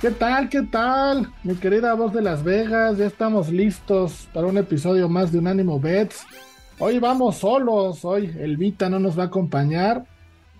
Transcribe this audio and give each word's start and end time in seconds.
¿Qué 0.00 0.10
tal? 0.10 0.48
¿Qué 0.48 0.62
tal? 0.62 1.30
Mi 1.44 1.56
querida 1.56 1.92
voz 1.92 2.14
de 2.14 2.22
Las 2.22 2.42
Vegas, 2.42 2.96
ya 2.96 3.04
estamos 3.04 3.50
listos 3.50 4.28
para 4.32 4.46
un 4.46 4.56
episodio 4.56 5.10
más 5.10 5.30
de 5.30 5.38
Unánimo 5.38 5.78
Bets. 5.78 6.24
Hoy 6.78 6.98
vamos 6.98 7.36
solos, 7.36 8.02
hoy 8.06 8.34
el 8.38 8.56
Vita 8.56 8.88
no 8.88 8.98
nos 8.98 9.18
va 9.18 9.24
a 9.24 9.26
acompañar, 9.26 10.06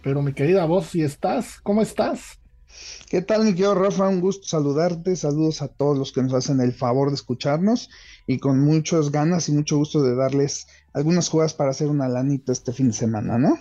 pero 0.03 0.21
mi 0.21 0.35
querida 0.35 0.67
voz, 0.67 0.89
si 0.89 1.01
estás, 1.01 1.59
¿cómo 1.63 1.81
estás? 1.81 2.39
¿Qué 3.09 3.23
tal, 3.23 3.45
mi 3.45 3.53
querido 3.53 3.75
Rafa? 3.75 4.09
Un 4.09 4.21
gusto 4.21 4.47
saludarte. 4.47 5.17
Saludos 5.17 5.63
a 5.63 5.69
todos 5.69 5.97
los 5.97 6.13
que 6.13 6.23
nos 6.23 6.35
hacen 6.35 6.61
el 6.61 6.75
favor 6.75 7.09
de 7.09 7.15
escucharnos 7.15 7.89
y 8.27 8.41
con 8.41 8.61
muchas 8.61 9.11
ganas 9.11 9.49
y 9.49 9.53
mucho 9.53 9.79
gusto 9.79 10.03
de 10.03 10.17
darles 10.17 10.67
algunas 10.93 11.31
jugadas 11.31 11.55
para 11.55 11.71
hacer 11.71 11.89
una 11.89 12.11
lanita 12.11 12.53
este 12.53 12.75
fin 12.75 12.89
de 12.89 12.93
semana, 12.93 13.39
¿no? 13.39 13.59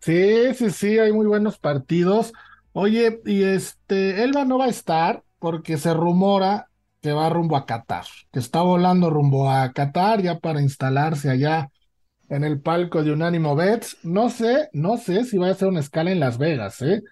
Sí, 0.00 0.54
sí, 0.54 0.70
sí, 0.70 0.98
hay 0.98 1.12
muy 1.12 1.26
buenos 1.26 1.58
partidos. 1.58 2.32
Oye, 2.72 3.20
y 3.26 3.42
este, 3.42 4.22
Elba 4.22 4.44
no 4.44 4.58
va 4.58 4.66
a 4.66 4.68
estar 4.68 5.24
porque 5.38 5.76
se 5.78 5.92
rumora 5.94 6.68
que 7.00 7.12
va 7.12 7.28
rumbo 7.28 7.56
a 7.56 7.66
Qatar, 7.66 8.04
que 8.32 8.38
está 8.38 8.62
volando 8.62 9.10
rumbo 9.10 9.50
a 9.50 9.72
Qatar 9.72 10.22
ya 10.22 10.38
para 10.38 10.60
instalarse 10.60 11.30
allá 11.30 11.70
en 12.28 12.44
el 12.44 12.60
palco 12.60 13.02
de 13.02 13.12
Unánimo 13.12 13.56
Bets. 13.56 13.98
No 14.04 14.30
sé, 14.30 14.68
no 14.72 14.96
sé 14.98 15.24
si 15.24 15.38
va 15.38 15.48
a 15.48 15.52
hacer 15.52 15.68
una 15.68 15.80
escala 15.80 16.10
en 16.12 16.20
Las 16.20 16.38
Vegas, 16.38 16.80
¿eh? 16.82 17.02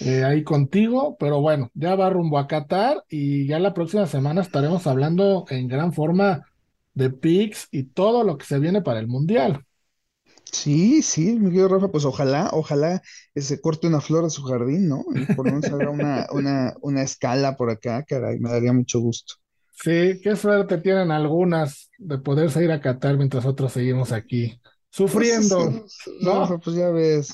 ¿eh? 0.00 0.24
ahí 0.24 0.44
contigo, 0.44 1.16
pero 1.18 1.40
bueno, 1.40 1.70
ya 1.74 1.94
va 1.96 2.10
rumbo 2.10 2.38
a 2.38 2.46
Qatar 2.46 3.04
y 3.08 3.46
ya 3.46 3.58
la 3.58 3.74
próxima 3.74 4.06
semana 4.06 4.42
estaremos 4.42 4.86
hablando 4.86 5.46
en 5.50 5.68
gran 5.68 5.92
forma 5.92 6.46
de 6.94 7.10
picks 7.10 7.68
y 7.70 7.84
todo 7.84 8.24
lo 8.24 8.36
que 8.38 8.44
se 8.44 8.58
viene 8.58 8.82
para 8.82 9.00
el 9.00 9.08
Mundial. 9.08 9.64
Sí, 10.52 11.00
sí, 11.02 11.38
mi 11.38 11.46
querido 11.46 11.68
Rafa, 11.68 11.88
pues 11.88 12.04
ojalá, 12.04 12.50
ojalá 12.52 13.00
se 13.34 13.60
corte 13.60 13.86
una 13.86 14.02
flor 14.02 14.24
de 14.24 14.30
su 14.30 14.42
jardín, 14.42 14.86
¿no? 14.86 15.02
Y 15.14 15.24
por 15.34 15.46
lo 15.46 15.52
menos 15.56 15.72
haga 15.72 15.90
una, 15.90 16.26
una, 16.30 16.74
una 16.82 17.02
escala 17.02 17.56
por 17.56 17.70
acá, 17.70 18.04
caray, 18.04 18.38
me 18.38 18.50
daría 18.50 18.72
mucho 18.74 19.00
gusto. 19.00 19.34
Sí, 19.72 20.20
qué 20.22 20.36
suerte 20.36 20.78
tienen 20.78 21.10
algunas 21.10 21.90
de 21.98 22.18
poderse 22.18 22.62
ir 22.62 22.70
a 22.70 22.82
Qatar 22.82 23.16
mientras 23.16 23.46
otros 23.46 23.72
seguimos 23.72 24.12
aquí 24.12 24.60
sufriendo. 24.90 25.70
Pues, 25.70 25.96
¿no? 26.20 26.60
pues 26.62 26.76
ya 26.76 26.90
ves, 26.90 27.32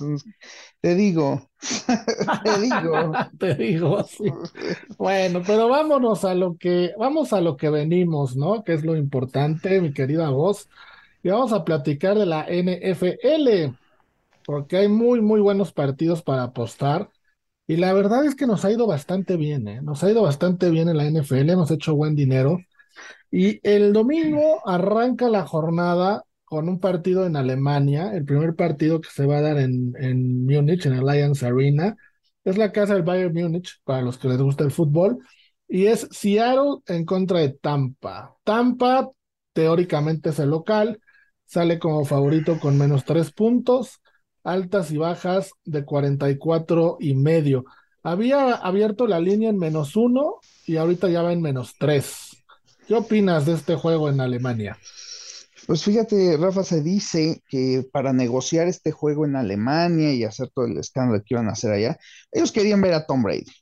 te 0.81 0.95
digo, 0.95 1.51
te 2.45 2.61
digo. 2.61 3.13
te 3.39 3.55
digo, 3.57 4.05
sí. 4.05 4.33
Bueno, 4.97 5.43
pero 5.45 5.69
vámonos 5.69 6.25
a 6.25 6.35
lo 6.35 6.57
que, 6.57 6.93
vamos 6.97 7.33
a 7.33 7.41
lo 7.41 7.57
que 7.57 7.69
venimos, 7.69 8.37
¿no? 8.37 8.63
Que 8.63 8.75
es 8.75 8.85
lo 8.85 8.97
importante, 8.97 9.81
mi 9.81 9.93
querida 9.93 10.31
voz 10.31 10.69
y 11.29 11.31
vamos 11.31 11.53
a 11.53 11.62
platicar 11.62 12.19
de 12.19 12.25
la 12.25 12.47
NFL, 12.48 13.77
porque 14.47 14.79
hay 14.79 14.89
muy, 14.89 15.21
muy 15.21 15.43
buenos 15.43 15.73
partidos 15.73 16.23
para 16.23 16.43
apostar. 16.45 17.11
Y 17.67 17.77
la 17.77 17.93
verdad 17.93 18.25
es 18.25 18.34
que 18.34 18.47
nos 18.47 18.65
ha 18.65 18.73
ido 18.73 18.87
bastante 18.87 19.37
bien, 19.37 19.69
¿eh? 19.69 19.83
Nos 19.83 20.03
ha 20.03 20.11
ido 20.11 20.23
bastante 20.23 20.71
bien 20.71 20.89
en 20.89 20.97
la 20.97 21.05
NFL, 21.05 21.51
hemos 21.51 21.71
hecho 21.71 21.95
buen 21.95 22.15
dinero. 22.17 22.59
Y 23.31 23.61
el 23.62 23.93
domingo 23.93 24.67
arranca 24.67 25.29
la 25.29 25.47
jornada 25.47 26.25
con 26.47 26.67
un 26.67 26.81
partido 26.81 27.27
en 27.27 27.37
Alemania, 27.37 28.12
el 28.15 28.25
primer 28.25 28.56
partido 28.56 29.03
que 29.03 29.11
se 29.11 29.27
va 29.27 29.37
a 29.39 29.43
dar 29.43 29.59
en, 29.59 29.93
en 30.00 30.47
Múnich, 30.47 30.87
en 30.87 30.95
Allianz 30.95 31.43
Arena. 31.43 31.95
Es 32.43 32.56
la 32.56 32.72
casa 32.72 32.95
del 32.95 33.03
Bayern 33.03 33.34
Múnich, 33.34 33.83
para 33.84 34.00
los 34.00 34.16
que 34.16 34.28
les 34.28 34.39
gusta 34.39 34.65
el 34.65 34.71
fútbol. 34.71 35.19
Y 35.69 35.87
es 35.89 36.09
Seattle 36.10 36.78
en 36.87 37.05
contra 37.05 37.41
de 37.41 37.50
Tampa. 37.50 38.34
Tampa 38.45 39.10
teóricamente 39.53 40.31
es 40.31 40.39
el 40.39 40.49
local, 40.49 40.99
sale 41.48 41.78
como 41.78 42.04
favorito 42.04 42.60
con 42.60 42.78
menos 42.78 43.04
tres 43.04 43.32
puntos, 43.32 44.00
altas 44.44 44.91
y 44.91 44.98
bajas 44.98 45.50
de 45.64 45.84
44 45.84 46.98
y 47.00 47.14
medio. 47.14 47.64
Había 48.03 48.53
abierto 48.53 49.06
la 49.06 49.19
línea 49.19 49.50
en 49.50 49.59
menos 49.59 49.97
uno 49.97 50.41
y 50.66 50.76
ahorita 50.76 51.09
ya 51.09 51.22
va 51.22 51.32
en 51.32 51.42
menos 51.42 51.75
tres. 51.78 52.36
¿Qué 52.86 52.94
opinas 52.94 53.47
de 53.47 53.54
este 53.54 53.75
juego 53.75 54.09
en 54.09 54.20
Alemania? 54.20 54.78
Pues 55.66 55.84
fíjate, 55.84 56.36
Rafa, 56.38 56.64
se 56.64 56.82
dice 56.82 57.42
que 57.48 57.86
para 57.92 58.12
negociar 58.12 58.69
este 58.69 58.91
juego 58.91 59.26
en 59.26 59.36
Alemania 59.36 60.12
y 60.15 60.25
hacer 60.25 60.48
todo 60.54 60.66
el 60.66 60.78
escándalo 60.78 61.20
que 61.20 61.34
iban 61.34 61.48
a 61.48 61.53
hacer 61.53 61.72
allá, 61.72 61.98
ellos 62.32 62.53
querían 62.53 62.80
ver 62.80 62.94
a 62.94 63.04
Tom 63.04 63.22
Brady. 63.22 63.53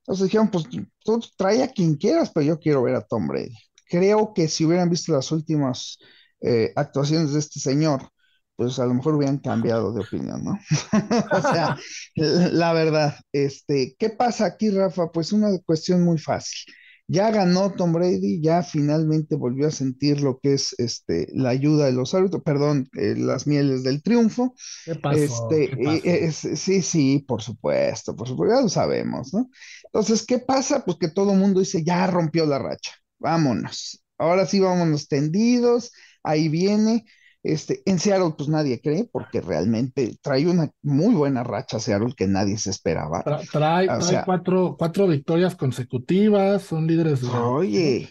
Entonces 0.00 0.24
dijeron, 0.24 0.50
pues 0.50 0.64
tú 1.04 1.20
trae 1.36 1.62
a 1.62 1.68
quien 1.68 1.96
quieras, 1.96 2.30
pero 2.34 2.44
yo 2.46 2.58
quiero 2.58 2.82
ver 2.82 2.94
a 2.96 3.06
Tom 3.06 3.28
Brady. 3.28 3.56
Creo 3.88 4.32
que 4.34 4.48
si 4.48 4.64
hubieran 4.64 4.90
visto 4.90 5.12
las 5.12 5.32
últimas 5.32 5.98
eh, 6.40 6.72
actuaciones 6.76 7.32
de 7.32 7.38
este 7.38 7.60
señor, 7.60 8.08
pues 8.56 8.78
a 8.78 8.86
lo 8.86 8.94
mejor 8.94 9.14
hubieran 9.14 9.38
cambiado 9.38 9.92
de 9.92 10.00
opinión, 10.00 10.42
¿no? 10.44 10.58
o 11.32 11.40
sea, 11.40 11.76
la 12.14 12.72
verdad, 12.72 13.16
este, 13.32 13.94
¿qué 13.98 14.10
pasa 14.10 14.46
aquí, 14.46 14.70
Rafa? 14.70 15.10
Pues 15.12 15.32
una 15.32 15.50
cuestión 15.64 16.02
muy 16.02 16.18
fácil. 16.18 16.74
Ya 17.08 17.30
ganó 17.30 17.72
Tom 17.72 17.92
Brady, 17.92 18.40
ya 18.42 18.64
finalmente 18.64 19.36
volvió 19.36 19.68
a 19.68 19.70
sentir 19.70 20.20
lo 20.22 20.40
que 20.40 20.54
es 20.54 20.74
este, 20.78 21.28
la 21.32 21.50
ayuda 21.50 21.86
de 21.86 21.92
los 21.92 22.14
árbitros, 22.14 22.42
perdón, 22.42 22.88
eh, 22.94 23.14
las 23.16 23.46
mieles 23.46 23.84
del 23.84 24.02
triunfo. 24.02 24.54
¿Qué 24.84 24.96
pasó? 24.96 25.48
Este, 25.52 26.56
sí, 26.56 26.82
sí, 26.82 27.24
por 27.28 27.42
supuesto, 27.42 28.16
por 28.16 28.26
supuesto, 28.26 28.56
ya 28.56 28.62
lo 28.62 28.68
sabemos, 28.68 29.32
¿no? 29.32 29.48
Entonces, 29.84 30.26
¿qué 30.26 30.40
pasa? 30.40 30.84
Pues 30.84 30.98
que 30.98 31.08
todo 31.08 31.32
el 31.32 31.38
mundo 31.38 31.60
dice, 31.60 31.84
ya 31.84 32.08
rompió 32.08 32.44
la 32.44 32.58
racha, 32.58 32.92
vámonos. 33.20 34.02
Ahora 34.18 34.44
sí, 34.44 34.58
vámonos 34.58 35.06
tendidos, 35.06 35.92
ahí 36.26 36.48
viene. 36.48 37.04
Este, 37.42 37.80
en 37.86 38.00
Seattle, 38.00 38.34
pues 38.36 38.48
nadie 38.48 38.80
cree, 38.80 39.08
porque 39.10 39.40
realmente 39.40 40.16
trae 40.20 40.48
una 40.48 40.68
muy 40.82 41.14
buena 41.14 41.44
racha 41.44 41.78
Seattle 41.78 42.12
que 42.16 42.26
nadie 42.26 42.58
se 42.58 42.70
esperaba. 42.70 43.22
trae, 43.52 43.86
cuatro, 44.24 44.74
cuatro, 44.76 45.06
victorias 45.06 45.54
consecutivas, 45.54 46.62
son 46.62 46.88
líderes 46.88 47.20
de. 47.20 47.28
Oye, 47.28 48.08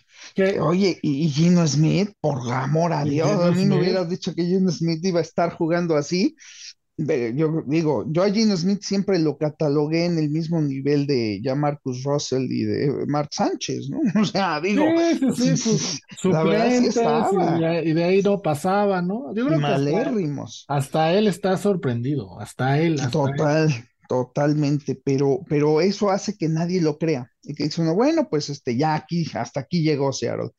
oye, 0.62 1.00
y 1.02 1.28
Gino 1.30 1.68
Smith, 1.68 2.14
por 2.22 2.50
amor 2.50 2.94
a 2.94 3.04
Dios, 3.04 3.30
a 3.44 3.52
mí 3.52 3.66
me 3.66 3.78
hubieras 3.78 4.10
dicho 4.10 4.34
que 4.34 4.46
Gino 4.46 4.72
Smith 4.72 5.04
iba 5.04 5.20
a 5.20 5.24
estar 5.24 5.52
jugando 5.52 5.98
así 5.98 6.38
yo 6.98 7.64
digo, 7.66 8.06
yo 8.08 8.24
a 8.24 8.30
Gino 8.30 8.56
Smith 8.56 8.82
siempre 8.82 9.20
lo 9.20 9.38
catalogué 9.38 10.06
en 10.06 10.18
el 10.18 10.30
mismo 10.30 10.62
nivel 10.62 11.06
de 11.06 11.42
ya 11.44 11.54
Marcus 11.54 12.04
Russell 12.04 12.50
y 12.50 12.64
de 12.64 13.06
Mark 13.08 13.30
Sánchez, 13.32 13.90
¿no? 13.90 14.00
O 14.22 14.26
sea, 14.26 14.62
digo, 14.62 14.84
sí, 15.36 15.58
sí, 15.58 15.78
sí, 15.78 16.30
la 16.30 17.84
y, 17.84 17.94
de 17.94 18.04
ahí 18.04 18.22
no 18.22 18.42
pasaba, 18.42 19.02
¿no? 19.02 19.34
Yo 19.36 19.46
creo 19.46 19.60
malérrimos. 19.60 20.66
hasta, 20.70 21.14
él 21.14 21.28
está 21.28 21.58
sorprendido, 21.58 22.40
hasta 22.40 22.80
él. 22.80 23.02
Total, 23.12 23.70
totalmente, 24.08 25.00
pero, 25.04 25.42
pero 25.50 25.82
eso 25.82 26.12
hace 26.12 26.38
que 26.38 26.48
nadie 26.48 26.82
lo 26.82 26.98
crea. 26.98 27.30
Y 27.44 27.56
que 27.56 27.66
dice 27.66 27.82
uno, 27.82 27.94
bueno, 27.94 28.30
pues 28.30 28.50
este, 28.50 28.78
ya 28.78 28.96
aquí, 28.96 29.30
hasta 29.34 29.60
aquí 29.60 29.84
llegó 29.84 30.14
Seattle. 30.14 30.52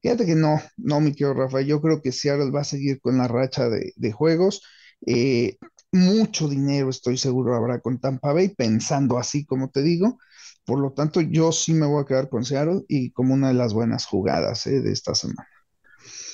Fíjate 0.00 0.24
que 0.24 0.34
no, 0.34 0.58
no, 0.78 1.00
mi 1.00 1.12
querido 1.12 1.34
Rafael, 1.34 1.66
yo 1.66 1.80
creo 1.82 2.00
que 2.00 2.12
Seattle 2.12 2.50
va 2.50 2.62
a 2.62 2.64
seguir 2.64 2.98
con 3.00 3.18
la 3.18 3.28
racha 3.28 3.68
de, 3.68 3.92
de 3.94 4.12
juegos. 4.12 4.62
Eh, 5.06 5.58
mucho 5.92 6.48
dinero, 6.48 6.90
estoy 6.90 7.18
seguro, 7.18 7.54
habrá 7.54 7.80
con 7.80 7.98
Tampa 8.00 8.32
Bay, 8.32 8.48
pensando 8.48 9.18
así 9.18 9.44
como 9.44 9.70
te 9.70 9.82
digo. 9.82 10.18
Por 10.64 10.80
lo 10.80 10.92
tanto, 10.92 11.20
yo 11.20 11.52
sí 11.52 11.74
me 11.74 11.86
voy 11.86 12.02
a 12.02 12.06
quedar 12.06 12.28
con 12.28 12.44
Seattle 12.44 12.82
y 12.88 13.10
como 13.10 13.34
una 13.34 13.48
de 13.48 13.54
las 13.54 13.74
buenas 13.74 14.06
jugadas 14.06 14.66
eh, 14.66 14.80
de 14.80 14.92
esta 14.92 15.14
semana. 15.14 15.46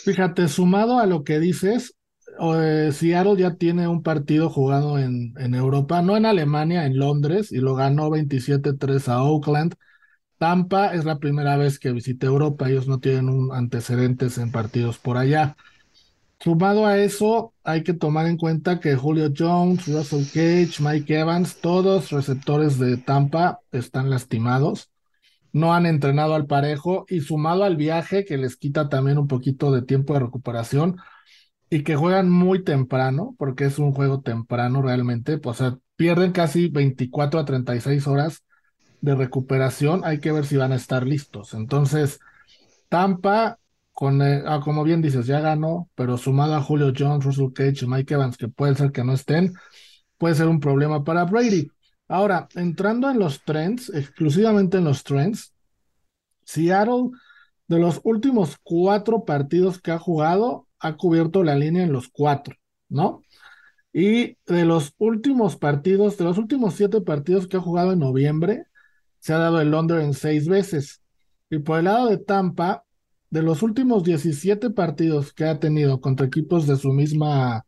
Fíjate, 0.05 0.49
sumado 0.49 0.99
a 0.99 1.07
lo 1.07 1.25
que 1.25 1.41
dices, 1.41 1.95
eh, 2.41 2.91
Seattle 2.93 3.37
ya 3.37 3.57
tiene 3.57 3.89
un 3.89 4.03
partido 4.03 4.49
jugado 4.49 4.99
en, 4.99 5.35
Europa, 5.55 6.03
no 6.03 6.17
en 6.17 6.27
Alemania, 6.27 6.87
en 6.87 6.99
Londres, 6.99 7.53
y 7.53 7.59
lo 7.59 7.75
ganó 7.75 8.11
27-3 8.11 9.09
a 9.09 9.23
Oakland. 9.23 9.75
Tampa 10.39 10.95
es 10.95 11.05
la 11.05 11.19
primera 11.19 11.57
vez 11.57 11.79
que 11.79 11.91
visita 11.91 12.27
Europa, 12.27 12.69
ellos 12.69 12.87
no 12.87 13.01
tienen 13.01 13.29
un 13.29 13.53
antecedentes 13.53 14.39
en 14.39 14.53
partidos 14.53 14.99
por 14.99 15.17
allá. 15.17 15.57
Sumado 16.41 16.87
a 16.87 16.99
eso, 16.99 17.53
hay 17.65 17.83
que 17.83 17.95
tomar 17.95 18.27
en 18.27 18.37
cuenta 18.37 18.79
que 18.79 18.95
Julio 18.95 19.33
Jones, 19.37 19.89
Russell 19.89 20.25
Cage, 20.25 20.81
Mike 20.81 21.19
Evans, 21.19 21.57
todos 21.61 22.11
receptores 22.11 22.79
de 22.79 22.97
Tampa 22.97 23.61
están 23.73 24.09
lastimados, 24.09 24.91
no 25.53 25.75
han 25.75 25.85
entrenado 25.85 26.35
al 26.35 26.47
parejo 26.47 27.07
y 27.09 27.23
sumado 27.23 27.65
al 27.65 27.77
viaje 27.77 28.25
que 28.25 28.39
les 28.39 28.57
quita 28.57 28.89
también 28.89 29.19
un 29.19 29.27
poquito 29.27 29.73
de 29.73 29.83
tiempo 29.83 30.15
de 30.15 30.21
recuperación 30.21 30.99
y 31.71 31.83
que 31.83 31.97
juegan 31.97 32.31
muy 32.31 32.63
temprano, 32.63 33.35
porque 33.37 33.65
es 33.65 33.79
un 33.81 33.93
juego 33.93 34.21
temprano 34.21 34.81
realmente, 34.81 35.39
pues, 35.39 35.61
o 35.61 35.71
sea, 35.71 35.79
pierden 35.97 36.31
casi 36.33 36.69
24 36.69 37.41
a 37.41 37.45
36 37.45 38.07
horas 38.07 38.45
de 39.01 39.17
recuperación, 39.17 40.03
hay 40.05 40.21
que 40.21 40.33
ver 40.33 40.47
si 40.47 40.57
van 40.57 40.73
a 40.73 40.77
estar 40.77 41.07
listos. 41.07 41.55
Entonces, 41.55 42.21
Tampa 42.89 43.58
con, 43.99 44.23
eh, 44.23 44.45
ah, 44.47 44.61
como 44.63 44.85
bien 44.85 45.03
dices, 45.03 45.27
ya 45.27 45.41
ganó, 45.41 45.91
pero 45.97 46.17
sumado 46.17 46.55
a 46.55 46.63
Julio 46.63 46.93
Jones, 46.97 47.25
Russell 47.25 47.53
Cage 47.53 47.85
y 47.85 47.89
Mike 47.89 48.15
Evans, 48.15 48.37
que 48.37 48.47
puede 48.47 48.77
ser 48.77 48.93
que 48.93 49.03
no 49.03 49.13
estén, 49.13 49.55
puede 50.19 50.37
ser 50.37 50.47
un 50.47 50.61
problema 50.61 51.03
para 51.03 51.25
Brady. 51.25 51.69
Ahora, 52.07 52.47
entrando 52.55 53.11
en 53.11 53.19
los 53.19 53.43
trends, 53.43 53.89
exclusivamente 53.93 54.79
en 54.79 54.85
los 54.85 55.03
trends, 55.03 55.53
Seattle, 56.45 57.11
de 57.67 57.81
los 57.81 58.01
últimos 58.05 58.57
cuatro 58.63 59.25
partidos 59.25 59.83
que 59.83 59.91
ha 59.91 59.99
jugado, 59.99 60.69
ha 60.79 60.97
cubierto 60.97 61.43
la 61.43 61.57
línea 61.57 61.83
en 61.83 61.93
los 61.93 62.07
cuatro, 62.07 62.55
¿no? 62.89 63.25
Y 63.93 64.37
de 64.47 64.65
los 64.65 64.95
últimos 64.99 65.57
partidos, 65.57 66.17
de 66.19 66.25
los 66.25 66.39
últimos 66.39 66.75
siete 66.75 67.01
partidos 67.01 67.49
que 67.49 67.57
ha 67.57 67.61
jugado 67.61 67.95
en 67.95 67.99
noviembre, 67.99 68.67
se 69.19 69.33
ha 69.33 69.39
dado 69.39 69.61
el 69.61 69.75
under 69.75 69.99
en 69.99 70.15
seis 70.15 70.47
veces. 70.47 71.03
Y 71.51 71.59
por 71.59 71.81
el 71.81 71.87
lado 71.87 72.07
de 72.07 72.19
Tampa, 72.19 72.85
de 73.31 73.43
los 73.43 73.63
últimos 73.63 74.05
17 74.05 74.71
partidos 74.71 75.33
que 75.33 75.45
ha 75.45 75.59
tenido 75.59 76.01
contra 76.01 76.27
equipos 76.27 76.67
de 76.67 76.77
su 76.77 76.93
misma 76.93 77.67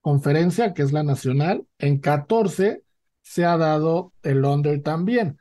conferencia, 0.00 0.72
que 0.74 0.82
es 0.82 0.92
la 0.92 1.02
nacional, 1.02 1.66
en 1.78 1.98
14 1.98 2.82
se 3.22 3.44
ha 3.44 3.56
dado 3.56 4.12
el 4.22 4.44
under 4.44 4.82
también. 4.82 5.38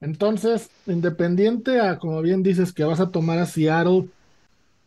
Entonces, 0.00 0.70
independiente 0.86 1.80
a, 1.80 1.98
como 1.98 2.20
bien 2.22 2.42
dices, 2.42 2.72
que 2.72 2.84
vas 2.84 3.00
a 3.00 3.10
tomar 3.10 3.38
a 3.38 3.46
Seattle, 3.46 4.08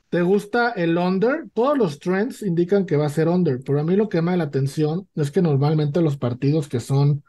¿te 0.10 0.22
gusta 0.22 0.72
el 0.72 0.98
under? 0.98 1.50
Todos 1.54 1.78
los 1.78 2.00
trends 2.00 2.42
indican 2.44 2.86
que 2.86 2.98
va 2.98 3.08
a 3.08 3.10
ser 3.10 3.28
under, 3.28 3.60
pero 3.64 3.80
a 3.80 3.84
mí 3.84 3.96
lo 3.96 4.10
que 4.10 4.22
da 4.22 4.38
la 4.38 4.46
atención 4.46 5.08
es 5.16 5.32
que 5.32 5.42
normalmente 5.42 6.02
los 6.02 6.18
partidos 6.18 6.68
que 6.68 6.80
son 6.80 7.24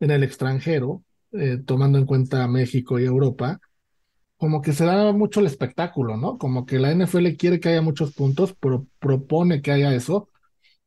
en 0.00 0.10
el 0.10 0.22
extranjero, 0.22 1.04
eh, 1.32 1.58
tomando 1.64 1.98
en 1.98 2.06
cuenta 2.06 2.46
México 2.48 2.98
y 2.98 3.04
Europa, 3.04 3.60
como 4.44 4.60
que 4.60 4.74
se 4.74 4.84
da 4.84 5.10
mucho 5.14 5.40
el 5.40 5.46
espectáculo, 5.46 6.18
¿no? 6.18 6.36
Como 6.36 6.66
que 6.66 6.78
la 6.78 6.90
NFL 6.90 7.34
quiere 7.38 7.58
que 7.60 7.70
haya 7.70 7.80
muchos 7.80 8.12
puntos, 8.12 8.54
pero 8.60 8.86
propone 8.98 9.62
que 9.62 9.72
haya 9.72 9.94
eso, 9.94 10.28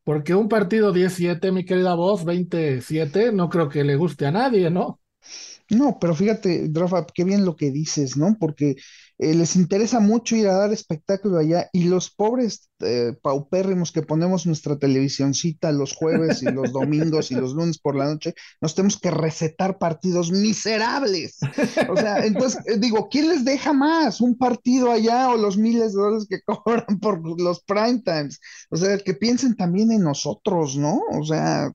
porque 0.04 0.36
un 0.36 0.48
partido 0.48 0.94
17, 0.94 1.52
mi 1.52 1.66
querida 1.66 1.96
voz, 1.96 2.24
27, 2.24 3.32
no 3.32 3.50
creo 3.50 3.68
que 3.70 3.84
le 3.84 3.96
guste 3.96 4.28
a 4.28 4.32
nadie, 4.32 4.70
¿no? 4.70 5.02
No, 5.72 5.98
pero 6.00 6.16
fíjate, 6.16 6.70
Rafa, 6.72 7.08
qué 7.14 7.24
bien 7.24 7.46
lo 7.46 7.56
que 7.56 7.72
dices, 7.72 8.18
¿no? 8.18 8.38
Porque 8.40 8.76
eh, 9.20 9.34
les 9.34 9.56
interesa 9.56 10.00
mucho 10.00 10.36
ir 10.36 10.48
a 10.48 10.58
dar 10.58 10.72
espectáculo 10.72 11.40
allá 11.40 11.70
y 11.74 11.86
los 11.86 12.12
pobres 12.12 12.70
eh, 12.80 13.14
paupérrimos 13.22 13.92
que 13.92 14.04
ponemos 14.04 14.46
nuestra 14.46 14.78
televisioncita 14.78 15.72
los 15.72 15.96
jueves 15.96 16.44
y 16.44 16.46
los 16.46 16.72
domingos 16.72 17.32
y 17.32 17.36
los 17.36 17.54
lunes 17.54 17.80
por 17.80 17.96
la 17.96 18.06
noche, 18.06 18.36
nos 18.62 18.76
tenemos 18.76 19.00
que 19.00 19.10
recetar 19.10 19.80
partidos 19.80 20.32
miserables. 20.32 21.40
O 21.90 21.98
sea, 21.98 22.26
entonces 22.26 22.62
eh, 22.68 22.78
digo, 22.78 23.10
¿quién 23.10 23.30
les 23.30 23.44
deja 23.44 23.74
más? 23.74 24.22
¿Un 24.22 24.38
partido 24.38 24.92
allá 24.92 25.30
o 25.30 25.38
los 25.38 25.58
miles 25.58 25.94
de 25.94 26.00
dólares 26.00 26.28
que 26.30 26.42
cobran 26.46 27.00
por 27.00 27.20
los 27.42 27.64
prime 27.64 28.02
times? 28.06 28.40
O 28.70 28.78
sea, 28.78 28.98
que 29.00 29.14
piensen 29.14 29.56
también 29.56 29.92
en 29.92 30.04
nosotros, 30.04 30.78
¿no? 30.78 31.02
O 31.12 31.26
sea, 31.26 31.72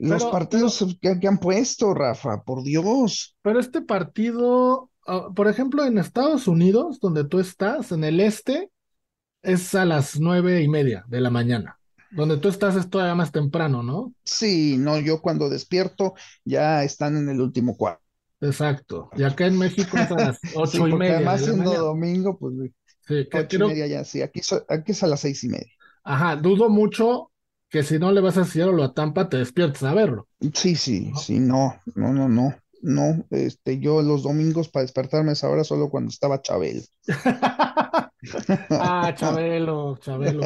los 0.00 0.24
partidos 0.24 0.84
que, 1.00 1.28
han 1.28 1.38
puesto, 1.38 1.92
Rafa, 1.92 2.42
por 2.42 2.62
Dios. 2.62 3.36
Pero 3.42 3.60
este 3.60 3.82
partido, 3.82 4.89
por 5.34 5.48
ejemplo, 5.48 5.84
en 5.84 5.98
Estados 5.98 6.48
Unidos, 6.48 7.00
donde 7.00 7.24
tú 7.24 7.40
estás, 7.40 7.92
en 7.92 8.04
el 8.04 8.20
este, 8.20 8.70
es 9.42 9.74
a 9.74 9.84
las 9.84 10.18
nueve 10.20 10.62
y 10.62 10.68
media 10.68 11.04
de 11.08 11.20
la 11.20 11.30
mañana. 11.30 11.78
Donde 12.10 12.38
tú 12.38 12.48
estás 12.48 12.74
es 12.74 12.90
todavía 12.90 13.14
más 13.14 13.30
temprano, 13.30 13.82
¿no? 13.82 14.12
Sí, 14.24 14.76
no, 14.78 14.98
yo 14.98 15.20
cuando 15.20 15.48
despierto 15.48 16.14
ya 16.44 16.82
están 16.82 17.16
en 17.16 17.28
el 17.28 17.40
último 17.40 17.76
cuarto. 17.76 18.02
Exacto. 18.40 19.10
Y 19.16 19.22
acá 19.22 19.46
en 19.46 19.58
México 19.58 19.96
es 19.96 20.10
a 20.10 20.14
las 20.16 20.38
ocho 20.54 20.88
y 20.88 20.94
media. 20.94 21.16
Además, 21.16 21.44
siendo 21.44 21.72
domingo, 21.72 22.38
pues 22.38 22.54
sí, 23.06 23.28
ocho 23.32 23.56
y 23.56 23.68
media 23.68 23.86
ya, 23.86 24.04
sí. 24.04 24.22
Aquí, 24.22 24.40
aquí 24.68 24.92
es 24.92 25.02
a 25.02 25.06
las 25.06 25.20
seis 25.20 25.44
y 25.44 25.48
media. 25.48 25.72
Ajá, 26.02 26.36
dudo 26.36 26.68
mucho 26.68 27.30
que 27.68 27.82
si 27.84 27.98
no 27.98 28.10
le 28.10 28.20
vas 28.20 28.36
a 28.36 28.44
Seattle 28.44 28.82
o 28.82 28.84
a 28.84 28.92
Tampa, 28.92 29.28
te 29.28 29.36
despiertas 29.36 29.84
a 29.84 29.94
verlo. 29.94 30.26
Sí, 30.54 30.74
sí, 30.74 31.12
sí, 31.16 31.38
no, 31.38 31.76
no, 31.94 32.12
no, 32.12 32.28
no. 32.28 32.54
No, 32.82 33.26
este, 33.30 33.78
yo 33.78 34.02
los 34.02 34.22
domingos 34.22 34.68
para 34.68 34.84
despertarme 34.84 35.30
a 35.30 35.32
esa 35.32 35.48
hora 35.48 35.64
solo 35.64 35.90
cuando 35.90 36.08
estaba 36.10 36.40
Chabelo. 36.40 36.80
ah, 38.70 39.14
Chabelo, 39.14 39.98
Chabelo. 39.98 40.40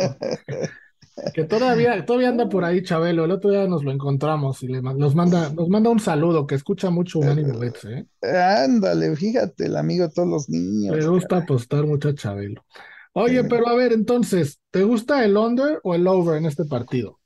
Que 1.33 1.45
todavía, 1.45 2.05
todavía 2.05 2.31
anda 2.31 2.49
por 2.49 2.65
ahí 2.65 2.83
Chabelo, 2.83 3.25
el 3.25 3.31
otro 3.31 3.51
día 3.51 3.69
nos 3.69 3.85
lo 3.85 3.93
encontramos 3.93 4.63
y 4.65 4.67
le, 4.67 4.83
nos 4.83 5.15
manda, 5.15 5.51
nos 5.51 5.69
manda 5.69 5.91
un 5.91 6.01
saludo, 6.01 6.47
que 6.47 6.57
escucha 6.57 6.91
mucho 6.91 7.21
Unánimo 7.21 7.59
Bets, 7.59 7.85
¿eh? 7.85 8.07
Ándale, 8.23 9.15
fíjate, 9.15 9.67
el 9.67 9.77
amigo 9.77 10.09
de 10.09 10.13
todos 10.13 10.29
los 10.29 10.49
niños. 10.49 10.97
Me 10.97 11.07
gusta 11.07 11.39
apostar 11.39 11.87
mucho 11.87 12.09
a 12.09 12.15
Chabelo. 12.15 12.65
Oye, 13.13 13.45
pero 13.45 13.69
a 13.69 13.77
ver, 13.77 13.93
entonces, 13.93 14.59
¿te 14.73 14.83
gusta 14.83 15.25
el 15.25 15.37
under 15.37 15.79
o 15.85 15.95
el 15.95 16.05
over 16.09 16.37
en 16.37 16.47
este 16.47 16.65
partido? 16.65 17.21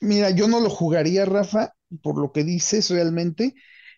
Mira, 0.00 0.30
yo 0.30 0.48
no 0.48 0.60
lo 0.60 0.70
jugaría, 0.70 1.26
Rafa, 1.26 1.74
por 2.02 2.18
lo 2.18 2.32
que 2.32 2.44
dices 2.44 2.88
realmente. 2.88 3.54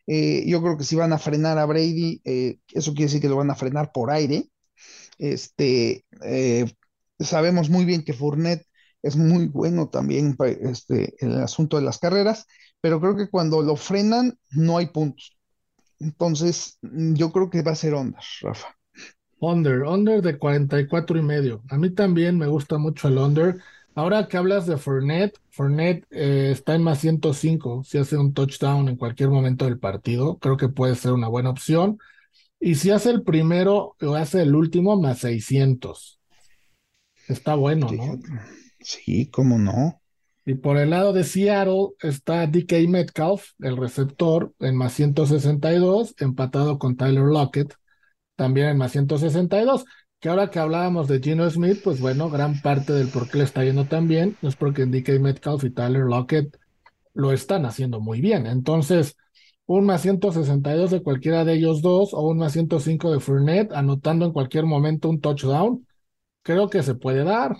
Eh, 0.06 0.44
yo 0.46 0.62
creo 0.62 0.76
que 0.76 0.84
si 0.84 0.96
van 0.96 1.12
a 1.12 1.18
frenar 1.18 1.58
a 1.58 1.66
Brady, 1.66 2.20
eh, 2.24 2.58
eso 2.72 2.92
quiere 2.92 3.06
decir 3.06 3.20
que 3.20 3.28
lo 3.28 3.36
van 3.36 3.50
a 3.50 3.54
frenar 3.54 3.92
por 3.92 4.10
aire. 4.10 4.48
Este, 5.18 6.04
eh, 6.24 6.66
sabemos 7.18 7.70
muy 7.70 7.84
bien 7.84 8.04
que 8.04 8.12
Fournette 8.12 8.66
es 9.02 9.16
muy 9.16 9.46
bueno 9.46 9.88
también 9.88 10.36
este, 10.60 11.14
en 11.24 11.32
el 11.32 11.42
asunto 11.42 11.76
de 11.76 11.82
las 11.82 11.98
carreras, 11.98 12.46
pero 12.80 13.00
creo 13.00 13.16
que 13.16 13.30
cuando 13.30 13.62
lo 13.62 13.76
frenan 13.76 14.38
no 14.50 14.78
hay 14.78 14.86
puntos. 14.86 15.36
Entonces, 15.98 16.78
yo 16.82 17.30
creo 17.30 17.50
que 17.50 17.62
va 17.62 17.72
a 17.72 17.76
ser 17.76 17.94
under, 17.94 18.20
Rafa. 18.40 18.74
Under, 19.38 19.82
under 19.82 20.22
de 20.22 20.38
44 20.38 21.18
y 21.18 21.22
medio. 21.22 21.62
A 21.70 21.78
mí 21.78 21.90
también 21.90 22.38
me 22.38 22.46
gusta 22.46 22.78
mucho 22.78 23.08
el 23.08 23.18
under. 23.18 23.58
Ahora 23.94 24.28
que 24.28 24.36
hablas 24.36 24.66
de 24.66 24.76
Fournette, 24.76 25.38
Fournette 25.50 26.06
eh, 26.10 26.50
está 26.52 26.74
en 26.74 26.82
más 26.82 27.00
105 27.00 27.82
si 27.84 27.98
hace 27.98 28.16
un 28.16 28.32
touchdown 28.32 28.88
en 28.88 28.96
cualquier 28.96 29.30
momento 29.30 29.64
del 29.64 29.78
partido. 29.78 30.38
Creo 30.38 30.56
que 30.56 30.68
puede 30.68 30.94
ser 30.94 31.12
una 31.12 31.28
buena 31.28 31.50
opción. 31.50 31.98
Y 32.58 32.76
si 32.76 32.90
hace 32.90 33.10
el 33.10 33.22
primero 33.22 33.96
o 34.00 34.14
hace 34.14 34.42
el 34.42 34.54
último, 34.54 35.00
más 35.00 35.18
600. 35.18 36.20
Está 37.28 37.54
bueno, 37.54 37.90
¿no? 37.90 38.18
Sí, 38.80 39.28
cómo 39.30 39.58
no. 39.58 40.00
Y 40.46 40.54
por 40.54 40.78
el 40.78 40.90
lado 40.90 41.12
de 41.12 41.24
Seattle 41.24 41.88
está 42.00 42.46
DK 42.46 42.88
Metcalf, 42.88 43.52
el 43.60 43.76
receptor, 43.76 44.52
en 44.58 44.76
más 44.76 44.94
162, 44.94 46.14
empatado 46.18 46.78
con 46.78 46.96
Tyler 46.96 47.24
Lockett 47.24 47.74
también 48.40 48.68
en 48.68 48.78
más 48.78 48.92
162. 48.92 49.84
Que 50.20 50.28
ahora 50.28 50.50
que 50.50 50.58
hablábamos 50.58 51.08
de 51.08 51.20
Gino 51.20 51.48
Smith, 51.48 51.80
pues 51.82 51.98
bueno, 51.98 52.28
gran 52.28 52.60
parte 52.60 52.92
del 52.92 53.08
por 53.08 53.28
qué 53.28 53.38
le 53.38 53.44
está 53.44 53.64
yendo 53.64 53.86
tan 53.86 54.06
bien 54.06 54.36
es 54.42 54.54
porque 54.54 54.84
DK 54.84 55.18
Metcalf 55.18 55.64
y 55.64 55.70
Tyler 55.70 56.02
Lockett 56.02 56.58
lo 57.14 57.32
están 57.32 57.64
haciendo 57.64 58.00
muy 58.00 58.20
bien. 58.20 58.46
Entonces, 58.46 59.16
un 59.64 59.86
más 59.86 60.02
162 60.02 60.90
de 60.90 61.02
cualquiera 61.02 61.44
de 61.44 61.54
ellos 61.54 61.80
dos 61.80 62.12
o 62.12 62.20
un 62.28 62.36
más 62.38 62.52
105 62.52 63.12
de 63.12 63.20
Fournette, 63.20 63.72
anotando 63.72 64.26
en 64.26 64.32
cualquier 64.32 64.66
momento 64.66 65.08
un 65.08 65.20
touchdown, 65.20 65.86
creo 66.42 66.68
que 66.68 66.82
se 66.82 66.94
puede 66.94 67.24
dar. 67.24 67.56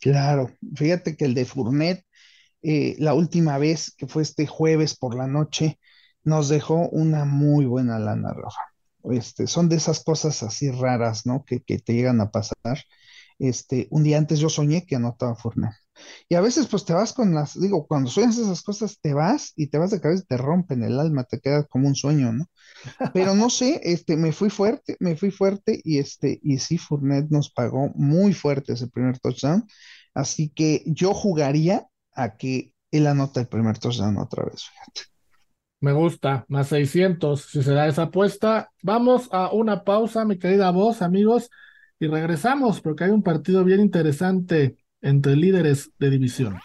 Claro, 0.00 0.50
fíjate 0.76 1.16
que 1.16 1.26
el 1.26 1.34
de 1.34 1.44
Fournette, 1.44 2.06
eh, 2.62 2.96
la 2.98 3.12
última 3.12 3.58
vez 3.58 3.94
que 3.98 4.06
fue 4.06 4.22
este 4.22 4.46
jueves 4.46 4.96
por 4.96 5.14
la 5.14 5.26
noche, 5.26 5.78
nos 6.24 6.48
dejó 6.48 6.88
una 6.88 7.26
muy 7.26 7.66
buena 7.66 7.98
lana, 7.98 8.32
Rafa. 8.32 8.75
Este, 9.10 9.46
son 9.46 9.68
de 9.68 9.76
esas 9.76 10.02
cosas 10.02 10.42
así 10.42 10.70
raras, 10.70 11.26
¿no? 11.26 11.44
Que, 11.44 11.60
te 11.60 11.94
llegan 11.94 12.20
a 12.20 12.30
pasar. 12.30 12.84
Este, 13.38 13.86
un 13.90 14.02
día 14.02 14.18
antes 14.18 14.38
yo 14.38 14.48
soñé 14.48 14.86
que 14.86 14.96
anotaba 14.96 15.36
Fournette. 15.36 15.74
Y 16.28 16.34
a 16.34 16.40
veces 16.40 16.66
pues 16.66 16.84
te 16.84 16.92
vas 16.92 17.12
con 17.12 17.34
las, 17.34 17.58
digo, 17.58 17.86
cuando 17.86 18.10
sueñas 18.10 18.38
esas 18.38 18.62
cosas 18.62 18.98
te 19.00 19.14
vas 19.14 19.52
y 19.56 19.68
te 19.68 19.78
vas 19.78 19.90
de 19.90 20.00
cabeza 20.00 20.22
y 20.24 20.26
te 20.26 20.36
rompen 20.36 20.82
el 20.82 21.00
alma, 21.00 21.24
te 21.24 21.40
queda 21.40 21.64
como 21.64 21.88
un 21.88 21.94
sueño, 21.94 22.32
¿no? 22.32 22.46
Pero 23.14 23.34
no 23.34 23.48
sé, 23.50 23.80
este, 23.82 24.16
me 24.16 24.32
fui 24.32 24.50
fuerte, 24.50 24.96
me 25.00 25.16
fui 25.16 25.30
fuerte 25.30 25.80
y 25.84 25.98
este, 25.98 26.38
y 26.42 26.58
sí, 26.58 26.78
Fournette 26.78 27.30
nos 27.30 27.50
pagó 27.50 27.90
muy 27.94 28.34
fuerte 28.34 28.74
ese 28.74 28.88
primer 28.88 29.18
touchdown. 29.18 29.66
Así 30.14 30.50
que 30.50 30.82
yo 30.86 31.14
jugaría 31.14 31.86
a 32.12 32.36
que 32.36 32.74
él 32.90 33.06
anota 33.06 33.40
el 33.40 33.48
primer 33.48 33.78
touchdown 33.78 34.18
otra 34.18 34.44
vez, 34.44 34.64
fíjate. 34.64 35.15
Me 35.80 35.92
gusta, 35.92 36.46
más 36.48 36.68
600, 36.68 37.42
si 37.42 37.62
se 37.62 37.72
da 37.72 37.86
esa 37.86 38.04
apuesta. 38.04 38.72
Vamos 38.82 39.28
a 39.30 39.52
una 39.52 39.84
pausa, 39.84 40.24
mi 40.24 40.38
querida 40.38 40.70
voz, 40.70 41.02
amigos, 41.02 41.50
y 42.00 42.06
regresamos 42.06 42.80
porque 42.80 43.04
hay 43.04 43.10
un 43.10 43.22
partido 43.22 43.62
bien 43.62 43.80
interesante 43.80 44.76
entre 45.02 45.36
líderes 45.36 45.90
de 45.98 46.10
división. 46.10 46.58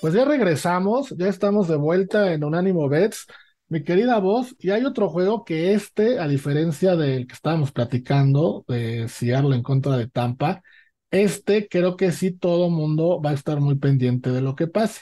Pues 0.00 0.14
ya 0.14 0.24
regresamos, 0.24 1.10
ya 1.16 1.28
estamos 1.28 1.66
de 1.66 1.76
vuelta 1.76 2.32
en 2.32 2.44
Unánimo 2.44 2.88
Bets, 2.88 3.26
mi 3.68 3.82
querida 3.82 4.18
voz, 4.18 4.54
y 4.60 4.70
hay 4.70 4.84
otro 4.84 5.10
juego 5.10 5.44
que 5.44 5.74
este, 5.74 6.20
a 6.20 6.28
diferencia 6.28 6.94
del 6.94 7.26
que 7.26 7.34
estábamos 7.34 7.72
platicando, 7.72 8.64
de 8.68 9.08
Seattle 9.08 9.56
en 9.56 9.62
contra 9.62 9.96
de 9.96 10.08
Tampa, 10.08 10.62
este 11.10 11.68
creo 11.68 11.96
que 11.96 12.12
sí 12.12 12.30
todo 12.30 12.70
mundo 12.70 13.20
va 13.20 13.30
a 13.30 13.34
estar 13.34 13.60
muy 13.60 13.76
pendiente 13.76 14.30
de 14.30 14.40
lo 14.42 14.54
que 14.54 14.68
pase. 14.68 15.00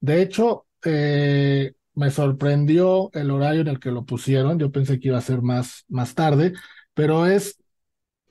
De 0.00 0.22
hecho, 0.22 0.66
eh, 0.84 1.72
me 2.00 2.10
sorprendió 2.10 3.10
el 3.12 3.30
horario 3.30 3.60
en 3.60 3.68
el 3.68 3.78
que 3.78 3.90
lo 3.90 4.06
pusieron. 4.06 4.58
Yo 4.58 4.72
pensé 4.72 4.98
que 4.98 5.08
iba 5.08 5.18
a 5.18 5.20
ser 5.20 5.42
más, 5.42 5.84
más 5.88 6.14
tarde, 6.14 6.54
pero 6.94 7.26
es 7.26 7.58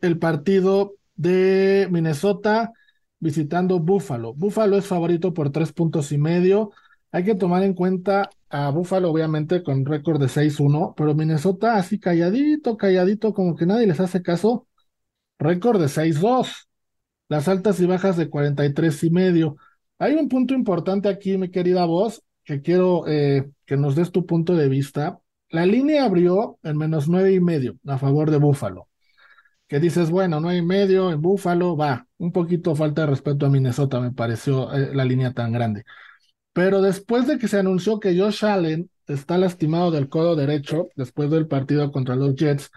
el 0.02 0.18
partido 0.18 0.96
de 1.16 1.88
Minnesota 1.92 2.72
visitando 3.20 3.80
Buffalo. 3.80 4.34
Buffalo 4.34 4.76
es 4.76 4.88
favorito 4.88 5.36
por 5.36 5.52
tres 5.52 5.72
puntos 5.72 6.12
y 6.12 6.18
medio. 6.18 6.72
Hay 7.12 7.24
que 7.24 7.36
tomar 7.36 7.62
en 7.62 7.76
cuenta 7.76 8.32
a 8.50 8.72
Buffalo, 8.72 9.12
obviamente, 9.12 9.62
con 9.62 9.86
récord 9.86 10.20
de 10.20 10.30
6-1, 10.30 10.96
pero 10.98 11.14
Minnesota 11.14 11.76
así 11.76 12.00
calladito, 12.00 12.76
calladito, 12.76 13.36
como 13.36 13.56
que 13.56 13.68
nadie 13.68 13.86
les 13.86 14.00
hace 14.00 14.24
caso. 14.24 14.68
Récord 15.38 15.80
de 15.80 15.90
6-2. 15.90 16.70
Las 17.28 17.48
altas 17.48 17.80
y 17.80 17.86
bajas 17.86 18.18
de 18.18 18.30
43 18.30 19.04
y 19.04 19.12
medio. 19.12 19.58
Hay 20.00 20.16
un 20.16 20.28
punto 20.28 20.56
importante 20.56 21.08
aquí, 21.08 21.38
mi 21.38 21.52
querida 21.52 21.86
voz, 21.86 22.24
que 22.50 22.62
quiero 22.64 23.06
eh, 23.08 23.48
que 23.68 23.78
nos 23.78 23.96
des 23.96 24.12
tu 24.12 24.26
punto 24.26 24.56
de 24.56 24.68
vista. 24.70 25.20
La 25.52 25.68
línea 25.68 26.04
abrió 26.06 26.58
en 26.64 26.78
menos 26.78 27.08
nueve 27.08 27.32
y 27.32 27.40
medio 27.40 27.78
a 27.86 28.00
favor 28.00 28.32
de 28.32 28.38
Buffalo. 28.38 28.88
Que 29.68 29.80
dices, 29.80 30.10
bueno, 30.10 30.40
nueve 30.40 30.58
y 30.58 30.64
medio 30.64 31.12
en 31.12 31.22
Buffalo, 31.22 31.78
va, 31.78 32.08
un 32.18 32.32
poquito 32.32 32.76
falta 32.76 33.02
de 33.02 33.08
respeto 33.10 33.46
a 33.46 33.50
Minnesota, 33.50 34.00
me 34.00 34.14
pareció 34.14 34.74
eh, 34.74 34.96
la 34.96 35.06
línea 35.06 35.32
tan 35.32 35.52
grande. 35.52 35.84
Pero 36.52 36.82
después 36.82 37.28
de 37.28 37.38
que 37.38 37.48
se 37.48 37.60
anunció 37.60 38.00
que 38.00 38.18
Josh 38.18 38.44
Allen 38.44 38.90
está 39.06 39.38
lastimado 39.38 39.92
del 39.92 40.10
codo 40.10 40.36
derecho 40.36 40.90
después 40.96 41.30
del 41.30 41.48
partido 41.48 41.92
contra 41.92 42.16
los 42.16 42.36
Jets 42.36 42.72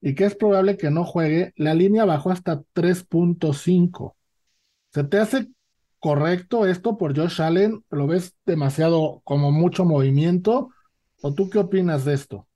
y 0.00 0.14
que 0.14 0.24
es 0.24 0.34
probable 0.34 0.78
que 0.78 0.90
no 0.90 1.04
juegue, 1.04 1.52
la 1.56 1.74
línea 1.74 2.06
bajó 2.06 2.30
hasta 2.30 2.62
3.5. 2.72 4.16
¿Se 4.94 5.04
te 5.04 5.18
hace 5.18 5.48
correcto 6.00 6.66
esto 6.66 6.98
por 6.98 7.16
Josh 7.16 7.40
Allen? 7.42 7.84
¿Lo 7.90 8.06
ves 8.06 8.34
demasiado 8.46 9.20
como 9.24 9.52
mucho 9.52 9.84
movimiento? 9.84 10.70
¿O 11.22 11.34
tú 11.34 11.50
qué 11.50 11.58
opinas 11.58 12.04
de 12.04 12.14
esto? 12.14 12.48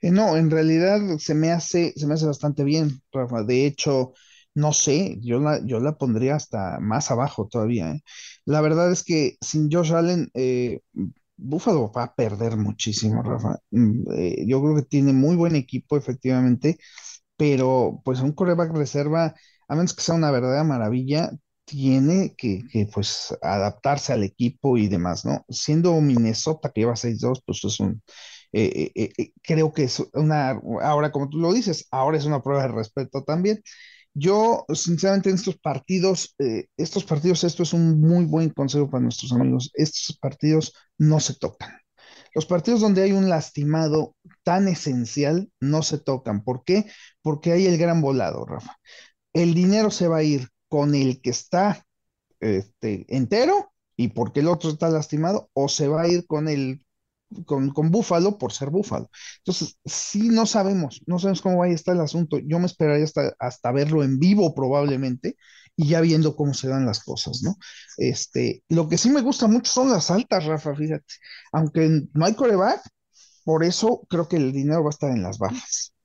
Eh, 0.00 0.10
no, 0.10 0.36
en 0.36 0.50
realidad 0.50 1.00
se 1.18 1.34
me 1.34 1.50
hace, 1.52 1.92
se 1.96 2.06
me 2.06 2.14
hace 2.14 2.26
bastante 2.26 2.64
bien, 2.64 3.02
Rafa. 3.12 3.42
De 3.44 3.66
hecho, 3.66 4.12
no 4.54 4.72
sé, 4.72 5.18
yo 5.20 5.40
la, 5.40 5.64
yo 5.64 5.80
la 5.80 5.96
pondría 5.98 6.36
hasta 6.36 6.78
más 6.80 7.10
abajo 7.10 7.48
todavía. 7.48 7.92
¿eh? 7.92 8.02
La 8.44 8.60
verdad 8.60 8.90
es 8.92 9.02
que 9.04 9.36
sin 9.40 9.70
Josh 9.70 9.92
Allen, 9.92 10.30
eh, 10.34 10.80
Buffalo 11.36 11.92
va 11.92 12.04
a 12.04 12.14
perder 12.14 12.56
muchísimo, 12.56 13.22
Rafa. 13.22 13.58
Mm, 13.70 14.04
yo 14.46 14.62
creo 14.62 14.76
que 14.76 14.82
tiene 14.82 15.12
muy 15.12 15.36
buen 15.36 15.54
equipo, 15.56 15.96
efectivamente, 15.96 16.78
pero 17.36 18.00
pues 18.04 18.20
un 18.20 18.32
coreback 18.32 18.72
reserva, 18.76 19.34
a 19.68 19.74
menos 19.76 19.94
que 19.94 20.02
sea 20.02 20.14
una 20.14 20.30
verdadera 20.30 20.64
maravilla, 20.64 21.30
tiene 21.66 22.34
que, 22.36 22.62
pues 22.92 23.36
adaptarse 23.42 24.12
al 24.12 24.22
equipo 24.24 24.78
y 24.78 24.88
demás, 24.88 25.24
¿no? 25.26 25.44
Siendo 25.48 26.00
Minnesota 26.00 26.70
que 26.72 26.82
lleva 26.82 26.96
6-2, 26.96 27.42
pues 27.44 27.64
es 27.64 27.80
un, 27.80 28.02
eh, 28.52 28.92
eh, 28.94 29.12
eh, 29.18 29.32
creo 29.42 29.72
que 29.72 29.84
es 29.84 30.00
una, 30.14 30.60
ahora 30.82 31.12
como 31.12 31.28
tú 31.28 31.38
lo 31.38 31.52
dices, 31.52 31.86
ahora 31.90 32.16
es 32.18 32.24
una 32.24 32.42
prueba 32.42 32.62
de 32.62 32.68
respeto 32.68 33.24
también. 33.24 33.62
Yo, 34.14 34.64
sinceramente, 34.72 35.28
en 35.28 35.36
estos 35.36 35.58
partidos, 35.58 36.34
estos 36.76 37.04
partidos, 37.04 37.44
esto 37.44 37.62
es 37.64 37.74
un 37.74 38.00
muy 38.00 38.24
buen 38.24 38.50
consejo 38.50 38.88
para 38.88 39.02
nuestros 39.02 39.32
amigos, 39.32 39.70
estos 39.74 40.16
partidos 40.18 40.72
no 40.98 41.20
se 41.20 41.34
tocan. 41.34 41.70
Los 42.34 42.46
partidos 42.46 42.80
donde 42.80 43.02
hay 43.02 43.12
un 43.12 43.28
lastimado 43.28 44.14
tan 44.42 44.68
esencial 44.68 45.50
no 45.60 45.82
se 45.82 45.98
tocan. 45.98 46.44
¿Por 46.44 46.64
qué? 46.64 46.86
Porque 47.22 47.52
hay 47.52 47.66
el 47.66 47.78
gran 47.78 48.00
volado, 48.00 48.46
Rafa. 48.46 48.78
El 49.34 49.54
dinero 49.54 49.90
se 49.90 50.08
va 50.08 50.18
a 50.18 50.22
ir 50.22 50.48
con 50.68 50.94
el 50.94 51.20
que 51.20 51.30
está 51.30 51.86
este, 52.40 53.06
entero 53.08 53.72
y 53.96 54.08
porque 54.08 54.40
el 54.40 54.48
otro 54.48 54.70
está 54.70 54.90
lastimado, 54.90 55.50
o 55.54 55.68
se 55.68 55.88
va 55.88 56.02
a 56.02 56.08
ir 56.08 56.26
con 56.26 56.48
el 56.48 56.82
con, 57.44 57.70
con 57.70 57.90
Búfalo 57.90 58.38
por 58.38 58.52
ser 58.52 58.70
Búfalo. 58.70 59.10
Entonces, 59.38 59.78
sí 59.84 60.28
no 60.28 60.46
sabemos, 60.46 61.02
no 61.06 61.18
sabemos 61.18 61.42
cómo 61.42 61.58
va 61.58 61.66
a 61.66 61.68
estar 61.70 61.94
el 61.94 62.00
asunto. 62.02 62.38
Yo 62.38 62.58
me 62.58 62.66
esperaría 62.66 63.04
hasta, 63.04 63.34
hasta 63.38 63.72
verlo 63.72 64.04
en 64.04 64.18
vivo 64.18 64.54
probablemente 64.54 65.36
y 65.76 65.88
ya 65.88 66.00
viendo 66.00 66.36
cómo 66.36 66.54
se 66.54 66.68
dan 66.68 66.86
las 66.86 67.02
cosas, 67.02 67.42
¿no? 67.42 67.56
Este, 67.98 68.62
lo 68.68 68.88
que 68.88 68.98
sí 68.98 69.10
me 69.10 69.22
gusta 69.22 69.46
mucho 69.48 69.72
son 69.72 69.90
las 69.90 70.10
altas, 70.10 70.44
Rafa, 70.44 70.74
fíjate. 70.74 71.04
Aunque 71.52 72.02
no 72.14 72.24
hay 72.24 72.34
coreback, 72.34 72.80
por 73.44 73.64
eso 73.64 74.06
creo 74.08 74.28
que 74.28 74.36
el 74.36 74.52
dinero 74.52 74.82
va 74.82 74.90
a 74.90 74.90
estar 74.90 75.10
en 75.10 75.22
las 75.22 75.38
bajas 75.38 75.95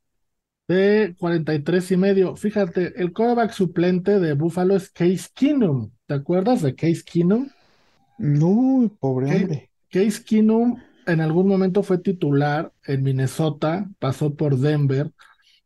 de 0.71 1.15
43 1.19 1.91
y 1.91 1.97
medio. 1.97 2.35
Fíjate, 2.35 2.93
el 3.01 3.11
quarterback 3.11 3.51
suplente 3.51 4.19
de 4.19 4.33
Buffalo 4.33 4.75
es 4.75 4.89
Case 4.89 5.27
Keenum. 5.33 5.91
¿Te 6.05 6.13
acuerdas 6.13 6.61
de 6.61 6.75
Case 6.75 7.03
Keenum? 7.03 7.49
No, 8.17 8.89
pobre 8.99 9.35
hombre. 9.35 9.69
Case 9.89 10.23
Keenum 10.23 10.77
en 11.07 11.19
algún 11.19 11.47
momento 11.47 11.83
fue 11.83 11.97
titular 11.97 12.71
en 12.85 13.03
Minnesota, 13.03 13.89
pasó 13.99 14.35
por 14.35 14.57
Denver, 14.57 15.11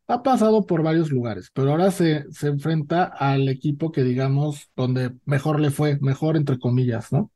ha 0.08 0.22
pasado 0.22 0.66
por 0.66 0.82
varios 0.82 1.10
lugares, 1.10 1.50
pero 1.52 1.70
ahora 1.70 1.90
se, 1.90 2.24
se 2.32 2.48
enfrenta 2.48 3.04
al 3.04 3.48
equipo 3.48 3.92
que 3.92 4.02
digamos 4.02 4.70
donde 4.74 5.12
mejor 5.24 5.60
le 5.60 5.70
fue, 5.70 5.98
mejor 6.00 6.36
entre 6.36 6.58
comillas, 6.58 7.12
¿no? 7.12 7.30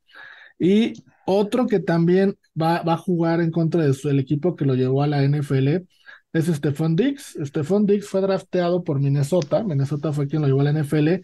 Y 0.58 1.04
otro 1.26 1.66
que 1.66 1.78
también 1.78 2.36
va, 2.60 2.82
va 2.82 2.94
a 2.94 2.98
jugar 2.98 3.40
en 3.40 3.50
contra 3.50 3.84
de 3.84 3.94
su, 3.94 4.08
el 4.08 4.18
equipo 4.18 4.56
que 4.56 4.64
lo 4.64 4.74
llevó 4.74 5.02
a 5.02 5.06
la 5.06 5.22
NFL 5.22 5.86
es 6.32 6.46
Stephon 6.46 6.96
Diggs. 6.96 7.36
Stephon 7.44 7.86
Diggs 7.86 8.08
fue 8.08 8.20
drafteado 8.20 8.84
por 8.84 9.00
Minnesota. 9.00 9.64
Minnesota 9.64 10.12
fue 10.12 10.28
quien 10.28 10.42
lo 10.42 10.48
llevó 10.48 10.60
a 10.60 10.64
la 10.64 10.72
NFL. 10.72 11.22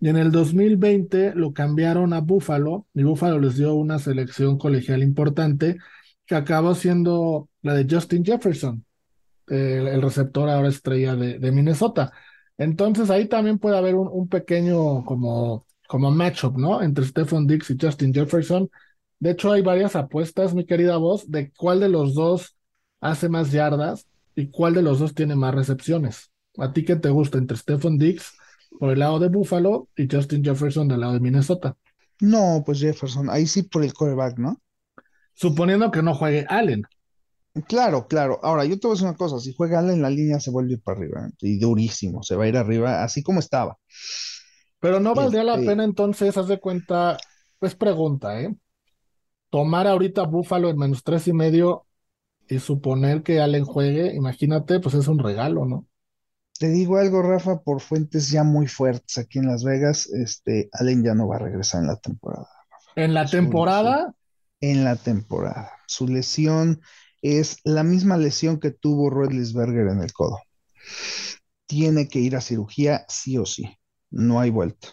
Y 0.00 0.08
en 0.08 0.16
el 0.16 0.32
2020 0.32 1.34
lo 1.34 1.52
cambiaron 1.52 2.12
a 2.12 2.20
Buffalo. 2.20 2.86
Y 2.94 3.02
Buffalo 3.02 3.38
les 3.38 3.56
dio 3.56 3.74
una 3.74 3.98
selección 3.98 4.58
colegial 4.58 5.02
importante 5.02 5.78
que 6.26 6.34
acabó 6.34 6.74
siendo 6.74 7.48
la 7.62 7.74
de 7.74 7.86
Justin 7.88 8.24
Jefferson, 8.24 8.84
el, 9.48 10.00
receptor 10.02 10.48
ahora 10.48 10.68
estrella 10.68 11.16
de, 11.16 11.52
Minnesota. 11.52 12.12
Entonces 12.56 13.10
ahí 13.10 13.26
también 13.28 13.58
puede 13.58 13.76
haber 13.78 13.94
un, 13.96 14.28
pequeño 14.28 15.04
como, 15.04 15.66
como 15.88 16.10
matchup, 16.10 16.56
¿no? 16.56 16.82
Entre 16.82 17.04
Stephon 17.04 17.46
Diggs 17.46 17.70
y 17.70 17.76
Justin 17.80 18.14
Jefferson. 18.14 18.70
De 19.18 19.32
hecho, 19.32 19.52
hay 19.52 19.62
varias 19.62 19.96
apuestas, 19.96 20.54
mi 20.54 20.64
querida 20.64 20.96
voz, 20.98 21.30
de 21.30 21.52
cuál 21.52 21.80
de 21.80 21.88
los 21.88 22.14
dos 22.14 22.56
hace 23.00 23.28
más 23.28 23.52
yardas 23.52 24.06
¿Y 24.40 24.50
cuál 24.50 24.72
de 24.72 24.82
los 24.82 24.98
dos 24.98 25.14
tiene 25.14 25.36
más 25.36 25.54
recepciones? 25.54 26.32
¿A 26.56 26.72
ti 26.72 26.82
qué 26.82 26.96
te 26.96 27.10
gusta 27.10 27.36
entre 27.36 27.58
Stephen 27.58 27.98
Diggs 27.98 28.32
por 28.78 28.90
el 28.90 28.98
lado 28.98 29.18
de 29.18 29.28
Buffalo 29.28 29.88
y 29.94 30.08
Justin 30.10 30.42
Jefferson 30.42 30.88
del 30.88 31.00
lado 31.00 31.12
de 31.12 31.20
Minnesota? 31.20 31.76
No, 32.20 32.62
pues 32.64 32.80
Jefferson, 32.80 33.28
ahí 33.28 33.46
sí 33.46 33.64
por 33.64 33.84
el 33.84 33.92
quarterback, 33.92 34.38
¿no? 34.38 34.58
Suponiendo 35.34 35.90
que 35.90 36.02
no 36.02 36.14
juegue 36.14 36.46
Allen. 36.48 36.84
Claro, 37.68 38.06
claro. 38.06 38.40
Ahora, 38.42 38.64
yo 38.64 38.78
te 38.78 38.86
voy 38.86 38.92
a 38.92 38.94
decir 38.94 39.08
una 39.08 39.16
cosa, 39.16 39.38
si 39.40 39.52
juega 39.54 39.80
Allen, 39.80 40.00
la 40.00 40.08
línea 40.08 40.40
se 40.40 40.50
vuelve 40.50 40.78
para 40.78 40.98
arriba, 40.98 41.26
¿eh? 41.28 41.32
y 41.40 41.58
durísimo, 41.58 42.22
se 42.22 42.34
va 42.34 42.44
a 42.44 42.48
ir 42.48 42.56
arriba, 42.56 43.04
así 43.04 43.22
como 43.22 43.40
estaba. 43.40 43.76
Pero 44.78 45.00
no 45.00 45.14
valdría 45.14 45.44
la 45.44 45.56
este 45.56 45.66
pena 45.66 45.84
entonces, 45.84 46.34
haz 46.38 46.48
de 46.48 46.58
cuenta, 46.58 47.18
pues 47.58 47.74
pregunta, 47.74 48.40
¿eh? 48.40 48.54
Tomar 49.50 49.86
ahorita 49.86 50.22
Buffalo 50.22 50.70
en 50.70 50.78
menos 50.78 51.02
tres 51.04 51.28
y 51.28 51.34
medio 51.34 51.86
y 52.50 52.58
suponer 52.58 53.22
que 53.22 53.40
Allen 53.40 53.64
juegue, 53.64 54.14
imagínate, 54.14 54.80
pues 54.80 54.94
es 54.94 55.08
un 55.08 55.18
regalo, 55.18 55.64
¿no? 55.64 55.86
Te 56.58 56.68
digo 56.68 56.98
algo, 56.98 57.22
Rafa, 57.22 57.62
por 57.62 57.80
fuentes 57.80 58.30
ya 58.30 58.44
muy 58.44 58.66
fuertes 58.66 59.16
aquí 59.16 59.38
en 59.38 59.46
Las 59.46 59.64
Vegas, 59.64 60.10
este, 60.12 60.68
Allen 60.72 61.02
ya 61.02 61.14
no 61.14 61.28
va 61.28 61.36
a 61.36 61.38
regresar 61.40 61.80
en 61.80 61.86
la 61.86 61.96
temporada. 61.96 62.48
¿En 62.96 63.14
la 63.14 63.24
temporada? 63.24 64.14
en 64.60 64.84
la 64.84 64.96
temporada. 64.96 65.72
Su 65.86 66.06
lesión 66.06 66.80
es 67.22 67.58
la 67.64 67.82
misma 67.82 68.16
lesión 68.16 68.60
que 68.60 68.70
tuvo 68.70 69.10
Rodlisberger 69.10 69.88
en 69.88 70.02
el 70.02 70.12
codo. 70.12 70.38
Tiene 71.66 72.08
que 72.08 72.18
ir 72.18 72.36
a 72.36 72.40
cirugía 72.40 73.04
sí 73.08 73.38
o 73.38 73.46
sí. 73.46 73.78
No 74.10 74.40
hay 74.40 74.50
vuelta. 74.50 74.88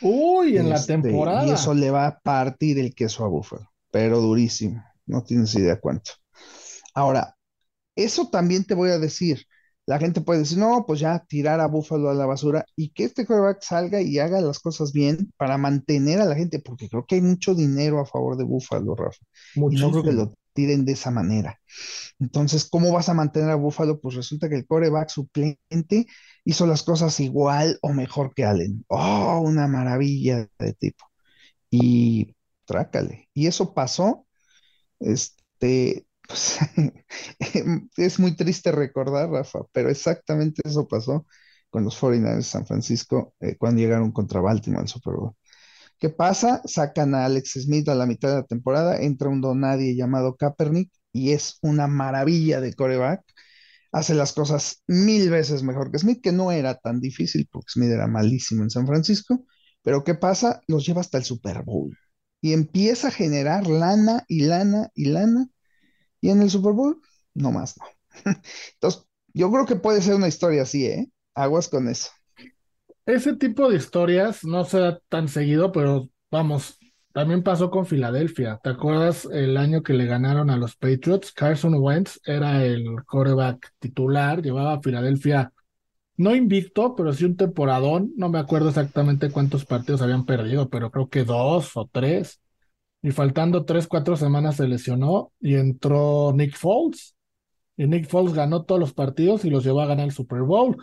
Uy, 0.00 0.56
en 0.56 0.70
la 0.70 0.76
este, 0.76 0.94
temporada. 0.94 1.46
Y 1.46 1.50
eso 1.50 1.74
le 1.74 1.90
va 1.90 2.06
a 2.06 2.20
partir 2.20 2.78
el 2.78 2.94
queso 2.94 3.24
a 3.24 3.28
Búfalo, 3.28 3.70
pero 3.90 4.20
durísimo. 4.20 4.82
No 5.06 5.22
tienes 5.22 5.54
idea 5.54 5.78
cuánto. 5.78 6.12
Ahora, 6.94 7.36
eso 7.96 8.30
también 8.30 8.64
te 8.64 8.74
voy 8.74 8.90
a 8.90 8.98
decir. 8.98 9.46
La 9.86 9.98
gente 9.98 10.20
puede 10.20 10.40
decir, 10.40 10.58
no, 10.58 10.84
pues 10.86 11.00
ya 11.00 11.24
tirar 11.26 11.60
a 11.60 11.66
Búfalo 11.66 12.10
a 12.10 12.14
la 12.14 12.26
basura 12.26 12.64
y 12.76 12.90
que 12.90 13.04
este 13.04 13.26
quarterback 13.26 13.62
salga 13.62 14.00
y 14.00 14.18
haga 14.18 14.40
las 14.40 14.60
cosas 14.60 14.92
bien 14.92 15.32
para 15.36 15.58
mantener 15.58 16.20
a 16.20 16.26
la 16.26 16.36
gente, 16.36 16.60
porque 16.60 16.88
creo 16.88 17.04
que 17.06 17.16
hay 17.16 17.22
mucho 17.22 17.54
dinero 17.54 18.00
a 18.00 18.06
favor 18.06 18.36
de 18.36 18.44
Búfalo, 18.44 18.94
Rafa. 18.94 19.24
Y 19.54 19.60
no 19.76 19.90
creo 19.90 20.04
que 20.04 20.12
lo 20.12 20.34
tiren 20.52 20.84
de 20.84 20.92
esa 20.92 21.10
manera. 21.10 21.58
Entonces, 22.18 22.68
¿cómo 22.68 22.92
vas 22.92 23.08
a 23.08 23.14
mantener 23.14 23.50
a 23.50 23.56
Búfalo? 23.56 24.00
Pues 24.00 24.14
resulta 24.14 24.48
que 24.48 24.56
el 24.56 24.66
coreback 24.66 25.08
suplente 25.08 26.06
hizo 26.44 26.66
las 26.66 26.82
cosas 26.82 27.18
igual 27.20 27.78
o 27.82 27.92
mejor 27.92 28.32
que 28.34 28.44
Allen. 28.44 28.84
Oh, 28.88 29.40
una 29.44 29.66
maravilla 29.66 30.48
de 30.58 30.72
tipo. 30.74 31.04
Y 31.70 32.36
trácale. 32.64 33.28
Y 33.34 33.46
eso 33.46 33.74
pasó. 33.74 34.26
Este, 35.00 36.06
pues, 36.30 36.58
es 37.96 38.18
muy 38.20 38.36
triste 38.36 38.72
recordar, 38.72 39.30
Rafa, 39.30 39.60
pero 39.72 39.90
exactamente 39.90 40.62
eso 40.64 40.88
pasó 40.88 41.26
con 41.70 41.84
los 41.84 41.96
49ers 41.96 42.36
de 42.36 42.42
San 42.44 42.66
Francisco 42.66 43.34
eh, 43.40 43.56
cuando 43.58 43.80
llegaron 43.80 44.12
contra 44.12 44.40
Baltimore 44.40 44.82
al 44.82 44.88
Super 44.88 45.14
Bowl. 45.14 45.34
¿Qué 45.98 46.10
pasa? 46.10 46.62
Sacan 46.64 47.14
a 47.14 47.26
Alex 47.26 47.52
Smith 47.62 47.88
a 47.88 47.94
la 47.94 48.06
mitad 48.06 48.30
de 48.30 48.36
la 48.36 48.44
temporada, 48.46 48.98
entra 48.98 49.28
un 49.28 49.40
donadie 49.42 49.96
llamado 49.96 50.36
Kaepernick 50.36 50.92
y 51.12 51.32
es 51.32 51.58
una 51.62 51.86
maravilla 51.88 52.60
de 52.60 52.74
coreback. 52.74 53.22
hace 53.92 54.14
las 54.14 54.32
cosas 54.32 54.82
mil 54.86 55.30
veces 55.30 55.62
mejor 55.62 55.90
que 55.90 55.98
Smith, 55.98 56.20
que 56.22 56.32
no 56.32 56.52
era 56.52 56.76
tan 56.76 57.00
difícil 57.00 57.48
porque 57.50 57.72
Smith 57.72 57.90
era 57.90 58.06
malísimo 58.06 58.62
en 58.62 58.70
San 58.70 58.86
Francisco, 58.86 59.44
pero 59.82 60.04
¿qué 60.04 60.14
pasa? 60.14 60.60
Los 60.68 60.86
lleva 60.86 61.00
hasta 61.00 61.18
el 61.18 61.24
Super 61.24 61.62
Bowl 61.64 61.96
y 62.40 62.52
empieza 62.52 63.08
a 63.08 63.10
generar 63.10 63.66
lana 63.66 64.24
y 64.28 64.42
lana 64.42 64.90
y 64.94 65.06
lana 65.06 65.48
y 66.20 66.30
en 66.30 66.42
el 66.42 66.50
Super 66.50 66.72
Bowl, 66.72 67.00
no 67.34 67.52
más, 67.52 67.76
no. 67.78 67.86
Entonces, 68.74 69.06
yo 69.32 69.50
creo 69.50 69.66
que 69.66 69.76
puede 69.76 70.02
ser 70.02 70.14
una 70.14 70.28
historia 70.28 70.62
así, 70.62 70.86
¿eh? 70.86 71.10
Aguas 71.34 71.68
con 71.68 71.88
eso. 71.88 72.10
Ese 73.06 73.36
tipo 73.36 73.70
de 73.70 73.76
historias 73.76 74.44
no 74.44 74.64
se 74.64 74.78
da 74.78 75.00
tan 75.08 75.28
seguido, 75.28 75.72
pero 75.72 76.08
vamos, 76.30 76.78
también 77.12 77.42
pasó 77.42 77.70
con 77.70 77.86
Filadelfia. 77.86 78.60
¿Te 78.62 78.70
acuerdas 78.70 79.26
el 79.32 79.56
año 79.56 79.82
que 79.82 79.94
le 79.94 80.06
ganaron 80.06 80.50
a 80.50 80.56
los 80.56 80.76
Patriots? 80.76 81.32
Carson 81.32 81.74
Wentz 81.74 82.20
era 82.24 82.64
el 82.64 82.84
quarterback 83.08 83.72
titular, 83.78 84.42
llevaba 84.42 84.74
a 84.74 84.80
Filadelfia 84.80 85.52
no 86.20 86.36
invicto, 86.36 86.94
pero 86.96 87.14
sí 87.14 87.24
un 87.24 87.36
temporadón. 87.36 88.12
No 88.16 88.28
me 88.28 88.38
acuerdo 88.38 88.68
exactamente 88.68 89.30
cuántos 89.30 89.64
partidos 89.64 90.02
habían 90.02 90.26
perdido, 90.26 90.68
pero 90.68 90.90
creo 90.90 91.08
que 91.08 91.24
dos 91.24 91.76
o 91.78 91.88
tres. 91.90 92.42
Y 93.02 93.12
faltando 93.12 93.64
tres, 93.64 93.86
cuatro 93.86 94.16
semanas 94.16 94.56
se 94.56 94.68
lesionó 94.68 95.32
y 95.40 95.54
entró 95.54 96.32
Nick 96.34 96.56
Foles. 96.56 97.14
Y 97.76 97.86
Nick 97.86 98.08
Foles 98.08 98.34
ganó 98.34 98.64
todos 98.64 98.80
los 98.80 98.92
partidos 98.92 99.44
y 99.44 99.50
los 99.50 99.64
llevó 99.64 99.80
a 99.80 99.86
ganar 99.86 100.06
el 100.06 100.12
Super 100.12 100.42
Bowl. 100.42 100.76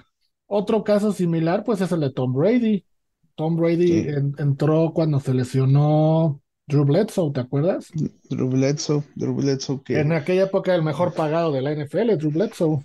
Otro 0.48 0.84
caso 0.84 1.12
similar, 1.12 1.64
pues 1.64 1.82
es 1.82 1.92
el 1.92 2.00
de 2.00 2.12
Tom 2.12 2.34
Brady. 2.34 2.86
Tom 3.36 3.56
Brady 3.56 4.08
entró 4.40 4.92
cuando 4.94 5.20
se 5.20 5.34
lesionó 5.34 6.42
Drew 6.68 6.86
Bledsoe, 6.86 7.32
¿te 7.32 7.40
acuerdas? 7.40 7.90
Drew 8.30 8.50
Bledsoe, 8.50 9.04
Drew 9.16 9.36
Bledsoe 9.36 9.82
que... 9.84 10.00
En 10.00 10.12
aquella 10.12 10.44
época 10.44 10.76
el 10.76 10.84
mejor 10.84 11.14
pagado 11.14 11.52
de 11.52 11.62
la 11.62 11.72
NFL, 11.72 12.18
Drew 12.18 12.32
Bledsoe. 12.32 12.84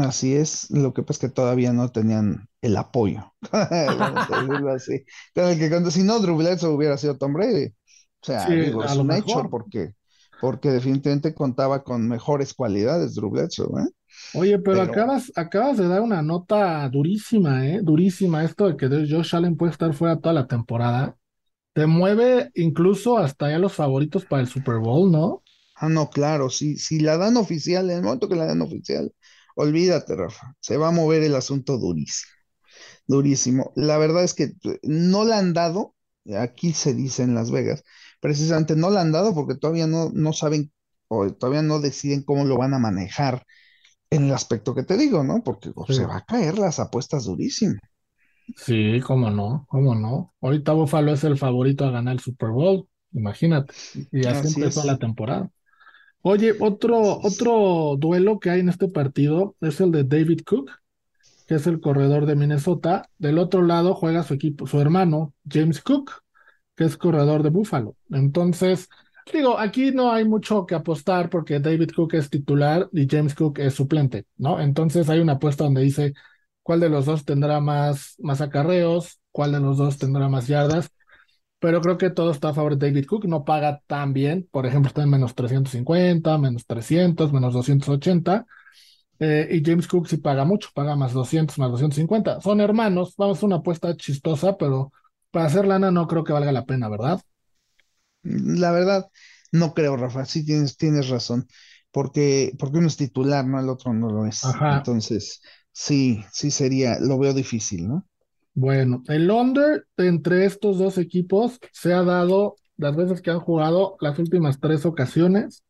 Así 0.00 0.34
es, 0.34 0.70
lo 0.70 0.92
que 0.94 1.02
pasa 1.02 1.12
es 1.12 1.30
que 1.30 1.34
todavía 1.34 1.72
no 1.72 1.90
tenían 1.90 2.48
el 2.60 2.76
apoyo. 2.76 3.34
así. 4.74 5.04
que 5.34 5.90
si 5.90 6.02
no, 6.02 6.18
Drew 6.18 6.36
Bledsoe 6.36 6.70
hubiera 6.70 6.96
sido 6.96 7.16
Tom 7.16 7.34
Brady. 7.34 7.74
O 8.24 8.26
sea, 8.26 8.46
digo, 8.48 8.82
es 8.82 8.96
un 8.96 9.12
hecho 9.12 9.48
porque, 9.50 9.94
porque 10.40 10.70
definitivamente 10.70 11.34
contaba 11.34 11.84
con 11.84 12.08
mejores 12.08 12.54
cualidades 12.54 13.14
Drew 13.14 13.28
Bledsoe, 13.28 13.82
¿eh? 13.82 13.88
Oye, 14.32 14.58
pero, 14.58 14.80
acabas, 14.80 15.30
acabas 15.36 15.76
de 15.76 15.88
dar 15.88 16.00
una 16.00 16.22
nota 16.22 16.88
durísima, 16.88 17.66
¿eh? 17.66 17.80
Durísima 17.82 18.44
esto 18.44 18.66
de 18.68 18.76
que 18.76 18.88
Josh 18.88 19.34
Allen 19.36 19.56
puede 19.56 19.72
estar 19.72 19.92
fuera 19.92 20.18
toda 20.18 20.32
la 20.32 20.46
temporada. 20.46 21.16
Te 21.74 21.86
mueve 21.86 22.50
incluso 22.54 23.18
hasta 23.18 23.50
ya 23.50 23.58
los 23.58 23.74
favoritos 23.74 24.24
para 24.24 24.42
el 24.42 24.48
Super 24.48 24.78
Bowl, 24.78 25.10
¿no? 25.10 25.42
Ah, 25.76 25.88
no, 25.88 26.08
claro, 26.08 26.48
si, 26.50 26.76
si 26.78 27.00
la 27.00 27.16
dan 27.16 27.36
oficial, 27.36 27.90
en 27.90 27.98
el 27.98 28.02
momento 28.02 28.28
que 28.28 28.36
la 28.36 28.46
dan 28.46 28.62
oficial, 28.62 29.12
olvídate, 29.56 30.14
Rafa, 30.16 30.54
se 30.60 30.76
va 30.76 30.88
a 30.88 30.92
mover 30.92 31.22
el 31.24 31.34
asunto 31.34 31.78
durísimo, 31.78 32.32
durísimo. 33.06 33.72
La 33.74 33.98
verdad 33.98 34.22
es 34.22 34.34
que 34.34 34.52
no 34.82 35.24
la 35.24 35.38
han 35.38 35.52
dado, 35.52 35.94
aquí 36.38 36.72
se 36.72 36.94
dice 36.94 37.24
en 37.24 37.34
Las 37.34 37.50
Vegas, 37.50 37.82
precisamente 38.24 38.74
no 38.74 38.88
la 38.88 39.02
han 39.02 39.12
dado 39.12 39.34
porque 39.34 39.54
todavía 39.54 39.86
no, 39.86 40.08
no 40.14 40.32
saben 40.32 40.72
o 41.08 41.30
todavía 41.34 41.60
no 41.60 41.78
deciden 41.78 42.22
cómo 42.22 42.46
lo 42.46 42.56
van 42.56 42.72
a 42.72 42.78
manejar 42.78 43.44
en 44.08 44.24
el 44.24 44.32
aspecto 44.32 44.74
que 44.74 44.82
te 44.82 44.96
digo, 44.96 45.22
¿no? 45.22 45.42
Porque 45.44 45.72
se 45.88 46.06
va 46.06 46.16
a 46.16 46.24
caer 46.24 46.56
las 46.56 46.80
apuestas 46.80 47.26
durísimo. 47.26 47.74
Sí, 48.56 48.98
cómo 49.06 49.28
no, 49.28 49.66
cómo 49.68 49.94
no. 49.94 50.32
Ahorita 50.40 50.72
Buffalo 50.72 51.12
es 51.12 51.22
el 51.24 51.36
favorito 51.36 51.84
a 51.84 51.90
ganar 51.90 52.14
el 52.14 52.20
Super 52.20 52.48
Bowl, 52.48 52.88
imagínate. 53.12 53.74
Y 54.10 54.24
así, 54.24 54.58
empezó 54.58 54.86
la 54.86 54.96
temporada. 54.96 55.50
Oye, 56.22 56.54
otro, 56.58 57.20
otro 57.20 57.96
duelo 57.98 58.40
que 58.40 58.48
hay 58.48 58.60
en 58.60 58.70
este 58.70 58.88
partido 58.88 59.54
es 59.60 59.82
el 59.82 59.90
de 59.92 60.04
David 60.04 60.40
Cook, 60.46 60.70
que 61.46 61.56
es 61.56 61.66
el 61.66 61.78
corredor 61.78 62.24
de 62.24 62.36
Minnesota. 62.36 63.10
Del 63.18 63.36
otro 63.36 63.60
lado 63.60 63.94
juega 63.94 64.22
su 64.22 64.32
equipo, 64.32 64.66
su 64.66 64.80
hermano, 64.80 65.34
James 65.46 65.82
Cook, 65.82 66.23
que 66.76 66.84
es 66.84 66.96
corredor 66.96 67.42
de 67.42 67.50
Buffalo. 67.50 67.96
Entonces, 68.10 68.88
Digo, 69.32 69.58
aquí 69.58 69.90
no 69.90 70.12
hay 70.12 70.24
mucho 70.26 70.66
que 70.66 70.74
apostar 70.74 71.30
porque 71.30 71.58
David 71.58 71.90
Cook 71.96 72.14
es 72.14 72.28
titular 72.28 72.88
y 72.92 73.06
James 73.08 73.34
Cook 73.34 73.58
es 73.58 73.74
suplente, 73.74 74.26
¿no? 74.36 74.60
Entonces 74.60 75.08
hay 75.08 75.20
una 75.20 75.34
apuesta 75.34 75.64
donde 75.64 75.80
dice 75.82 76.12
cuál 76.62 76.80
de 76.80 76.90
los 76.90 77.06
dos 77.06 77.24
tendrá 77.24 77.60
más, 77.60 78.16
más 78.18 78.40
acarreos, 78.42 79.20
cuál 79.32 79.52
de 79.52 79.60
los 79.60 79.78
dos 79.78 79.98
tendrá 79.98 80.28
más 80.28 80.46
yardas, 80.46 80.90
pero 81.58 81.80
creo 81.80 81.98
que 81.98 82.10
todo 82.10 82.30
está 82.30 82.50
a 82.50 82.54
favor 82.54 82.76
de 82.76 82.88
David 82.88 83.06
Cook, 83.06 83.26
no 83.26 83.44
paga 83.44 83.80
tan 83.86 84.12
bien, 84.12 84.48
por 84.50 84.66
ejemplo, 84.66 84.88
está 84.88 85.02
en 85.02 85.10
menos 85.10 85.34
350, 85.34 86.38
menos 86.38 86.66
300, 86.66 87.32
menos 87.32 87.54
280, 87.54 88.46
eh, 89.20 89.48
y 89.50 89.62
James 89.64 89.88
Cook 89.88 90.08
sí 90.08 90.18
paga 90.18 90.44
mucho, 90.44 90.68
paga 90.74 90.96
más 90.96 91.12
200, 91.12 91.58
más 91.58 91.70
250. 91.70 92.40
Son 92.40 92.60
hermanos, 92.60 93.14
vamos 93.16 93.42
a 93.42 93.46
una 93.46 93.56
apuesta 93.56 93.96
chistosa, 93.96 94.56
pero 94.58 94.92
para 95.34 95.46
hacer 95.46 95.66
lana 95.66 95.90
no 95.90 96.06
creo 96.06 96.24
que 96.24 96.32
valga 96.32 96.52
la 96.52 96.64
pena, 96.64 96.88
¿verdad? 96.88 97.20
La 98.22 98.70
verdad, 98.70 99.10
no 99.52 99.74
creo, 99.74 99.96
Rafa, 99.96 100.24
sí 100.24 100.46
tienes, 100.46 100.76
tienes 100.76 101.08
razón, 101.08 101.46
porque, 101.90 102.54
porque 102.58 102.78
uno 102.78 102.86
es 102.86 102.96
titular, 102.96 103.44
¿no? 103.44 103.60
El 103.60 103.68
otro 103.68 103.92
no 103.92 104.08
lo 104.08 104.26
es. 104.26 104.42
Entonces, 104.70 105.42
sí, 105.72 106.24
sí 106.32 106.50
sería, 106.50 106.98
lo 107.00 107.18
veo 107.18 107.34
difícil, 107.34 107.88
¿no? 107.88 108.06
Bueno, 108.54 109.02
el 109.08 109.28
under 109.30 109.86
entre 109.96 110.44
estos 110.44 110.78
dos 110.78 110.96
equipos 110.96 111.58
se 111.72 111.92
ha 111.92 112.04
dado 112.04 112.54
las 112.76 112.94
veces 112.94 113.20
que 113.20 113.32
han 113.32 113.40
jugado 113.40 113.96
las 114.00 114.18
últimas 114.18 114.60
tres 114.60 114.86
ocasiones 114.86 115.64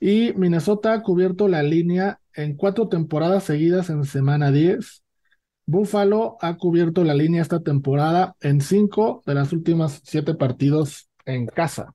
y 0.00 0.32
Minnesota 0.34 0.92
ha 0.92 1.02
cubierto 1.02 1.48
la 1.48 1.62
línea 1.62 2.20
en 2.34 2.56
cuatro 2.56 2.88
temporadas 2.88 3.44
seguidas 3.44 3.90
en 3.90 4.04
semana 4.04 4.50
10. 4.50 5.02
Buffalo 5.68 6.38
ha 6.40 6.56
cubierto 6.56 7.04
la 7.04 7.12
línea 7.12 7.42
esta 7.42 7.60
temporada 7.60 8.34
en 8.40 8.62
cinco 8.62 9.22
de 9.26 9.34
las 9.34 9.52
últimas 9.52 10.00
siete 10.02 10.34
partidos 10.34 11.10
en 11.26 11.46
casa. 11.46 11.94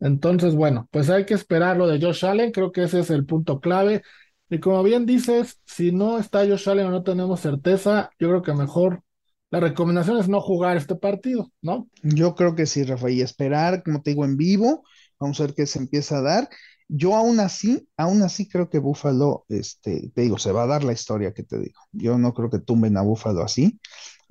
Entonces, 0.00 0.56
bueno, 0.56 0.88
pues 0.90 1.08
hay 1.08 1.24
que 1.24 1.34
esperar 1.34 1.76
lo 1.76 1.86
de 1.86 2.00
Josh 2.04 2.24
Allen, 2.24 2.50
creo 2.50 2.72
que 2.72 2.82
ese 2.82 2.98
es 2.98 3.10
el 3.10 3.24
punto 3.24 3.60
clave. 3.60 4.02
Y 4.50 4.58
como 4.58 4.82
bien 4.82 5.06
dices, 5.06 5.60
si 5.64 5.92
no 5.92 6.18
está 6.18 6.40
Josh 6.40 6.68
Allen 6.68 6.86
o 6.86 6.90
no 6.90 7.04
tenemos 7.04 7.38
certeza, 7.38 8.10
yo 8.18 8.28
creo 8.28 8.42
que 8.42 8.54
mejor 8.54 9.04
la 9.50 9.60
recomendación 9.60 10.18
es 10.18 10.28
no 10.28 10.40
jugar 10.40 10.76
este 10.76 10.96
partido, 10.96 11.52
¿no? 11.62 11.88
Yo 12.02 12.34
creo 12.34 12.56
que 12.56 12.66
sí, 12.66 12.82
Rafa, 12.82 13.08
y 13.08 13.20
esperar, 13.20 13.84
como 13.84 14.02
te 14.02 14.10
digo, 14.10 14.24
en 14.24 14.36
vivo, 14.36 14.82
vamos 15.20 15.38
a 15.38 15.44
ver 15.44 15.54
qué 15.54 15.66
se 15.66 15.78
empieza 15.78 16.18
a 16.18 16.22
dar. 16.22 16.48
Yo 16.88 17.16
aún 17.16 17.40
así, 17.40 17.88
aún 17.96 18.22
así 18.22 18.48
creo 18.48 18.70
que 18.70 18.78
Buffalo, 18.78 19.44
este, 19.48 20.10
te 20.14 20.22
digo, 20.22 20.38
se 20.38 20.52
va 20.52 20.64
a 20.64 20.66
dar 20.68 20.84
la 20.84 20.92
historia 20.92 21.32
que 21.32 21.42
te 21.42 21.58
digo. 21.58 21.80
Yo 21.92 22.16
no 22.18 22.32
creo 22.32 22.50
que 22.50 22.60
tumben 22.60 22.96
a 22.96 23.02
Buffalo 23.02 23.42
así. 23.42 23.80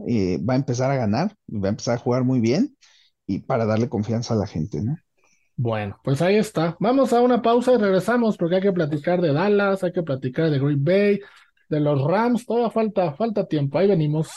Eh, 0.07 0.37
va 0.37 0.53
a 0.53 0.57
empezar 0.57 0.91
a 0.91 0.95
ganar, 0.95 1.35
va 1.47 1.67
a 1.67 1.71
empezar 1.71 1.95
a 1.95 2.01
jugar 2.01 2.23
muy 2.23 2.39
bien 2.39 2.75
y 3.27 3.39
para 3.39 3.65
darle 3.65 3.89
confianza 3.89 4.33
a 4.33 4.37
la 4.37 4.47
gente, 4.47 4.81
¿no? 4.81 4.97
Bueno, 5.57 5.97
pues 6.03 6.21
ahí 6.21 6.35
está. 6.35 6.75
Vamos 6.79 7.13
a 7.13 7.21
una 7.21 7.41
pausa 7.41 7.73
y 7.73 7.77
regresamos 7.77 8.37
porque 8.37 8.55
hay 8.55 8.61
que 8.61 8.73
platicar 8.73 9.21
de 9.21 9.31
Dallas, 9.31 9.83
hay 9.83 9.93
que 9.93 10.03
platicar 10.03 10.49
de 10.49 10.59
Green 10.59 10.83
Bay, 10.83 11.19
de 11.69 11.79
los 11.79 12.01
Rams, 12.01 12.45
todavía 12.45 12.69
falta, 12.69 13.13
falta 13.13 13.45
tiempo, 13.45 13.77
ahí 13.77 13.87
venimos. 13.87 14.29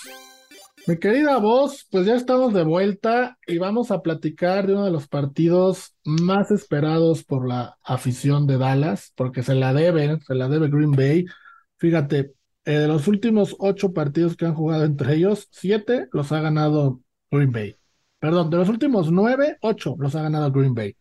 Mi 0.88 0.98
querida 0.98 1.36
voz, 1.36 1.86
pues 1.90 2.06
ya 2.06 2.14
estamos 2.14 2.54
de 2.54 2.64
vuelta 2.64 3.36
y 3.46 3.58
vamos 3.58 3.90
a 3.90 4.00
platicar 4.00 4.66
de 4.66 4.72
uno 4.72 4.86
de 4.86 4.90
los 4.90 5.06
partidos 5.06 5.94
más 6.02 6.50
esperados 6.50 7.24
por 7.24 7.46
la 7.46 7.76
afición 7.84 8.46
de 8.46 8.56
Dallas, 8.56 9.12
porque 9.14 9.42
se 9.42 9.54
la 9.54 9.74
debe, 9.74 10.18
se 10.26 10.34
la 10.34 10.48
debe 10.48 10.70
Green 10.70 10.92
Bay. 10.92 11.26
Fíjate, 11.76 12.32
eh, 12.64 12.72
de 12.72 12.88
los 12.88 13.06
últimos 13.06 13.54
ocho 13.58 13.92
partidos 13.92 14.34
que 14.34 14.46
han 14.46 14.54
jugado 14.54 14.86
entre 14.86 15.16
ellos, 15.16 15.48
siete 15.50 16.08
los 16.10 16.32
ha 16.32 16.40
ganado 16.40 17.02
Green 17.30 17.52
Bay. 17.52 17.76
Perdón, 18.18 18.48
de 18.48 18.56
los 18.56 18.70
últimos 18.70 19.12
nueve, 19.12 19.58
ocho 19.60 19.94
los 19.98 20.14
ha 20.14 20.22
ganado 20.22 20.50
Green 20.50 20.72
Bay. 20.72 20.96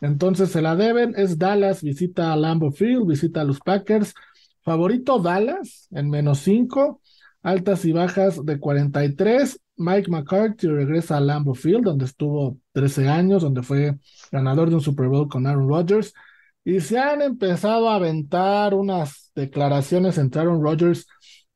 Entonces 0.00 0.50
se 0.50 0.60
la 0.60 0.74
deben, 0.74 1.14
es 1.16 1.38
Dallas, 1.38 1.84
visita 1.84 2.32
a 2.32 2.36
Lambeau 2.36 2.72
Field, 2.72 3.06
visita 3.06 3.42
a 3.42 3.44
los 3.44 3.60
Packers. 3.60 4.12
Favorito 4.64 5.20
Dallas 5.20 5.86
en 5.92 6.10
menos 6.10 6.40
cinco, 6.40 7.00
altas 7.42 7.84
y 7.84 7.92
bajas 7.92 8.44
de 8.44 8.58
43. 8.58 9.60
Mike 9.76 10.10
McCarthy 10.10 10.68
regresa 10.68 11.16
a 11.16 11.20
Lambeau 11.20 11.54
Field, 11.54 11.84
donde 11.84 12.04
estuvo 12.04 12.58
13 12.72 13.08
años, 13.08 13.42
donde 13.42 13.62
fue 13.62 13.98
ganador 14.30 14.68
de 14.68 14.76
un 14.76 14.80
Super 14.82 15.08
Bowl 15.08 15.28
con 15.28 15.46
Aaron 15.46 15.68
Rodgers. 15.68 16.12
Y 16.64 16.80
se 16.80 16.98
han 16.98 17.22
empezado 17.22 17.88
a 17.88 17.94
aventar 17.96 18.74
unas 18.74 19.32
declaraciones 19.34 20.18
entre 20.18 20.42
Aaron 20.42 20.62
Rodgers 20.62 21.06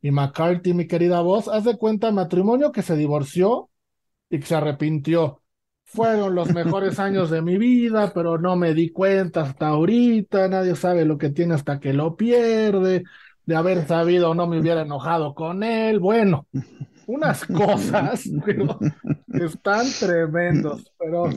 y 0.00 0.10
McCarthy, 0.10 0.72
mi 0.74 0.86
querida 0.86 1.20
voz. 1.20 1.48
Haz 1.48 1.64
de 1.64 1.76
cuenta 1.76 2.10
matrimonio 2.12 2.72
que 2.72 2.82
se 2.82 2.96
divorció 2.96 3.70
y 4.30 4.38
que 4.40 4.46
se 4.46 4.54
arrepintió. 4.54 5.42
Fueron 5.84 6.34
los 6.34 6.52
mejores 6.52 6.98
años 6.98 7.30
de 7.30 7.42
mi 7.42 7.58
vida, 7.58 8.12
pero 8.14 8.38
no 8.38 8.56
me 8.56 8.74
di 8.74 8.90
cuenta 8.90 9.42
hasta 9.42 9.68
ahorita, 9.68 10.48
nadie 10.48 10.76
sabe 10.76 11.04
lo 11.04 11.18
que 11.18 11.30
tiene 11.30 11.54
hasta 11.54 11.78
que 11.80 11.92
lo 11.92 12.16
pierde, 12.16 13.04
de 13.46 13.56
haber 13.56 13.86
sabido 13.86 14.34
no 14.34 14.46
me 14.46 14.60
hubiera 14.60 14.82
enojado 14.82 15.34
con 15.34 15.62
él, 15.62 16.00
bueno, 16.00 16.46
unas 17.06 17.44
cosas, 17.46 18.28
pero 18.44 18.78
están 19.28 19.86
tremendos, 19.98 20.92
pero 20.98 21.28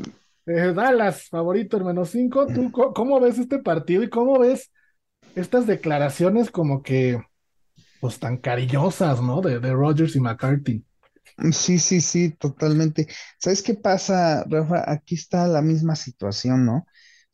eh, 0.46 0.74
Dallas, 0.74 1.28
favorito 1.30 1.78
en 1.78 1.86
menos 1.86 2.10
cinco, 2.10 2.48
¿tú 2.48 2.72
cómo 2.72 3.20
ves 3.20 3.38
este 3.38 3.60
partido 3.60 4.04
y 4.04 4.10
cómo 4.10 4.40
ves 4.40 4.72
estas 5.36 5.68
declaraciones 5.68 6.50
como 6.52 6.82
que, 6.82 7.22
pues 8.00 8.20
tan 8.20 8.38
cariñosas, 8.38 9.22
¿no? 9.22 9.42
De, 9.42 9.60
de 9.60 9.74
Rogers 9.74 10.16
y 10.16 10.20
McCarthy. 10.20 10.84
Sí, 11.52 11.78
sí, 11.78 12.02
sí, 12.02 12.32
totalmente. 12.32 13.08
¿Sabes 13.40 13.62
qué 13.62 13.76
pasa, 13.76 14.44
Rafa? 14.50 14.92
Aquí 14.92 15.16
está 15.16 15.46
la 15.48 15.62
misma 15.62 15.96
situación, 15.96 16.66
¿no? 16.66 16.88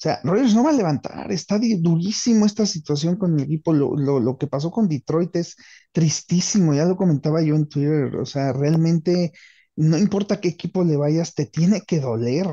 Sea, 0.03 0.19
Rogers 0.23 0.53
no 0.53 0.63
va 0.63 0.71
a 0.71 0.73
levantar, 0.73 1.31
está 1.31 1.57
durísimo 1.79 2.45
esta 2.45 2.65
situación 2.65 3.15
con 3.15 3.33
mi 3.35 3.43
equipo. 3.43 3.73
Lo, 3.73 3.95
lo, 3.95 4.19
lo 4.19 4.37
que 4.37 4.47
pasó 4.47 4.69
con 4.71 4.87
Detroit 4.89 5.35
es 5.37 5.55
tristísimo, 5.93 6.73
ya 6.73 6.85
lo 6.85 6.97
comentaba 6.97 7.41
yo 7.41 7.55
en 7.55 7.67
Twitter. 7.69 8.15
O 8.17 8.25
sea, 8.25 8.51
realmente 8.53 9.31
no 9.77 9.97
importa 9.97 10.41
qué 10.41 10.49
equipo 10.49 10.83
le 10.83 10.97
vayas, 10.97 11.33
te 11.35 11.45
tiene 11.45 11.81
que 11.81 11.99
doler. 12.01 12.47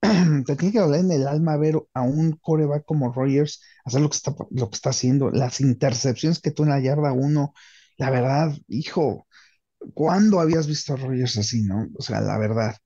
Te 0.46 0.54
tiene 0.56 0.72
que 0.72 0.78
doler 0.80 1.00
en 1.00 1.12
el 1.12 1.26
alma 1.26 1.56
ver 1.56 1.76
a 1.94 2.02
un 2.02 2.32
coreback 2.40 2.84
como 2.84 3.10
Rogers 3.12 3.60
hacer 3.86 4.00
lo 4.02 4.10
que 4.10 4.16
está, 4.16 4.34
lo 4.50 4.68
que 4.70 4.74
está 4.76 4.90
haciendo, 4.90 5.30
las 5.30 5.60
intercepciones 5.60 6.40
que 6.40 6.50
tú 6.50 6.62
en 6.64 6.68
la 6.70 6.80
yarda 6.80 7.12
uno, 7.12 7.54
la 7.96 8.10
verdad, 8.10 8.52
hijo, 8.68 9.26
¿cuándo 9.94 10.40
habías 10.40 10.66
visto 10.66 10.94
a 10.94 10.96
Rogers 10.96 11.38
así, 11.38 11.62
no? 11.62 11.88
O 11.98 12.02
sea, 12.02 12.20
la 12.20 12.38
verdad. 12.38 12.76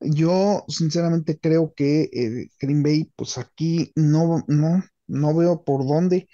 Yo 0.00 0.64
sinceramente 0.68 1.38
creo 1.38 1.74
que 1.74 2.10
eh, 2.12 2.48
Green 2.60 2.82
Bay, 2.82 3.10
pues 3.16 3.38
aquí 3.38 3.92
no, 3.94 4.44
no, 4.48 4.82
no 5.06 5.34
veo 5.34 5.62
por 5.64 5.86
dónde. 5.86 6.28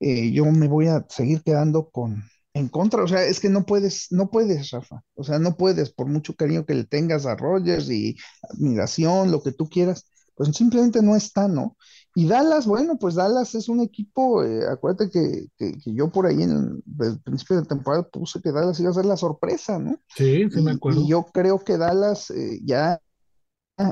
Eh, 0.00 0.30
yo 0.32 0.44
me 0.46 0.68
voy 0.68 0.86
a 0.86 1.04
seguir 1.08 1.42
quedando 1.42 1.90
con, 1.90 2.22
en 2.54 2.68
contra, 2.68 3.02
o 3.02 3.08
sea, 3.08 3.24
es 3.24 3.40
que 3.40 3.48
no 3.48 3.66
puedes, 3.66 4.08
no 4.10 4.30
puedes, 4.30 4.70
Rafa, 4.70 5.02
o 5.14 5.24
sea, 5.24 5.38
no 5.38 5.56
puedes, 5.56 5.90
por 5.90 6.06
mucho 6.06 6.34
cariño 6.34 6.64
que 6.64 6.74
le 6.74 6.84
tengas 6.84 7.26
a 7.26 7.36
Rogers 7.36 7.90
y 7.90 8.16
admiración, 8.50 9.30
lo 9.30 9.42
que 9.42 9.52
tú 9.52 9.68
quieras, 9.68 10.06
pues 10.34 10.50
simplemente 10.56 11.02
no 11.02 11.16
está, 11.16 11.48
¿no? 11.48 11.76
Y 12.14 12.26
Dallas, 12.26 12.66
bueno, 12.66 12.98
pues 12.98 13.16
Dallas 13.16 13.54
es 13.54 13.68
un 13.68 13.80
equipo, 13.80 14.42
eh, 14.42 14.66
acuérdate 14.68 15.10
que, 15.10 15.46
que, 15.56 15.78
que, 15.78 15.94
yo 15.94 16.10
por 16.10 16.26
ahí 16.26 16.42
en 16.42 16.82
el, 17.00 17.20
principio 17.20 17.56
de 17.56 17.66
temporada 17.66 18.08
puse 18.08 18.40
que 18.40 18.50
Dallas 18.50 18.80
iba 18.80 18.90
a 18.90 18.94
ser 18.94 19.04
la 19.04 19.16
sorpresa, 19.16 19.78
¿no? 19.78 20.00
Sí, 20.16 20.48
sí 20.50 20.60
y, 20.60 20.62
me 20.62 20.72
acuerdo. 20.72 21.02
Y 21.02 21.08
yo 21.08 21.26
creo 21.32 21.58
que 21.60 21.76
Dallas 21.76 22.30
eh, 22.30 22.60
ya, 22.64 23.00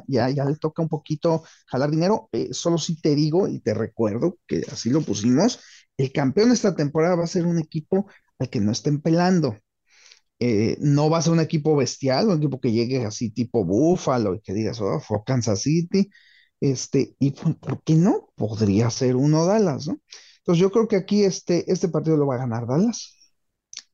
ya, 0.07 0.31
ya 0.31 0.45
le 0.45 0.57
toca 0.57 0.83
un 0.83 0.89
poquito 0.89 1.45
jalar 1.67 1.91
dinero, 1.91 2.29
eh, 2.33 2.49
solo 2.53 2.79
si 2.79 3.01
te 3.01 3.15
digo 3.15 3.49
y 3.49 3.61
te 3.61 3.75
recuerdo 3.75 4.39
que 4.47 4.63
así 4.73 4.91
lo 4.91 5.01
pusimos, 5.03 5.61
el 5.97 6.13
campeón 6.13 6.53
esta 6.53 6.75
temporada 6.77 7.17
va 7.17 7.25
a 7.25 7.27
ser 7.29 7.47
un 7.47 7.59
equipo 7.59 8.07
al 8.39 8.51
que 8.51 8.61
no 8.61 8.73
estén 8.73 9.01
pelando. 9.01 9.57
Eh, 10.39 10.77
no 10.81 11.09
va 11.09 11.19
a 11.19 11.23
ser 11.23 11.33
un 11.33 11.41
equipo 11.41 11.75
bestial, 11.77 12.29
un 12.29 12.39
equipo 12.39 12.61
que 12.61 12.73
llegue 12.73 13.05
así 13.07 13.31
tipo 13.31 13.65
Buffalo 13.65 14.35
y 14.35 14.41
que 14.41 14.53
digas, 14.53 14.81
oh, 14.81 15.01
fue 15.01 15.19
Kansas 15.25 15.63
City. 15.63 16.11
Este, 16.61 17.15
y 17.19 17.33
¿por 17.33 17.83
qué 17.85 17.95
no? 17.95 18.31
Podría 18.37 18.91
ser 18.91 19.17
uno 19.17 19.47
Dallas, 19.47 19.87
¿no? 19.89 20.01
Entonces 20.39 20.61
yo 20.61 20.71
creo 20.71 20.89
que 20.89 20.97
aquí 20.97 21.25
este, 21.25 21.71
este 21.73 21.89
partido 21.89 22.17
lo 22.17 22.27
va 22.27 22.37
a 22.37 22.39
ganar 22.39 22.67
Dallas. 22.67 23.15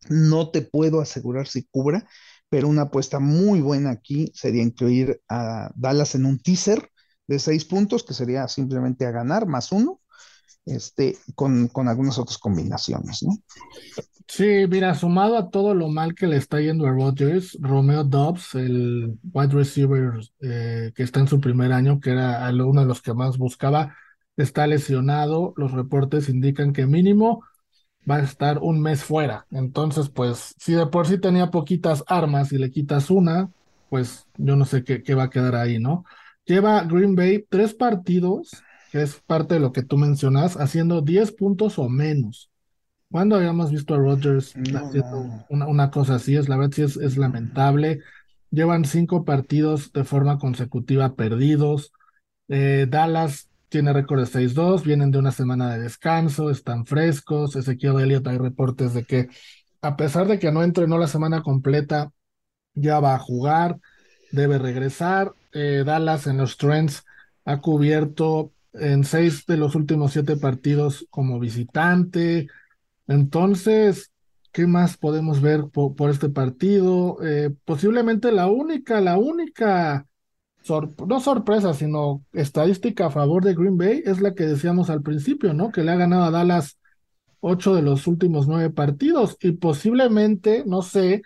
No 0.09 0.51
te 0.51 0.63
puedo 0.63 1.01
asegurar 1.01 1.47
si 1.49 1.65
cubra, 1.65 2.09
pero 2.53 2.69
una 2.69 2.83
apuesta 2.83 3.19
muy 3.19 3.63
buena 3.63 3.93
aquí 3.93 4.31
sería 4.35 4.63
incluir 4.63 5.23
a 5.27 5.71
Dallas 5.75 6.15
en 6.15 6.27
un 6.27 6.39
teaser 6.39 6.87
de 7.27 7.39
seis 7.39 7.65
puntos, 7.65 8.05
que 8.05 8.13
sería 8.13 8.47
simplemente 8.47 9.07
a 9.07 9.11
ganar 9.11 9.47
más 9.47 9.73
uno, 9.73 10.03
este, 10.67 11.17
con, 11.35 11.69
con 11.69 11.89
algunas 11.89 12.19
otras 12.19 12.37
combinaciones, 12.37 13.23
¿no? 13.23 13.39
Sí, 14.29 14.67
mira, 14.69 14.95
sumado 14.95 15.39
a 15.39 15.49
todo 15.49 15.75
lo 15.75 15.89
mal 15.89 16.15
que 16.15 16.27
le 16.27 16.37
está 16.37 16.61
yendo 16.61 16.87
a 16.87 16.91
Rodgers, 16.91 17.57
Romeo 17.59 18.05
Dobbs, 18.05 18.55
el 18.55 19.19
wide 19.33 19.55
receiver 19.55 20.21
eh, 20.43 20.93
que 20.95 21.05
está 21.05 21.21
en 21.21 21.29
su 21.29 21.41
primer 21.41 21.73
año, 21.73 22.01
que 22.01 22.11
era 22.11 22.51
uno 22.51 22.83
de 22.83 22.87
los 22.87 23.01
que 23.01 23.15
más 23.15 23.39
buscaba, 23.39 23.97
está 24.37 24.67
lesionado. 24.67 25.55
Los 25.57 25.73
reportes 25.73 26.29
indican 26.29 26.75
que 26.75 26.87
mínimo 26.87 27.45
va 28.11 28.17
a 28.17 28.23
estar 28.23 28.59
un 28.61 28.81
mes 28.83 29.05
fuera. 29.05 29.47
Entonces, 29.51 30.09
pues, 30.11 30.55
si 30.59 30.75
de 30.75 30.87
por 30.87 31.07
sí 31.07 31.19
tenía 31.19 31.51
poquitas 31.51 32.05
armas 32.07 32.53
y 32.53 32.59
le 32.59 32.71
quitas 32.71 33.11
una, 33.11 33.51
pues 33.89 34.27
yo 34.37 34.57
no 34.57 34.65
sé 34.65 34.85
qué, 34.85 35.03
qué 35.03 35.15
va 35.15 35.25
a 35.25 35.31
quedar 35.31 35.55
ahí, 35.57 35.79
¿no? 35.79 36.05
Lleva 36.47 36.83
Green 36.85 37.15
Bay 37.15 37.45
tres 37.49 37.75
partidos, 37.75 38.65
que 38.91 39.03
es 39.03 39.21
parte 39.27 39.55
de 39.55 39.61
lo 39.61 39.73
que 39.73 39.83
tú 39.83 39.97
mencionas, 39.99 40.57
haciendo 40.57 41.01
10 41.03 41.33
puntos 41.33 41.79
o 41.79 41.89
menos. 41.89 42.51
¿Cuándo 43.11 43.37
habíamos 43.37 43.71
visto 43.71 43.95
a 43.95 43.99
Rodgers 43.99 44.57
No, 44.57 44.81
haciendo 44.91 45.09
no. 45.21 45.45
una, 45.49 45.67
una 45.67 45.91
cosa 45.91 46.15
así? 46.17 46.37
Es 46.37 46.49
la 46.49 46.57
verdad, 46.57 46.73
sí 46.75 46.83
es, 46.83 46.97
es 46.97 47.17
lamentable. 47.19 48.01
Llevan 48.51 48.85
cinco 48.85 49.25
partidos 49.25 49.93
de 49.93 50.05
forma 50.05 50.39
consecutiva 50.39 51.15
perdidos. 51.15 51.93
Eh, 52.49 52.87
Dallas 52.89 53.51
tiene 53.73 53.93
récord 53.95 54.21
de 54.21 54.27
6-2, 54.27 54.85
vienen 54.85 55.11
de 55.11 55.19
una 55.19 55.33
semana 55.33 55.73
de 55.73 55.83
descanso, 55.83 56.51
están 56.51 56.85
frescos. 56.85 57.57
Ezequiel 57.57 57.99
Elliott, 58.01 58.27
hay 58.29 58.37
reportes 58.37 58.93
de 58.93 59.05
que, 59.05 59.29
a 59.81 59.97
pesar 59.97 60.29
de 60.29 60.39
que 60.39 60.53
no 60.53 60.63
entrenó 60.63 60.99
la 60.99 61.09
semana 61.09 61.43
completa, 61.43 62.13
ya 62.75 63.01
va 63.01 63.15
a 63.15 63.19
jugar, 63.19 63.81
debe 64.31 64.59
regresar. 64.59 65.33
Eh, 65.55 65.85
Dallas 65.87 66.27
en 66.27 66.37
los 66.37 66.59
trends 66.59 67.03
ha 67.47 67.61
cubierto 67.61 68.53
en 68.75 69.05
seis 69.05 69.47
de 69.47 69.57
los 69.57 69.75
últimos 69.75 70.13
siete 70.13 70.37
partidos 70.37 71.07
como 71.09 71.41
visitante. 71.41 72.49
Entonces, 73.07 74.13
¿qué 74.53 74.67
más 74.67 74.99
podemos 74.99 75.41
ver 75.41 75.65
po- 75.73 75.97
por, 75.97 76.11
este 76.11 76.29
partido? 76.29 77.17
Eh, 77.25 77.51
posiblemente 77.65 78.33
la 78.33 78.49
única, 78.49 79.01
la 79.01 79.17
única, 79.17 80.07
no 81.07 81.21
sorpresa, 81.21 81.75
sino 81.75 82.25
estadística 82.33 83.07
a 83.07 83.11
favor 83.11 83.45
de 83.45 83.55
Green 83.55 83.77
Bay 83.77 84.03
es 84.05 84.21
la 84.21 84.35
que 84.35 84.45
decíamos 84.45 84.91
al 84.91 85.03
principio, 85.03 85.55
¿no? 85.55 85.71
Que 85.73 85.83
le 85.83 85.93
ha 85.93 85.97
ganado 85.97 86.25
a 86.25 86.31
Dallas 86.31 86.79
ocho 87.41 87.75
de 87.75 87.83
los 87.83 88.07
últimos 88.07 88.47
nueve 88.47 88.71
partidos 88.71 89.37
y 89.41 89.53
posiblemente, 89.53 90.65
no 90.67 90.83
sé, 90.83 91.23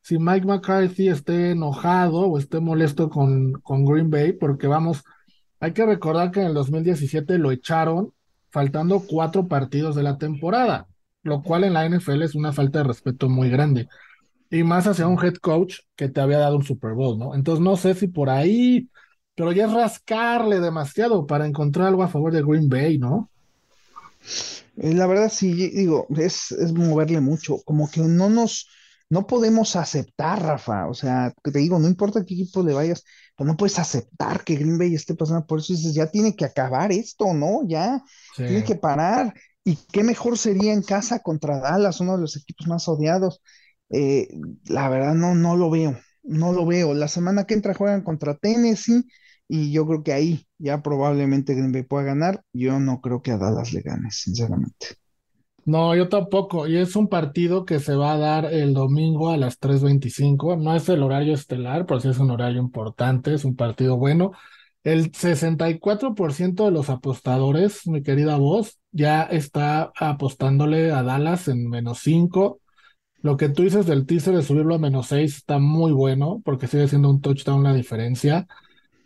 si 0.00 0.18
Mike 0.18 0.46
McCarthy 0.46 1.08
esté 1.08 1.50
enojado 1.50 2.20
o 2.20 2.38
esté 2.38 2.60
molesto 2.60 3.10
con, 3.10 3.52
con 3.60 3.84
Green 3.84 4.10
Bay, 4.10 4.32
porque 4.32 4.66
vamos, 4.66 5.04
hay 5.60 5.72
que 5.72 5.84
recordar 5.84 6.30
que 6.30 6.40
en 6.40 6.46
el 6.46 6.54
2017 6.54 7.38
lo 7.38 7.50
echaron 7.52 8.12
faltando 8.50 9.00
cuatro 9.06 9.48
partidos 9.48 9.94
de 9.94 10.02
la 10.02 10.16
temporada, 10.16 10.86
lo 11.22 11.42
cual 11.42 11.64
en 11.64 11.74
la 11.74 11.84
NFL 11.88 12.22
es 12.22 12.34
una 12.34 12.52
falta 12.52 12.78
de 12.78 12.84
respeto 12.84 13.28
muy 13.28 13.50
grande. 13.50 13.88
Y 14.50 14.62
más 14.64 14.86
hacia 14.86 15.06
un 15.08 15.22
head 15.24 15.34
coach 15.36 15.80
que 15.96 16.08
te 16.08 16.20
había 16.20 16.38
dado 16.38 16.56
un 16.56 16.64
Super 16.64 16.94
Bowl, 16.94 17.18
¿no? 17.18 17.34
Entonces 17.34 17.62
no 17.64 17.76
sé 17.76 17.94
si 17.94 18.08
por 18.08 18.30
ahí, 18.30 18.90
pero 19.34 19.52
ya 19.52 19.66
es 19.66 19.72
rascarle 19.72 20.60
demasiado 20.60 21.26
para 21.26 21.46
encontrar 21.46 21.88
algo 21.88 22.02
a 22.02 22.08
favor 22.08 22.32
de 22.32 22.42
Green 22.42 22.68
Bay, 22.68 22.98
¿no? 22.98 23.30
Eh, 24.76 24.94
La 24.94 25.06
verdad, 25.06 25.30
sí, 25.32 25.52
digo, 25.70 26.06
es, 26.16 26.52
es 26.52 26.72
moverle 26.72 27.20
mucho, 27.20 27.58
como 27.64 27.90
que 27.90 28.00
no 28.00 28.28
nos, 28.30 28.68
no 29.10 29.26
podemos 29.26 29.76
aceptar, 29.76 30.42
Rafa, 30.42 30.88
o 30.88 30.94
sea, 30.94 31.32
te 31.42 31.58
digo, 31.58 31.78
no 31.78 31.88
importa 31.88 32.24
qué 32.24 32.34
equipo 32.34 32.62
le 32.62 32.74
vayas, 32.74 33.04
pero 33.36 33.48
no 33.48 33.56
puedes 33.56 33.78
aceptar 33.78 34.44
que 34.44 34.56
Green 34.56 34.78
Bay 34.78 34.94
esté 34.94 35.14
pasando 35.14 35.46
por 35.46 35.60
eso, 35.60 35.72
dices, 35.72 35.94
ya 35.94 36.10
tiene 36.10 36.34
que 36.36 36.44
acabar 36.44 36.92
esto, 36.92 37.32
¿no? 37.34 37.60
Ya, 37.66 38.02
Sí. 38.36 38.44
tiene 38.44 38.64
que 38.64 38.76
parar, 38.76 39.34
y 39.64 39.76
qué 39.92 40.02
mejor 40.02 40.38
sería 40.38 40.72
en 40.72 40.82
casa 40.82 41.20
contra 41.20 41.58
Dallas, 41.60 42.00
uno 42.00 42.16
de 42.16 42.22
los 42.22 42.36
equipos 42.36 42.66
más 42.66 42.88
odiados, 42.88 43.42
Eh, 43.90 44.28
la 44.66 44.88
verdad, 44.88 45.14
no, 45.14 45.34
no 45.34 45.56
lo 45.56 45.70
veo, 45.70 45.98
no 46.22 46.52
lo 46.52 46.66
veo, 46.66 46.94
la 46.94 47.08
semana 47.08 47.44
que 47.44 47.54
entra 47.54 47.74
juegan 47.74 48.02
contra 48.02 48.36
Tennessee, 48.36 49.04
y 49.48 49.72
yo 49.72 49.86
creo 49.86 50.02
que 50.02 50.12
ahí 50.12 50.46
ya 50.58 50.82
probablemente 50.82 51.54
Green 51.54 51.72
Bay 51.72 51.82
pueda 51.84 52.04
ganar, 52.04 52.42
yo 52.52 52.78
no 52.80 53.00
creo 53.00 53.22
que 53.22 53.30
a 53.32 53.38
Dallas 53.38 53.72
le 53.72 53.80
gane, 53.80 54.10
sinceramente. 54.10 54.98
No, 55.64 55.94
yo 55.94 56.08
tampoco. 56.08 56.66
Y 56.66 56.78
es 56.78 56.96
un 56.96 57.08
partido 57.08 57.66
que 57.66 57.78
se 57.78 57.94
va 57.94 58.12
a 58.14 58.18
dar 58.18 58.46
el 58.46 58.72
domingo 58.72 59.30
a 59.30 59.36
las 59.36 59.58
3:25. 59.58 60.56
No 60.56 60.74
es 60.74 60.88
el 60.88 61.02
horario 61.02 61.34
estelar, 61.34 61.84
pero 61.84 62.00
sí 62.00 62.08
es 62.08 62.18
un 62.18 62.30
horario 62.30 62.60
importante, 62.60 63.34
es 63.34 63.44
un 63.44 63.54
partido 63.54 63.98
bueno. 63.98 64.32
El 64.82 65.12
64% 65.14 66.64
de 66.64 66.70
los 66.70 66.88
apostadores, 66.88 67.86
mi 67.86 68.02
querida 68.02 68.36
voz, 68.36 68.78
ya 68.92 69.24
está 69.24 69.92
apostándole 69.96 70.90
a 70.92 71.02
Dallas 71.02 71.48
en 71.48 71.68
menos 71.68 71.98
5. 72.02 72.60
Lo 73.22 73.36
que 73.36 73.48
tú 73.48 73.62
dices 73.62 73.86
del 73.86 74.06
teaser 74.06 74.36
de 74.36 74.42
subirlo 74.42 74.74
a 74.74 74.78
menos 74.78 75.08
6 75.08 75.36
está 75.38 75.58
muy 75.58 75.92
bueno, 75.92 76.40
porque 76.44 76.66
sigue 76.66 76.88
siendo 76.88 77.10
un 77.10 77.20
touchdown 77.20 77.64
la 77.64 77.74
diferencia. 77.74 78.46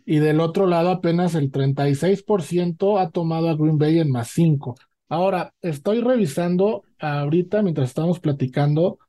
Y 0.05 0.17
del 0.17 0.39
otro 0.39 0.67
lado, 0.67 0.89
apenas 0.89 1.35
el 1.35 1.51
36% 1.51 2.99
ha 2.99 3.09
tomado 3.09 3.49
a 3.49 3.55
Green 3.55 3.77
Bay 3.77 3.99
en 3.99 4.11
más 4.11 4.29
5. 4.29 4.75
Ahora, 5.09 5.53
estoy 5.61 6.01
revisando 6.01 6.83
ahorita, 6.99 7.61
mientras 7.61 7.89
estamos 7.89 8.19
platicando, 8.19 8.99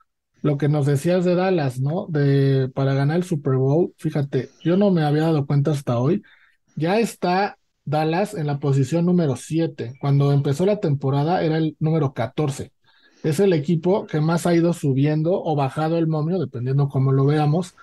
lo 0.42 0.58
que 0.58 0.68
nos 0.68 0.84
decías 0.84 1.24
de 1.24 1.34
Dallas, 1.34 1.80
¿no? 1.80 2.06
De 2.08 2.68
para 2.68 2.92
ganar 2.92 3.16
el 3.16 3.24
Super 3.24 3.54
Bowl. 3.56 3.94
Fíjate, 3.96 4.50
yo 4.62 4.76
no 4.76 4.90
me 4.90 5.02
había 5.02 5.22
dado 5.22 5.46
cuenta 5.46 5.70
hasta 5.70 5.98
hoy. 5.98 6.22
Ya 6.76 6.98
está 7.00 7.56
Dallas 7.86 8.34
en 8.34 8.46
la 8.46 8.58
posición 8.58 9.06
número 9.06 9.36
7. 9.36 9.94
Cuando 10.00 10.32
empezó 10.32 10.66
la 10.66 10.80
temporada 10.80 11.42
era 11.42 11.56
el 11.56 11.76
número 11.80 12.12
14. 12.12 12.72
Es 13.24 13.40
el 13.40 13.52
equipo 13.52 14.06
que 14.06 14.20
más 14.20 14.46
ha 14.46 14.54
ido 14.54 14.72
subiendo 14.72 15.42
o 15.42 15.56
bajado 15.56 15.98
el 15.98 16.06
momio, 16.06 16.38
dependiendo 16.38 16.88
cómo 16.88 17.10
lo 17.10 17.24
veamos 17.26 17.74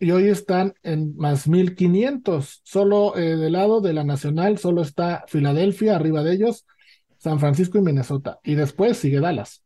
y 0.00 0.10
hoy 0.10 0.28
están 0.28 0.74
en 0.82 1.16
más 1.16 1.46
1500. 1.46 2.62
Solo 2.64 3.16
eh, 3.16 3.36
del 3.36 3.52
lado 3.52 3.80
de 3.80 3.92
la 3.92 4.02
Nacional, 4.02 4.58
solo 4.58 4.82
está 4.82 5.24
Filadelfia 5.28 5.94
arriba 5.94 6.22
de 6.22 6.34
ellos 6.34 6.64
San 7.18 7.38
Francisco 7.38 7.78
y 7.78 7.82
Minnesota. 7.82 8.40
Y 8.42 8.54
después 8.54 8.96
sigue 8.96 9.20
Dallas. 9.20 9.62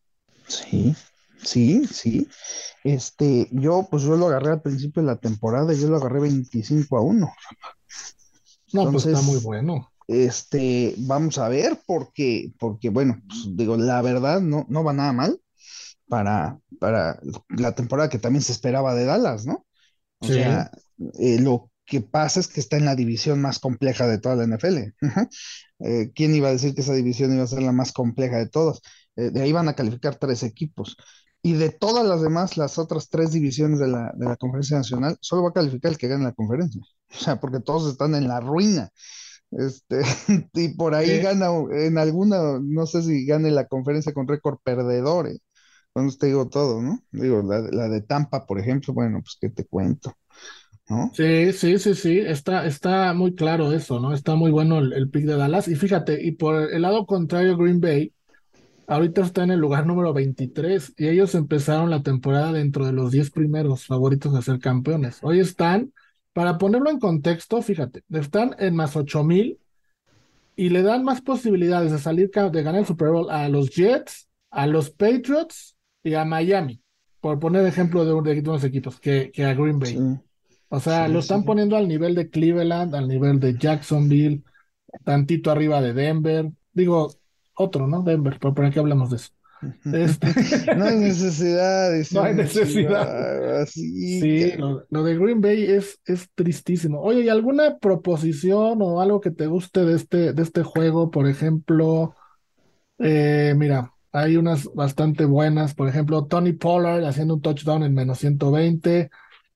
Sí, 0.48 0.94
sí, 1.40 1.86
sí. 1.86 2.28
Este, 2.82 3.48
yo, 3.52 3.86
pues 3.88 4.02
yo 4.02 4.16
lo 4.16 4.26
agarré 4.26 4.50
al 4.50 4.60
principio 4.60 5.02
de 5.02 5.06
la 5.06 5.16
temporada, 5.16 5.72
yo 5.72 5.88
lo 5.88 5.96
agarré 5.96 6.20
25 6.20 6.98
a 6.98 7.00
1. 7.00 7.32
No, 8.72 8.90
pues 8.90 9.06
está 9.06 9.22
muy 9.22 9.38
bueno. 9.38 9.92
Este, 10.06 10.94
vamos 10.98 11.38
a 11.38 11.48
ver, 11.48 11.78
porque, 11.86 12.52
porque 12.58 12.90
bueno, 12.90 13.20
pues, 13.26 13.56
digo, 13.56 13.76
la 13.76 14.02
verdad 14.02 14.40
no, 14.40 14.66
no 14.68 14.84
va 14.84 14.92
nada 14.92 15.12
mal 15.12 15.40
para, 16.08 16.58
para 16.78 17.18
la 17.48 17.74
temporada 17.74 18.08
que 18.08 18.18
también 18.18 18.42
se 18.42 18.52
esperaba 18.52 18.94
de 18.94 19.04
Dallas, 19.04 19.46
¿no? 19.46 19.66
O 20.18 20.26
sea, 20.26 20.70
eh, 21.18 21.38
lo 21.40 21.70
que 21.84 22.00
pasa 22.00 22.40
es 22.40 22.48
que 22.48 22.60
está 22.60 22.76
en 22.76 22.86
la 22.86 22.94
división 22.94 23.40
más 23.40 23.58
compleja 23.58 24.06
de 24.06 24.18
toda 24.18 24.36
la 24.36 24.44
NFL. 24.44 24.94
Eh, 25.80 26.12
¿quién 26.14 26.34
iba 26.34 26.48
a 26.48 26.52
decir 26.52 26.74
que 26.74 26.80
esa 26.80 26.94
división 26.94 27.34
iba 27.34 27.42
a 27.42 27.48
ser 27.48 27.60
la 27.60 27.72
más 27.72 27.92
compleja 27.92 28.38
de 28.38 28.48
todas? 28.48 28.80
Eh, 29.16 29.30
de 29.30 29.42
ahí 29.42 29.52
van 29.52 29.68
a 29.68 29.74
calificar 29.74 30.14
tres 30.16 30.42
equipos. 30.42 30.96
Y 31.42 31.54
de 31.54 31.70
todas 31.70 32.06
las 32.06 32.22
demás, 32.22 32.56
las 32.56 32.78
otras 32.78 33.10
tres 33.10 33.32
divisiones 33.32 33.80
de 33.80 33.88
la, 33.88 34.12
de 34.14 34.24
la 34.24 34.36
conferencia 34.36 34.78
nacional, 34.78 35.18
solo 35.20 35.42
va 35.42 35.50
a 35.50 35.52
calificar 35.52 35.90
el 35.92 35.98
que 35.98 36.08
gane 36.08 36.24
la 36.24 36.32
conferencia. 36.32 36.80
O 37.10 37.18
sea, 37.18 37.38
porque 37.38 37.60
todos 37.60 37.90
están 37.90 38.14
en 38.14 38.28
la 38.28 38.40
ruina. 38.40 38.90
Este, 39.58 40.02
y 40.54 40.74
por 40.74 40.94
ahí 40.94 41.20
gana 41.20 41.46
en 41.72 41.98
alguna, 41.98 42.58
no 42.60 42.86
sé 42.86 43.02
si 43.02 43.24
gane 43.24 43.50
la 43.50 43.66
conferencia 43.66 44.12
con 44.12 44.28
récord 44.28 44.58
perdedores. 44.62 45.40
Cuando 45.92 46.12
te 46.16 46.26
digo 46.26 46.48
todo, 46.48 46.82
¿no? 46.82 46.98
Digo, 47.12 47.42
la, 47.42 47.60
la, 47.60 47.88
de 47.88 48.02
Tampa, 48.02 48.46
por 48.46 48.58
ejemplo, 48.58 48.92
bueno, 48.92 49.20
pues 49.20 49.36
qué 49.40 49.48
te 49.48 49.64
cuento, 49.64 50.12
¿no? 50.88 51.12
Sí, 51.14 51.52
sí, 51.52 51.78
sí, 51.78 51.94
sí, 51.94 52.18
está, 52.18 52.66
está 52.66 53.14
muy 53.14 53.36
claro 53.36 53.72
eso, 53.72 54.00
¿no? 54.00 54.12
Está 54.12 54.34
muy 54.34 54.50
bueno 54.50 54.80
el, 54.80 54.92
el 54.92 55.08
pick 55.08 55.24
de 55.24 55.36
Dallas. 55.36 55.68
Y 55.68 55.76
fíjate, 55.76 56.20
y 56.20 56.32
por 56.32 56.72
el 56.72 56.82
lado 56.82 57.06
contrario, 57.06 57.56
Green 57.56 57.80
Bay, 57.80 58.12
ahorita 58.88 59.22
está 59.22 59.44
en 59.44 59.52
el 59.52 59.60
lugar 59.60 59.86
número 59.86 60.12
23 60.12 60.94
y 60.96 61.08
ellos 61.08 61.36
empezaron 61.36 61.90
la 61.90 62.02
temporada 62.02 62.52
dentro 62.52 62.86
de 62.86 62.92
los 62.92 63.12
10 63.12 63.30
primeros 63.30 63.86
favoritos 63.86 64.34
a 64.34 64.42
ser 64.42 64.58
campeones. 64.58 65.18
Hoy 65.22 65.38
están 65.38 65.92
para 66.34 66.58
ponerlo 66.58 66.90
en 66.90 66.98
contexto, 66.98 67.62
fíjate, 67.62 68.02
están 68.10 68.54
en 68.58 68.74
más 68.74 68.94
8000 68.96 69.58
y 70.56 70.68
le 70.68 70.82
dan 70.82 71.04
más 71.04 71.22
posibilidades 71.22 71.92
de 71.92 71.98
salir 71.98 72.30
de 72.30 72.62
ganar 72.62 72.80
el 72.80 72.86
Super 72.86 73.08
Bowl 73.08 73.30
a 73.30 73.48
los 73.48 73.70
Jets, 73.70 74.28
a 74.50 74.66
los 74.66 74.90
Patriots 74.90 75.76
y 76.02 76.14
a 76.14 76.24
Miami, 76.24 76.82
por 77.20 77.38
poner 77.38 77.64
ejemplo 77.66 78.04
de, 78.04 78.12
unos 78.12 78.64
equipos, 78.64 78.98
que, 79.00 79.30
que, 79.32 79.44
a 79.44 79.54
Green 79.54 79.78
Bay. 79.78 79.96
O 80.68 80.80
sea, 80.80 81.06
lo 81.06 81.20
están 81.20 81.44
poniendo 81.44 81.76
al 81.76 81.86
nivel 81.86 82.16
de 82.16 82.28
Cleveland, 82.28 82.96
al 82.96 83.06
nivel 83.06 83.38
de 83.38 83.56
Jacksonville, 83.56 84.42
tantito 85.04 85.52
arriba 85.52 85.80
de 85.80 85.92
Denver. 85.92 86.50
Digo, 86.72 87.14
otro, 87.54 87.86
¿no? 87.86 88.02
Denver, 88.02 88.38
pero 88.40 88.54
¿para 88.54 88.70
qué 88.72 88.80
hablamos 88.80 89.10
de 89.10 89.16
eso? 89.16 89.30
Este... 89.92 90.26
no 90.76 90.84
hay 90.84 90.96
necesidad. 90.96 91.92
No 92.12 92.22
hay 92.22 92.34
necesidad. 92.34 93.66
sí, 93.66 94.52
lo, 94.56 95.02
de 95.02 95.18
Green 95.18 95.40
Bay 95.40 95.64
es, 95.64 96.00
es 96.06 96.28
tristísimo. 96.34 97.00
Oye, 97.00 97.22
¿y 97.22 97.28
alguna 97.28 97.78
proposición 97.78 98.78
o 98.82 99.00
algo 99.00 99.20
que 99.20 99.30
te 99.30 99.46
guste 99.46 99.84
de 99.84 99.96
este, 99.96 100.32
de 100.32 100.42
este 100.42 100.62
juego? 100.62 101.10
Por 101.10 101.28
ejemplo, 101.28 102.14
eh, 102.98 103.54
mira, 103.56 103.92
hay 104.12 104.36
unas 104.36 104.72
bastante 104.74 105.24
buenas. 105.24 105.74
Por 105.74 105.88
ejemplo, 105.88 106.26
Tony 106.26 106.52
Pollard 106.52 107.04
haciendo 107.04 107.34
un 107.34 107.42
touchdown 107.42 107.82
en 107.82 107.94
menos 107.94 108.18
120. 108.18 109.10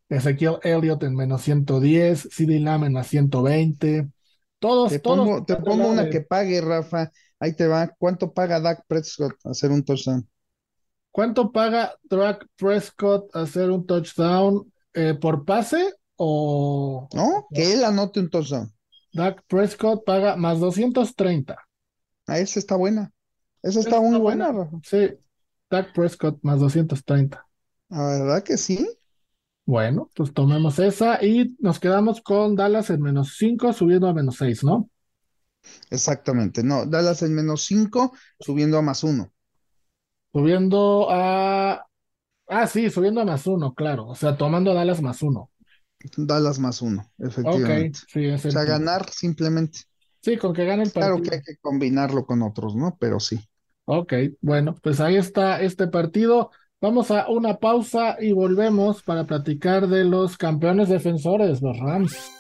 Ezequiel 0.09 0.57
Elliott 0.63 1.03
en 1.05 1.15
menos 1.15 1.43
110. 1.43 2.29
CD 2.31 2.59
Lamb 2.61 2.85
en 2.85 2.93
más 2.95 3.07
120. 3.07 4.09
Todos, 4.59 4.91
te 4.91 4.99
todos. 4.99 5.19
Pongo, 5.19 5.45
te 5.45 5.57
pongo 5.57 5.89
una 5.89 6.11
que 6.11 6.23
pague, 6.23 6.61
Rafa. 6.61 7.13
Ahí 7.41 7.55
te 7.55 7.67
va. 7.67 7.89
¿Cuánto 7.99 8.33
paga 8.33 8.61
Dak 8.61 8.85
Prescott 8.87 9.35
hacer 9.45 9.71
un 9.71 9.85
touchdown? 9.85 10.29
¿Cuánto 11.11 11.53
paga 11.53 11.95
Dak 12.05 12.47
Prescott 12.57 13.35
hacer 13.35 13.71
un 13.71 13.87
touchdown 13.87 14.73
eh, 14.95 15.15
por 15.15 15.45
pase 15.45 15.95
o...? 16.17 17.09
No, 17.13 17.47
que 17.53 17.73
él 17.73 17.85
anote 17.85 18.21
un 18.21 18.31
touchdown. 18.31 18.73
Dak 19.13 19.43
Prescott 19.47 20.05
paga 20.05 20.37
más 20.37 20.61
230. 20.61 21.57
Ah, 22.27 22.39
esa 22.39 22.59
está 22.59 22.77
buena. 22.77 23.13
Esa 23.63 23.81
está, 23.81 24.01
muy 24.01 24.19
buena. 24.19 24.53
Sí, 24.85 25.11
Dak 25.71 25.93
Prescott 25.93 26.39
más 26.43 26.61
230. 26.61 27.45
La 27.89 28.07
verdad 28.07 28.43
que 28.43 28.57
sí. 28.57 28.87
Bueno, 29.65 30.11
pues 30.15 30.33
tomemos 30.33 30.79
esa 30.79 31.23
y 31.25 31.57
nos 31.59 31.79
quedamos 31.79 32.23
con 32.23 32.57
Dallas 32.57 32.91
en 32.91 33.03
menos 33.03 33.37
5 33.37 33.73
subiendo 33.73 34.09
a 34.09 34.15
menos 34.15 34.37
6, 34.37 34.65
¿no? 34.65 34.89
Exactamente, 35.91 36.63
no, 36.63 36.87
Dallas 36.87 37.23
en 37.23 37.35
menos 37.35 37.65
5, 37.67 38.13
subiendo 38.41 38.79
a 38.79 38.83
más 38.83 39.05
1. 39.05 39.33
Subiendo 40.33 41.09
a... 41.11 41.87
Ah, 42.49 42.67
sí, 42.67 42.91
subiendo 42.91 43.21
a 43.21 43.25
más 43.25 43.47
1, 43.47 43.75
claro. 43.75 44.07
O 44.07 44.15
sea, 44.15 44.37
tomando 44.37 44.71
a 44.71 44.75
Dallas 44.75 45.03
más 45.03 45.23
1. 45.23 45.51
Dallas 46.17 46.59
más 46.59 46.81
1, 46.81 47.13
efectivamente. 47.19 47.99
sí, 48.07 48.27
es 48.27 48.45
o 48.45 48.51
sea, 48.51 48.65
ganar 48.65 49.11
simplemente. 49.11 49.81
Sí, 50.23 50.37
con 50.37 50.53
que 50.53 50.65
gane 50.65 50.85
el 50.85 50.91
partido. 50.91 51.17
Claro 51.17 51.23
que 51.23 51.37
hay 51.37 51.43
que 51.43 51.57
combinarlo 51.61 52.25
con 52.25 52.43
otros, 52.43 52.75
¿no? 52.75 52.97
Pero 53.01 53.21
sí. 53.21 53.41
Ok, 53.85 54.13
bueno, 54.41 54.75
pues 54.83 55.01
ahí 55.01 55.17
está 55.17 55.61
este 55.63 55.89
partido. 55.89 56.51
Vamos 56.81 57.11
a 57.11 57.29
una 57.29 57.57
pausa 57.59 58.17
y 58.21 58.33
volvemos 58.33 59.03
para 59.03 59.27
platicar 59.27 59.89
de 59.89 60.05
los 60.05 60.37
campeones 60.37 60.89
defensores, 60.89 61.61
los 61.63 61.79
Rams. 61.79 62.38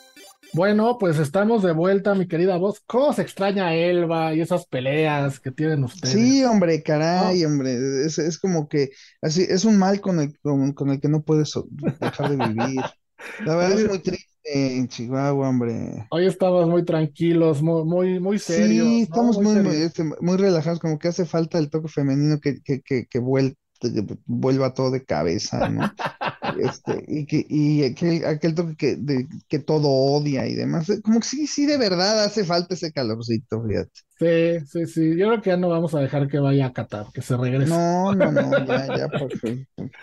Bueno, 0.53 0.97
pues 0.99 1.19
estamos 1.19 1.63
de 1.63 1.73
vuelta, 1.73 2.15
mi 2.15 2.27
querida 2.27 2.57
voz. 2.57 2.81
¿Cómo 2.87 3.13
se 3.13 3.23
extraña 3.23 3.75
Elba 3.75 4.35
y 4.35 4.41
esas 4.41 4.67
peleas 4.67 5.41
que 5.41 5.51
tienen 5.51 5.85
ustedes? 5.85 6.15
Sí, 6.15 6.45
hombre, 6.45 6.83
caray, 6.83 7.45
hombre. 7.45 7.77
Es, 8.07 8.39
como 8.39 8.69
que 8.69 8.91
así, 9.21 9.45
es 9.49 9.65
un 9.65 9.79
mal 9.79 10.01
con 10.01 10.21
el, 10.21 10.39
con, 10.41 10.91
el 10.91 11.01
que 11.01 11.09
no 11.09 11.23
puedes 11.23 11.53
dejar 12.01 12.31
de 12.31 12.47
vivir. 12.47 12.83
La 13.45 13.57
verdad 13.57 13.79
es 13.79 13.89
muy 13.89 13.99
triste 13.99 14.29
en 14.45 14.89
Chihuahua, 14.89 15.49
hombre. 15.49 16.07
Hoy 16.11 16.27
estamos 16.27 16.67
muy 16.69 16.85
tranquilos, 16.85 17.63
muy, 17.63 17.85
muy, 17.85 18.21
muy 18.21 18.39
serios. 18.39 18.87
Sí, 18.87 19.03
estamos 19.03 19.39
muy, 19.41 19.59
este, 19.77 20.05
muy, 20.21 20.37
relajados, 20.37 20.79
como 20.79 20.99
que 20.99 21.09
hace 21.09 21.27
falta 21.27 21.59
el 21.59 21.69
toque 21.69 21.89
femenino 21.89 22.41
que, 22.41 22.63
que, 22.63 22.81
que, 22.81 23.07
que 23.07 23.19
vuelva 23.19 24.75
todo 24.75 24.91
de 24.91 25.05
cabeza, 25.05 25.69
¿no? 25.69 25.83
Este, 26.59 27.05
y 27.07 27.27
que, 27.27 27.47
y 27.49 27.85
aquel, 27.85 28.25
aquel 28.25 28.55
toque 28.55 28.77
que, 28.77 28.97
de, 28.97 29.29
que 29.49 29.59
todo 29.59 29.89
odia 29.89 30.47
y 30.47 30.55
demás. 30.55 30.91
Como 31.03 31.21
que 31.21 31.27
sí, 31.27 31.47
sí, 31.47 31.67
de 31.67 31.79
verdad 31.79 32.25
hace 32.25 32.45
falta 32.45 32.75
ese 32.75 32.93
calorcito, 32.93 33.63
fíjate. 33.63 34.01
Sí, 34.19 34.67
sí, 34.67 34.87
sí. 34.87 35.17
Yo 35.17 35.29
creo 35.29 35.43
que 35.43 35.51
ya 35.51 35.57
no 35.57 35.69
vamos 35.69 35.95
a 35.95 36.01
dejar 36.01 36.29
que 36.29 36.39
vaya 36.39 36.67
a 36.67 36.73
Qatar, 36.73 37.07
que 37.13 37.23
se 37.23 37.37
regrese. 37.37 37.71
No, 37.71 38.15
no, 38.15 38.33
no, 38.33 38.67
ya, 38.67 38.87
ya, 38.97 39.09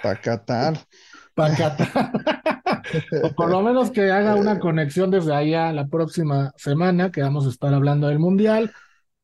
para 0.02 0.22
Qatar. 0.22 0.80
Para 1.34 1.56
Qatar. 1.56 2.12
o 3.24 3.36
por 3.36 3.50
lo 3.50 3.62
menos 3.62 3.91
que 3.91 4.10
haga 4.10 4.36
una 4.36 4.60
conexión 4.60 5.12
desde 5.12 5.36
allá 5.36 5.74
la 5.74 5.88
próxima 5.88 6.54
semana, 6.56 7.12
que 7.12 7.22
vamos 7.22 7.46
a 7.46 7.50
estar 7.50 7.74
hablando 7.74 8.08
del 8.08 8.20
Mundial. 8.20 8.72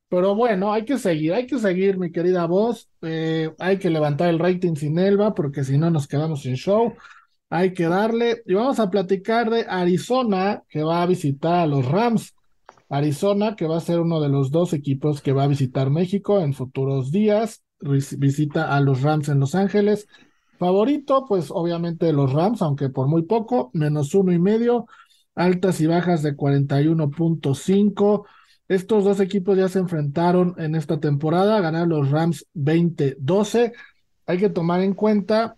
Pero 0.10 0.36
bueno, 0.36 0.74
hay 0.74 0.84
que 0.84 0.98
seguir, 0.98 1.34
hay 1.34 1.48
que 1.48 1.58
seguir, 1.58 1.98
mi 1.98 2.12
querida 2.12 2.46
voz. 2.46 2.90
Eh, 3.02 3.50
hay 3.60 3.80
que 3.80 3.90
levantar 3.90 4.28
el 4.28 4.40
rating 4.40 4.76
sin 4.76 5.00
Elba, 5.00 5.34
porque 5.34 5.64
si 5.64 5.78
no 5.78 5.90
nos 5.90 6.06
quedamos 6.06 6.42
sin 6.42 6.56
show. 6.56 6.94
Hay 7.52 7.74
que 7.74 7.84
darle. 7.84 8.42
Y 8.46 8.54
vamos 8.54 8.80
a 8.80 8.90
platicar 8.90 9.50
de 9.50 9.66
Arizona, 9.68 10.64
que 10.70 10.84
va 10.84 11.04
a 11.04 11.06
visitar 11.06 11.56
a 11.56 11.68
los 11.68 11.86
Rams. 11.86 12.34
Arizona, 12.90 13.56
que 13.58 13.68
va 13.68 13.78
a 13.78 13.82
ser 13.82 14.00
uno 14.00 14.22
de 14.22 14.30
los 14.30 14.52
dos 14.52 14.74
equipos 14.74 15.22
que 15.22 15.34
va 15.34 15.44
a 15.44 15.48
visitar 15.48 15.90
México 15.90 16.40
en 16.40 16.54
futuros 16.54 17.12
días. 17.12 17.62
Visita 17.82 18.74
a 18.74 18.80
los 18.80 19.02
Rams 19.02 19.28
en 19.28 19.42
Los 19.42 19.54
Ángeles. 19.54 20.08
Favorito, 20.60 21.26
pues 21.28 21.52
obviamente 21.52 22.14
los 22.14 22.32
Rams, 22.32 22.62
aunque 22.62 22.90
por 22.90 23.08
muy 23.08 23.24
poco, 23.24 23.70
menos 23.74 24.16
uno 24.16 24.32
y 24.32 24.40
medio. 24.40 24.86
Altas 25.36 25.82
y 25.82 25.88
bajas 25.88 26.24
de 26.24 26.38
41.5. 26.38 28.26
Estos 28.70 29.04
dos 29.04 29.20
equipos 29.20 29.58
ya 29.58 29.68
se 29.68 29.80
enfrentaron 29.80 30.56
en 30.58 30.76
esta 30.76 31.02
temporada, 31.02 31.60
ganaron 31.60 31.90
los 31.90 32.12
Rams 32.12 32.46
20-12. 32.54 33.74
Hay 34.26 34.38
que 34.38 34.50
tomar 34.50 34.80
en 34.80 34.94
cuenta, 34.94 35.58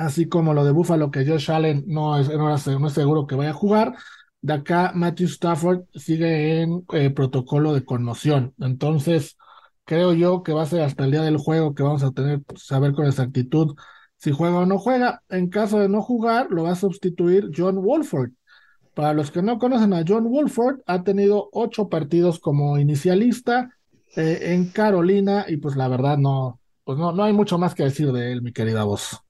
así 0.00 0.28
como 0.28 0.54
lo 0.54 0.64
de 0.64 0.72
Buffalo, 0.72 1.10
que 1.10 1.26
Josh 1.26 1.50
Allen 1.50 1.84
no 1.86 2.18
es, 2.18 2.28
no 2.28 2.54
es, 2.54 2.92
seguro 2.92 3.26
que 3.26 3.34
vaya 3.36 3.50
a 3.50 3.54
jugar. 3.54 3.96
De 4.40 4.54
acá, 4.54 4.92
Matthew 4.94 5.28
Stafford 5.28 5.82
sigue 5.94 6.62
en 6.62 6.84
eh, 6.92 7.10
protocolo 7.10 7.74
de 7.74 7.84
conmoción. 7.84 8.54
Entonces, 8.58 9.36
creo 9.84 10.14
yo 10.14 10.42
que 10.42 10.52
va 10.52 10.62
a 10.62 10.66
ser 10.66 10.82
hasta 10.82 11.04
el 11.04 11.10
día 11.10 11.22
del 11.22 11.36
juego 11.36 11.74
que 11.74 11.82
vamos 11.82 12.02
a 12.02 12.12
tener, 12.12 12.42
pues, 12.42 12.64
saber 12.64 12.92
con 12.92 13.06
exactitud 13.06 13.76
si 14.16 14.32
juega 14.32 14.58
o 14.58 14.66
no 14.66 14.78
juega. 14.78 15.22
En 15.28 15.48
caso 15.50 15.78
de 15.78 15.88
no 15.88 16.02
jugar, 16.02 16.48
lo 16.50 16.64
va 16.64 16.72
a 16.72 16.76
sustituir 16.76 17.50
John 17.56 17.82
Wolford. 17.82 18.30
Para 18.94 19.14
los 19.14 19.30
que 19.30 19.42
no 19.42 19.58
conocen 19.58 19.92
a 19.92 20.04
John 20.06 20.24
Wolford, 20.24 20.80
ha 20.86 21.02
tenido 21.04 21.48
ocho 21.52 21.88
partidos 21.88 22.38
como 22.38 22.78
inicialista 22.78 23.70
eh, 24.16 24.54
en 24.54 24.70
Carolina 24.70 25.46
y 25.48 25.58
pues 25.58 25.76
la 25.76 25.88
verdad 25.88 26.18
no, 26.18 26.60
pues 26.84 26.98
no, 26.98 27.12
no 27.12 27.24
hay 27.24 27.32
mucho 27.32 27.58
más 27.58 27.74
que 27.74 27.84
decir 27.84 28.12
de 28.12 28.32
él, 28.32 28.42
mi 28.42 28.52
querida 28.52 28.84
voz. 28.84 29.22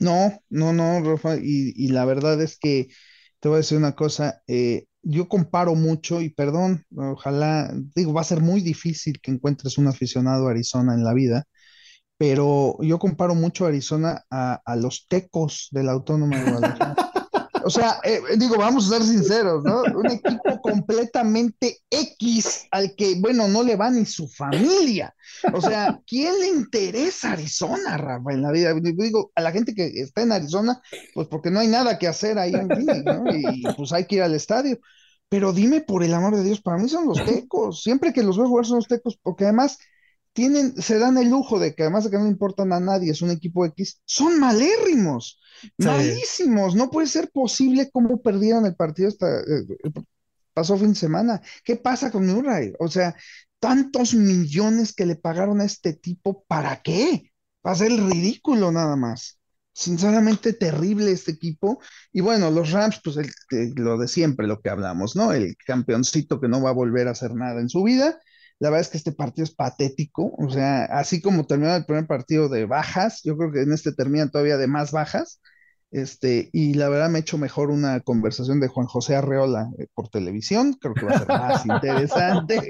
No, 0.00 0.40
no, 0.48 0.72
no, 0.72 1.02
Rafa, 1.02 1.36
y, 1.36 1.88
la 1.88 2.06
verdad 2.06 2.40
es 2.40 2.58
que 2.58 2.88
te 3.38 3.48
voy 3.48 3.56
a 3.56 3.58
decir 3.58 3.76
una 3.78 3.94
cosa, 3.94 4.42
eh, 4.46 4.86
yo 5.02 5.28
comparo 5.28 5.74
mucho, 5.74 6.22
y 6.22 6.30
perdón, 6.30 6.84
ojalá, 6.96 7.70
digo, 7.94 8.14
va 8.14 8.22
a 8.22 8.24
ser 8.24 8.40
muy 8.40 8.62
difícil 8.62 9.20
que 9.20 9.30
encuentres 9.30 9.78
un 9.78 9.88
aficionado 9.88 10.48
a 10.48 10.52
Arizona 10.52 10.94
en 10.94 11.04
la 11.04 11.12
vida, 11.14 11.44
pero 12.18 12.78
yo 12.82 12.98
comparo 12.98 13.34
mucho 13.34 13.66
a 13.66 13.68
Arizona 13.68 14.24
a, 14.30 14.60
a 14.64 14.76
los 14.76 15.06
tecos 15.08 15.68
de 15.72 15.84
la 15.84 15.92
Autónoma 15.92 16.38
de 16.38 16.50
Guadalajara. 16.50 16.96
O 17.64 17.70
sea, 17.70 18.00
eh, 18.04 18.20
digo, 18.36 18.56
vamos 18.56 18.86
a 18.86 18.96
ser 18.96 19.06
sinceros, 19.06 19.62
¿no? 19.64 19.82
Un 19.82 20.10
equipo 20.10 20.60
completamente 20.62 21.78
X 21.90 22.66
al 22.70 22.94
que, 22.94 23.16
bueno, 23.20 23.48
no 23.48 23.62
le 23.62 23.76
va 23.76 23.90
ni 23.90 24.06
su 24.06 24.28
familia. 24.28 25.14
O 25.52 25.60
sea, 25.60 26.00
¿quién 26.06 26.38
le 26.40 26.48
interesa 26.48 27.32
Arizona, 27.32 27.96
Rafa, 27.96 28.32
en 28.32 28.42
la 28.42 28.52
vida? 28.52 28.74
Digo, 28.74 29.32
a 29.34 29.40
la 29.40 29.52
gente 29.52 29.74
que 29.74 29.86
está 29.86 30.22
en 30.22 30.32
Arizona, 30.32 30.80
pues 31.14 31.28
porque 31.28 31.50
no 31.50 31.60
hay 31.60 31.68
nada 31.68 31.98
que 31.98 32.08
hacer 32.08 32.38
ahí 32.38 32.54
en 32.54 32.68
Phoenix, 32.68 33.04
¿no? 33.04 33.24
Y 33.32 33.62
pues 33.76 33.92
hay 33.92 34.06
que 34.06 34.16
ir 34.16 34.22
al 34.22 34.34
estadio. 34.34 34.78
Pero 35.28 35.52
dime, 35.52 35.80
por 35.80 36.02
el 36.02 36.12
amor 36.12 36.36
de 36.36 36.42
Dios, 36.42 36.60
para 36.60 36.76
mí 36.76 36.88
son 36.88 37.06
los 37.06 37.24
tecos. 37.24 37.82
Siempre 37.82 38.12
que 38.12 38.22
los 38.22 38.36
veo 38.36 38.48
jugar 38.48 38.66
son 38.66 38.76
los 38.76 38.88
tecos, 38.88 39.16
porque 39.22 39.44
además 39.44 39.78
tienen, 40.32 40.80
se 40.80 40.98
dan 40.98 41.18
el 41.18 41.28
lujo 41.28 41.58
de 41.58 41.74
que 41.74 41.82
además 41.82 42.04
de 42.04 42.10
que 42.10 42.18
no 42.18 42.26
importan 42.26 42.72
a 42.72 42.80
nadie, 42.80 43.10
es 43.10 43.22
un 43.22 43.30
equipo 43.30 43.64
X, 43.66 44.00
son 44.04 44.38
malérrimos, 44.38 45.40
malísimos. 45.78 46.74
No 46.74 46.90
puede 46.90 47.06
ser 47.06 47.30
posible 47.30 47.90
cómo 47.90 48.22
perdieron 48.22 48.66
el 48.66 48.76
partido 48.76 49.08
hasta 49.08 49.40
eh, 49.40 49.66
eh, 49.84 49.90
pasó 50.54 50.76
fin 50.76 50.90
de 50.90 50.94
semana. 50.94 51.40
¿Qué 51.64 51.76
pasa 51.76 52.10
con 52.10 52.26
Murray? 52.26 52.72
O 52.78 52.88
sea, 52.88 53.14
tantos 53.58 54.14
millones 54.14 54.94
que 54.94 55.06
le 55.06 55.16
pagaron 55.16 55.60
a 55.60 55.64
este 55.64 55.94
tipo, 55.94 56.44
¿para 56.46 56.80
qué? 56.82 57.32
Va 57.66 57.72
a 57.72 57.76
ser 57.76 57.92
el 57.92 58.10
ridículo 58.10 58.72
nada 58.72 58.96
más. 58.96 59.38
Sinceramente 59.72 60.52
terrible 60.52 61.12
este 61.12 61.32
equipo. 61.32 61.80
Y 62.12 62.20
bueno, 62.20 62.50
los 62.50 62.70
Rams, 62.70 63.00
pues 63.02 63.16
lo 63.76 63.98
de 63.98 64.08
siempre, 64.08 64.46
lo 64.46 64.60
que 64.60 64.70
hablamos, 64.70 65.16
¿no? 65.16 65.32
El 65.32 65.56
campeoncito 65.56 66.40
que 66.40 66.48
no 66.48 66.62
va 66.62 66.70
a 66.70 66.74
volver 66.74 67.08
a 67.08 67.12
hacer 67.12 67.34
nada 67.34 67.60
en 67.60 67.68
su 67.68 67.82
vida 67.82 68.18
la 68.60 68.70
verdad 68.70 68.82
es 68.82 68.88
que 68.90 68.98
este 68.98 69.12
partido 69.12 69.44
es 69.44 69.52
patético, 69.54 70.32
o 70.38 70.50
sea, 70.50 70.84
así 70.86 71.20
como 71.22 71.46
terminó 71.46 71.74
el 71.74 71.86
primer 71.86 72.06
partido 72.06 72.48
de 72.48 72.66
bajas, 72.66 73.22
yo 73.24 73.36
creo 73.38 73.52
que 73.52 73.62
en 73.62 73.72
este 73.72 73.92
terminan 73.92 74.30
todavía 74.30 74.58
de 74.58 74.68
más 74.68 74.92
bajas. 74.92 75.40
Este, 75.92 76.50
y 76.52 76.74
la 76.74 76.88
verdad 76.88 77.10
me 77.10 77.18
he 77.18 77.22
hecho 77.22 77.36
mejor 77.36 77.70
una 77.70 77.98
conversación 78.00 78.60
de 78.60 78.68
Juan 78.68 78.86
José 78.86 79.16
Arreola 79.16 79.70
eh, 79.76 79.88
por 79.92 80.08
televisión, 80.08 80.74
creo 80.74 80.94
que 80.94 81.04
va 81.04 81.12
a 81.12 81.18
ser 81.18 81.28
más 81.28 81.66
interesante. 81.66 82.68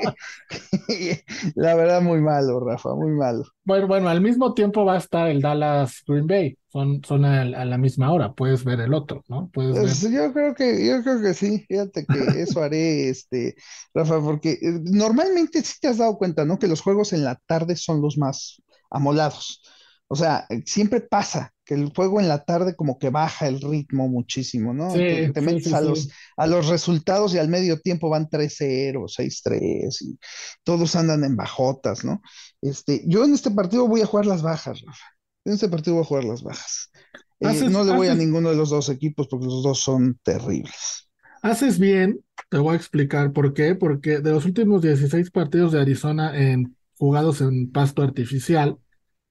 la 1.55 1.75
verdad, 1.75 2.01
muy 2.01 2.23
malo, 2.23 2.61
Rafa, 2.61 2.95
muy 2.95 3.13
malo. 3.13 3.45
Bueno, 3.65 3.89
bueno, 3.89 4.09
al 4.09 4.23
mismo 4.23 4.55
tiempo 4.55 4.87
va 4.87 4.95
a 4.95 4.99
estar 4.99 5.29
el 5.29 5.43
Dallas 5.43 6.03
Green 6.07 6.27
Bay, 6.27 6.57
son, 6.69 7.03
son 7.05 7.27
a, 7.27 7.45
la 7.45 7.77
misma 7.77 8.11
hora, 8.11 8.33
puedes 8.33 8.65
ver 8.65 8.81
el 8.81 8.95
otro, 8.95 9.23
¿no? 9.29 9.51
Puedes 9.53 9.79
pues, 9.79 10.01
Yo 10.11 10.33
creo 10.33 10.55
que, 10.55 10.87
yo 10.87 11.03
creo 11.03 11.21
que 11.21 11.35
sí, 11.35 11.67
fíjate 11.69 12.07
que 12.07 12.19
eso 12.43 12.63
haré, 12.63 13.11
este, 13.11 13.55
Rafa, 13.93 14.19
porque 14.23 14.53
eh, 14.53 14.81
normalmente 14.83 15.61
sí 15.63 15.75
te 15.79 15.89
has 15.89 15.99
dado 15.99 16.17
cuenta, 16.17 16.47
¿no? 16.47 16.59
Que 16.59 16.69
los 16.69 16.81
juegos 16.81 17.13
en 17.13 17.25
la 17.25 17.39
tarde 17.47 17.77
son 17.77 18.01
los 18.01 18.17
más 18.17 18.63
amolados. 18.91 19.63
O 20.09 20.17
sea, 20.17 20.47
siempre 20.65 21.01
pasa 21.03 21.53
que 21.71 21.77
el 21.77 21.93
juego 21.95 22.19
en 22.19 22.27
la 22.27 22.43
tarde 22.45 22.75
como 22.75 22.99
que 22.99 23.11
baja 23.11 23.47
el 23.47 23.61
ritmo 23.61 24.09
muchísimo, 24.09 24.75
¿no? 24.75 24.93
te, 24.93 25.33
metes 25.41 25.73
a, 25.73 25.81
los, 25.81 26.11
a 26.37 26.49
los 26.49 26.67
resultados 26.67 27.33
y 27.33 27.39
al 27.39 27.49
medio 27.49 27.79
tiempo 27.81 28.09
van 28.09 28.29
3-0, 28.29 29.05
6-3 29.07 29.97
y 30.01 30.19
todos 30.65 30.97
andan 30.97 31.23
en 31.23 31.37
bajotas, 31.37 32.05
¿no? 32.05 32.23
Este, 32.61 33.05
yo 33.07 33.25
en 33.25 33.35
este 33.35 33.53
partido 33.53 33.87
voy 33.87 34.01
a 34.01 34.07
jugar 34.07 34.27
las 34.27 34.43
bajas, 34.43 34.81
Rafa. 34.85 35.05
En 35.45 35.53
este 35.53 35.69
partido 35.69 35.95
voy 35.95 36.03
a 36.03 36.09
jugar 36.09 36.25
las 36.25 36.43
bajas. 36.43 36.91
Eh, 37.39 37.69
no 37.71 37.85
le 37.85 37.95
voy 37.95 38.09
a 38.09 38.17
ninguno 38.17 38.51
de 38.51 38.57
los 38.57 38.71
dos 38.71 38.89
equipos 38.89 39.29
porque 39.29 39.47
los 39.47 39.63
dos 39.63 39.79
son 39.79 40.19
terribles. 40.25 41.09
Haces 41.41 41.79
bien, 41.79 42.19
te 42.49 42.59
voy 42.59 42.73
a 42.73 42.79
explicar 42.79 43.33
por 43.33 43.55
qué, 43.55 43.77
porque 43.77 44.19
de 44.19 44.33
los 44.33 44.45
últimos 44.45 44.83
16 44.83 45.31
partidos 45.31 45.71
de 45.71 45.83
Arizona 45.83 46.37
en, 46.37 46.77
jugados 46.99 47.41
en 47.43 47.71
pasto 47.71 48.03
artificial, 48.03 48.77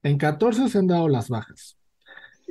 en 0.03 0.17
14 0.17 0.69
se 0.69 0.77
han 0.77 0.87
dado 0.87 1.09
las 1.09 1.27
bajas. 1.27 1.78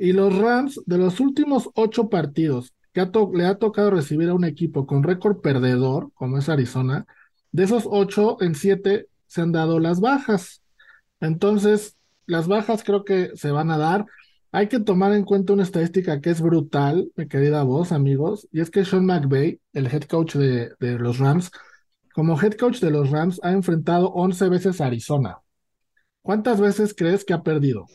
Y 0.01 0.13
los 0.13 0.33
Rams, 0.37 0.79
de 0.85 0.97
los 0.97 1.19
últimos 1.19 1.69
ocho 1.75 2.07
partidos 2.09 2.73
que 2.93 3.05
le 3.33 3.45
ha 3.45 3.55
tocado 3.55 3.91
recibir 3.91 4.29
a 4.29 4.33
un 4.33 4.45
equipo 4.45 4.87
con 4.87 5.03
récord 5.03 5.41
perdedor, 5.41 6.09
como 6.13 6.37
es 6.37 6.47
Arizona, 6.47 7.05
de 7.51 7.65
esos 7.65 7.83
ocho, 7.85 8.37
en 8.41 8.55
siete 8.55 9.07
se 9.27 9.41
han 9.41 9.51
dado 9.51 9.77
las 9.79 9.99
bajas. 9.99 10.61
Entonces, 11.19 11.97
las 12.25 12.47
bajas 12.47 12.85
creo 12.85 13.03
que 13.03 13.31
se 13.35 13.51
van 13.51 13.71
a 13.71 13.77
dar. 13.77 14.05
Hay 14.53 14.69
que 14.69 14.79
tomar 14.79 15.11
en 15.11 15.25
cuenta 15.25 15.51
una 15.51 15.63
estadística 15.63 16.21
que 16.21 16.29
es 16.29 16.39
brutal, 16.41 17.11
mi 17.17 17.27
querida 17.27 17.63
voz, 17.63 17.91
amigos, 17.91 18.47
y 18.53 18.61
es 18.61 18.71
que 18.71 18.85
Sean 18.85 19.05
McVay, 19.05 19.59
el 19.73 19.87
head 19.87 20.03
coach 20.03 20.35
de, 20.35 20.71
de 20.79 20.97
los 20.97 21.19
Rams, 21.19 21.51
como 22.13 22.41
head 22.41 22.53
coach 22.53 22.79
de 22.79 22.91
los 22.91 23.09
Rams, 23.11 23.41
ha 23.43 23.51
enfrentado 23.51 24.13
11 24.13 24.47
veces 24.47 24.79
a 24.79 24.85
Arizona. 24.85 25.39
¿Cuántas 26.21 26.61
veces 26.61 26.95
crees 26.97 27.25
que 27.25 27.33
ha 27.33 27.43
perdido? 27.43 27.85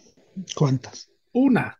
¿Cuántas? 0.54 1.10
Una. 1.32 1.78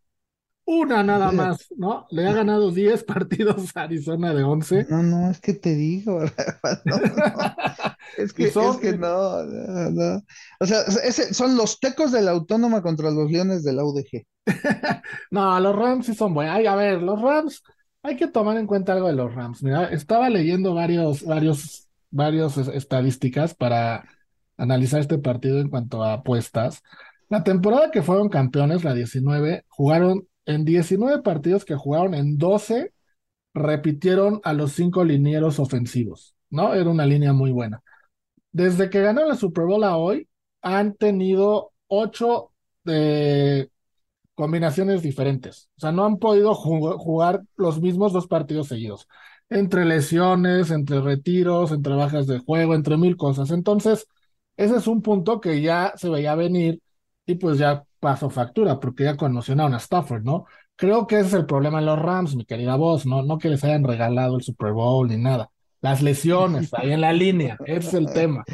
Una 0.66 1.02
nada 1.02 1.30
más, 1.30 1.66
¿no? 1.76 2.06
Le 2.10 2.26
ha 2.26 2.32
ganado 2.32 2.70
10 2.70 3.04
partidos 3.04 3.76
a 3.76 3.82
Arizona 3.82 4.32
de 4.32 4.42
11. 4.42 4.86
No, 4.88 5.02
no, 5.02 5.30
es 5.30 5.40
que 5.40 5.52
te 5.52 5.74
digo, 5.74 6.20
Es 8.16 8.32
que, 8.34 8.46
es 8.46 8.54
que 8.80 8.96
no, 8.96 9.42
no, 9.44 10.22
O 10.60 10.66
sea, 10.66 10.84
son 11.32 11.56
los 11.56 11.80
tecos 11.80 12.12
de 12.12 12.22
la 12.22 12.32
autónoma 12.32 12.82
contra 12.82 13.10
los 13.10 13.30
leones 13.30 13.62
de 13.62 13.72
la 13.72 13.84
UDG. 13.84 14.26
no, 15.30 15.60
los 15.60 15.76
Rams 15.76 16.06
sí 16.06 16.14
son 16.14 16.34
buenos. 16.34 16.66
a 16.66 16.76
ver, 16.76 17.02
los 17.02 17.20
Rams, 17.20 17.62
hay 18.02 18.16
que 18.16 18.28
tomar 18.28 18.56
en 18.56 18.66
cuenta 18.66 18.92
algo 18.92 19.08
de 19.08 19.14
los 19.14 19.34
Rams. 19.34 19.62
Mira, 19.62 19.86
estaba 19.86 20.28
leyendo 20.30 20.74
varios, 20.74 21.24
varios, 21.24 21.88
varios 22.10 22.56
estadísticas 22.56 23.54
para 23.54 24.08
analizar 24.56 25.00
este 25.00 25.18
partido 25.18 25.60
en 25.60 25.68
cuanto 25.68 26.02
a 26.02 26.14
apuestas. 26.14 26.82
La 27.28 27.42
temporada 27.42 27.90
que 27.90 28.02
fueron 28.02 28.28
campeones, 28.28 28.84
la 28.84 28.94
19, 28.94 29.64
jugaron 29.68 30.26
en 30.46 30.64
19 30.64 31.22
partidos 31.22 31.64
que 31.64 31.74
jugaron 31.74 32.14
en 32.14 32.38
12, 32.38 32.92
repitieron 33.54 34.40
a 34.44 34.52
los 34.52 34.72
cinco 34.72 35.04
linieros 35.04 35.58
ofensivos, 35.58 36.34
¿no? 36.50 36.74
Era 36.74 36.90
una 36.90 37.06
línea 37.06 37.32
muy 37.32 37.52
buena. 37.52 37.82
Desde 38.52 38.90
que 38.90 39.02
ganó 39.02 39.24
la 39.26 39.36
Super 39.36 39.64
Bowl 39.64 39.84
a 39.84 39.96
hoy, 39.96 40.28
han 40.62 40.94
tenido 40.94 41.72
ocho 41.88 42.52
de 42.84 43.70
combinaciones 44.34 45.02
diferentes. 45.02 45.68
O 45.76 45.80
sea, 45.80 45.92
no 45.92 46.04
han 46.04 46.18
podido 46.18 46.54
jugar 46.54 47.42
los 47.56 47.80
mismos 47.80 48.12
dos 48.12 48.26
partidos 48.26 48.68
seguidos. 48.68 49.08
Entre 49.48 49.84
lesiones, 49.84 50.70
entre 50.70 51.00
retiros, 51.00 51.72
entre 51.72 51.94
bajas 51.94 52.26
de 52.26 52.38
juego, 52.40 52.74
entre 52.74 52.96
mil 52.96 53.16
cosas. 53.16 53.50
Entonces, 53.50 54.06
ese 54.56 54.76
es 54.76 54.86
un 54.86 55.02
punto 55.02 55.40
que 55.40 55.60
ya 55.60 55.92
se 55.96 56.08
veía 56.08 56.34
venir 56.34 56.80
y 57.26 57.36
pues 57.36 57.58
ya 57.58 57.84
pasó 58.04 58.28
factura 58.28 58.78
porque 58.78 59.04
ya 59.04 59.16
conocieron 59.16 59.72
a 59.72 59.78
Stafford, 59.78 60.24
¿no? 60.24 60.44
Creo 60.76 61.06
que 61.06 61.20
ese 61.20 61.28
es 61.28 61.32
el 61.32 61.46
problema 61.46 61.78
en 61.78 61.86
los 61.86 61.98
Rams, 61.98 62.36
mi 62.36 62.44
querida 62.44 62.76
voz, 62.76 63.06
¿no? 63.06 63.22
No 63.22 63.38
que 63.38 63.48
les 63.48 63.64
hayan 63.64 63.82
regalado 63.82 64.36
el 64.36 64.42
Super 64.42 64.72
Bowl 64.72 65.08
ni 65.08 65.16
nada. 65.16 65.48
Las 65.80 66.02
lesiones 66.02 66.68
ahí 66.74 66.92
en 66.92 67.00
la 67.00 67.14
línea, 67.14 67.56
ese 67.64 67.88
es 67.88 67.94
el 67.94 68.12
tema. 68.12 68.44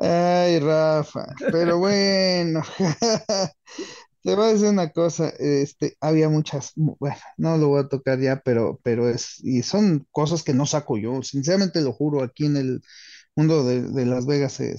Ay, 0.00 0.58
Rafa, 0.58 1.26
pero 1.52 1.78
bueno, 1.78 2.62
te 4.24 4.34
voy 4.34 4.44
a 4.44 4.52
decir 4.54 4.70
una 4.70 4.90
cosa, 4.90 5.28
este, 5.38 5.96
había 6.00 6.28
muchas, 6.28 6.72
bueno, 6.74 7.16
no 7.36 7.56
lo 7.58 7.68
voy 7.68 7.84
a 7.84 7.88
tocar 7.88 8.18
ya, 8.18 8.42
pero, 8.44 8.80
pero 8.82 9.08
es, 9.08 9.38
y 9.44 9.62
son 9.62 10.04
cosas 10.10 10.42
que 10.42 10.52
no 10.52 10.66
saco 10.66 10.98
yo, 10.98 11.22
sinceramente 11.22 11.80
lo 11.80 11.92
juro, 11.92 12.24
aquí 12.24 12.46
en 12.46 12.56
el 12.56 12.82
mundo 13.38 13.64
de, 13.64 14.06
Las 14.06 14.26
Vegas 14.26 14.60
eh, 14.60 14.76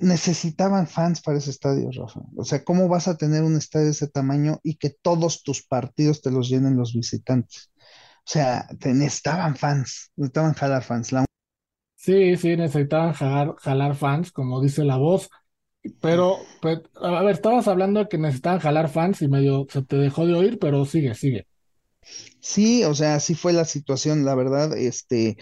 necesitaban 0.00 0.86
fans 0.86 1.20
para 1.20 1.38
ese 1.38 1.50
estadio, 1.50 1.90
Rafa. 1.90 2.20
O 2.36 2.44
sea, 2.44 2.62
¿cómo 2.64 2.88
vas 2.88 3.08
a 3.08 3.16
tener 3.16 3.42
un 3.42 3.56
estadio 3.56 3.86
de 3.86 3.92
ese 3.92 4.08
tamaño 4.08 4.60
y 4.62 4.76
que 4.76 4.90
todos 4.90 5.42
tus 5.42 5.66
partidos 5.66 6.22
te 6.22 6.30
los 6.30 6.48
llenen 6.48 6.76
los 6.76 6.94
visitantes? 6.94 7.70
O 8.18 8.30
sea, 8.30 8.66
necesitaban 8.84 9.56
fans, 9.56 10.10
necesitaban 10.16 10.54
jalar 10.54 10.82
fans. 10.82 11.10
Sí, 11.96 12.36
sí, 12.36 12.56
necesitaban 12.56 13.12
jalar, 13.12 13.54
jalar 13.56 13.94
fans, 13.94 14.32
como 14.32 14.62
dice 14.62 14.84
la 14.84 14.96
voz. 14.96 15.28
Pero, 16.00 16.38
pues, 16.62 16.80
a 16.94 17.22
ver, 17.22 17.34
estabas 17.34 17.68
hablando 17.68 18.00
de 18.00 18.08
que 18.08 18.16
necesitaban 18.16 18.60
jalar 18.60 18.88
fans 18.88 19.20
y 19.20 19.28
medio 19.28 19.66
se 19.68 19.82
te 19.82 19.96
dejó 19.96 20.26
de 20.26 20.34
oír, 20.34 20.58
pero 20.58 20.86
sigue, 20.86 21.14
sigue. 21.14 21.46
Sí, 22.40 22.84
o 22.84 22.94
sea, 22.94 23.16
así 23.16 23.34
fue 23.34 23.52
la 23.52 23.64
situación, 23.64 24.24
la 24.24 24.34
verdad, 24.34 24.76
este, 24.76 25.36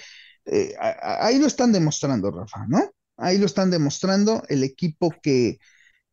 eh, 0.46 0.74
ahí 0.78 1.38
lo 1.38 1.46
están 1.46 1.72
demostrando, 1.72 2.30
Rafa, 2.30 2.66
¿no? 2.68 2.90
Ahí 3.16 3.38
lo 3.38 3.46
están 3.46 3.70
demostrando 3.70 4.42
el 4.48 4.64
equipo 4.64 5.12
que, 5.22 5.58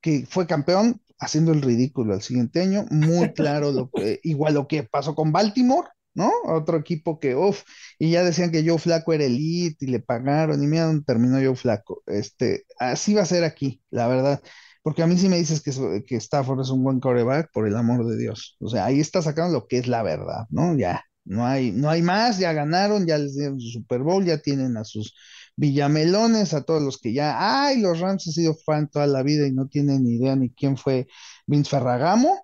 que 0.02 0.26
fue 0.30 0.48
campeón 0.48 1.02
haciendo 1.20 1.52
el 1.52 1.62
ridículo 1.62 2.14
al 2.14 2.22
siguiente 2.22 2.62
año, 2.62 2.86
muy 2.92 3.34
claro 3.34 3.72
lo 3.72 3.90
que, 3.92 4.20
igual 4.24 4.54
lo 4.56 4.68
que 4.68 4.84
pasó 4.84 5.16
con 5.16 5.32
Baltimore, 5.32 5.88
¿no? 6.14 6.32
Otro 6.46 6.78
equipo 6.78 7.20
que, 7.20 7.36
uff, 7.36 7.64
y 8.00 8.12
ya 8.12 8.24
decían 8.24 8.52
que 8.52 8.68
Joe 8.68 8.80
Flaco 8.80 9.14
era 9.14 9.26
elite 9.26 9.86
y 9.86 9.90
le 9.90 10.00
pagaron, 10.00 10.64
y 10.64 10.68
mira 10.68 10.86
dónde 10.86 11.04
terminó 11.06 11.38
Joe 11.38 11.56
Flaco. 11.56 12.04
Este, 12.08 12.66
así 12.80 13.14
va 13.14 13.22
a 13.24 13.26
ser 13.26 13.44
aquí, 13.44 13.82
la 13.90 14.08
verdad 14.08 14.42
Porque 14.84 15.04
a 15.04 15.08
mí 15.08 15.18
sí 15.18 15.30
me 15.30 15.38
dices 15.38 15.62
que, 15.62 16.04
que 16.06 16.16
Stafford 16.18 16.62
es 16.62 16.70
un 16.70 16.84
buen 16.84 17.00
coreback, 17.00 17.52
por 17.54 17.68
el 17.68 17.76
amor 17.76 18.06
de 18.08 18.18
Dios. 18.18 18.58
O 18.60 18.70
sea, 18.70 18.86
ahí 18.86 19.00
está 19.00 19.22
sacando 19.22 19.54
lo 19.54 19.68
que 19.68 19.78
es 19.78 19.88
la 19.88 20.04
verdad, 20.04 20.46
¿no? 20.50 20.76
Ya, 20.78 21.04
no 21.30 21.46
hay, 21.46 21.72
no 21.72 21.92
hay 21.92 22.02
más, 22.02 22.40
ya 22.40 22.54
ganaron, 22.54 23.06
ya 23.06 23.20
les 23.20 23.36
dieron 23.36 23.60
su 23.60 23.70
Super 23.70 24.02
Bowl, 24.02 24.26
ya 24.26 24.40
tienen 24.40 24.78
a 24.78 24.84
sus 24.84 25.14
Villamelones, 25.56 26.56
a 26.56 26.64
todos 26.64 26.82
los 26.82 26.98
que 26.98 27.14
ya, 27.14 27.68
ay, 27.68 27.80
los 27.80 28.00
Rams 28.00 28.28
han 28.28 28.34
sido 28.34 28.56
fan 28.56 28.90
toda 28.90 29.06
la 29.06 29.22
vida 29.22 29.46
y 29.46 29.52
no 29.52 29.68
tienen 29.68 30.04
ni 30.04 30.16
idea 30.16 30.36
ni 30.36 30.50
quién 30.50 30.76
fue 30.76 31.08
Vince 31.46 31.70
Ferragamo. 31.70 32.42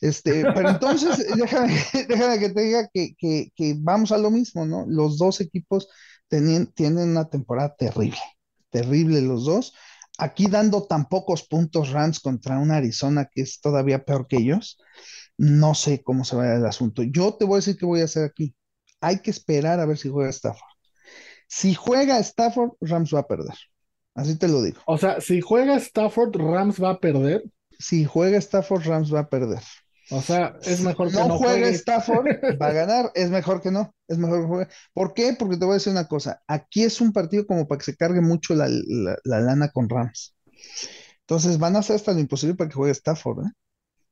Este, 0.00 0.44
pero 0.54 0.70
entonces, 0.70 1.26
déjame, 1.36 2.38
que 2.38 2.50
te 2.50 2.60
diga 2.62 2.88
que, 2.92 3.16
que, 3.16 3.74
vamos 3.78 4.12
a 4.12 4.18
lo 4.18 4.30
mismo, 4.30 4.64
¿no? 4.64 4.84
Los 4.86 5.18
dos 5.18 5.40
equipos 5.40 5.88
tienen 6.28 6.70
una 7.10 7.28
temporada 7.28 7.74
terrible, 7.74 8.18
terrible 8.70 9.22
los 9.22 9.44
dos. 9.44 9.74
Aquí 10.18 10.46
dando 10.46 10.86
tan 10.86 11.08
pocos 11.08 11.42
puntos 11.42 11.90
Rams 11.90 12.20
contra 12.20 12.60
una 12.60 12.76
Arizona 12.76 13.28
que 13.32 13.42
es 13.42 13.60
todavía 13.60 14.04
peor 14.04 14.28
que 14.28 14.36
ellos, 14.36 14.78
no 15.36 15.74
sé 15.74 16.02
cómo 16.02 16.24
se 16.24 16.36
va 16.36 16.54
el 16.54 16.66
asunto. 16.66 17.02
Yo 17.02 17.34
te 17.34 17.44
voy 17.44 17.54
a 17.54 17.58
decir 17.58 17.76
qué 17.76 17.86
voy 17.86 18.00
a 18.00 18.04
hacer 18.04 18.24
aquí. 18.24 18.54
Hay 19.00 19.20
que 19.20 19.30
esperar 19.30 19.80
a 19.80 19.86
ver 19.86 19.98
si 19.98 20.08
juega 20.08 20.30
Stafford. 20.30 20.70
Si 21.48 21.74
juega 21.74 22.18
Stafford, 22.18 22.72
Rams 22.80 23.14
va 23.14 23.20
a 23.20 23.26
perder. 23.26 23.54
Así 24.14 24.38
te 24.38 24.48
lo 24.48 24.62
digo. 24.62 24.80
O 24.86 24.96
sea, 24.96 25.20
si 25.20 25.40
juega 25.40 25.76
Stafford, 25.76 26.36
Rams 26.36 26.82
va 26.82 26.90
a 26.90 27.00
perder. 27.00 27.42
Si 27.78 28.04
juega 28.04 28.38
Stafford, 28.38 28.86
Rams 28.86 29.12
va 29.12 29.20
a 29.20 29.28
perder. 29.28 29.60
O 30.10 30.20
sea, 30.20 30.56
es 30.62 30.80
mejor 30.80 31.10
que 31.10 31.16
no, 31.16 31.28
no 31.28 31.38
juegue 31.38 31.70
Stafford, 31.70 32.26
va 32.60 32.66
a 32.66 32.72
ganar, 32.72 33.10
es 33.14 33.30
mejor 33.30 33.62
que 33.62 33.70
no, 33.70 33.94
es 34.06 34.18
mejor 34.18 34.42
que 34.42 34.46
juegue. 34.46 34.68
¿Por 34.92 35.14
qué? 35.14 35.34
Porque 35.38 35.56
te 35.56 35.64
voy 35.64 35.72
a 35.72 35.74
decir 35.74 35.92
una 35.92 36.06
cosa, 36.06 36.42
aquí 36.46 36.84
es 36.84 37.00
un 37.00 37.12
partido 37.12 37.46
como 37.46 37.66
para 37.66 37.78
que 37.78 37.86
se 37.86 37.96
cargue 37.96 38.20
mucho 38.20 38.54
la, 38.54 38.68
lana 39.24 39.70
con 39.70 39.88
Rams. 39.88 40.36
Entonces 41.20 41.58
van 41.58 41.76
a 41.76 41.78
hacer 41.78 41.96
hasta 41.96 42.12
lo 42.12 42.20
imposible 42.20 42.54
para 42.54 42.68
que 42.68 42.74
juegue 42.74 42.92
Stafford, 42.92 43.46
¿eh? 43.46 43.50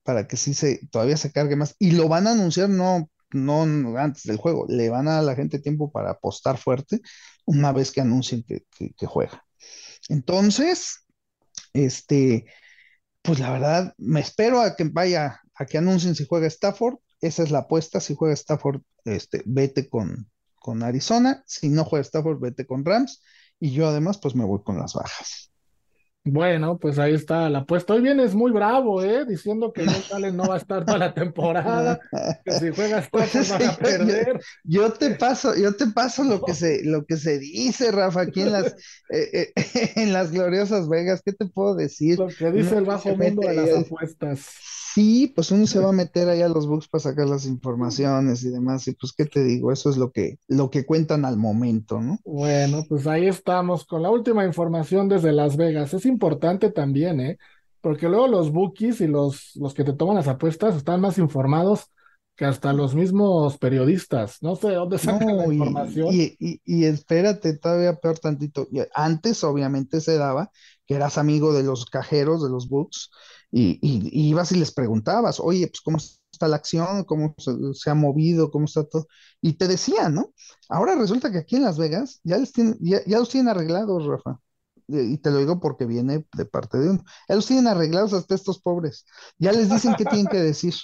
Para 0.02 0.26
que 0.26 0.36
sí 0.36 0.54
se, 0.54 0.86
todavía 0.88 1.16
se 1.16 1.32
cargue 1.32 1.56
más. 1.56 1.76
Y 1.78 1.92
lo 1.92 2.08
van 2.08 2.26
a 2.26 2.32
anunciar 2.32 2.68
no, 2.68 3.10
no 3.32 3.96
antes 3.96 4.24
del 4.24 4.36
juego, 4.36 4.66
le 4.68 4.90
van 4.90 5.08
a 5.08 5.12
dar 5.12 5.20
a 5.20 5.22
la 5.26 5.34
gente 5.34 5.58
tiempo 5.58 5.90
para 5.92 6.10
apostar 6.10 6.58
fuerte 6.58 7.00
una 7.44 7.72
vez 7.72 7.92
que 7.92 8.00
anuncien 8.00 8.44
que, 8.44 8.64
que 8.70 9.06
juega. 9.06 9.44
Entonces, 10.08 11.06
este, 11.72 12.46
pues 13.22 13.38
la 13.38 13.50
verdad, 13.52 13.94
me 13.98 14.20
espero 14.20 14.60
a 14.60 14.76
que 14.76 14.84
vaya, 14.84 15.40
a 15.54 15.66
que 15.66 15.78
anuncien 15.78 16.14
si 16.14 16.26
juega 16.26 16.46
Stafford. 16.48 16.96
Esa 17.20 17.42
es 17.44 17.50
la 17.50 17.60
apuesta. 17.60 18.00
Si 18.00 18.14
juega 18.14 18.34
Stafford, 18.34 18.82
este, 19.04 19.42
vete 19.46 19.88
con, 19.88 20.30
con 20.56 20.82
Arizona. 20.82 21.44
Si 21.46 21.68
no 21.68 21.84
juega 21.84 22.02
Stafford, 22.02 22.40
vete 22.40 22.66
con 22.66 22.84
Rams. 22.84 23.22
Y 23.60 23.72
yo 23.72 23.86
además, 23.88 24.18
pues 24.18 24.34
me 24.34 24.44
voy 24.44 24.62
con 24.64 24.78
las 24.78 24.94
bajas. 24.94 25.51
Bueno, 26.24 26.78
pues 26.78 27.00
ahí 27.00 27.14
está 27.14 27.50
la 27.50 27.60
apuesta. 27.60 27.94
Hoy 27.94 28.02
vienes 28.02 28.32
muy 28.32 28.52
bravo, 28.52 29.02
¿eh? 29.02 29.24
Diciendo 29.26 29.72
que 29.72 29.84
Josh 29.84 30.12
Allen 30.12 30.36
no 30.36 30.44
va 30.44 30.54
a 30.54 30.58
estar 30.58 30.84
toda 30.84 30.98
la 30.98 31.12
temporada, 31.14 31.98
que 32.44 32.52
si 32.52 32.70
juegas 32.70 33.08
pues, 33.10 33.34
vas 33.34 33.50
a 33.50 33.76
perder. 33.76 34.40
Yo, 34.62 34.92
te 34.92 35.16
paso, 35.16 35.56
yo 35.56 35.74
te 35.74 35.88
paso 35.88 36.22
lo 36.22 36.40
que 36.42 36.54
se, 36.54 36.84
lo 36.84 37.04
que 37.06 37.16
se 37.16 37.40
dice, 37.40 37.90
Rafa, 37.90 38.20
aquí 38.20 38.42
en 38.42 38.52
las, 38.52 38.76
eh, 39.10 39.52
eh, 39.56 39.92
en 39.96 40.12
las 40.12 40.30
gloriosas 40.30 40.88
Vegas. 40.88 41.22
¿Qué 41.24 41.32
te 41.32 41.46
puedo 41.46 41.74
decir? 41.74 42.20
Lo 42.20 42.28
que 42.28 42.52
dice 42.52 42.76
el 42.76 42.84
bajo 42.84 43.16
mundo 43.16 43.42
de 43.48 43.54
las 43.54 43.84
apuestas. 43.84 44.46
Sí, 44.94 45.32
pues 45.34 45.50
uno 45.50 45.66
se 45.66 45.78
va 45.78 45.90
a 45.90 45.92
meter 45.92 46.28
ahí 46.28 46.42
a 46.42 46.48
los 46.48 46.66
books 46.66 46.88
para 46.88 47.02
sacar 47.02 47.28
las 47.28 47.46
informaciones 47.46 48.44
y 48.44 48.50
demás, 48.50 48.86
y 48.88 48.94
pues 48.94 49.12
qué 49.12 49.24
te 49.24 49.42
digo, 49.42 49.72
eso 49.72 49.90
es 49.90 49.96
lo 49.96 50.10
que, 50.10 50.38
lo 50.48 50.70
que 50.70 50.84
cuentan 50.84 51.24
al 51.24 51.36
momento, 51.36 52.00
¿no? 52.00 52.18
Bueno, 52.24 52.84
pues 52.88 53.06
ahí 53.06 53.26
estamos 53.26 53.84
con 53.84 54.02
la 54.02 54.10
última 54.10 54.44
información 54.44 55.08
desde 55.08 55.32
Las 55.32 55.56
Vegas. 55.56 55.94
Es 55.94 56.06
importante 56.06 56.70
también, 56.70 57.20
¿eh? 57.20 57.38
Porque 57.80 58.08
luego 58.08 58.28
los 58.28 58.52
bookies 58.52 59.00
y 59.00 59.08
los, 59.08 59.56
los 59.56 59.74
que 59.74 59.84
te 59.84 59.92
toman 59.92 60.16
las 60.16 60.28
apuestas 60.28 60.76
están 60.76 61.00
más 61.00 61.18
informados 61.18 61.90
que 62.36 62.44
hasta 62.44 62.72
los 62.72 62.94
mismos 62.94 63.58
periodistas. 63.58 64.38
No 64.40 64.56
sé 64.56 64.68
de 64.68 64.74
dónde 64.76 64.98
sacan 64.98 65.36
la 65.36 65.46
información. 65.46 66.08
Y, 66.10 66.36
y, 66.38 66.60
y, 66.64 66.84
espérate, 66.84 67.58
todavía 67.58 67.94
peor 67.96 68.18
tantito. 68.18 68.68
Antes, 68.94 69.44
obviamente, 69.44 70.00
se 70.00 70.16
daba 70.16 70.50
que 70.86 70.94
eras 70.94 71.18
amigo 71.18 71.52
de 71.52 71.62
los 71.62 71.86
cajeros, 71.86 72.42
de 72.42 72.50
los 72.50 72.68
books, 72.68 73.10
y, 73.52 74.28
ibas 74.30 74.50
y 74.52 74.56
les 74.56 74.72
preguntabas, 74.72 75.38
oye, 75.38 75.66
pues 75.68 75.82
cómo 75.82 75.98
está 75.98 76.48
la 76.48 76.56
acción, 76.56 77.04
cómo 77.04 77.34
se, 77.38 77.90
ha 77.90 77.94
movido, 77.94 78.50
cómo 78.50 78.64
está 78.64 78.84
todo, 78.84 79.06
y 79.42 79.52
te 79.52 79.68
decían, 79.68 80.14
¿no? 80.14 80.32
Ahora 80.68 80.94
resulta 80.94 81.30
que 81.30 81.38
aquí 81.38 81.56
en 81.56 81.64
Las 81.64 81.78
Vegas 81.78 82.20
ya, 82.24 82.38
les 82.38 82.52
tienen, 82.52 82.78
ya, 82.80 83.02
los 83.06 83.28
tienen 83.28 83.48
arreglados, 83.48 84.06
Rafa. 84.06 84.40
Y 84.88 85.18
te 85.18 85.30
lo 85.30 85.38
digo 85.38 85.60
porque 85.60 85.86
viene 85.86 86.26
de 86.34 86.44
parte 86.44 86.78
de 86.78 86.90
uno. 86.90 87.04
Ya 87.28 87.36
los 87.36 87.46
tienen 87.46 87.66
arreglados 87.66 88.12
hasta 88.12 88.34
estos 88.34 88.60
pobres. 88.60 89.06
Ya 89.38 89.52
les 89.52 89.70
dicen 89.70 89.94
qué 89.96 90.04
tienen 90.04 90.26
que 90.26 90.38
decir. 90.38 90.74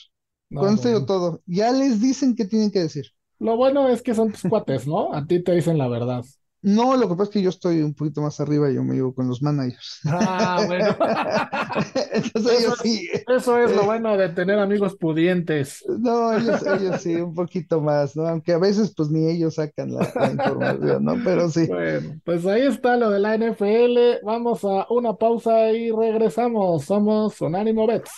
Con 0.54 0.78
todo. 0.78 1.42
Ya 1.46 1.72
les 1.72 2.00
dicen 2.00 2.34
qué 2.34 2.46
tienen 2.46 2.70
que 2.70 2.80
decir. 2.80 3.06
Lo 3.38 3.56
bueno 3.56 3.88
es 3.88 4.00
que 4.02 4.14
son 4.14 4.32
tus 4.32 4.42
cuates, 4.42 4.86
¿no? 4.86 5.12
A 5.12 5.26
ti 5.26 5.42
te 5.42 5.52
dicen 5.52 5.76
la 5.76 5.88
verdad. 5.88 6.24
No, 6.60 6.96
lo 6.96 7.08
que 7.08 7.14
pasa 7.14 7.24
es 7.24 7.30
que 7.30 7.42
yo 7.42 7.50
estoy 7.50 7.82
un 7.82 7.94
poquito 7.94 8.20
más 8.20 8.40
arriba, 8.40 8.68
y 8.68 8.74
yo 8.74 8.82
me 8.82 8.94
llevo 8.94 9.14
con 9.14 9.28
los 9.28 9.42
managers. 9.42 10.00
Ah, 10.06 10.64
bueno. 10.66 10.86
Entonces 12.12 12.60
eso, 12.60 12.74
sí. 12.82 13.08
Eso 13.28 13.58
es 13.58 13.74
lo 13.74 13.84
bueno 13.84 14.16
de 14.16 14.28
tener 14.30 14.58
amigos 14.58 14.96
pudientes. 14.96 15.84
No, 15.86 16.36
ellos, 16.36 16.60
sí, 17.00 17.14
un 17.14 17.34
poquito 17.34 17.80
más, 17.80 18.16
¿no? 18.16 18.26
Aunque 18.26 18.52
a 18.52 18.58
veces 18.58 18.92
pues 18.96 19.08
ni 19.10 19.30
ellos 19.30 19.54
sacan 19.54 19.92
la, 19.92 20.04
información, 20.30 21.04
¿no? 21.04 21.14
Pero 21.24 21.48
sí. 21.48 21.66
Bueno, 21.66 22.20
pues 22.24 22.44
ahí 22.46 22.62
está 22.62 22.96
lo 22.96 23.10
de 23.10 23.20
la 23.20 23.36
NFL. 23.36 24.24
Vamos 24.24 24.64
a 24.64 24.86
una 24.90 25.14
pausa 25.14 25.70
y 25.70 25.92
regresamos. 25.92 26.84
Somos 26.84 27.40
Unánimo 27.40 27.86
Bets. 27.86 28.10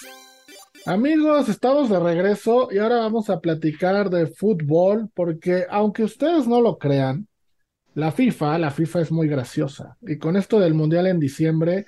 Amigos, 0.86 1.50
estamos 1.50 1.90
de 1.90 2.00
regreso 2.00 2.68
y 2.72 2.78
ahora 2.78 3.00
vamos 3.00 3.28
a 3.28 3.40
platicar 3.40 4.08
de 4.08 4.26
fútbol 4.28 5.10
porque 5.14 5.66
aunque 5.68 6.04
ustedes 6.04 6.48
no 6.48 6.62
lo 6.62 6.78
crean, 6.78 7.28
la 7.94 8.12
FIFA, 8.12 8.58
la 8.58 8.70
FIFA 8.70 9.00
es 9.00 9.12
muy 9.12 9.28
graciosa. 9.28 9.96
Y 10.02 10.18
con 10.18 10.36
esto 10.36 10.60
del 10.60 10.74
Mundial 10.74 11.06
en 11.06 11.20
diciembre, 11.20 11.86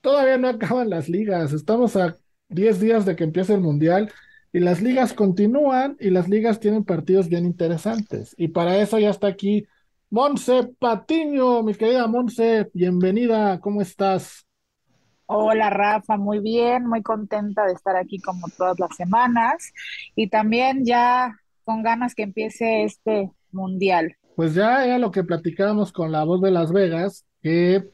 todavía 0.00 0.38
no 0.38 0.48
acaban 0.48 0.90
las 0.90 1.08
ligas. 1.08 1.52
Estamos 1.52 1.96
a 1.96 2.16
10 2.48 2.80
días 2.80 3.06
de 3.06 3.16
que 3.16 3.24
empiece 3.24 3.54
el 3.54 3.60
Mundial 3.60 4.12
y 4.52 4.60
las 4.60 4.82
ligas 4.82 5.14
continúan 5.14 5.96
y 6.00 6.10
las 6.10 6.28
ligas 6.28 6.60
tienen 6.60 6.84
partidos 6.84 7.28
bien 7.28 7.44
interesantes. 7.44 8.34
Y 8.36 8.48
para 8.48 8.78
eso 8.78 8.98
ya 8.98 9.10
está 9.10 9.28
aquí 9.28 9.66
Monse 10.10 10.64
Patiño, 10.78 11.62
mi 11.62 11.74
querida 11.74 12.06
Monse, 12.06 12.70
bienvenida, 12.74 13.58
¿cómo 13.60 13.80
estás? 13.80 14.46
Hola 15.24 15.70
Rafa, 15.70 16.18
muy 16.18 16.40
bien, 16.40 16.86
muy 16.86 17.02
contenta 17.02 17.64
de 17.64 17.72
estar 17.72 17.96
aquí 17.96 18.18
como 18.18 18.46
todas 18.58 18.78
las 18.78 18.94
semanas 18.94 19.72
y 20.14 20.28
también 20.28 20.84
ya 20.84 21.34
con 21.64 21.82
ganas 21.82 22.14
que 22.14 22.24
empiece 22.24 22.84
este 22.84 23.30
mundial. 23.52 24.16
Pues 24.36 24.54
ya 24.54 24.84
era 24.84 24.98
lo 24.98 25.10
que 25.10 25.24
platicábamos 25.24 25.92
con 25.92 26.10
la 26.12 26.24
voz 26.24 26.40
de 26.40 26.50
Las 26.50 26.72
Vegas, 26.72 27.26
que 27.42 27.90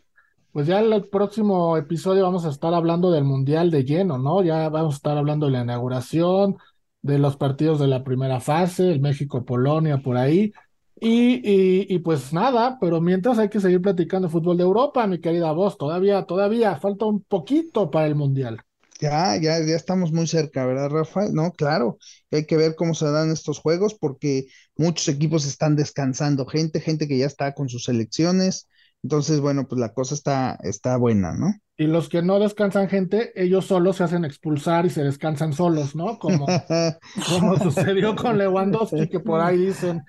pues 0.53 0.67
ya 0.67 0.81
el 0.81 1.09
próximo 1.09 1.77
episodio 1.77 2.23
vamos 2.25 2.45
a 2.45 2.51
estar 2.51 2.75
hablando 2.75 3.11
del 3.11 3.25
Mundial 3.25 3.71
de 3.71 3.85
lleno, 3.85 4.19
¿no? 4.19 4.43
Ya 4.43 4.69
vamos 4.69 4.95
a 4.95 4.97
estar 4.97 5.19
hablando 5.19 5.47
de 5.47 5.53
la 5.53 5.63
inauguración, 5.63 6.57
de 7.03 7.19
los 7.19 7.37
partidos 7.37 7.81
de 7.81 7.89
la 7.89 8.05
primera 8.05 8.41
fase, 8.41 8.91
el 8.91 9.01
México-Polonia 9.01 9.99
por 10.03 10.17
ahí. 10.17 10.53
Y, 11.01 11.37
y, 11.49 11.87
y, 11.95 11.99
pues 12.01 12.33
nada, 12.33 12.79
pero 12.81 13.01
mientras 13.01 13.39
hay 13.39 13.49
que 13.49 13.61
seguir 13.61 13.81
platicando 13.81 14.29
fútbol 14.29 14.57
de 14.57 14.65
Europa, 14.65 15.07
mi 15.07 15.21
querida 15.21 15.53
voz, 15.53 15.79
todavía, 15.79 16.25
todavía 16.25 16.77
falta 16.77 17.05
un 17.07 17.23
poquito 17.23 17.91
para 17.91 18.07
el 18.07 18.17
Mundial. 18.17 18.61
Ya, 19.01 19.37
ya, 19.37 19.61
ya 19.61 19.77
estamos 19.77 20.13
muy 20.13 20.27
cerca, 20.27 20.67
¿verdad, 20.67 20.91
Rafael? 20.91 21.33
No, 21.33 21.53
claro, 21.53 21.99
hay 22.33 22.47
que 22.47 22.57
ver 22.57 22.75
cómo 22.75 22.95
se 22.95 23.09
dan 23.11 23.31
estos 23.31 23.61
juegos 23.61 23.95
porque 23.95 24.47
muchos 24.77 25.07
equipos 25.09 25.47
están 25.47 25.77
descansando 25.77 26.47
gente, 26.47 26.81
gente 26.81 27.07
que 27.07 27.17
ya 27.19 27.27
está 27.27 27.55
con 27.55 27.69
sus 27.69 27.85
selecciones. 27.85 28.69
Entonces, 29.05 29.41
bueno, 29.41 29.69
pues 29.69 29.79
la 29.81 29.93
cosa 29.93 30.15
está, 30.15 30.59
está 30.63 30.97
buena, 30.97 31.33
¿no? 31.33 31.55
Y 31.77 31.87
los 31.87 32.09
que 32.09 32.23
no 32.23 32.41
descansan 32.41 32.89
gente, 32.89 33.31
ellos 33.41 33.67
solos 33.67 33.97
se 33.97 34.05
hacen 34.05 34.25
expulsar 34.25 34.85
y 34.87 34.91
se 34.91 35.05
descansan 35.05 35.53
solos, 35.53 35.95
¿no? 35.95 36.19
Como, 36.19 36.47
como 37.29 37.57
sucedió 37.57 38.17
con 38.17 38.37
Lewandowski, 38.37 39.09
que 39.09 39.21
por 39.21 39.41
ahí 39.41 39.59
dicen 39.67 40.03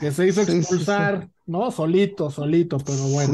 que 0.00 0.12
se 0.12 0.26
hizo 0.26 0.42
expulsar, 0.42 1.30
¿no? 1.46 1.70
Solito, 1.70 2.30
solito, 2.30 2.76
pero 2.78 3.04
bueno. 3.08 3.32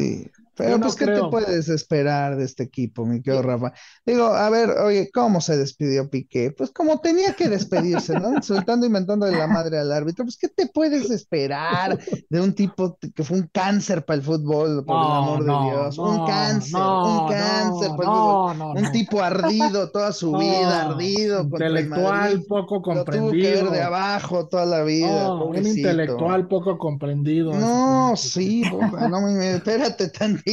Pero 0.60 0.80
pues, 0.80 0.94
¿qué 0.94 1.06
te 1.06 1.20
puedes 1.30 1.68
esperar 1.68 2.36
de 2.36 2.44
este 2.44 2.64
equipo, 2.64 3.06
mi 3.06 3.22
querido 3.22 3.42
Rafa? 3.42 3.72
Digo, 4.04 4.26
a 4.26 4.50
ver, 4.50 4.70
oye, 4.70 5.10
¿cómo 5.12 5.40
se 5.40 5.56
despidió 5.56 6.08
Piqué? 6.10 6.52
Pues 6.52 6.70
como 6.70 7.00
tenía 7.00 7.32
que 7.34 7.48
despedirse, 7.48 8.18
¿no? 8.18 8.34
Insultando 8.34 8.86
y 8.86 8.90
de 8.90 9.36
la 9.36 9.46
madre 9.46 9.78
al 9.78 9.92
árbitro. 9.92 10.24
Pues, 10.24 10.36
¿qué 10.36 10.48
te 10.48 10.66
puedes 10.66 11.10
esperar 11.10 11.98
de 12.28 12.40
un 12.40 12.54
tipo 12.54 12.98
que 13.14 13.24
fue 13.24 13.38
un 13.38 13.50
cáncer 13.52 14.04
para 14.04 14.18
el 14.18 14.22
fútbol, 14.22 14.84
por 14.84 14.96
el 14.96 15.12
amor 15.12 15.44
de 15.44 15.70
Dios? 15.70 15.98
un 15.98 16.26
cáncer, 16.26 16.80
un 16.80 17.28
cáncer 17.28 17.90
para 17.96 18.10
el 18.10 18.56
fútbol. 18.56 18.76
un 18.76 18.92
tipo 18.92 19.22
ardido 19.22 19.90
toda 19.90 20.12
su 20.12 20.32
vida, 20.36 20.90
ardido. 20.90 21.42
Intelectual 21.42 22.42
poco 22.42 22.82
comprendido. 22.82 23.30
tuvo 23.30 23.42
que 23.42 23.62
ver 23.62 23.70
de 23.70 23.82
abajo 23.82 24.46
toda 24.48 24.66
la 24.66 24.82
vida. 24.82 25.34
un 25.34 25.66
intelectual 25.66 26.48
poco 26.48 26.78
comprendido. 26.78 27.52
No, 27.54 28.14
sí, 28.16 28.62
no, 28.62 29.28
espérate 29.40 30.08
tantito 30.08 30.49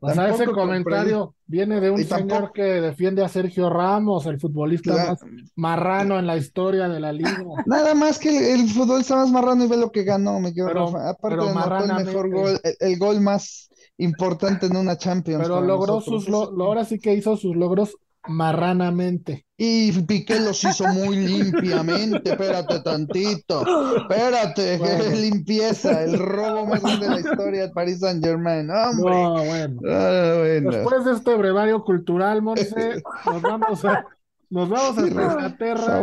O 0.00 0.10
sea, 0.10 0.28
ese 0.34 0.46
comentario 0.46 1.34
viene 1.46 1.80
de 1.80 1.90
un 1.90 2.04
señor 2.04 2.52
que 2.52 2.62
defiende 2.62 3.24
a 3.24 3.28
Sergio 3.28 3.70
Ramos, 3.70 4.26
el 4.26 4.38
futbolista 4.38 4.94
más 4.94 5.18
marrano 5.56 6.18
en 6.18 6.26
la 6.26 6.36
historia 6.36 6.88
de 6.88 7.00
la 7.00 7.12
liga. 7.12 7.42
Nada 7.66 7.94
más 7.94 8.18
que 8.18 8.52
el, 8.52 8.68
futbolista 8.68 9.16
más 9.16 9.30
marrano 9.30 9.64
y 9.64 9.68
ve 9.68 9.76
lo 9.76 9.90
que 9.90 10.04
ganó, 10.04 10.40
me 10.40 10.52
quedo 10.52 10.68
Aparte 10.98 11.36
de 11.36 11.50
el 11.50 12.04
mejor 12.04 12.30
gol, 12.30 12.60
el, 12.80 12.98
gol 12.98 13.20
más 13.20 13.68
importante 13.96 14.66
en 14.66 14.76
una 14.76 14.96
Champions. 14.96 15.42
Pero 15.42 15.60
logró 15.60 16.00
sus, 16.00 16.28
lo, 16.28 16.50
ahora 16.62 16.84
sí 16.84 16.98
que 16.98 17.14
hizo 17.14 17.36
sus 17.36 17.56
logros 17.56 17.96
marranamente. 18.28 19.46
Y 19.56 19.90
Piqué 20.02 20.38
los 20.38 20.62
hizo 20.62 20.86
muy 20.88 21.16
limpiamente, 21.16 22.30
espérate 22.30 22.80
tantito, 22.80 23.64
espérate, 23.96 24.78
limpieza, 25.16 26.04
el 26.04 26.18
robo 26.18 26.66
más 26.66 26.80
grande 26.82 27.08
de 27.08 27.14
la 27.14 27.20
historia 27.20 27.62
de 27.62 27.68
Paris 27.70 28.00
Saint 28.00 28.24
Germain, 28.24 28.70
hombre. 28.70 29.14
Ah, 29.14 30.34
bueno. 30.36 30.70
Después 30.70 31.04
de 31.04 31.12
este 31.12 31.34
brevario 31.34 31.82
cultural, 31.82 32.40
Monse, 32.42 33.02
nos 33.26 33.42
vamos 33.42 33.84
a, 33.84 34.06
nos 34.50 34.68
vamos 34.68 34.98
a 34.98 35.06
Inglaterra, 35.08 36.02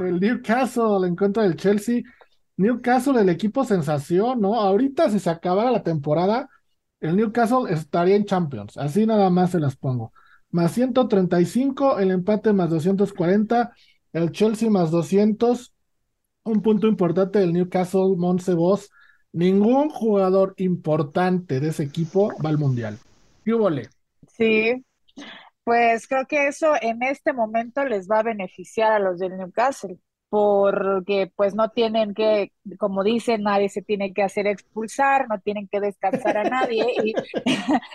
el 0.00 0.20
Newcastle, 0.20 0.98
el 0.98 1.04
encuentro 1.04 1.42
del 1.42 1.56
Chelsea. 1.56 2.02
Newcastle, 2.58 3.20
el 3.20 3.28
equipo 3.28 3.64
sensación, 3.64 4.40
¿no? 4.40 4.54
Ahorita 4.54 5.10
si 5.10 5.18
se 5.18 5.28
acabara 5.28 5.70
la 5.70 5.82
temporada, 5.82 6.48
el 7.00 7.16
Newcastle 7.16 7.70
estaría 7.70 8.16
en 8.16 8.24
Champions, 8.24 8.76
así 8.78 9.06
nada 9.06 9.28
más 9.30 9.50
se 9.50 9.60
las 9.60 9.76
pongo 9.76 10.12
más 10.50 10.72
135, 10.72 11.98
el 11.98 12.10
empate 12.10 12.52
más 12.52 12.70
240, 12.70 13.72
el 14.12 14.32
Chelsea 14.32 14.70
más 14.70 14.90
200. 14.90 15.74
Un 16.44 16.62
punto 16.62 16.86
importante 16.86 17.40
del 17.40 17.52
Newcastle, 17.52 18.16
Monse 18.16 18.54
Voss. 18.54 18.90
Ningún 19.32 19.90
jugador 19.90 20.54
importante 20.56 21.60
de 21.60 21.68
ese 21.68 21.82
equipo 21.82 22.32
va 22.42 22.48
al 22.50 22.58
Mundial. 22.58 22.98
¿Qué 23.44 23.52
Sí, 24.36 24.84
pues 25.64 26.06
creo 26.06 26.26
que 26.26 26.46
eso 26.46 26.74
en 26.80 27.02
este 27.02 27.32
momento 27.32 27.84
les 27.84 28.08
va 28.08 28.20
a 28.20 28.22
beneficiar 28.22 28.92
a 28.92 28.98
los 28.98 29.18
del 29.18 29.36
Newcastle, 29.36 29.98
porque 30.28 31.32
pues 31.34 31.54
no 31.54 31.70
tienen 31.70 32.14
que, 32.14 32.52
como 32.78 33.02
dicen, 33.02 33.42
nadie 33.42 33.68
se 33.68 33.82
tiene 33.82 34.12
que 34.12 34.22
hacer 34.22 34.46
expulsar, 34.46 35.28
no 35.28 35.40
tienen 35.40 35.68
que 35.68 35.80
descansar 35.80 36.38
a 36.38 36.44
nadie 36.44 36.86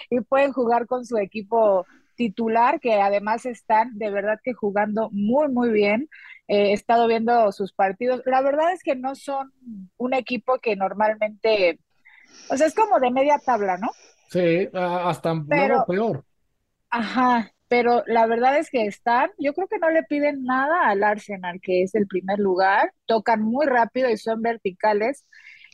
y 0.09 0.19
pueden 0.29 0.51
jugar 0.51 0.85
con 0.85 1.05
su 1.05 1.17
equipo 1.17 1.85
titular, 2.15 2.79
que 2.79 3.01
además 3.01 3.45
están 3.45 3.97
de 3.97 4.09
verdad 4.09 4.39
que 4.43 4.53
jugando 4.53 5.09
muy, 5.11 5.47
muy 5.49 5.69
bien. 5.69 6.09
Eh, 6.47 6.69
he 6.69 6.73
estado 6.73 7.07
viendo 7.07 7.51
sus 7.51 7.73
partidos. 7.73 8.21
La 8.25 8.41
verdad 8.41 8.73
es 8.73 8.83
que 8.83 8.95
no 8.95 9.15
son 9.15 9.53
un 9.97 10.13
equipo 10.13 10.59
que 10.59 10.75
normalmente, 10.75 11.79
o 12.49 12.57
sea, 12.57 12.67
es 12.67 12.75
como 12.75 12.99
de 12.99 13.11
media 13.11 13.39
tabla, 13.39 13.77
¿no? 13.77 13.89
Sí, 14.29 14.69
hasta 14.73 15.33
pero, 15.47 15.85
peor. 15.85 16.25
Ajá, 16.89 17.51
pero 17.67 18.03
la 18.05 18.27
verdad 18.27 18.57
es 18.57 18.69
que 18.69 18.85
están, 18.85 19.31
yo 19.37 19.53
creo 19.53 19.67
que 19.67 19.79
no 19.79 19.89
le 19.89 20.03
piden 20.03 20.43
nada 20.43 20.89
al 20.89 21.03
Arsenal, 21.03 21.59
que 21.61 21.83
es 21.83 21.95
el 21.95 22.07
primer 22.07 22.39
lugar, 22.39 22.93
tocan 23.05 23.41
muy 23.41 23.65
rápido 23.65 24.09
y 24.09 24.17
son 24.17 24.41
verticales. 24.41 25.25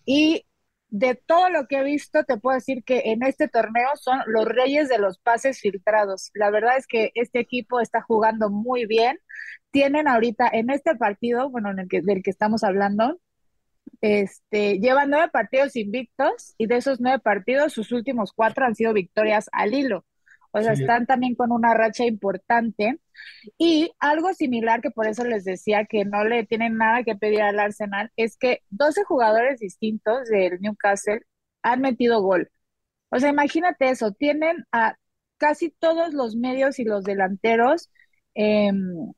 Y 0.06 0.47
de 0.90 1.16
todo 1.16 1.50
lo 1.50 1.68
que 1.68 1.80
he 1.80 1.84
visto, 1.84 2.24
te 2.24 2.38
puedo 2.38 2.56
decir 2.56 2.84
que 2.84 3.04
en 3.06 3.24
este 3.24 3.48
torneo 3.48 3.90
son 3.96 4.20
los 4.28 4.46
reyes 4.46 4.90
de 4.90 5.00
los 5.00 5.20
pases 5.20 5.60
filtrados. 5.60 6.32
La 6.34 6.50
verdad 6.50 6.78
es 6.78 6.88
que 6.88 7.12
este 7.16 7.40
equipo 7.40 7.82
está 7.82 8.02
jugando 8.02 8.50
muy 8.50 8.86
bien. 8.86 9.20
Tienen 9.72 10.08
ahorita 10.08 10.50
en 10.52 10.70
este 10.70 10.96
partido, 10.96 11.50
bueno, 11.50 11.72
en 11.72 11.80
el 11.80 11.88
que, 11.90 12.02
del 12.02 12.24
que 12.24 12.32
estamos 12.32 12.64
hablando, 12.64 13.20
este, 14.02 14.80
llevan 14.80 15.10
nueve 15.10 15.30
partidos 15.32 15.76
invictos 15.76 16.54
y 16.58 16.68
de 16.68 16.78
esos 16.78 17.00
nueve 17.02 17.20
partidos, 17.20 17.74
sus 17.74 17.92
últimos 17.92 18.32
cuatro 18.34 18.66
han 18.66 18.76
sido 18.76 18.94
victorias 18.94 19.50
al 19.52 19.74
hilo. 19.74 20.06
O 20.52 20.62
sea, 20.62 20.74
están 20.74 21.06
también 21.06 21.36
con 21.36 21.52
una 21.52 21.74
racha 21.74 22.06
importante. 22.06 23.00
Y 23.58 23.92
algo 24.00 24.34
similar 24.34 24.82
que 24.82 24.92
por 24.92 25.08
eso 25.08 25.24
les 25.26 25.44
decía 25.46 25.86
que 25.86 26.06
no 26.06 26.24
le 26.26 26.46
tienen 26.46 26.78
nada 26.78 27.04
que 27.04 27.16
pedir 27.16 27.42
al 27.42 27.60
Arsenal 27.60 28.12
es 28.16 28.38
que 28.38 28.62
12 28.70 29.04
jugadores 29.04 29.60
distintos 29.60 30.28
del 30.30 30.60
Newcastle 30.62 31.22
han 31.64 31.82
metido 31.82 32.22
gol. 32.22 32.50
O 33.10 33.20
sea, 33.20 33.30
imagínate 33.30 33.90
eso, 33.90 34.12
tienen 34.14 34.66
a 34.72 34.96
casi 35.38 35.70
todos 35.72 36.14
los 36.14 36.36
medios 36.36 36.80
y 36.80 36.84
los 36.86 37.04
delanteros 37.04 37.90
em, 38.36 39.14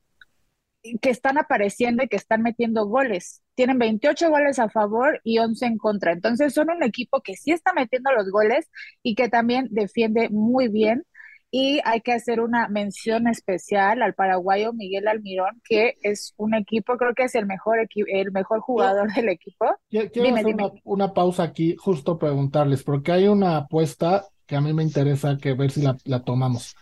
que 1.01 1.09
están 1.09 1.37
apareciendo 1.37 2.03
y 2.03 2.07
que 2.07 2.15
están 2.15 2.41
metiendo 2.41 2.85
goles. 2.87 3.41
Tienen 3.55 3.79
28 3.79 4.29
goles 4.29 4.59
a 4.59 4.69
favor 4.69 5.19
y 5.23 5.39
11 5.39 5.65
en 5.65 5.77
contra. 5.77 6.13
Entonces 6.13 6.53
son 6.53 6.69
un 6.69 6.83
equipo 6.83 7.21
que 7.21 7.35
sí 7.35 7.51
está 7.51 7.73
metiendo 7.73 8.11
los 8.13 8.31
goles 8.31 8.69
y 9.03 9.15
que 9.15 9.29
también 9.29 9.67
defiende 9.71 10.29
muy 10.29 10.69
bien. 10.69 11.03
Y 11.51 11.79
hay 11.83 12.01
que 12.01 12.13
hacer 12.13 12.41
una 12.41 12.67
mención 12.67 13.27
especial 13.27 14.01
al 14.03 14.13
paraguayo 14.13 14.71
Miguel 14.71 15.07
Almirón, 15.07 15.61
que 15.67 15.95
es 16.03 16.33
un 16.37 16.53
equipo, 16.53 16.95
creo 16.97 17.15
que 17.15 17.23
es 17.23 17.35
el 17.35 17.47
mejor, 17.47 17.79
el 17.79 18.31
mejor 18.31 18.59
jugador 18.59 19.11
del 19.13 19.29
equipo. 19.29 19.65
Quiero 19.89 20.35
hacer 20.35 20.55
Una, 20.83 21.13
pausa 21.13 21.43
aquí, 21.43 21.75
justo 21.75 22.19
preguntarles, 22.19 22.83
porque 22.83 23.11
hay 23.11 23.27
una 23.27 23.57
apuesta 23.57 24.25
que 24.45 24.55
a 24.55 24.61
mí 24.61 24.73
me 24.73 24.83
interesa 24.83 25.37
que 25.37 25.53
ver 25.53 25.71
si 25.71 25.81
la, 25.81 25.97
la 26.05 26.23
tomamos. 26.23 26.75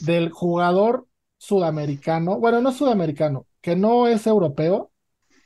Del 0.00 0.30
jugador 0.30 1.06
sudamericano, 1.38 2.38
bueno, 2.38 2.60
no 2.60 2.72
sudamericano, 2.72 3.46
que 3.60 3.74
no 3.74 4.06
es 4.06 4.26
europeo, 4.26 4.90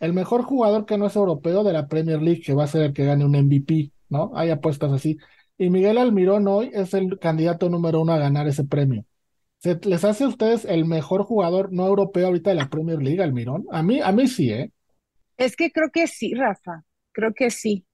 el 0.01 0.13
mejor 0.13 0.43
jugador 0.43 0.85
que 0.85 0.99
no 0.99 1.07
es 1.07 1.15
europeo 1.15 1.63
de 1.63 1.73
la 1.73 1.87
Premier 1.87 2.21
League, 2.21 2.43
que 2.45 2.55
va 2.55 2.65
a 2.65 2.67
ser 2.67 2.83
el 2.83 2.93
que 2.93 3.05
gane 3.05 3.25
un 3.25 3.37
MVP, 3.37 3.93
¿no? 4.09 4.33
Hay 4.35 4.51
apuestas 4.51 4.91
así. 4.91 5.17
Y 5.59 5.71
Miguel 5.71 5.99
Almirón 5.99 6.49
hoy 6.49 6.71
es 6.75 6.95
el 6.95 7.19
candidato 7.19 7.69
número 7.69 8.01
uno 8.01 8.13
a 8.13 8.19
ganar 8.19 8.49
ese 8.49 8.65
premio. 8.65 9.05
¿Se 9.59 9.79
les 9.85 10.05
hace 10.05 10.25
a 10.25 10.29
ustedes 10.29 10.65
el 10.65 10.85
mejor 10.87 11.25
jugador 11.25 11.73
no 11.73 11.87
europeo 11.87 12.29
ahorita 12.29 12.51
de 12.51 12.57
la 12.57 12.71
Premier 12.71 13.01
League, 13.03 13.23
Almirón? 13.23 13.67
A 13.71 13.83
mí, 13.83 14.01
a 14.01 14.13
mí 14.13 14.29
sí, 14.29 14.51
¿eh? 14.51 14.73
Es 15.37 15.57
que 15.57 15.71
creo 15.73 15.91
que 15.93 16.07
sí, 16.07 16.35
Rafa, 16.35 16.85
creo 17.13 17.35
que 17.35 17.51
sí. 17.51 17.87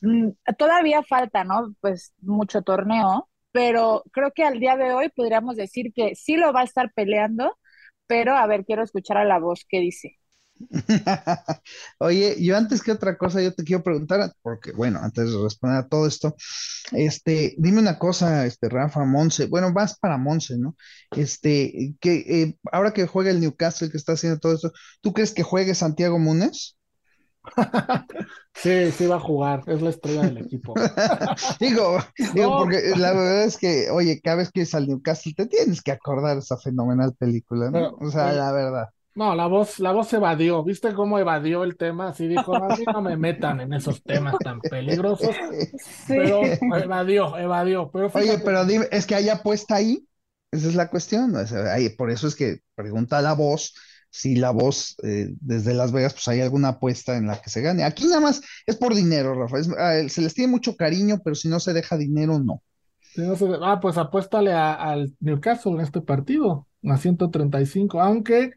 Mm, 0.00 0.30
todavía 0.58 1.02
falta, 1.02 1.44
¿no? 1.44 1.74
Pues 1.80 2.14
mucho 2.22 2.62
torneo, 2.62 3.30
pero 3.52 4.04
creo 4.12 4.32
que 4.34 4.44
al 4.44 4.60
día 4.60 4.76
de 4.76 4.92
hoy 4.94 5.10
podríamos 5.10 5.56
decir 5.56 5.92
que 5.94 6.14
sí 6.16 6.36
lo 6.36 6.52
va 6.52 6.62
a 6.62 6.64
estar 6.64 6.92
peleando, 6.94 7.58
pero 8.06 8.34
a 8.36 8.46
ver, 8.46 8.64
quiero 8.66 8.82
escuchar 8.84 9.18
a 9.18 9.24
la 9.24 9.38
voz 9.38 9.64
que 9.68 9.80
dice. 9.80 10.18
Oye, 11.98 12.36
yo 12.40 12.56
antes 12.56 12.82
que 12.82 12.92
otra 12.92 13.16
cosa, 13.16 13.42
yo 13.42 13.52
te 13.54 13.64
quiero 13.64 13.82
preguntar, 13.82 14.32
porque 14.42 14.72
bueno, 14.72 15.00
antes 15.02 15.30
de 15.30 15.42
responder 15.42 15.78
a 15.78 15.88
todo 15.88 16.06
esto, 16.06 16.34
este, 16.92 17.54
dime 17.58 17.80
una 17.80 17.98
cosa, 17.98 18.46
este, 18.46 18.68
Rafa, 18.68 19.04
Monse, 19.04 19.46
bueno, 19.46 19.72
vas 19.72 19.98
para 19.98 20.18
Monse, 20.18 20.56
¿no? 20.58 20.76
Este, 21.10 21.94
que 22.00 22.42
eh, 22.42 22.58
ahora 22.72 22.92
que 22.92 23.06
juega 23.06 23.30
el 23.30 23.40
Newcastle, 23.40 23.90
que 23.90 23.96
está 23.96 24.12
haciendo 24.12 24.38
todo 24.38 24.54
esto, 24.54 24.72
¿tú 25.00 25.12
crees 25.12 25.32
que 25.32 25.42
juegue 25.42 25.74
Santiago 25.74 26.18
Múnez? 26.18 26.76
Sí, 28.54 28.92
sí 28.92 29.06
va 29.06 29.16
a 29.16 29.20
jugar, 29.20 29.64
es 29.66 29.82
la 29.82 29.90
estrella 29.90 30.22
del 30.22 30.38
equipo. 30.38 30.74
digo, 31.60 31.98
digo, 32.32 32.58
porque 32.58 32.92
la 32.96 33.12
verdad 33.12 33.44
es 33.44 33.58
que, 33.58 33.90
oye, 33.90 34.20
cada 34.22 34.36
vez 34.36 34.52
que 34.52 34.62
es 34.62 34.74
al 34.76 34.86
Newcastle 34.86 35.34
te 35.36 35.46
tienes 35.46 35.82
que 35.82 35.90
acordar 35.90 36.38
esa 36.38 36.56
fenomenal 36.56 37.14
película, 37.18 37.70
¿no? 37.70 37.96
o 38.00 38.10
sea, 38.10 38.32
la 38.32 38.52
verdad. 38.52 38.86
No, 39.14 39.34
la 39.34 39.46
voz, 39.46 39.78
la 39.78 39.92
voz 39.92 40.12
evadió. 40.12 40.64
¿Viste 40.64 40.92
cómo 40.92 41.18
evadió 41.18 41.62
el 41.62 41.76
tema? 41.76 42.08
Así 42.08 42.26
dijo, 42.26 42.54
a 42.54 42.76
mí 42.76 42.84
no 42.92 43.00
me 43.00 43.16
metan 43.16 43.60
en 43.60 43.72
esos 43.72 44.02
temas 44.02 44.36
tan 44.42 44.60
peligrosos. 44.60 45.34
Pero 46.08 46.42
evadió, 46.76 47.36
evadió. 47.36 47.90
Pero 47.92 48.10
Oye, 48.12 48.38
pero 48.38 48.64
dime, 48.64 48.86
es 48.90 49.06
que 49.06 49.14
hay 49.14 49.28
apuesta 49.28 49.76
ahí. 49.76 50.06
Esa 50.50 50.68
es 50.68 50.74
la 50.74 50.88
cuestión. 50.88 51.34
por 51.96 52.10
eso 52.10 52.26
es 52.26 52.34
que 52.34 52.58
pregunta 52.74 53.22
la 53.22 53.34
voz 53.34 53.74
si 54.14 54.36
la 54.36 54.52
voz 54.52 54.94
eh, 55.02 55.34
desde 55.40 55.74
Las 55.74 55.90
Vegas, 55.90 56.12
pues 56.12 56.28
hay 56.28 56.40
alguna 56.40 56.68
apuesta 56.68 57.16
en 57.16 57.26
la 57.26 57.42
que 57.42 57.50
se 57.50 57.62
gane. 57.62 57.82
Aquí 57.82 58.04
nada 58.04 58.20
más 58.20 58.42
es 58.64 58.76
por 58.76 58.94
dinero, 58.94 59.34
Rafa. 59.34 59.56
Ah, 59.76 60.08
se 60.08 60.22
les 60.22 60.34
tiene 60.34 60.52
mucho 60.52 60.76
cariño, 60.76 61.20
pero 61.24 61.34
si 61.34 61.48
no 61.48 61.58
se 61.58 61.72
deja 61.72 61.96
dinero, 61.96 62.38
no. 62.38 62.62
ah, 63.60 63.80
pues 63.82 63.98
apuéstale 63.98 64.52
al 64.52 65.12
Newcastle 65.18 65.72
en 65.72 65.80
este 65.80 66.00
partido, 66.00 66.68
a 66.84 66.96
135, 66.96 68.00
aunque 68.00 68.52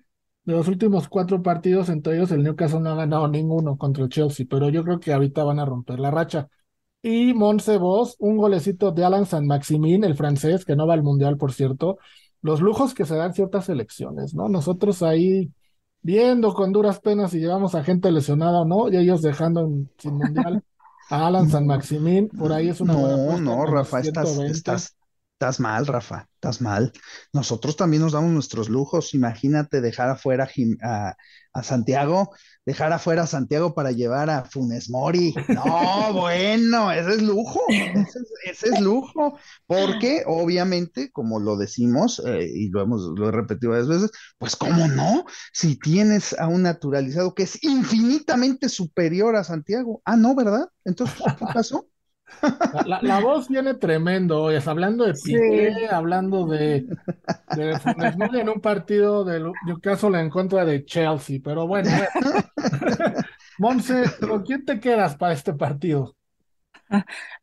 de 0.48 0.54
los 0.54 0.70
últimos 0.70 1.10
cuatro 1.10 1.44
partidos, 1.44 1.90
entre 1.90 2.16
ellos 2.16 2.32
el 2.32 2.42
Newcastle 2.42 2.80
no 2.80 2.92
ha 2.92 2.96
ganado 2.96 3.28
ninguno 3.28 3.78
contra 3.78 4.06
el 4.06 4.10
Chelsea, 4.10 4.46
pero 4.50 4.70
yo 4.70 4.82
creo 4.86 4.98
que 4.98 5.12
ahorita 5.12 5.44
van 5.44 5.60
a 5.60 5.66
romper 5.66 6.00
la 6.00 6.10
racha. 6.10 6.48
Y 7.02 7.34
Monse 7.34 7.78
Vos, 7.78 8.16
un 8.20 8.38
golecito 8.38 8.92
de 8.94 9.04
Alan 9.04 9.26
San 9.26 9.46
Maximin, 9.46 10.06
el 10.06 10.16
francés, 10.16 10.64
que 10.64 10.78
no 10.78 10.88
va 10.88 10.94
al 10.94 11.04
Mundial, 11.04 11.36
por 11.36 11.52
cierto. 11.52 11.98
Los 12.42 12.62
lujos 12.62 12.94
que 12.94 13.04
se 13.04 13.18
dan 13.18 13.34
ciertas 13.34 13.66
selecciones, 13.66 14.34
¿no? 14.34 14.48
Nosotros 14.48 15.04
ahí 15.04 15.52
viendo 16.02 16.54
con 16.54 16.72
duras 16.72 17.02
penas 17.02 17.32
si 17.32 17.40
llevamos 17.40 17.76
a 17.76 17.84
gente 17.84 18.10
lesionada 18.10 18.62
o 18.62 18.66
no, 18.66 18.88
y 18.88 18.96
ellos 18.96 19.22
dejando 19.22 19.70
sin 19.98 20.14
Mundial 20.14 20.64
a 21.10 21.28
Alan 21.28 21.50
San 21.50 21.68
Maximin, 21.68 22.30
por 22.30 22.54
ahí 22.54 22.70
es 22.70 22.80
una 22.80 22.94
No, 22.94 23.38
no, 23.38 23.66
Rafa, 23.66 24.00
estás, 24.00 24.40
estás, 24.40 24.97
Estás 25.40 25.60
mal, 25.60 25.86
Rafa, 25.86 26.28
estás 26.34 26.62
mal. 26.62 26.92
Nosotros 27.32 27.76
también 27.76 28.02
nos 28.02 28.14
damos 28.14 28.32
nuestros 28.32 28.70
lujos. 28.70 29.14
Imagínate 29.14 29.82
dejar 29.82 30.10
afuera 30.10 30.50
a, 30.82 31.16
a, 31.54 31.62
Santiago, 31.64 32.32
dejar 32.66 32.92
afuera 32.92 33.22
a 33.22 33.28
Santiago 33.28 33.76
para 33.76 33.92
llevar 33.92 34.32
a 34.32 34.46
Funes 34.46 34.90
Mori. 34.90 35.36
No, 35.50 36.12
bueno, 36.14 36.92
ese 36.92 37.18
es 37.18 37.22
lujo, 37.22 37.62
ese, 37.70 38.70
es 38.70 38.82
lujo. 38.82 39.38
Porque 39.68 40.24
obviamente, 40.26 41.12
como 41.12 41.40
lo 41.40 41.56
decimos 41.56 42.20
eh, 42.26 42.50
y 42.52 42.70
lo 42.70 42.82
hemos 42.82 43.04
lo 43.16 43.30
he 43.30 43.32
repetido 43.32 43.74
varias 43.74 43.90
veces, 43.90 44.10
pues 44.40 44.56
cómo 44.56 44.88
no, 44.88 45.24
si 45.54 45.78
tienes 45.78 46.34
a 46.40 46.48
un 46.48 46.64
naturalizado 46.64 47.36
que 47.36 47.44
es 47.44 47.64
infinitamente 47.64 48.70
superior 48.70 49.36
a 49.36 49.44
Santiago. 49.44 50.02
Ah, 50.04 50.18
no, 50.18 50.34
¿verdad? 50.34 50.68
Entonces, 50.84 51.22
¿qué 51.38 51.46
pasó? 51.54 51.88
La, 52.86 53.20
voz 53.20 53.48
viene 53.48 53.74
tremendo 53.74 54.44
hoy, 54.44 54.58
hablando 54.66 55.06
de 55.06 55.14
Piqué, 55.14 55.88
hablando 55.90 56.46
de, 56.46 56.86
de 57.56 58.40
en 58.40 58.50
un 58.50 58.62
partido 58.62 59.24
de 59.24 59.52
Newcastle 59.66 60.20
en 60.20 60.30
contra 60.30 60.66
de 60.66 60.86
Chelsea, 60.86 61.40
pero 61.44 61.68
bueno. 61.68 61.90
Monse, 63.60 64.04
¿con 64.20 64.44
quién 64.44 64.66
te 64.66 64.80
quedas 64.80 65.16
para 65.16 65.34
este 65.34 65.54
partido? 65.54 66.16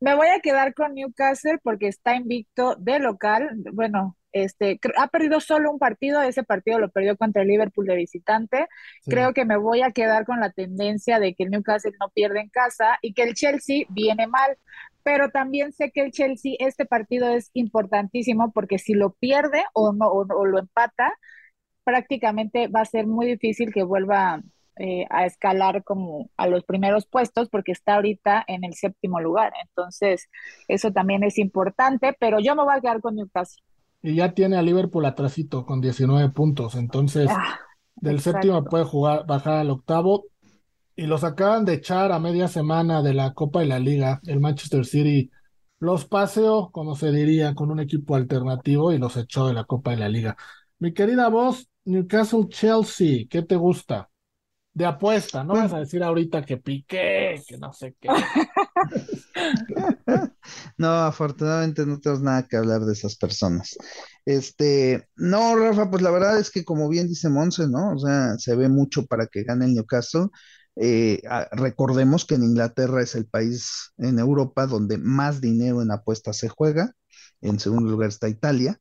Me 0.01 0.15
voy 0.15 0.29
a 0.29 0.41
quedar 0.41 0.75
con 0.75 0.95
Newcastle 0.95 1.59
porque 1.63 1.89
está 1.89 2.15
invicto 2.15 2.77
de 2.77 2.99
local. 3.01 3.51
Bueno, 3.73 4.17
este, 4.35 4.81
ha 4.99 5.07
perdido 5.07 5.41
solo 5.41 5.71
un 5.71 5.79
partido, 5.79 6.21
ese 6.21 6.43
partido 6.43 6.81
lo 6.81 6.91
perdió 6.91 7.17
contra 7.17 7.43
el 7.43 7.49
Liverpool 7.49 7.87
de 7.87 7.95
visitante. 7.95 8.67
Creo 9.07 9.33
que 9.33 9.45
me 9.45 9.57
voy 9.57 9.83
a 9.83 9.93
quedar 9.93 10.27
con 10.27 10.41
la 10.41 10.51
tendencia 10.51 11.21
de 11.21 11.35
que 11.35 11.45
el 11.45 11.51
Newcastle 11.51 11.93
no 12.01 12.09
pierde 12.11 12.41
en 12.41 12.49
casa 12.49 12.99
y 13.01 13.15
que 13.15 13.23
el 13.23 13.35
Chelsea 13.35 13.87
viene 13.91 14.27
mal. 14.27 14.59
Pero 15.05 15.31
también 15.31 15.73
sé 15.73 15.93
que 15.93 16.01
el 16.01 16.11
Chelsea, 16.11 16.55
este 16.59 16.85
partido 16.85 17.29
es 17.29 17.51
importantísimo 17.55 18.51
porque 18.53 18.79
si 18.79 18.95
lo 18.95 19.13
pierde 19.13 19.63
o, 19.73 19.93
no, 19.93 20.09
o, 20.09 20.47
lo 20.47 20.59
empata, 20.59 21.13
prácticamente 21.85 22.67
va 22.69 22.81
a 22.81 22.87
ser 22.87 23.07
muy 23.07 23.27
difícil 23.27 23.73
que 23.73 23.85
vuelva 23.85 24.43
eh, 24.77 25.07
a 25.11 25.27
escalar 25.27 25.85
como 25.85 26.29
a 26.37 26.49
los 26.49 26.65
primeros 26.65 27.07
puestos 27.07 27.49
porque 27.51 27.71
está 27.71 27.95
ahorita 27.95 28.45
en 28.49 28.65
el 28.65 28.75
séptimo 28.75 29.21
lugar. 29.21 29.53
Entonces, 29.63 30.29
eso 30.67 30.91
también 30.93 31.23
es 31.23 31.39
importante, 31.39 32.17
pero 32.19 32.41
yo 32.41 32.57
me 32.57 32.65
voy 32.65 32.75
a 32.77 32.81
quedar 32.81 33.01
con 33.01 33.15
Newcastle. 33.15 33.63
Y 34.05 34.17
ya 34.17 34.35
tiene 34.35 34.59
a 34.59 34.63
Liverpool 34.63 35.07
atrásito 35.07 35.65
con 35.65 35.81
19 35.81 36.29
puntos. 36.29 36.75
Entonces, 36.75 37.27
ah, 37.31 37.59
del 37.97 38.21
séptimo 38.21 38.63
puede 38.63 38.85
jugar, 38.85 39.25
bajar 39.27 39.55
al 39.55 39.71
octavo. 39.71 40.27
Y 40.95 41.07
los 41.07 41.25
acaban 41.25 41.65
de 41.65 41.73
echar 41.73 42.13
a 42.13 42.19
media 42.19 42.47
semana 42.47 43.01
de 43.01 43.15
la 43.15 43.33
Copa 43.33 43.65
y 43.65 43.67
la 43.67 43.79
Liga. 43.79 44.21
El 44.27 44.41
Manchester 44.41 44.85
City 44.85 45.31
los 45.79 46.05
paseó, 46.05 46.69
como 46.71 46.97
se 46.97 47.13
diría, 47.13 47.55
con 47.55 47.71
un 47.71 47.81
equipo 47.81 48.15
alternativo 48.15 48.93
y 48.93 48.99
los 48.99 49.17
echó 49.17 49.47
de 49.47 49.55
la 49.55 49.65
Copa 49.65 49.95
y 49.95 49.97
la 49.97 50.11
Liga. 50.11 50.37
Mi 50.79 50.93
querida 50.93 51.29
voz, 51.31 51.71
Newcastle 51.87 52.49
Chelsea, 52.51 53.25
¿qué 53.31 53.41
te 53.41 53.57
gusta? 53.57 54.11
de 54.75 54.85
apuesta, 54.85 55.45
no 55.45 55.55
vas 55.55 55.73
a 55.73 55.79
decir 55.79 56.03
ahorita 56.03 56.43
que 56.43 56.57
piqué, 56.57 57.41
que 57.47 57.57
no 57.59 57.73
sé 57.73 57.95
qué. 58.01 58.09
No, 60.79 60.89
afortunadamente 61.05 61.87
no 61.87 62.01
tenemos 62.01 62.23
nada 62.23 62.47
que 62.49 62.57
hablar 62.57 62.83
de 62.83 62.93
esas 62.93 63.17
personas. 63.17 63.77
Este, 64.25 65.09
no, 65.17 65.57
Rafa, 65.57 65.91
pues 65.91 66.03
la 66.03 66.11
verdad 66.11 66.39
es 66.39 66.51
que 66.51 66.65
como 66.65 66.89
bien 66.89 67.09
dice 67.09 67.29
Monse, 67.29 67.69
¿no? 67.69 67.93
O 67.95 67.99
sea, 67.99 68.39
se 68.39 68.55
ve 68.57 68.69
mucho 68.69 69.07
para 69.07 69.27
que 69.27 69.45
gane 69.45 69.67
el 69.67 69.75
Newcastle. 69.75 70.27
Eh, 70.77 71.23
recordemos 71.53 72.25
que 72.25 72.35
en 72.35 72.43
Inglaterra 72.45 73.03
es 73.03 73.15
el 73.15 73.27
país 73.27 73.93
en 73.99 74.19
Europa 74.19 74.67
donde 74.67 74.99
más 74.99 75.41
dinero 75.41 75.83
en 75.83 75.91
apuestas 75.93 76.39
se 76.39 76.49
juega. 76.49 76.93
En 77.41 77.59
segundo 77.61 77.91
lugar 77.91 78.09
está 78.09 78.29
Italia. 78.29 78.79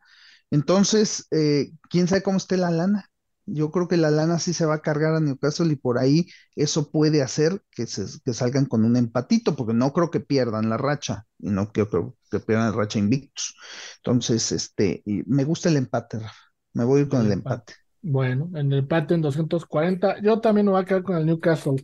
Entonces, 0.52 1.28
eh, 1.32 1.72
¿quién 1.90 2.08
sabe 2.08 2.24
cómo 2.24 2.38
esté 2.38 2.58
la 2.58 2.72
lana? 2.72 3.10
Yo 3.46 3.72
creo 3.72 3.88
que 3.88 3.98
la 3.98 4.12
lana 4.12 4.40
sí 4.40 4.54
se 4.54 4.66
va 4.66 4.76
a 4.76 4.82
cargar 4.82 5.16
a 5.16 5.20
Newcastle 5.20 5.72
y 5.72 5.76
por 5.76 5.98
ahí 5.98 6.28
eso 6.56 6.92
puede 6.92 7.22
hacer 7.22 7.62
que, 7.72 7.88
se, 7.88 8.06
que 8.24 8.34
salgan 8.34 8.66
con 8.66 8.86
un 8.86 8.96
empatito, 8.96 9.56
porque 9.56 9.74
no 9.74 9.92
creo 9.92 10.10
que 10.12 10.20
pierdan 10.20 10.70
la 10.70 10.78
racha 10.78 11.26
y 11.40 11.50
no 11.50 11.72
creo, 11.72 12.16
que 12.32 12.40
pierdan 12.40 12.72
la 12.72 12.78
racha 12.78 13.00
invictus. 13.00 13.56
Entonces, 13.98 14.52
este, 14.52 15.04
me 15.06 15.44
gusta 15.44 15.70
el 15.70 15.78
empate, 15.78 16.20
Rafa. 16.20 16.34
Me 16.74 16.84
voy 16.84 17.00
a 17.00 17.04
ir 17.04 17.10
con 17.10 17.26
el, 17.26 17.32
empate. 17.32 17.74
Bueno, 18.02 18.50
en 18.56 18.72
el 18.72 18.80
empate 18.80 19.14
en 19.14 19.22
240. 19.22 20.22
Yo 20.22 20.40
también 20.40 20.66
me 20.66 20.72
voy 20.72 20.82
a 20.82 20.86
quedar 20.86 21.04
con 21.04 21.18
el 21.18 21.26
Newcastle 21.26 21.76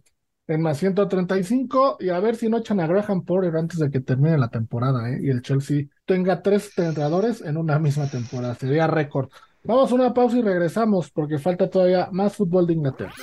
en 0.49 0.62
más 0.62 0.80
135 0.80 1.97
y 1.99 2.10
a 2.10 2.20
ver 2.20 2.36
si 2.36 2.49
no 2.49 2.57
echan 2.57 2.80
a 2.80 2.88
Graham 2.88 3.24
Porter 3.24 3.55
antes 3.55 3.78
de 3.78 3.91
que 3.91 3.99
termine 3.99 4.36
la 4.36 4.49
temporada 4.49 5.07
¿eh? 5.12 5.20
y 5.22 5.30
el 5.30 5.43
Chelsea 5.43 5.86
tenga 6.05 6.41
tres 6.41 6.72
entrenadores 6.76 7.41
en 7.41 7.55
una 7.55 7.78
misma 7.78 8.10
temporada. 8.10 8.55
Sería 8.55 8.88
récord. 8.88 9.30
Vamos 9.64 9.91
a 9.91 9.95
una 9.95 10.14
pausa 10.14 10.38
y 10.38 10.41
regresamos 10.41 11.12
porque 11.12 11.38
falta 11.38 11.70
todavía 11.70 12.10
más 12.12 12.36
fútbol 12.36 12.66
de 12.66 12.74
Inglaterra. 12.74 13.14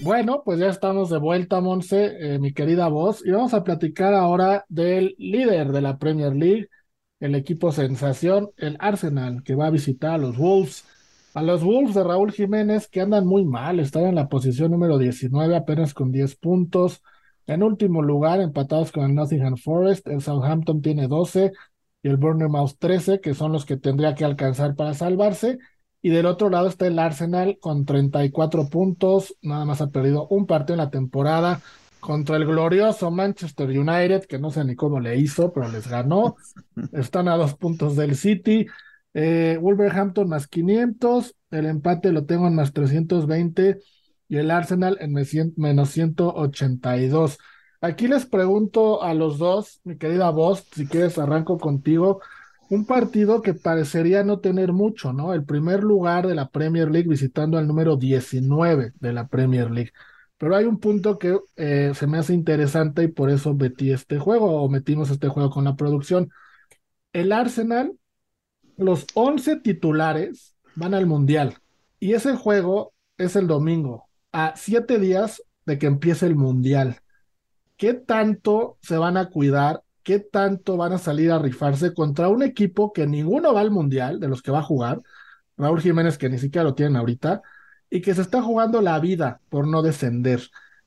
Bueno, 0.00 0.42
pues 0.44 0.58
ya 0.58 0.68
estamos 0.68 1.08
de 1.08 1.18
vuelta, 1.18 1.60
Monse, 1.60 2.16
eh, 2.18 2.38
mi 2.38 2.52
querida 2.52 2.88
voz, 2.88 3.24
y 3.24 3.30
vamos 3.30 3.54
a 3.54 3.62
platicar 3.62 4.12
ahora 4.12 4.64
del 4.68 5.14
líder 5.18 5.70
de 5.70 5.80
la 5.80 5.98
Premier 5.98 6.34
League, 6.34 6.68
el 7.20 7.34
equipo 7.36 7.70
sensación, 7.72 8.50
el 8.56 8.76
Arsenal, 8.80 9.42
que 9.44 9.54
va 9.54 9.68
a 9.68 9.70
visitar 9.70 10.12
a 10.12 10.18
los 10.18 10.36
Wolves. 10.36 10.84
A 11.32 11.42
los 11.42 11.62
Wolves 11.64 11.94
de 11.94 12.04
Raúl 12.04 12.32
Jiménez, 12.32 12.88
que 12.88 13.00
andan 13.00 13.26
muy 13.26 13.44
mal, 13.44 13.80
están 13.80 14.04
en 14.04 14.16
la 14.16 14.28
posición 14.28 14.72
número 14.72 14.98
19, 14.98 15.56
apenas 15.56 15.94
con 15.94 16.12
10 16.12 16.36
puntos. 16.36 17.02
En 17.46 17.62
último 17.62 18.02
lugar, 18.02 18.40
empatados 18.40 18.92
con 18.92 19.04
el 19.04 19.14
Nottingham 19.14 19.56
Forest, 19.56 20.08
el 20.08 20.20
Southampton 20.22 20.82
tiene 20.82 21.08
12, 21.08 21.52
y 22.04 22.08
el 22.08 22.18
Bournemouth 22.18 22.76
13, 22.78 23.20
que 23.20 23.32
son 23.32 23.50
los 23.52 23.64
que 23.64 23.78
tendría 23.78 24.14
que 24.14 24.26
alcanzar 24.26 24.76
para 24.76 24.92
salvarse. 24.92 25.58
Y 26.02 26.10
del 26.10 26.26
otro 26.26 26.50
lado 26.50 26.68
está 26.68 26.86
el 26.86 26.98
Arsenal 26.98 27.56
con 27.58 27.86
34 27.86 28.68
puntos, 28.68 29.34
nada 29.40 29.64
más 29.64 29.80
ha 29.80 29.88
perdido 29.88 30.28
un 30.28 30.46
partido 30.46 30.74
en 30.74 30.84
la 30.84 30.90
temporada 30.90 31.62
contra 32.00 32.36
el 32.36 32.44
glorioso 32.44 33.10
Manchester 33.10 33.70
United, 33.70 34.26
que 34.26 34.38
no 34.38 34.50
sé 34.50 34.62
ni 34.66 34.76
cómo 34.76 35.00
le 35.00 35.16
hizo, 35.16 35.50
pero 35.50 35.70
les 35.70 35.88
ganó. 35.88 36.36
Están 36.92 37.26
a 37.26 37.36
dos 37.38 37.54
puntos 37.54 37.96
del 37.96 38.16
City. 38.16 38.66
Eh, 39.14 39.58
Wolverhampton 39.58 40.28
más 40.28 40.46
500, 40.46 41.34
el 41.52 41.64
empate 41.64 42.12
lo 42.12 42.26
tengo 42.26 42.48
en 42.48 42.54
más 42.54 42.74
320 42.74 43.78
y 44.28 44.36
el 44.36 44.50
Arsenal 44.50 44.98
en 45.00 45.14
menos 45.56 45.88
182. 45.88 47.38
Aquí 47.84 48.08
les 48.08 48.24
pregunto 48.24 49.02
a 49.02 49.12
los 49.12 49.36
dos, 49.36 49.82
mi 49.84 49.98
querida 49.98 50.30
voz, 50.30 50.66
si 50.72 50.86
quieres 50.86 51.18
arranco 51.18 51.58
contigo, 51.58 52.22
un 52.70 52.86
partido 52.86 53.42
que 53.42 53.52
parecería 53.52 54.24
no 54.24 54.40
tener 54.40 54.72
mucho, 54.72 55.12
¿no? 55.12 55.34
El 55.34 55.44
primer 55.44 55.84
lugar 55.84 56.26
de 56.26 56.34
la 56.34 56.48
Premier 56.48 56.90
League 56.90 57.06
visitando 57.10 57.58
al 57.58 57.66
número 57.68 57.96
19 57.98 58.94
de 58.98 59.12
la 59.12 59.28
Premier 59.28 59.70
League. 59.70 59.92
Pero 60.38 60.56
hay 60.56 60.64
un 60.64 60.80
punto 60.80 61.18
que 61.18 61.38
eh, 61.56 61.92
se 61.94 62.06
me 62.06 62.16
hace 62.16 62.32
interesante 62.32 63.02
y 63.02 63.08
por 63.08 63.28
eso 63.28 63.52
metí 63.52 63.92
este 63.92 64.18
juego 64.18 64.62
o 64.62 64.70
metimos 64.70 65.10
este 65.10 65.28
juego 65.28 65.50
con 65.50 65.64
la 65.64 65.76
producción. 65.76 66.30
El 67.12 67.32
Arsenal, 67.32 67.92
los 68.78 69.06
11 69.12 69.56
titulares 69.56 70.56
van 70.74 70.94
al 70.94 71.06
Mundial 71.06 71.58
y 72.00 72.14
ese 72.14 72.34
juego 72.34 72.94
es 73.18 73.36
el 73.36 73.46
domingo, 73.46 74.08
a 74.32 74.54
siete 74.56 74.98
días 74.98 75.42
de 75.66 75.78
que 75.78 75.86
empiece 75.86 76.24
el 76.24 76.34
Mundial. 76.34 77.03
¿Qué 77.84 77.92
tanto 77.92 78.78
se 78.80 78.96
van 78.96 79.18
a 79.18 79.28
cuidar? 79.28 79.82
¿Qué 80.02 80.18
tanto 80.18 80.78
van 80.78 80.94
a 80.94 80.98
salir 80.98 81.30
a 81.30 81.38
rifarse 81.38 81.92
contra 81.92 82.30
un 82.30 82.42
equipo 82.42 82.94
que 82.94 83.06
ninguno 83.06 83.52
va 83.52 83.60
al 83.60 83.70
Mundial, 83.70 84.20
de 84.20 84.28
los 84.28 84.40
que 84.40 84.50
va 84.50 84.60
a 84.60 84.62
jugar? 84.62 85.02
Raúl 85.58 85.82
Jiménez, 85.82 86.16
que 86.16 86.30
ni 86.30 86.38
siquiera 86.38 86.64
lo 86.64 86.74
tienen 86.74 86.96
ahorita, 86.96 87.42
y 87.90 88.00
que 88.00 88.14
se 88.14 88.22
está 88.22 88.40
jugando 88.40 88.80
la 88.80 88.98
vida 89.00 89.42
por 89.50 89.66
no 89.66 89.82
descender. 89.82 90.40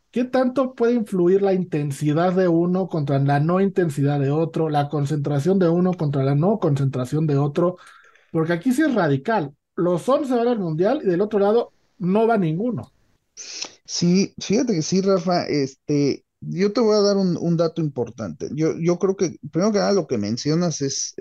¿Qué 0.09 0.23
tanto 0.23 0.73
puede 0.73 0.93
influir 0.93 1.43
la 1.43 1.53
intensidad 1.53 2.33
de 2.33 2.47
uno 2.47 2.87
contra 2.87 3.19
la 3.19 3.39
no 3.39 3.61
intensidad 3.61 4.19
de 4.19 4.31
otro, 4.31 4.67
la 4.67 4.89
concentración 4.89 5.59
de 5.59 5.69
uno 5.69 5.93
contra 5.93 6.23
la 6.23 6.33
no 6.33 6.57
concentración 6.57 7.27
de 7.27 7.37
otro? 7.37 7.77
Porque 8.31 8.53
aquí 8.53 8.73
sí 8.73 8.81
es 8.81 8.95
radical. 8.95 9.53
Los 9.75 10.09
11 10.09 10.33
van 10.33 10.47
al 10.47 10.57
Mundial 10.57 11.01
y 11.03 11.05
del 11.05 11.21
otro 11.21 11.37
lado 11.37 11.73
no 11.99 12.25
va 12.25 12.39
ninguno. 12.39 12.91
Sí, 13.35 14.33
fíjate 14.39 14.73
que 14.73 14.81
sí, 14.81 15.01
Rafa, 15.01 15.45
este, 15.45 16.23
yo 16.39 16.71
te 16.73 16.81
voy 16.81 16.95
a 16.95 17.01
dar 17.01 17.17
un, 17.17 17.57
dato 17.57 17.81
importante. 17.81 18.49
Yo, 18.53 18.99
creo 18.99 19.15
que, 19.15 19.37
primero 19.51 19.71
que 19.71 19.79
nada, 19.79 19.93
lo 19.93 20.07
que 20.07 20.17
mencionas 20.17 20.81
es, 20.81 21.15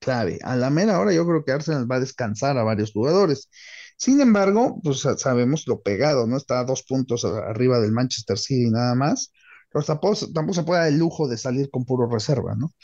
clave. 0.00 0.38
A 0.42 0.56
la 0.56 0.70
mera 0.70 0.98
hora, 0.98 1.12
yo 1.12 1.26
creo 1.26 1.44
que 1.44 1.52
Arsenal 1.52 1.90
va 1.90 1.96
a 1.96 2.00
descansar 2.00 2.56
a 2.58 2.64
varios 2.64 2.92
jugadores. 2.92 3.50
Sin 3.96 4.20
embargo, 4.20 4.80
pues 4.82 5.00
sabemos 5.18 5.66
lo 5.66 5.82
pegado, 5.82 6.26
¿no? 6.26 6.36
Está 6.36 6.60
a 6.60 6.64
dos 6.64 6.82
puntos 6.84 7.24
arriba 7.24 7.80
del 7.80 7.92
Manchester 7.92 8.38
City 8.38 8.70
nada 8.70 8.94
más. 8.94 9.32
Pero 9.72 9.84
tampoco, 9.84 10.14
se 10.16 10.62
puede 10.62 10.80
dar 10.80 10.88
el 10.88 10.98
lujo 10.98 11.28
de 11.28 11.38
salir 11.38 11.70
con 11.70 11.84
puro 11.84 12.08
reserva, 12.08 12.54
¿no? 12.56 12.74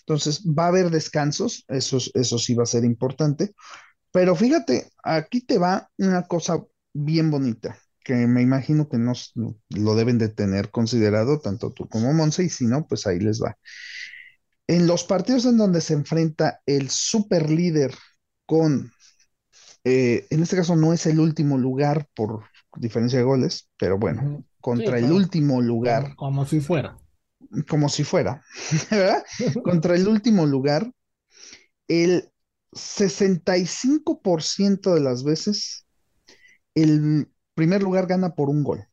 Entonces, 0.00 0.42
va 0.46 0.66
a 0.66 0.68
haber 0.68 0.90
descansos, 0.90 1.64
eso, 1.68 1.98
eso 2.14 2.38
sí 2.38 2.54
va 2.54 2.64
a 2.64 2.66
ser 2.66 2.84
importante. 2.84 3.54
Pero 4.10 4.36
fíjate, 4.36 4.90
aquí 5.02 5.40
te 5.42 5.58
va 5.58 5.88
una 5.98 6.22
cosa 6.26 6.62
bien 6.92 7.30
bonita 7.30 7.78
que 8.04 8.14
me 8.26 8.42
imagino 8.42 8.88
que 8.88 8.98
no 8.98 9.12
lo 9.70 9.94
deben 9.96 10.18
de 10.18 10.28
tener 10.28 10.70
considerado 10.70 11.40
tanto 11.40 11.72
tú 11.72 11.88
como 11.88 12.12
Monse, 12.12 12.44
y 12.44 12.48
si 12.50 12.66
no, 12.66 12.86
pues 12.86 13.06
ahí 13.06 13.18
les 13.20 13.42
va. 13.42 13.56
En 14.66 14.86
los 14.86 15.04
partidos 15.04 15.44
en 15.46 15.56
donde 15.58 15.80
se 15.80 15.94
enfrenta 15.94 16.60
el 16.66 16.88
super 16.90 17.50
líder 17.50 17.94
con, 18.46 18.90
eh, 19.84 20.26
en 20.30 20.42
este 20.42 20.56
caso 20.56 20.74
no 20.76 20.92
es 20.92 21.06
el 21.06 21.20
último 21.20 21.58
lugar 21.58 22.08
por 22.14 22.44
diferencia 22.76 23.18
de 23.20 23.24
goles, 23.26 23.70
pero 23.78 23.98
bueno, 23.98 24.44
contra 24.60 24.98
Sí, 24.98 25.00
el 25.00 25.12
último 25.12 25.62
lugar, 25.62 26.04
Como, 26.08 26.16
como 26.16 26.46
si 26.46 26.60
fuera. 26.60 26.98
como 27.68 27.88
si 27.88 28.04
fuera, 28.04 28.42
¿verdad? 28.90 29.22
Contra 29.62 29.94
el 29.96 30.08
último 30.08 30.46
lugar, 30.46 30.90
el 31.88 32.30
65% 32.72 34.94
de 34.94 35.00
las 35.00 35.24
veces 35.24 35.86
el 36.76 37.31
primer 37.54 37.82
lugar 37.82 38.06
gana 38.06 38.34
por 38.34 38.48
un 38.48 38.62
gol. 38.62 38.86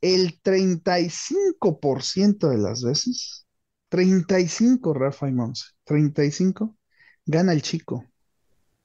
El 0.00 0.40
35% 0.40 2.48
de 2.48 2.58
las 2.58 2.82
veces, 2.82 3.46
35, 3.88 4.94
Rafa 4.94 5.28
y 5.28 5.32
Monse, 5.32 5.64
35, 5.84 6.78
gana 7.26 7.52
el 7.52 7.62
chico. 7.62 8.06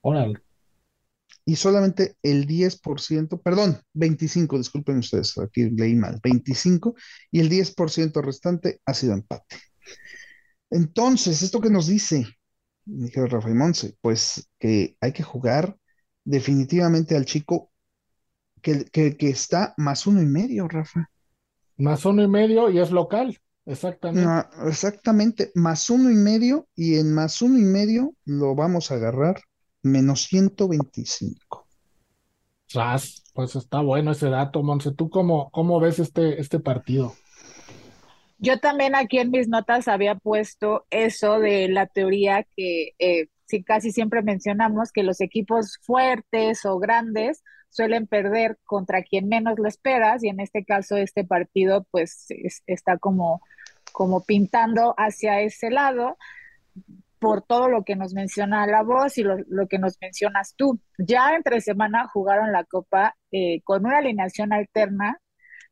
Órale. 0.01 0.41
Y 1.45 1.55
solamente 1.55 2.18
el 2.24 2.47
10%, 2.47 3.41
perdón, 3.41 3.80
25, 3.93 4.57
disculpen 4.57 4.97
ustedes, 4.97 5.38
aquí 5.38 5.70
leí 5.70 5.95
mal, 5.95 6.20
25, 6.22 6.95
y 7.32 7.39
el 7.39 7.49
10% 7.49 8.22
restante 8.22 8.82
ha 8.86 8.93
sido 8.95 9.13
empate. 9.13 9.55
Entonces, 10.72 11.43
¿esto 11.43 11.61
qué 11.61 11.70
nos 11.70 11.88
dice? 11.88 12.26
Dijo 12.84 13.26
Rafa 13.28 13.49
y 13.49 13.53
Monse, 13.53 13.95
pues 14.01 14.49
que 14.59 14.97
hay 14.99 15.13
que 15.13 15.24
jugar 15.24 15.78
definitivamente 16.24 17.16
al 17.16 17.26
chico 17.26 17.72
que, 18.66 18.86
que, 18.86 19.16
que 19.16 19.30
está 19.30 19.76
más 19.78 20.07
uno 20.07 20.24
y 20.24 20.26
medio, 20.26 20.68
Rafa. 20.68 21.11
Más 21.78 22.03
uno 22.03 22.24
y 22.24 22.28
medio 22.28 22.72
y 22.72 22.80
es 22.80 22.89
local. 22.89 23.38
Exactamente. 23.68 24.28
No, 24.28 24.68
exactamente, 24.68 25.51
más 25.53 25.88
uno 25.91 26.09
y 26.09 26.16
medio, 26.16 26.68
y 26.76 26.95
en 26.95 27.13
más 27.13 27.43
uno 27.43 27.59
y 27.59 27.63
medio 27.63 28.13
lo 28.26 28.55
vamos 28.55 28.89
a 28.89 28.95
agarrar 28.95 29.39
menos 29.84 30.24
125. 30.24 31.68
Ras, 32.74 33.24
pues 33.36 33.55
está 33.55 33.82
bueno 33.82 34.11
ese 34.11 34.30
dato, 34.30 34.63
Monse. 34.63 34.91
¿Tú 34.93 35.11
cómo, 35.11 35.51
cómo 35.51 35.80
ves 35.80 35.99
este, 35.99 36.41
este 36.41 36.59
partido? 36.59 37.13
Yo 38.39 38.59
también 38.59 38.95
aquí 38.95 39.20
en 39.20 39.30
mis 39.30 39.47
notas 39.47 39.88
había 39.88 40.16
puesto 40.16 40.86
eso 40.89 41.39
de 41.39 41.70
la 41.70 41.86
teoría 41.86 42.47
que 42.55 42.95
eh, 42.97 43.28
sí, 43.45 43.63
casi 43.63 43.91
siempre 43.91 44.24
mencionamos, 44.24 44.91
que 44.91 45.03
los 45.03 45.22
equipos 45.22 45.78
fuertes 45.84 46.66
o 46.66 46.80
grandes 46.80 47.43
suelen 47.70 48.07
perder 48.07 48.57
contra 48.66 49.03
quien 49.03 49.28
menos 49.28 49.59
lo 49.59 49.68
esperas 49.68 50.24
y 50.24 50.30
en 50.30 50.39
este 50.39 50.63
caso 50.66 50.97
este 50.97 51.24
partido 51.26 51.86
pues 51.91 52.26
es- 52.30 52.63
está 52.68 52.97
como, 52.97 53.41
como 53.91 54.24
pintando 54.24 54.93
hacia 54.97 55.41
ese 55.41 55.70
lado 55.72 56.18
por 57.20 57.41
todo 57.41 57.70
lo 57.70 57.84
que 57.84 57.95
nos 57.95 58.13
menciona 58.13 58.68
la 58.68 58.84
voz 58.84 59.18
y 59.18 59.24
lo, 59.24 59.38
lo 59.47 59.68
que 59.68 59.80
nos 59.80 59.97
mencionas 60.01 60.53
tú. 60.55 60.80
Ya 60.97 61.34
entre 61.36 61.61
semana 61.61 62.07
jugaron 62.07 62.51
la 62.51 62.63
Copa 62.66 63.16
eh, 63.32 63.61
con 63.63 63.86
una 63.86 63.97
alineación 63.99 64.53
alterna 64.53 65.20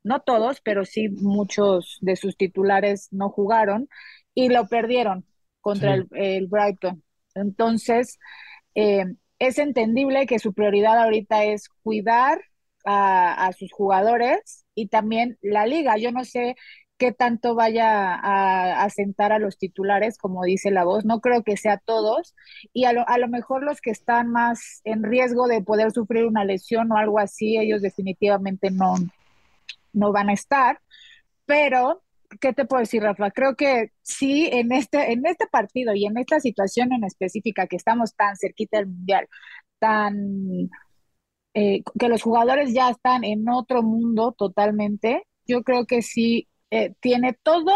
no 0.04 0.22
todos, 0.22 0.62
pero 0.62 0.86
sí 0.86 1.10
muchos 1.10 1.98
de 2.02 2.16
sus 2.18 2.38
titulares 2.38 3.10
no 3.12 3.30
jugaron 3.30 3.90
y 4.36 4.50
lo 4.50 4.68
perdieron 4.68 5.26
contra 5.62 5.96
Sí. 5.96 5.96
el, 5.96 6.08
el 6.14 6.48
Brighton. 6.48 7.04
Entonces, 7.36 8.20
eh, 8.76 9.06
es 9.48 9.60
entendible 9.60 10.26
que 10.26 10.40
su 10.40 10.54
prioridad 10.54 10.98
ahorita 10.98 11.44
es 11.46 11.70
cuidar 11.84 12.42
a, 12.86 13.52
sus 13.58 13.72
jugadores 13.72 14.66
y 14.76 14.88
también 14.88 15.38
la 15.42 15.66
liga. 15.66 15.98
Yo 15.98 16.12
no 16.12 16.26
sé 16.26 16.56
qué 16.98 17.12
tanto 17.12 17.56
vaya 17.56 18.14
a, 18.14 18.84
a 18.84 18.90
sentar 18.90 19.32
a 19.32 19.40
los 19.40 19.58
titulares, 19.58 20.18
como 20.18 20.44
dice 20.44 20.72
la 20.72 20.84
voz. 20.84 21.06
No 21.06 21.20
creo 21.22 21.44
que 21.44 21.58
sea 21.58 21.78
todos. 21.78 22.36
Y 22.74 22.86
a 22.86 22.94
lo, 22.94 23.08
a 23.08 23.18
lo 23.18 23.28
mejor 23.28 23.64
los 23.64 23.82
que 23.82 23.92
están 23.92 24.32
más 24.32 24.82
en 24.84 25.04
riesgo 25.04 25.48
de 25.48 25.62
poder 25.62 25.92
sufrir 25.92 26.26
una 26.26 26.46
lesión 26.46 26.92
o 26.92 26.98
algo 26.98 27.20
así, 27.20 27.58
ellos 27.58 27.82
definitivamente 27.82 28.72
no, 28.72 28.96
no 29.94 30.12
van 30.12 30.30
a 30.30 30.34
estar, 30.34 30.80
pero 31.46 32.04
¿qué 32.42 32.54
te 32.54 32.66
puedo 32.66 32.82
decir, 32.82 33.04
Rafa? 33.04 33.32
Creo 33.32 33.56
que 33.56 33.92
sí, 34.02 34.50
en 34.52 34.72
este, 34.72 35.12
en 35.12 35.26
este 35.26 35.48
partido 35.48 35.94
y 35.94 36.06
en 36.06 36.18
esta 36.18 36.40
situación 36.40 36.94
en 36.94 37.04
específica 37.04 37.68
que 37.68 37.76
estamos 37.78 38.16
tan 38.16 38.36
cerquita 38.38 38.78
del 38.78 38.88
Mundial, 38.88 39.28
tan 39.80 40.70
eh, 41.54 41.84
que 42.00 42.10
los 42.10 42.22
jugadores 42.22 42.74
ya 42.74 42.90
están 42.90 43.24
en 43.24 43.48
otro 43.50 43.84
mundo 43.84 44.34
totalmente, 44.38 45.24
yo 45.46 45.64
creo 45.64 45.86
que 45.86 46.02
sí 46.02 46.48
eh, 46.72 46.94
tiene 47.00 47.34
todo 47.44 47.72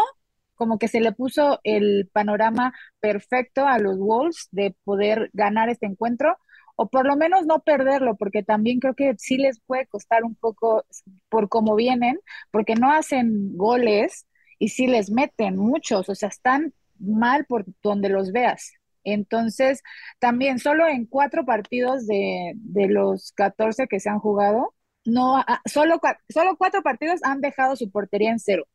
como 0.54 0.78
que 0.78 0.88
se 0.88 1.00
le 1.00 1.12
puso 1.12 1.60
el 1.62 2.10
panorama 2.12 2.72
perfecto 3.00 3.66
a 3.66 3.78
los 3.78 3.98
Wolves 3.98 4.48
de 4.50 4.74
poder 4.84 5.30
ganar 5.32 5.68
este 5.70 5.86
encuentro 5.86 6.36
o 6.80 6.88
por 6.88 7.06
lo 7.06 7.16
menos 7.16 7.44
no 7.44 7.60
perderlo, 7.60 8.16
porque 8.16 8.44
también 8.44 8.78
creo 8.78 8.94
que 8.94 9.14
sí 9.18 9.36
les 9.36 9.60
puede 9.60 9.86
costar 9.86 10.22
un 10.24 10.36
poco 10.36 10.84
por 11.28 11.48
cómo 11.48 11.74
vienen, 11.74 12.20
porque 12.52 12.76
no 12.76 12.92
hacen 12.92 13.56
goles 13.56 14.27
y 14.58 14.68
sí 14.68 14.86
les 14.86 15.10
meten 15.10 15.56
muchos, 15.56 16.08
o 16.08 16.14
sea, 16.14 16.28
están 16.28 16.74
mal 16.98 17.44
por 17.46 17.64
donde 17.82 18.08
los 18.08 18.32
veas. 18.32 18.72
Entonces, 19.04 19.82
también 20.18 20.58
solo 20.58 20.86
en 20.86 21.06
cuatro 21.06 21.44
partidos 21.44 22.06
de, 22.06 22.52
de 22.56 22.88
los 22.88 23.32
14 23.32 23.86
que 23.86 24.00
se 24.00 24.10
han 24.10 24.18
jugado, 24.18 24.74
no, 25.04 25.38
ah, 25.38 25.60
solo, 25.64 26.00
solo 26.28 26.56
cuatro 26.56 26.82
partidos 26.82 27.20
han 27.22 27.40
dejado 27.40 27.76
su 27.76 27.90
portería 27.90 28.30
en 28.30 28.38
cero. 28.38 28.66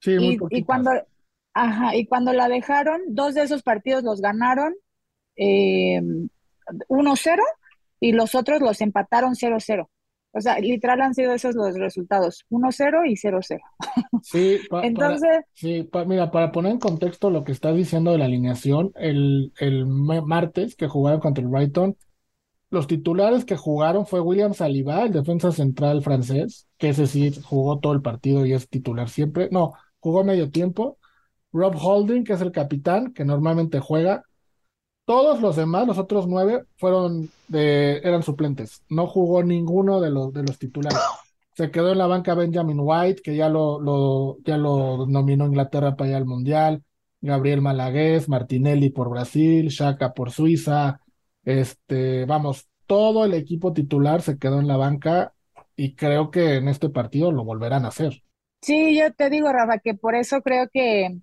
Sí, 0.00 0.16
muy 0.16 0.38
Y, 0.50 0.58
y 0.58 0.64
cuando, 0.64 0.90
ajá, 1.54 1.94
y 1.94 2.06
cuando 2.06 2.32
la 2.32 2.48
dejaron, 2.48 3.00
dos 3.08 3.34
de 3.34 3.42
esos 3.42 3.62
partidos 3.62 4.02
los 4.02 4.20
ganaron 4.20 4.74
eh, 5.36 6.00
1-0 6.88 7.42
y 8.00 8.12
los 8.12 8.34
otros 8.34 8.60
los 8.60 8.80
empataron 8.80 9.34
0-0. 9.34 9.88
O 10.32 10.40
sea, 10.40 10.58
literal 10.60 11.00
han 11.02 11.14
sido 11.14 11.32
esos 11.34 11.54
los 11.54 11.74
resultados, 11.76 12.44
1-0 12.50 13.04
y 13.06 13.16
0-0. 13.16 13.64
Sí, 14.20 14.66
pa- 14.68 14.92
para, 14.92 15.22
Entonces, 15.22 15.40
sí, 15.54 15.82
pa- 15.84 16.04
mira, 16.04 16.30
para 16.30 16.52
poner 16.52 16.72
en 16.72 16.78
contexto 16.78 17.30
lo 17.30 17.44
que 17.44 17.52
estás 17.52 17.74
diciendo 17.76 18.12
de 18.12 18.18
la 18.18 18.26
alineación, 18.26 18.92
el, 18.96 19.52
el 19.58 19.86
ma- 19.86 20.20
martes 20.22 20.76
que 20.76 20.88
jugaron 20.88 21.20
contra 21.20 21.42
el 21.42 21.48
Brighton, 21.48 21.96
los 22.70 22.86
titulares 22.88 23.44
que 23.46 23.56
jugaron 23.56 24.06
fue 24.06 24.20
William 24.20 24.54
Saliba, 24.54 25.04
el 25.04 25.12
defensa 25.12 25.52
central 25.52 26.02
francés, 26.02 26.68
que 26.78 26.90
ese 26.90 27.06
sí 27.06 27.32
jugó 27.44 27.80
todo 27.80 27.94
el 27.94 28.02
partido 28.02 28.46
y 28.46 28.54
es 28.54 28.68
titular 28.68 29.08
siempre. 29.10 29.48
No, 29.52 29.74
jugó 30.00 30.24
medio 30.24 30.50
tiempo. 30.50 30.98
Rob 31.52 31.76
Holding, 31.80 32.24
que 32.24 32.34
es 32.34 32.40
el 32.42 32.52
capitán, 32.52 33.12
que 33.14 33.24
normalmente 33.24 33.80
juega. 33.80 34.24
Todos 35.10 35.40
los 35.40 35.56
demás, 35.56 35.88
los 35.88 35.98
otros 35.98 36.28
nueve, 36.28 36.66
fueron 36.76 37.28
de, 37.48 37.96
eran 38.04 38.22
suplentes. 38.22 38.84
No 38.88 39.08
jugó 39.08 39.42
ninguno 39.42 40.00
de 40.00 40.08
los, 40.08 40.32
titulares. 40.56 41.00
Se 41.52 41.72
quedó 41.72 41.90
en 41.90 41.98
la 41.98 42.06
banca 42.06 42.36
Benjamin 42.36 42.78
White, 42.78 43.20
que 43.20 43.34
ya 43.34 43.48
lo, 43.48 44.38
ya 44.44 44.56
lo 44.56 45.08
nominó 45.08 45.46
Inglaterra 45.46 45.96
para 45.96 46.10
ir 46.10 46.14
al 46.14 46.26
Mundial. 46.26 46.84
Gabriel 47.20 47.60
Malagués, 47.60 48.28
Martinelli 48.28 48.90
por 48.90 49.10
Brasil, 49.10 49.68
Xhaka 49.72 50.14
por 50.14 50.30
Suiza. 50.30 51.00
Este, 51.44 52.24
vamos, 52.24 52.68
todo 52.86 53.24
el 53.24 53.34
equipo 53.34 53.72
titular 53.72 54.22
se 54.22 54.38
quedó 54.38 54.60
en 54.60 54.68
la 54.68 54.76
banca 54.76 55.34
y 55.74 55.96
creo 55.96 56.30
que 56.30 56.54
en 56.54 56.68
este 56.68 56.88
partido 56.88 57.32
lo 57.32 57.42
volverán 57.42 57.84
a 57.84 57.88
hacer. 57.88 58.22
sí, 58.62 58.96
yo 58.96 59.12
te 59.12 59.28
digo, 59.28 59.52
Rafa, 59.52 59.78
que 59.78 59.94
por 59.94 60.14
eso 60.14 60.40
creo 60.40 60.68
que 60.72 61.18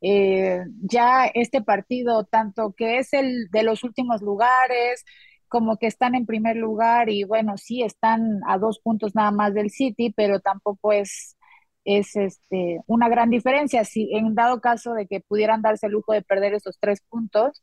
eh, 0.00 0.60
ya 0.82 1.26
este 1.26 1.62
partido, 1.62 2.24
tanto 2.24 2.74
que 2.76 2.98
es 2.98 3.12
el 3.12 3.48
de 3.50 3.62
los 3.62 3.84
últimos 3.84 4.22
lugares, 4.22 5.04
como 5.48 5.76
que 5.78 5.86
están 5.86 6.14
en 6.14 6.26
primer 6.26 6.56
lugar 6.56 7.08
y 7.10 7.24
bueno, 7.24 7.56
sí 7.56 7.82
están 7.82 8.40
a 8.46 8.58
dos 8.58 8.80
puntos 8.80 9.14
nada 9.14 9.30
más 9.30 9.54
del 9.54 9.70
City, 9.70 10.12
pero 10.16 10.40
tampoco 10.40 10.92
es, 10.92 11.36
es 11.84 12.16
este, 12.16 12.80
una 12.86 13.08
gran 13.08 13.30
diferencia. 13.30 13.84
Si 13.84 14.14
en 14.14 14.34
dado 14.34 14.60
caso 14.60 14.94
de 14.94 15.06
que 15.06 15.20
pudieran 15.20 15.62
darse 15.62 15.86
el 15.86 15.92
lujo 15.92 16.12
de 16.12 16.22
perder 16.22 16.54
esos 16.54 16.78
tres 16.80 17.00
puntos, 17.08 17.62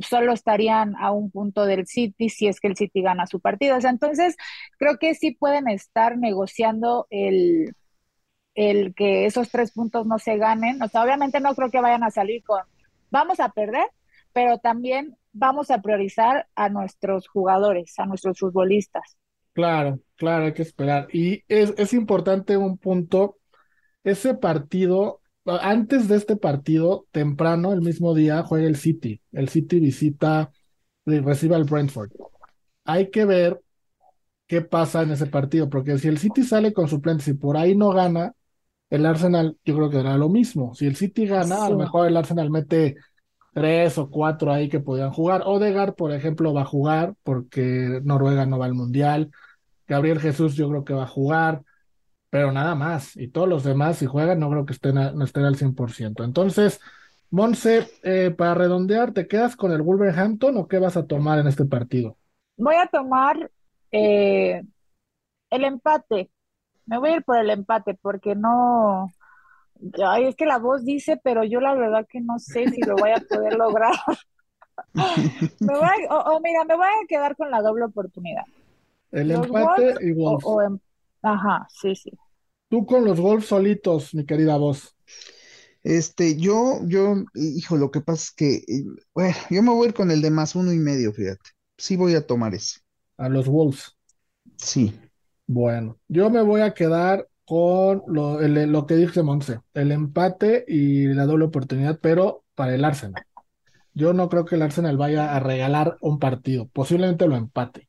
solo 0.00 0.32
estarían 0.32 0.94
a 0.96 1.12
un 1.12 1.30
punto 1.30 1.66
del 1.66 1.86
City 1.86 2.28
si 2.28 2.46
es 2.48 2.60
que 2.60 2.68
el 2.68 2.76
City 2.76 3.02
gana 3.02 3.26
su 3.26 3.40
partido. 3.40 3.76
O 3.76 3.80
sea, 3.80 3.90
entonces 3.90 4.36
creo 4.78 4.98
que 4.98 5.14
sí 5.14 5.32
pueden 5.32 5.68
estar 5.68 6.18
negociando 6.18 7.06
el 7.10 7.74
el 8.54 8.94
que 8.94 9.26
esos 9.26 9.50
tres 9.50 9.72
puntos 9.72 10.06
no 10.06 10.18
se 10.18 10.36
ganen. 10.36 10.82
O 10.82 10.88
sea, 10.88 11.02
obviamente 11.02 11.40
no 11.40 11.54
creo 11.54 11.70
que 11.70 11.80
vayan 11.80 12.04
a 12.04 12.10
salir 12.10 12.42
con, 12.44 12.60
vamos 13.10 13.40
a 13.40 13.50
perder, 13.50 13.86
pero 14.32 14.58
también 14.58 15.16
vamos 15.32 15.70
a 15.70 15.80
priorizar 15.80 16.46
a 16.54 16.68
nuestros 16.68 17.28
jugadores, 17.28 17.98
a 17.98 18.06
nuestros 18.06 18.38
futbolistas. 18.38 19.16
Claro, 19.52 20.00
claro, 20.16 20.46
hay 20.46 20.54
que 20.54 20.62
esperar. 20.62 21.08
Y 21.12 21.44
es, 21.48 21.74
es 21.76 21.92
importante 21.92 22.56
un 22.56 22.78
punto, 22.78 23.38
ese 24.02 24.34
partido, 24.34 25.20
antes 25.44 26.08
de 26.08 26.16
este 26.16 26.36
partido, 26.36 27.06
temprano, 27.10 27.72
el 27.72 27.82
mismo 27.82 28.14
día, 28.14 28.42
juega 28.42 28.66
el 28.66 28.76
City. 28.76 29.20
El 29.32 29.48
City 29.48 29.78
visita 29.78 30.50
recibe 31.04 31.56
al 31.56 31.64
Brentford. 31.64 32.10
Hay 32.84 33.10
que 33.10 33.24
ver 33.24 33.60
qué 34.46 34.62
pasa 34.62 35.02
en 35.02 35.10
ese 35.10 35.26
partido, 35.26 35.68
porque 35.68 35.98
si 35.98 36.08
el 36.08 36.18
City 36.18 36.42
sale 36.42 36.72
con 36.72 36.88
suplentes 36.88 37.28
y 37.28 37.34
por 37.34 37.56
ahí 37.56 37.76
no 37.76 37.90
gana, 37.90 38.34
el 38.92 39.06
Arsenal 39.06 39.56
yo 39.64 39.74
creo 39.76 39.90
que 39.90 39.98
hará 39.98 40.16
lo 40.18 40.28
mismo. 40.28 40.74
Si 40.74 40.86
el 40.86 40.96
City 40.96 41.26
gana, 41.26 41.64
a 41.66 41.70
lo 41.70 41.76
Sí. 41.76 41.82
mejor 41.82 42.06
el 42.08 42.16
Arsenal 42.16 42.50
mete 42.50 42.96
tres 43.54 43.98
o 43.98 44.10
cuatro 44.10 44.52
ahí 44.52 44.68
que 44.68 44.80
podían 44.80 45.12
jugar. 45.12 45.42
Odegaard, 45.46 45.94
por 45.94 46.12
ejemplo, 46.12 46.54
va 46.54 46.62
a 46.62 46.66
jugar 46.66 47.14
porque 47.22 48.00
Noruega 48.04 48.46
no 48.46 48.58
va 48.58 48.66
al 48.66 48.74
Mundial. 48.74 49.30
Gabriel 49.88 50.20
Jesús 50.20 50.54
yo 50.56 50.68
creo 50.68 50.84
que 50.84 50.94
va 50.94 51.04
a 51.04 51.08
jugar, 51.08 51.62
pero 52.30 52.52
nada 52.52 52.74
más. 52.74 53.16
Y 53.16 53.28
todos 53.28 53.48
los 53.48 53.64
demás, 53.64 53.98
si 53.98 54.06
juegan, 54.06 54.40
no 54.40 54.50
creo 54.50 54.66
que 54.66 54.72
estén, 54.74 54.94
no 54.96 55.24
estén 55.24 55.44
al 55.44 55.56
100%. 55.56 56.24
Entonces, 56.24 56.80
Monse, 57.30 57.88
eh, 58.02 58.30
para 58.36 58.54
redondear, 58.54 59.12
¿te 59.12 59.26
quedas 59.26 59.56
con 59.56 59.72
el 59.72 59.82
Wolverhampton 59.82 60.56
o 60.58 60.68
qué 60.68 60.78
vas 60.78 60.96
a 60.98 61.06
tomar 61.06 61.38
en 61.38 61.46
este 61.46 61.64
partido? 61.64 62.18
Voy 62.58 62.74
a 62.74 62.86
tomar 62.86 63.50
eh, 63.90 64.62
el 65.50 65.64
empate. 65.64 66.30
Me 66.86 66.98
voy 66.98 67.10
a 67.10 67.16
ir 67.16 67.24
por 67.24 67.38
el 67.38 67.50
empate 67.50 67.94
porque 67.94 68.34
no, 68.34 69.12
Ay, 70.04 70.26
es 70.26 70.36
que 70.36 70.46
la 70.46 70.58
voz 70.58 70.84
dice, 70.84 71.20
pero 71.22 71.44
yo 71.44 71.60
la 71.60 71.74
verdad 71.74 72.06
que 72.08 72.20
no 72.20 72.38
sé 72.38 72.68
si 72.70 72.80
lo 72.82 72.94
voy 72.96 73.10
a 73.10 73.20
poder 73.20 73.54
lograr. 73.54 73.94
me 74.94 75.74
voy 75.74 76.06
o, 76.08 76.40
mira, 76.40 76.64
me 76.64 76.76
voy 76.76 76.86
a 76.86 77.06
quedar 77.08 77.36
con 77.36 77.50
la 77.50 77.60
doble 77.60 77.84
oportunidad. 77.84 78.44
El 79.10 79.32
empate 79.32 79.96
y 80.00 80.12
Wolves. 80.12 80.44
Em, 80.66 80.78
ajá, 81.22 81.66
sí, 81.68 81.94
sí. 81.96 82.10
Tú 82.68 82.86
con 82.86 83.04
los 83.04 83.20
Wolves 83.20 83.46
solitos, 83.46 84.14
mi 84.14 84.24
querida 84.24 84.56
voz. 84.56 84.96
Este, 85.82 86.36
yo, 86.36 86.80
yo, 86.84 87.16
hijo, 87.34 87.76
lo 87.76 87.90
que 87.90 88.00
pasa 88.00 88.22
es 88.22 88.30
que, 88.32 88.54
eh, 88.54 88.84
bueno, 89.12 89.34
yo 89.50 89.62
me 89.62 89.70
voy 89.72 89.86
a 89.86 89.88
ir 89.88 89.94
con 89.94 90.10
el 90.12 90.22
de 90.22 90.30
más 90.30 90.54
uno 90.54 90.72
y 90.72 90.78
medio, 90.78 91.12
fíjate. 91.12 91.50
Sí 91.76 91.96
voy 91.96 92.14
a 92.14 92.24
tomar 92.24 92.54
ese. 92.54 92.80
A 93.16 93.28
los 93.28 93.48
Wolves. 93.48 93.96
Sí. 94.56 94.94
Bueno, 95.46 95.98
yo 96.08 96.30
me 96.30 96.40
voy 96.42 96.62
a 96.62 96.72
quedar 96.72 97.28
con 97.44 98.02
lo, 98.06 98.40
lo 98.40 98.86
que 98.86 98.94
dice 98.96 99.22
Monse, 99.22 99.60
el 99.74 99.92
empate 99.92 100.64
y 100.66 101.06
la 101.08 101.26
doble 101.26 101.44
oportunidad, 101.46 101.98
pero 102.00 102.44
para 102.54 102.74
el 102.74 102.84
Arsenal. 102.84 103.24
Yo 103.94 104.12
no 104.14 104.28
creo 104.28 104.44
que 104.46 104.56
el 104.56 104.62
Arsenal 104.62 104.96
vaya 104.96 105.34
a 105.36 105.40
regalar 105.40 105.98
un 106.00 106.18
partido, 106.18 106.68
posiblemente 106.68 107.28
lo 107.28 107.36
empate, 107.36 107.88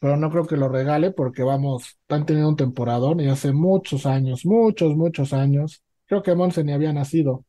pero 0.00 0.16
no 0.16 0.30
creo 0.30 0.46
que 0.46 0.56
lo 0.56 0.68
regale 0.68 1.12
porque 1.12 1.42
vamos, 1.44 1.98
están 2.02 2.26
teniendo 2.26 2.50
un 2.50 2.56
temporadón 2.56 3.20
y 3.20 3.28
hace 3.28 3.52
muchos 3.52 4.06
años, 4.06 4.46
muchos, 4.46 4.96
muchos 4.96 5.32
años, 5.32 5.82
creo 6.06 6.22
que 6.22 6.34
Monse 6.34 6.64
ni 6.64 6.72
había 6.72 6.92
nacido 6.92 7.44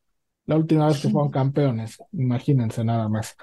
la 0.46 0.58
última 0.58 0.88
vez 0.88 1.00
que 1.00 1.10
fueron 1.10 1.32
campeones, 1.32 2.04
imagínense 2.14 2.84
nada 2.84 3.10
más. 3.10 3.36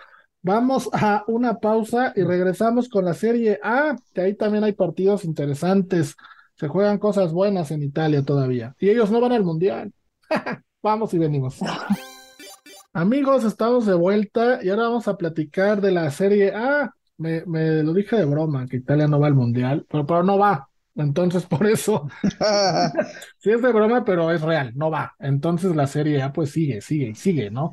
Vamos 0.46 0.90
a 0.92 1.24
una 1.26 1.58
pausa 1.58 2.12
y 2.14 2.22
regresamos 2.22 2.90
con 2.90 3.06
la 3.06 3.14
Serie 3.14 3.58
A, 3.62 3.96
que 4.12 4.20
ahí 4.20 4.34
también 4.34 4.62
hay 4.62 4.72
partidos 4.72 5.24
interesantes. 5.24 6.16
Se 6.56 6.68
juegan 6.68 6.98
cosas 6.98 7.32
buenas 7.32 7.70
en 7.70 7.82
Italia 7.82 8.22
todavía. 8.22 8.76
Y 8.78 8.90
ellos 8.90 9.10
no 9.10 9.22
van 9.22 9.32
al 9.32 9.42
mundial. 9.42 9.94
vamos 10.82 11.14
y 11.14 11.18
venimos. 11.18 11.60
Amigos, 12.92 13.44
estamos 13.44 13.86
de 13.86 13.94
vuelta 13.94 14.62
y 14.62 14.68
ahora 14.68 14.82
vamos 14.82 15.08
a 15.08 15.16
platicar 15.16 15.80
de 15.80 15.92
la 15.92 16.10
serie 16.10 16.54
A. 16.54 16.94
Me, 17.16 17.42
me 17.46 17.82
lo 17.82 17.94
dije 17.94 18.16
de 18.16 18.26
broma, 18.26 18.66
que 18.66 18.76
Italia 18.76 19.08
no 19.08 19.18
va 19.18 19.28
al 19.28 19.34
mundial, 19.34 19.86
pero, 19.88 20.04
pero 20.04 20.22
no 20.24 20.36
va. 20.36 20.68
Entonces, 20.94 21.46
por 21.46 21.66
eso, 21.66 22.06
sí 23.38 23.50
es 23.50 23.62
de 23.62 23.72
broma, 23.72 24.04
pero 24.04 24.30
es 24.30 24.42
real, 24.42 24.72
no 24.74 24.90
va. 24.90 25.14
Entonces 25.18 25.74
la 25.74 25.86
serie 25.86 26.20
A 26.20 26.34
pues 26.34 26.50
sigue, 26.50 26.82
sigue 26.82 27.08
y 27.08 27.14
sigue, 27.14 27.50
¿no? 27.50 27.72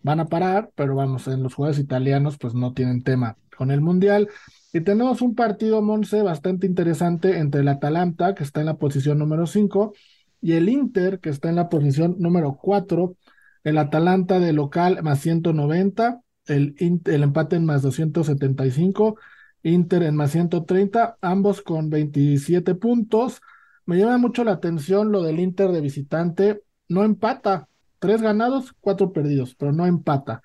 Van 0.00 0.20
a 0.20 0.26
parar, 0.26 0.70
pero 0.74 0.94
vamos, 0.94 1.26
en 1.28 1.42
los 1.42 1.54
juegos 1.54 1.78
italianos 1.78 2.38
pues 2.38 2.54
no 2.54 2.72
tienen 2.72 3.02
tema 3.02 3.36
con 3.56 3.70
el 3.70 3.80
mundial. 3.80 4.28
Y 4.72 4.80
tenemos 4.82 5.22
un 5.22 5.34
partido, 5.34 5.82
Monse, 5.82 6.22
bastante 6.22 6.66
interesante 6.66 7.38
entre 7.38 7.62
el 7.62 7.68
Atalanta, 7.68 8.34
que 8.34 8.44
está 8.44 8.60
en 8.60 8.66
la 8.66 8.76
posición 8.76 9.18
número 9.18 9.46
5, 9.46 9.92
y 10.40 10.52
el 10.52 10.68
Inter, 10.68 11.20
que 11.20 11.30
está 11.30 11.48
en 11.48 11.56
la 11.56 11.68
posición 11.68 12.16
número 12.18 12.56
4. 12.60 13.16
El 13.64 13.78
Atalanta 13.78 14.38
de 14.38 14.52
local 14.52 15.02
más 15.02 15.20
190, 15.20 16.20
el, 16.46 16.74
el 16.78 17.22
empate 17.22 17.56
en 17.56 17.64
más 17.64 17.82
275, 17.82 19.16
Inter 19.62 20.02
en 20.04 20.16
más 20.16 20.30
130, 20.32 21.18
ambos 21.20 21.62
con 21.62 21.90
27 21.90 22.74
puntos. 22.76 23.40
Me 23.86 23.98
llama 23.98 24.18
mucho 24.18 24.44
la 24.44 24.52
atención 24.52 25.10
lo 25.12 25.22
del 25.22 25.40
Inter 25.40 25.72
de 25.72 25.80
visitante, 25.80 26.62
no 26.88 27.04
empata, 27.04 27.68
tres 27.98 28.22
ganados, 28.22 28.74
cuatro 28.80 29.12
perdidos, 29.12 29.54
pero 29.54 29.72
no 29.72 29.86
empata. 29.86 30.42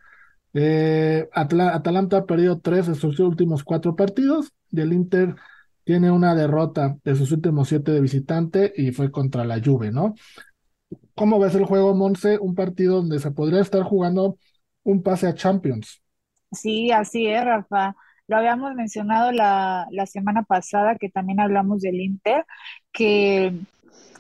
Eh, 0.54 1.28
Atalanta 1.34 2.18
ha 2.18 2.26
perdido 2.26 2.60
tres 2.60 2.88
de 2.88 2.95
sus 2.95 3.20
últimos 3.20 3.64
cuatro 3.64 3.95
partidos 3.95 4.54
y 4.72 4.82
el 4.82 4.93
Inter 4.93 5.36
tiene 5.84 6.12
una 6.12 6.36
derrota 6.36 6.97
de 7.04 7.16
sus 7.16 7.32
últimos 7.32 7.70
siete 7.70 7.91
de 7.91 8.01
visitante 8.01 8.74
y 8.76 8.91
fue 8.91 9.12
contra 9.12 9.45
la 9.45 9.60
Juve, 9.64 9.91
¿no? 9.91 10.16
¿Cómo 11.16 11.39
ves 11.39 11.56
el 11.56 11.66
juego, 11.66 11.95
Monse? 11.95 12.38
Un 12.39 12.56
partido 12.56 12.97
donde 12.97 13.20
se 13.20 13.32
podría 13.32 13.62
estar 13.62 13.84
jugando 13.84 14.38
un 14.84 15.04
pase 15.04 15.28
a 15.28 15.34
Champions. 15.34 16.01
Sí, 16.51 16.91
así 16.91 17.28
es, 17.28 17.43
Rafa. 17.43 17.95
Lo 18.28 18.38
habíamos 18.38 18.74
mencionado 18.76 19.32
la, 19.32 19.88
la 19.91 20.06
semana 20.06 20.43
pasada, 20.43 20.95
que 20.97 21.10
también 21.10 21.39
hablamos 21.39 21.82
del 21.82 21.99
Inter, 21.99 22.45
que 22.91 23.54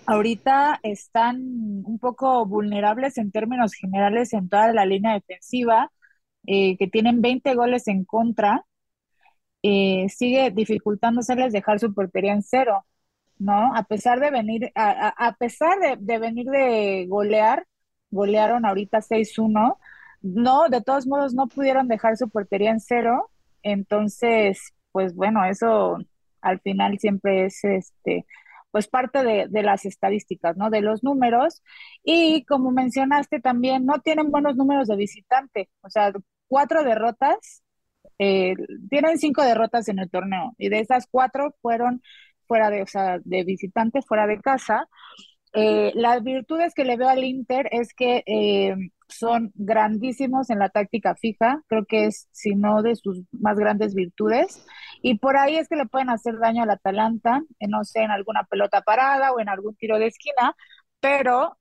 ahorita 0.05 0.79
están 0.83 1.37
un 1.85 1.99
poco 1.99 2.45
vulnerables 2.45 3.17
en 3.17 3.31
términos 3.31 3.73
generales 3.73 4.33
en 4.33 4.49
toda 4.49 4.71
la 4.73 4.85
línea 4.85 5.13
defensiva 5.13 5.91
eh, 6.45 6.77
que 6.77 6.87
tienen 6.87 7.21
20 7.21 7.55
goles 7.55 7.87
en 7.87 8.03
contra, 8.03 8.65
eh, 9.61 10.07
sigue 10.09 10.51
dificultándoseles 10.51 11.53
dejar 11.53 11.79
su 11.79 11.93
portería 11.93 12.33
en 12.33 12.43
cero, 12.43 12.85
¿no? 13.39 13.73
A 13.75 13.83
pesar 13.83 14.19
de 14.19 14.29
venir, 14.29 14.71
a, 14.75 15.35
pesar 15.39 15.77
de, 15.99 16.19
venir 16.19 16.47
de 16.47 17.05
golear, 17.07 17.65
golearon 18.11 18.65
ahorita 18.65 19.01
6-1, 19.01 19.77
no, 20.21 20.69
de 20.69 20.81
todos 20.81 21.07
modos 21.07 21.33
no 21.33 21.47
pudieron 21.47 21.87
dejar 21.87 22.17
su 22.17 22.29
portería 22.29 22.71
en 22.71 22.79
cero, 22.81 23.29
entonces, 23.63 24.73
pues 24.91 25.15
bueno, 25.15 25.45
eso 25.45 25.97
al 26.41 26.59
final 26.59 26.99
siempre 26.99 27.45
es 27.45 27.63
este 27.63 28.25
pues 28.73 28.87
parte 28.87 29.23
de, 29.23 29.47
de, 29.49 29.63
las 29.63 29.85
estadísticas, 29.85 30.57
¿no? 30.57 30.71
De 30.71 30.81
los 30.81 31.03
números. 31.03 31.61
Y 32.03 32.43
como 32.45 32.71
mencionaste 32.71 33.39
también, 33.39 33.85
no 33.85 33.99
tienen 34.01 34.31
buenos 34.31 34.55
números 34.55 34.87
de 34.87 34.95
visitante. 34.95 35.69
O 35.81 35.89
sea, 35.91 36.11
cuatro 36.47 36.83
derrotas, 36.83 37.63
eh, 38.17 38.55
tienen 38.89 39.19
cinco 39.19 39.43
derrotas 39.43 39.87
en 39.89 39.99
el 39.99 40.09
torneo 40.09 40.55
y 40.57 40.69
de 40.69 40.79
esas 40.79 41.07
cuatro 41.09 41.55
fueron 41.61 42.01
fuera 42.47 42.69
de, 42.71 42.81
o 42.81 42.87
sea, 42.87 43.19
de 43.23 43.43
visitante, 43.43 44.01
fuera 44.01 44.27
de 44.27 44.41
casa. 44.41 44.87
Eh, 45.53 45.91
las 45.95 46.23
virtudes 46.23 46.73
que 46.73 46.83
le 46.83 46.97
veo 46.97 47.09
al 47.09 47.23
Inter 47.23 47.69
es 47.71 47.93
que 47.93 48.23
eh, 48.25 48.75
son 49.07 49.51
grandísimos 49.55 50.49
en 50.49 50.57
la 50.59 50.69
táctica 50.69 51.15
fija, 51.15 51.61
creo 51.67 51.85
que 51.85 52.05
es, 52.05 52.27
si 52.31 52.55
no, 52.55 52.81
de 52.81 52.95
sus 52.95 53.21
más 53.31 53.57
grandes 53.57 53.93
virtudes. 53.93 54.65
Y 55.01 55.19
por 55.19 55.37
ahí 55.37 55.57
es 55.57 55.67
que 55.69 55.75
le 55.75 55.85
pueden 55.85 56.09
hacer 56.09 56.39
daño 56.39 56.63
al 56.63 56.71
Atalanta, 56.71 57.41
no 57.67 57.83
sé, 57.83 58.01
en 58.01 58.11
alguna 58.11 58.43
pelota 58.45 58.81
parada 58.81 59.31
o 59.31 59.39
en 59.39 59.49
algún 59.49 59.75
tiro 59.75 59.99
de 59.99 60.07
esquina, 60.07 60.55
pero 60.99 61.57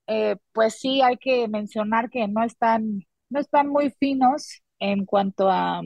pues 0.53 0.79
sí 0.81 1.03
hay 1.03 1.17
que 1.19 1.49
mencionar 1.49 2.09
que 2.11 2.29
no 2.29 2.45
están, 2.45 3.03
no 3.29 3.41
están 3.41 3.69
muy 3.69 3.91
finos 3.99 4.63
en 4.79 5.05
cuanto 5.05 5.51
a, 5.51 5.83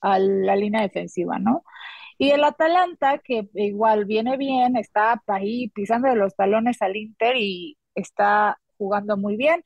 a 0.00 0.18
la 0.18 0.56
línea 0.56 0.82
defensiva, 0.82 1.38
¿no? 1.38 1.62
Y 2.20 2.32
el 2.32 2.44
Atalanta, 2.44 3.16
que 3.18 3.48
igual 3.54 4.04
viene 4.04 4.36
bien, 4.36 4.76
está 4.76 5.22
ahí 5.26 5.70
pisando 5.70 6.08
de 6.08 6.16
los 6.16 6.36
talones 6.36 6.82
al 6.82 6.94
Inter 6.96 7.34
y 7.38 7.78
está 7.94 8.60
jugando 8.76 9.16
muy 9.16 9.36
bien. 9.38 9.62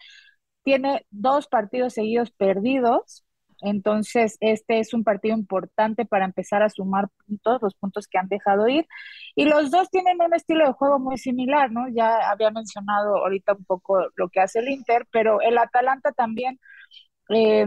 Tiene 0.63 1.05
dos 1.11 1.49
partidos 1.49 1.95
seguidos 1.95 2.31
perdidos, 2.31 3.25
entonces 3.63 4.37
este 4.41 4.79
es 4.79 4.95
un 4.95 5.03
partido 5.03 5.37
importante 5.37 6.07
para 6.07 6.27
empezar 6.27 6.63
a 6.63 6.71
sumar 6.71 7.09
puntos, 7.27 7.61
los 7.61 7.75
puntos 7.75 8.07
que 8.07 8.19
han 8.19 8.29
dejado 8.29 8.69
ir. 8.69 8.87
Y 9.35 9.47
los 9.47 9.73
dos 9.73 9.91
tienen 9.91 10.23
un 10.23 10.33
estilo 10.35 10.65
de 10.67 10.75
juego 10.75 11.01
muy 11.01 11.19
similar, 11.19 11.73
¿no? 11.73 11.89
Ya 11.89 12.31
había 12.31 12.53
mencionado 12.53 13.17
ahorita 13.19 13.55
un 13.55 13.65
poco 13.65 13.99
lo 14.15 14.29
que 14.29 14.41
hace 14.41 14.61
el 14.61 14.69
Inter, 14.69 15.09
pero 15.11 15.41
el 15.41 15.59
Atalanta 15.59 16.13
también 16.13 16.61
eh, 17.31 17.67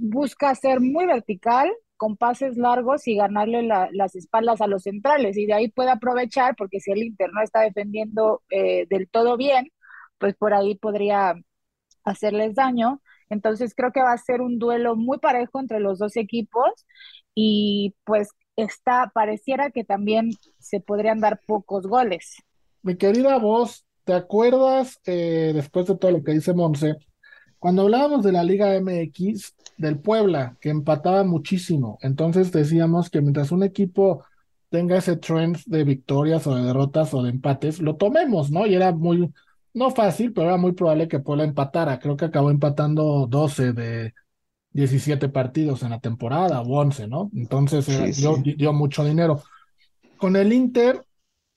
busca 0.00 0.54
ser 0.54 0.80
muy 0.80 1.06
vertical, 1.06 1.72
con 1.98 2.16
pases 2.16 2.56
largos 2.56 3.06
y 3.06 3.16
ganarle 3.16 3.62
las 3.62 4.14
espaldas 4.14 4.62
a 4.62 4.66
los 4.66 4.84
centrales. 4.84 5.36
Y 5.36 5.44
de 5.44 5.52
ahí 5.52 5.68
puede 5.68 5.90
aprovechar, 5.90 6.54
porque 6.56 6.80
si 6.80 6.92
el 6.92 7.02
Inter 7.02 7.30
no 7.32 7.42
está 7.42 7.60
defendiendo 7.60 8.42
eh, 8.50 8.86
del 8.88 9.08
todo 9.10 9.36
bien, 9.36 9.70
pues 10.16 10.34
por 10.36 10.54
ahí 10.54 10.76
podría 10.76 11.34
hacerles 12.04 12.54
daño. 12.54 13.02
Entonces 13.28 13.74
creo 13.74 13.92
que 13.92 14.00
va 14.00 14.12
a 14.12 14.18
ser 14.18 14.40
un 14.40 14.58
duelo 14.58 14.96
muy 14.96 15.18
parejo 15.18 15.60
entre 15.60 15.80
los 15.80 15.98
dos 15.98 16.16
equipos 16.16 16.70
y 17.34 17.94
pues 18.04 18.28
está, 18.56 19.10
pareciera 19.12 19.70
que 19.70 19.84
también 19.84 20.30
se 20.58 20.80
podrían 20.80 21.20
dar 21.20 21.40
pocos 21.46 21.86
goles. 21.86 22.36
Mi 22.82 22.96
querida 22.96 23.38
voz, 23.38 23.84
¿te 24.04 24.14
acuerdas 24.14 25.00
eh, 25.04 25.52
después 25.52 25.86
de 25.86 25.96
todo 25.96 26.12
lo 26.12 26.22
que 26.22 26.32
dice 26.32 26.54
Monse? 26.54 26.96
Cuando 27.58 27.82
hablábamos 27.82 28.22
de 28.24 28.32
la 28.32 28.44
Liga 28.44 28.74
MX, 28.80 29.54
del 29.76 29.98
Puebla, 29.98 30.56
que 30.60 30.70
empataba 30.70 31.24
muchísimo, 31.24 31.98
entonces 32.02 32.52
decíamos 32.52 33.10
que 33.10 33.20
mientras 33.20 33.52
un 33.52 33.62
equipo 33.62 34.24
tenga 34.70 34.96
ese 34.96 35.16
trend 35.16 35.58
de 35.66 35.84
victorias 35.84 36.46
o 36.46 36.54
de 36.54 36.62
derrotas 36.64 37.14
o 37.14 37.22
de 37.22 37.30
empates, 37.30 37.80
lo 37.80 37.96
tomemos, 37.96 38.50
¿no? 38.50 38.66
Y 38.66 38.74
era 38.74 38.92
muy, 38.92 39.32
no 39.74 39.90
fácil, 39.90 40.32
pero 40.32 40.48
era 40.48 40.56
muy 40.56 40.72
probable 40.72 41.08
que 41.08 41.20
Puebla 41.20 41.44
empatara. 41.44 41.98
Creo 41.98 42.16
que 42.16 42.26
acabó 42.26 42.50
empatando 42.50 43.26
12 43.28 43.72
de, 43.72 44.14
17 44.72 45.28
partidos 45.28 45.82
en 45.82 45.90
la 45.90 46.00
temporada 46.00 46.60
o 46.60 46.78
11, 46.78 47.08
¿no? 47.08 47.30
Entonces 47.34 47.84
Sí, 47.84 48.12
dio, 48.12 48.36
sí. 48.36 48.54
dio 48.56 48.72
mucho 48.72 49.04
dinero. 49.04 49.42
Con 50.16 50.36
el 50.36 50.52
Inter 50.52 51.04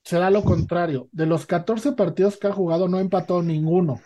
será 0.02 0.30
lo 0.30 0.42
contrario. 0.42 1.08
De 1.12 1.26
los 1.26 1.46
14 1.46 1.92
partidos 1.92 2.36
que 2.36 2.48
ha 2.48 2.52
jugado, 2.52 2.88
no 2.88 2.98
ha 2.98 3.00
empatado 3.00 3.42
ninguno. 3.42 4.00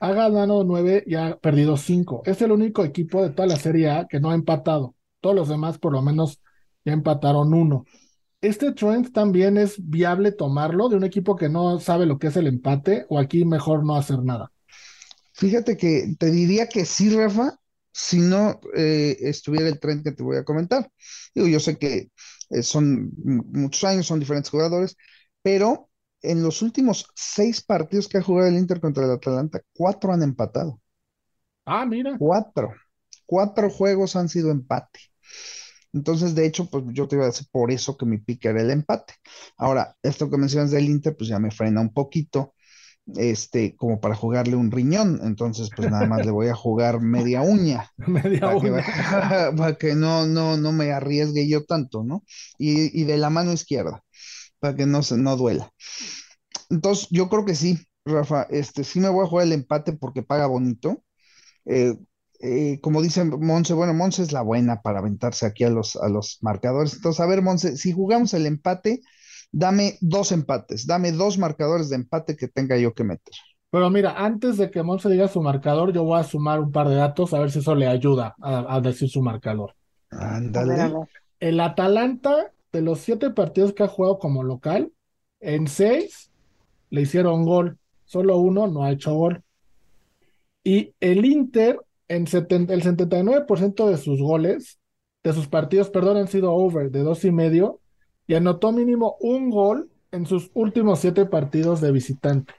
Ha 0.00 0.12
ganado 0.12 0.64
9 0.64 1.04
y 1.06 1.14
ha 1.14 1.36
perdido 1.36 1.76
5. 1.76 2.22
Es 2.24 2.40
el 2.42 2.52
único 2.52 2.84
equipo 2.84 3.22
de 3.22 3.30
toda 3.30 3.48
la 3.48 3.56
Serie 3.56 3.90
A 3.90 4.06
que 4.08 4.20
no 4.20 4.30
ha 4.30 4.34
empatado. 4.34 4.94
Todos 5.20 5.36
los 5.36 5.48
demás, 5.48 5.78
por 5.78 5.92
lo 5.92 6.02
menos, 6.02 6.40
ya 6.84 6.92
empataron 6.92 7.54
uno. 7.54 7.84
¿Este 8.40 8.72
trend 8.72 9.12
también 9.12 9.56
es 9.56 9.76
viable 9.78 10.32
tomarlo 10.32 10.88
de 10.88 10.96
un 10.96 11.04
equipo 11.04 11.34
que 11.34 11.48
no 11.48 11.80
sabe 11.80 12.04
lo 12.04 12.18
que 12.18 12.26
es 12.26 12.36
el 12.36 12.46
empate 12.46 13.06
o 13.08 13.18
aquí 13.18 13.44
mejor 13.44 13.84
no 13.86 13.96
hacer 13.96 14.18
nada? 14.22 14.52
Fíjate 15.32 15.76
que 15.76 16.14
te 16.18 16.30
diría 16.30 16.68
que 16.68 16.84
sí, 16.84 17.08
Rafa, 17.08 17.58
si 17.90 18.18
no 18.18 18.60
eh, 18.76 19.16
estuviera 19.20 19.68
el 19.68 19.80
tren 19.80 20.02
que 20.02 20.12
te 20.12 20.22
voy 20.22 20.36
a 20.36 20.44
comentar. 20.44 20.90
Yo 21.34 21.58
sé 21.58 21.78
que 21.78 22.10
eh, 22.50 22.62
son 22.62 23.10
muchos 23.16 23.82
años, 23.84 24.06
son 24.06 24.20
diferentes 24.20 24.50
jugadores, 24.50 24.96
pero 25.42 25.88
en 26.24 26.42
los 26.42 26.62
últimos 26.62 27.06
seis 27.14 27.60
partidos 27.62 28.08
que 28.08 28.18
ha 28.18 28.22
jugado 28.22 28.48
el 28.48 28.56
Inter 28.56 28.80
contra 28.80 29.04
el 29.04 29.12
Atalanta, 29.12 29.60
cuatro 29.74 30.12
han 30.12 30.22
empatado. 30.22 30.80
Ah, 31.64 31.86
mira. 31.86 32.16
Cuatro. 32.18 32.74
Cuatro 33.26 33.70
juegos 33.70 34.16
han 34.16 34.28
sido 34.28 34.50
empate. 34.50 35.00
Entonces, 35.92 36.34
de 36.34 36.44
hecho, 36.44 36.68
pues 36.68 36.84
yo 36.88 37.06
te 37.06 37.16
iba 37.16 37.24
a 37.24 37.28
decir 37.28 37.46
por 37.50 37.70
eso 37.70 37.96
que 37.96 38.04
mi 38.04 38.18
pick 38.18 38.44
era 38.46 38.60
el 38.60 38.70
empate. 38.70 39.14
Ahora, 39.56 39.96
esto 40.02 40.28
que 40.28 40.36
mencionas 40.36 40.72
del 40.72 40.86
Inter, 40.86 41.16
pues 41.16 41.28
ya 41.28 41.38
me 41.38 41.52
frena 41.52 41.80
un 41.80 41.92
poquito, 41.92 42.54
este, 43.14 43.76
como 43.76 44.00
para 44.00 44.16
jugarle 44.16 44.56
un 44.56 44.72
riñón. 44.72 45.20
Entonces, 45.22 45.70
pues 45.74 45.90
nada 45.90 46.06
más 46.06 46.26
le 46.26 46.32
voy 46.32 46.48
a 46.48 46.54
jugar 46.54 47.00
media 47.00 47.42
uña 47.42 47.90
Media 47.96 48.40
para 48.40 48.60
que, 48.60 48.70
uña. 48.70 48.84
para 49.56 49.74
que 49.76 49.94
no, 49.94 50.26
no, 50.26 50.56
no 50.56 50.72
me 50.72 50.90
arriesgue 50.92 51.48
yo 51.48 51.64
tanto, 51.64 52.02
¿no? 52.02 52.24
Y, 52.58 53.00
y 53.00 53.04
de 53.04 53.16
la 53.16 53.30
mano 53.30 53.52
izquierda, 53.52 54.02
para 54.64 54.76
que 54.76 54.86
no 54.86 55.02
se, 55.02 55.18
no 55.18 55.36
duela. 55.36 55.70
Entonces, 56.70 57.06
yo 57.10 57.28
creo 57.28 57.44
que 57.44 57.54
sí, 57.54 57.78
Rafa, 58.06 58.44
este, 58.44 58.82
sí 58.82 58.98
me 58.98 59.10
voy 59.10 59.26
a 59.26 59.28
jugar 59.28 59.46
el 59.46 59.52
empate 59.52 59.92
porque 59.92 60.22
paga 60.22 60.46
bonito. 60.46 61.04
Eh, 61.66 61.94
eh, 62.40 62.80
como 62.80 63.02
dice 63.02 63.24
Monse, 63.24 63.74
bueno, 63.74 63.92
Monse 63.92 64.22
es 64.22 64.32
la 64.32 64.40
buena 64.40 64.80
para 64.80 65.00
aventarse 65.00 65.44
aquí 65.44 65.64
a 65.64 65.68
los, 65.68 65.96
a 65.96 66.08
los 66.08 66.38
marcadores. 66.40 66.94
Entonces, 66.94 67.20
a 67.20 67.26
ver, 67.26 67.42
Monse, 67.42 67.76
si 67.76 67.92
jugamos 67.92 68.32
el 68.32 68.46
empate, 68.46 69.02
dame 69.52 69.98
dos 70.00 70.32
empates, 70.32 70.86
dame 70.86 71.12
dos 71.12 71.36
marcadores 71.36 71.90
de 71.90 71.96
empate 71.96 72.34
que 72.34 72.48
tenga 72.48 72.78
yo 72.78 72.94
que 72.94 73.04
meter. 73.04 73.34
Pero 73.68 73.90
mira, 73.90 74.14
antes 74.16 74.56
de 74.56 74.70
que 74.70 74.82
Monse 74.82 75.10
diga 75.10 75.28
su 75.28 75.42
marcador, 75.42 75.92
yo 75.92 76.04
voy 76.04 76.18
a 76.18 76.24
sumar 76.24 76.58
un 76.58 76.72
par 76.72 76.88
de 76.88 76.94
datos 76.94 77.34
a 77.34 77.38
ver 77.38 77.50
si 77.50 77.58
eso 77.58 77.74
le 77.74 77.86
ayuda 77.86 78.34
a, 78.40 78.76
a 78.76 78.80
decir 78.80 79.10
su 79.10 79.20
marcador. 79.20 79.74
Ándale. 80.10 80.90
El 81.38 81.60
Atalanta, 81.60 82.50
de 82.74 82.82
los 82.82 82.98
siete 82.98 83.30
partidos 83.30 83.72
que 83.72 83.84
ha 83.84 83.88
jugado 83.88 84.18
como 84.18 84.42
local, 84.42 84.92
en 85.38 85.68
seis 85.68 86.32
le 86.90 87.02
hicieron 87.02 87.44
gol. 87.44 87.78
Solo 88.04 88.38
uno 88.38 88.66
no 88.66 88.82
ha 88.82 88.90
hecho 88.90 89.14
gol. 89.14 89.44
Y 90.64 90.92
el 90.98 91.24
Inter, 91.24 91.78
en 92.08 92.22
el 92.22 92.82
79% 92.82 93.88
de 93.88 93.96
sus 93.96 94.20
goles, 94.20 94.80
de 95.22 95.32
sus 95.32 95.46
partidos, 95.46 95.88
perdón, 95.88 96.16
han 96.16 96.26
sido 96.26 96.52
over 96.52 96.90
de 96.90 97.00
dos 97.00 97.24
y 97.24 97.30
medio, 97.30 97.80
y 98.26 98.34
anotó 98.34 98.72
mínimo 98.72 99.16
un 99.20 99.50
gol 99.50 99.88
en 100.10 100.26
sus 100.26 100.50
últimos 100.54 100.98
siete 100.98 101.26
partidos 101.26 101.80
de 101.80 101.92
visitante. 101.92 102.54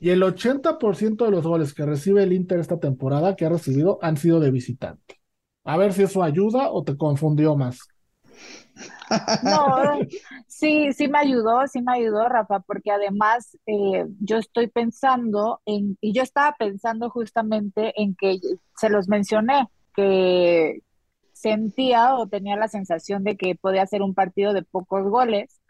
Y 0.00 0.08
el 0.08 0.22
80% 0.22 1.26
de 1.26 1.30
los 1.30 1.46
goles 1.46 1.74
que 1.74 1.84
recibe 1.84 2.22
el 2.22 2.32
Inter 2.32 2.60
esta 2.60 2.80
temporada, 2.80 3.36
que 3.36 3.44
ha 3.44 3.50
recibido, 3.50 3.98
han 4.00 4.16
sido 4.16 4.40
de 4.40 4.50
visitante. 4.50 5.20
A 5.64 5.76
ver 5.76 5.92
si 5.92 6.04
eso 6.04 6.22
ayuda 6.22 6.70
o 6.70 6.82
te 6.82 6.96
confundió 6.96 7.56
más. 7.56 7.80
No, 9.42 9.76
sí, 10.48 10.92
sí 10.92 11.08
me 11.08 11.18
ayudó, 11.18 11.66
sí 11.66 11.82
me 11.82 11.92
ayudó, 11.94 12.28
Rafa, 12.28 12.60
porque 12.60 12.90
además 12.90 13.56
eh, 13.66 14.06
yo 14.20 14.38
estoy 14.38 14.68
pensando 14.68 15.60
en, 15.66 15.96
y 16.00 16.12
yo 16.12 16.22
estaba 16.22 16.54
pensando 16.58 17.10
justamente 17.10 17.92
en 18.00 18.14
que 18.14 18.38
se 18.76 18.90
los 18.90 19.08
mencioné, 19.08 19.68
que 19.94 20.80
sentía 21.32 22.14
o 22.16 22.28
tenía 22.28 22.56
la 22.56 22.68
sensación 22.68 23.24
de 23.24 23.36
que 23.36 23.54
podía 23.54 23.86
ser 23.86 24.02
un 24.02 24.14
partido 24.14 24.52
de 24.52 24.62
pocos 24.62 25.08
goles, 25.08 25.60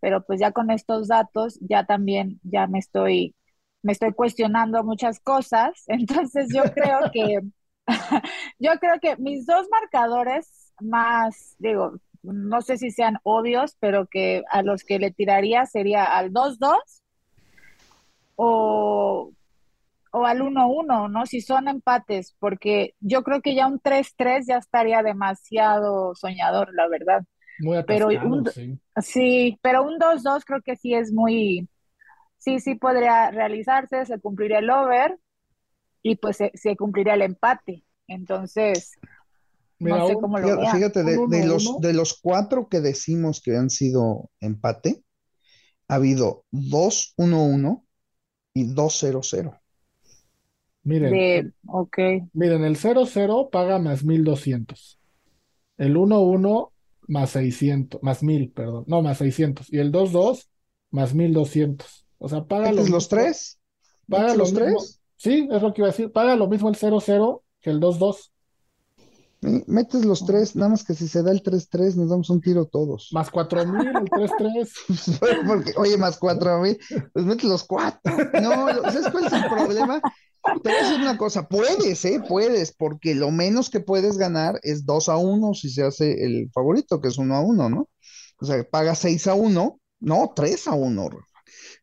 pero 0.00 0.24
pues 0.24 0.40
ya 0.40 0.52
con 0.52 0.70
estos 0.70 1.08
datos 1.08 1.58
ya 1.60 1.84
también 1.86 2.40
ya 2.42 2.66
me 2.66 2.78
estoy, 2.78 3.34
me 3.82 3.92
estoy 3.92 4.12
cuestionando 4.12 4.82
muchas 4.84 5.20
cosas, 5.20 5.84
entonces 5.86 6.48
yo 6.54 6.64
creo 6.74 7.10
que, 7.12 7.40
yo 8.58 8.72
creo 8.80 9.00
que 9.00 9.16
mis 9.16 9.46
dos 9.46 9.66
marcadores 9.70 10.72
más, 10.80 11.54
digo, 11.58 11.94
no 12.22 12.62
sé 12.62 12.76
si 12.78 12.90
sean 12.90 13.18
obvios, 13.22 13.76
pero 13.80 14.06
que 14.06 14.42
a 14.50 14.62
los 14.62 14.84
que 14.84 14.98
le 14.98 15.10
tiraría 15.10 15.66
sería 15.66 16.04
al 16.04 16.32
2-2 16.32 17.02
o, 18.36 19.32
o 20.12 20.26
al 20.26 20.40
1-1, 20.40 21.10
¿no? 21.10 21.26
Si 21.26 21.40
son 21.40 21.68
empates, 21.68 22.34
porque 22.38 22.94
yo 23.00 23.22
creo 23.22 23.40
que 23.40 23.54
ya 23.54 23.66
un 23.66 23.80
3-3 23.80 24.46
ya 24.46 24.58
estaría 24.58 25.02
demasiado 25.02 26.14
soñador, 26.14 26.74
la 26.74 26.88
verdad. 26.88 27.24
Muy 27.58 27.82
Pero 27.84 28.08
un, 28.08 28.46
sí. 28.46 28.78
sí, 29.00 29.58
pero 29.62 29.82
un 29.82 29.98
2-2 29.98 30.44
creo 30.44 30.62
que 30.62 30.76
sí 30.76 30.94
es 30.94 31.12
muy, 31.12 31.68
sí, 32.38 32.60
sí 32.60 32.74
podría 32.74 33.30
realizarse, 33.30 34.04
se 34.06 34.20
cumpliría 34.20 34.58
el 34.58 34.70
over 34.70 35.18
y 36.02 36.16
pues 36.16 36.36
se, 36.38 36.50
se 36.54 36.76
cumpliría 36.76 37.14
el 37.14 37.22
empate. 37.22 37.84
Entonces, 38.08 38.92
Mira, 39.82 39.98
no 39.98 40.06
sé 40.06 40.16
cómo 40.18 40.38
lo 40.38 40.48
Fíjate, 40.48 40.66
fíjate, 40.66 41.04
de, 41.04 41.12
de 41.26 41.44
los, 41.44 41.64
1-1, 41.64 41.80
de 41.80 41.92
los 41.94 42.18
cuatro 42.20 42.68
que 42.68 42.80
decimos 42.80 43.40
que 43.42 43.56
han 43.56 43.70
sido 43.70 44.30
empate, 44.40 45.04
ha 45.88 45.96
habido 45.96 46.44
dos 46.50 47.14
1-1 47.18 47.86
y 48.54 48.64
dos 48.74 48.94
0-0. 48.96 49.60
miren, 50.84 51.14
De, 51.14 51.52
ok. 51.66 51.98
miren, 52.32 52.64
el 52.64 52.76
0-0 52.76 53.50
paga 53.50 53.78
más 53.78 54.04
1200. 54.04 55.00
El 55.78 55.96
1-1 55.96 56.72
más 57.08 57.30
600, 57.30 58.02
más 58.02 58.22
1000, 58.22 58.50
perdón. 58.52 58.84
No, 58.86 59.02
más 59.02 59.18
600. 59.18 59.72
Y 59.72 59.78
el 59.78 59.92
2-2 59.92 60.48
más 60.90 61.14
1200. 61.14 62.06
O 62.18 62.28
sea, 62.28 62.44
paga 62.46 62.72
lo 62.72 62.84
¿Metes 62.84 62.90
los 62.90 63.08
mismo, 63.08 63.08
tres? 63.08 63.60
paga 64.08 64.34
¿Metes 64.34 64.38
lo 64.38 64.44
los 64.44 64.50
mismo. 64.50 64.62
tres? 64.78 65.00
Sí, 65.16 65.48
es 65.52 65.62
lo 65.62 65.72
que 65.74 65.82
iba 65.82 65.88
a 65.88 65.92
decir. 65.92 66.12
Paga 66.12 66.36
lo 66.36 66.48
mismo 66.48 66.68
el 66.70 66.76
0-0 66.76 67.44
que 67.60 67.70
el 67.70 67.80
2-2. 67.80 68.31
Metes 69.42 70.04
los 70.04 70.24
tres, 70.24 70.54
nada 70.54 70.70
más 70.70 70.84
que 70.84 70.94
si 70.94 71.08
se 71.08 71.20
da 71.20 71.32
el 71.32 71.42
3-3 71.42 71.96
nos 71.96 72.10
damos 72.10 72.30
un 72.30 72.40
tiro 72.40 72.66
todos. 72.66 73.08
Más 73.12 73.28
4000, 73.28 73.88
el 73.88 73.94
3-3. 73.94 75.46
Porque, 75.46 75.72
oye, 75.76 75.96
más 75.96 76.16
cuatro 76.16 76.60
mil, 76.60 76.78
pues 77.12 77.24
metes 77.24 77.44
los 77.44 77.64
cuatro. 77.64 78.16
No, 78.40 78.68
¿sabes 78.84 79.10
cuál 79.10 79.26
es 79.26 79.32
el 79.32 79.44
problema? 79.46 80.00
Te 80.62 80.70
voy 80.70 80.78
a 80.78 80.82
decir 80.82 81.00
una 81.00 81.18
cosa, 81.18 81.48
puedes, 81.48 82.04
¿eh? 82.04 82.22
Puedes, 82.26 82.72
porque 82.72 83.14
lo 83.14 83.30
menos 83.32 83.68
que 83.68 83.80
puedes 83.80 84.16
ganar 84.16 84.60
es 84.62 84.86
2 84.86 85.08
a 85.08 85.16
1 85.16 85.54
si 85.54 85.70
se 85.70 85.84
hace 85.84 86.24
el 86.24 86.50
favorito, 86.52 87.00
que 87.00 87.08
es 87.08 87.18
1 87.18 87.34
a 87.34 87.40
1, 87.40 87.68
¿no? 87.68 87.88
O 88.40 88.44
sea, 88.44 88.62
pagas 88.68 88.98
6 89.00 89.26
a 89.26 89.34
1, 89.34 89.80
no, 90.00 90.32
3 90.34 90.68
a 90.68 90.74
1. 90.74 91.08
Rafa. 91.08 91.24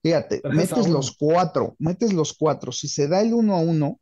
Fíjate, 0.02 0.42
3 0.42 0.54
a 0.54 0.56
metes 0.56 0.86
1. 0.86 0.94
los 0.94 1.16
cuatro, 1.18 1.76
metes 1.80 2.14
los 2.14 2.34
cuatro. 2.34 2.72
Si 2.72 2.88
se 2.88 3.08
da 3.08 3.22
el 3.22 3.34
1 3.34 3.56
a 3.56 3.60
1, 3.60 4.00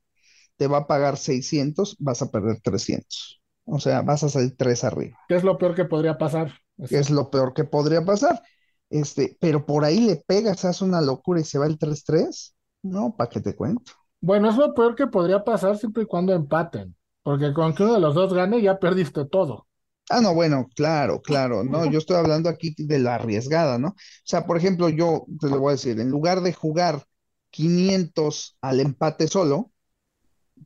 te 0.57 0.67
va 0.67 0.79
a 0.79 0.87
pagar 0.87 1.17
600, 1.17 1.97
vas 1.99 2.21
a 2.21 2.31
perder 2.31 2.59
300. 2.61 3.36
O 3.67 3.79
sea, 3.79 4.01
vas 4.01 4.23
a 4.23 4.29
salir 4.29 4.55
3 4.57 4.83
arriba, 4.83 5.17
¿Qué 5.27 5.35
es 5.35 5.43
lo 5.43 5.57
peor 5.57 5.75
que 5.75 5.85
podría 5.85 6.17
pasar? 6.17 6.53
es 6.77 7.09
lo 7.09 7.29
peor 7.29 7.53
que 7.53 7.63
podría 7.65 8.03
pasar. 8.05 8.41
Este, 8.89 9.37
pero 9.39 9.65
por 9.65 9.83
ahí 9.83 9.99
le 9.99 10.15
pegas, 10.15 10.63
hace 10.65 10.85
una 10.85 11.01
locura 11.01 11.41
y 11.41 11.43
se 11.43 11.59
va 11.59 11.67
el 11.67 11.77
3-3. 11.77 12.55
No, 12.83 13.15
¿para 13.15 13.29
qué 13.29 13.41
te 13.41 13.55
cuento? 13.55 13.91
Bueno, 14.21 14.49
es 14.49 14.57
lo 14.57 14.73
peor 14.75 14.95
que 14.95 15.07
podría 15.07 15.43
pasar 15.43 15.77
siempre 15.77 16.03
y 16.03 16.05
cuando 16.05 16.33
empaten. 16.33 16.95
Porque 17.23 17.53
con 17.53 17.73
que 17.73 17.83
uno 17.83 17.93
de 17.95 17.99
los 17.99 18.15
dos 18.15 18.33
gane, 18.33 18.61
ya 18.61 18.79
perdiste 18.79 19.25
todo. 19.25 19.67
Ah, 20.09 20.21
no, 20.21 20.33
bueno, 20.33 20.67
claro, 20.73 21.21
claro, 21.21 21.65
no, 21.65 21.85
yo 21.85 21.97
estoy 21.99 22.15
hablando 22.15 22.47
aquí 22.49 22.73
de 22.77 22.97
la 22.99 23.15
arriesgada, 23.15 23.77
¿no? 23.77 23.89
O 23.89 23.95
sea, 24.23 24.45
por 24.45 24.55
ejemplo, 24.57 24.87
yo 24.87 25.25
te 25.41 25.49
lo 25.49 25.59
voy 25.59 25.71
a 25.71 25.71
decir, 25.73 25.99
en 25.99 26.09
lugar 26.09 26.39
de 26.41 26.53
jugar 26.53 27.05
500 27.49 28.57
al 28.61 28.79
empate 28.79 29.27
solo, 29.27 29.71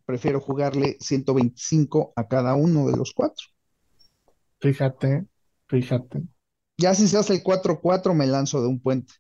prefiero 0.06 0.40
jugarle 0.40 0.98
125 1.00 2.14
a 2.16 2.28
cada 2.28 2.56
uno 2.56 2.88
de 2.88 2.98
los 2.98 3.14
cuatro. 3.14 3.46
Fíjate, 4.60 5.26
fíjate. 5.68 6.22
Ya 6.78 6.96
si 6.96 7.08
se 7.08 7.18
hace 7.18 7.34
el 7.34 7.44
4-4, 7.44 8.14
me 8.14 8.28
lanzo 8.28 8.62
de 8.62 8.68
un 8.68 8.80
puente. 8.80 9.14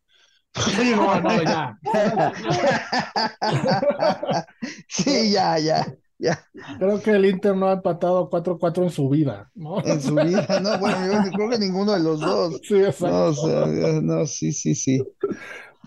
Sí, 0.54 0.94
no, 0.96 1.22
no, 1.22 1.44
ya. 1.44 1.78
Sí, 4.88 5.32
ya, 5.32 5.58
ya, 5.60 5.86
ya, 6.20 6.46
Creo 6.78 7.02
que 7.02 7.12
el 7.12 7.26
Inter 7.26 7.56
no 7.56 7.70
ha 7.70 7.74
empatado 7.74 8.30
4-4 8.30 8.84
en 8.84 8.90
su 8.90 9.10
vida, 9.10 9.50
¿no? 9.56 9.84
en 9.84 10.02
su 10.02 10.16
vida, 10.16 10.60
no, 10.62 10.78
bueno, 10.78 11.24
yo 11.24 11.32
creo 11.32 11.50
que 11.50 11.60
ninguno 11.60 11.94
de 11.94 12.02
los 12.02 12.20
dos. 12.20 12.60
Sí, 12.64 12.76
exacto. 12.76 13.08
No, 13.08 13.26
o 13.26 13.34
sea, 13.34 13.66
no, 14.02 14.26
sí, 14.26 14.52
sí, 14.52 14.76
sí. 14.76 15.02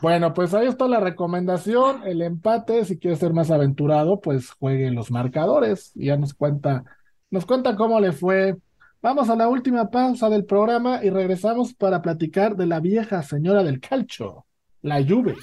Bueno, 0.04 0.34
pues 0.34 0.52
ahí 0.52 0.66
está 0.66 0.86
la 0.86 1.00
recomendación, 1.00 2.02
el 2.04 2.20
empate, 2.20 2.84
si 2.84 2.98
quieres 2.98 3.20
ser 3.20 3.32
más 3.32 3.50
aventurado, 3.50 4.20
pues 4.20 4.50
juegue 4.50 4.90
los 4.90 5.10
marcadores 5.10 5.92
ya 5.94 6.18
nos 6.18 6.34
cuenta 6.34 6.84
nos 7.30 7.46
cuenta 7.46 7.74
cómo 7.74 7.98
le 8.00 8.12
fue. 8.12 8.54
Vamos 9.00 9.30
a 9.30 9.34
la 9.34 9.48
última 9.48 9.88
pausa 9.90 10.28
del 10.28 10.44
programa 10.44 11.02
y 11.02 11.08
regresamos 11.08 11.72
para 11.72 12.02
platicar 12.02 12.54
de 12.54 12.66
la 12.66 12.80
vieja 12.80 13.22
señora 13.22 13.62
del 13.62 13.80
calcio, 13.80 14.44
la 14.82 15.02
Juve. 15.02 15.36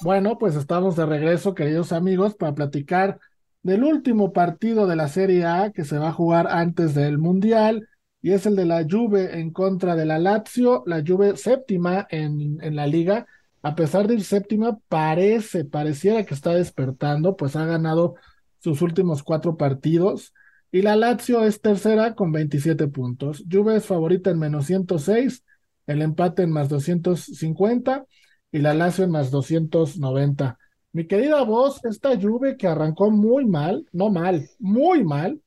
Bueno, 0.00 0.38
pues 0.38 0.56
estamos 0.56 0.96
de 0.96 1.06
regreso, 1.06 1.54
queridos 1.54 1.92
amigos, 1.92 2.34
para 2.34 2.56
platicar 2.56 3.20
del 3.62 3.84
último 3.84 4.32
partido 4.32 4.88
de 4.88 4.96
la 4.96 5.06
Serie 5.06 5.44
A 5.44 5.70
que 5.70 5.84
se 5.84 5.98
va 5.98 6.08
a 6.08 6.12
jugar 6.12 6.48
antes 6.50 6.96
del 6.96 7.18
Mundial 7.18 7.88
y 8.22 8.32
es 8.32 8.44
el 8.44 8.56
de 8.56 8.64
la 8.64 8.84
Juve 8.90 9.38
en 9.38 9.52
contra 9.52 9.94
de 9.94 10.04
la 10.04 10.18
Lazio, 10.18 10.82
la 10.84 11.00
Juve 11.06 11.36
séptima 11.36 12.08
en, 12.10 12.58
en 12.60 12.74
la 12.74 12.88
liga. 12.88 13.24
A 13.62 13.74
pesar 13.74 14.06
de 14.06 14.14
ir 14.14 14.24
séptima, 14.24 14.78
parece, 14.88 15.64
pareciera 15.64 16.24
que 16.24 16.34
está 16.34 16.54
despertando, 16.54 17.36
pues 17.36 17.56
ha 17.56 17.64
ganado 17.64 18.14
sus 18.60 18.82
últimos 18.82 19.22
cuatro 19.22 19.56
partidos. 19.56 20.32
Y 20.70 20.82
la 20.82 20.96
Lazio 20.96 21.44
es 21.44 21.60
tercera 21.60 22.14
con 22.14 22.30
27 22.30 22.88
puntos. 22.88 23.44
Juve 23.50 23.76
es 23.76 23.86
favorita 23.86 24.30
en 24.30 24.38
menos 24.38 24.66
106, 24.66 25.44
el 25.86 26.02
empate 26.02 26.42
en 26.42 26.50
más 26.50 26.68
250 26.68 28.06
y 28.52 28.58
la 28.58 28.74
Lazio 28.74 29.04
en 29.04 29.10
más 29.10 29.30
290. 29.30 30.58
Mi 30.92 31.06
querida 31.06 31.42
voz, 31.42 31.84
esta 31.84 32.18
Juve 32.20 32.56
que 32.56 32.66
arrancó 32.66 33.10
muy 33.10 33.46
mal, 33.46 33.86
no 33.92 34.10
mal, 34.10 34.48
muy 34.58 35.04
mal, 35.04 35.40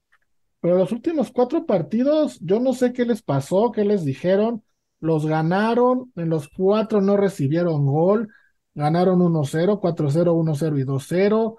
pero 0.59 0.77
los 0.77 0.91
últimos 0.91 1.31
cuatro 1.31 1.65
partidos, 1.65 2.39
yo 2.41 2.59
no 2.59 2.73
sé 2.73 2.93
qué 2.93 3.05
les 3.05 3.21
pasó, 3.21 3.71
qué 3.71 3.83
les 3.83 4.05
dijeron, 4.05 4.63
los 5.01 5.25
ganaron, 5.25 6.11
en 6.15 6.29
los 6.29 6.47
cuatro 6.49 7.01
no 7.01 7.17
recibieron 7.17 7.85
gol, 7.85 8.29
ganaron 8.73 9.21
1-0, 9.21 9.79
4-0, 9.81 10.33
1-0 10.33 10.79
y 10.79 10.83
2-0. 10.83 11.57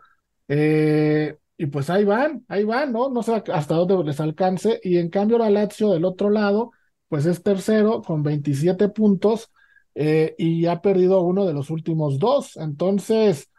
Eh, 0.49 1.37
y 1.59 1.67
pues 1.67 1.91
ahí 1.91 2.05
van, 2.05 2.45
ahí 2.49 2.65
van, 2.65 2.93
¿no? 2.93 3.11
No 3.11 3.23
sé 3.23 3.43
hasta 3.53 3.75
dónde 3.75 4.03
les 4.05 4.21
alcance. 4.21 4.81
Y 4.83 4.99
en 4.99 5.11
cambio 5.11 5.39
la 5.39 5.51
Lazio 5.51 5.91
del 5.91 6.05
otro 6.05 6.31
lado, 6.31 6.73
pues 7.09 7.27
es 7.27 7.43
tercero 7.43 8.03
con 8.03 8.23
27 8.23 8.89
puntos 8.89 9.51
eh, 9.95 10.35
y 10.39 10.67
ha 10.67 10.81
perdido 10.81 11.21
uno 11.23 11.45
de 11.47 11.53
los 11.53 11.71
últimos 11.71 12.19
dos. 12.19 12.57
Entonces, 12.57 13.51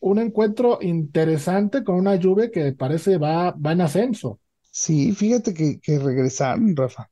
un 0.00 0.18
encuentro 0.18 0.78
interesante 0.82 1.84
con 1.84 1.96
una 1.96 2.16
lluvia 2.16 2.50
que 2.50 2.72
parece 2.72 3.18
va, 3.18 3.52
va 3.52 3.72
en 3.72 3.82
ascenso. 3.82 4.40
Sí, 4.78 5.12
fíjate 5.12 5.54
que, 5.54 5.80
que 5.80 5.98
regresaron, 5.98 6.76
Rafa. 6.76 7.10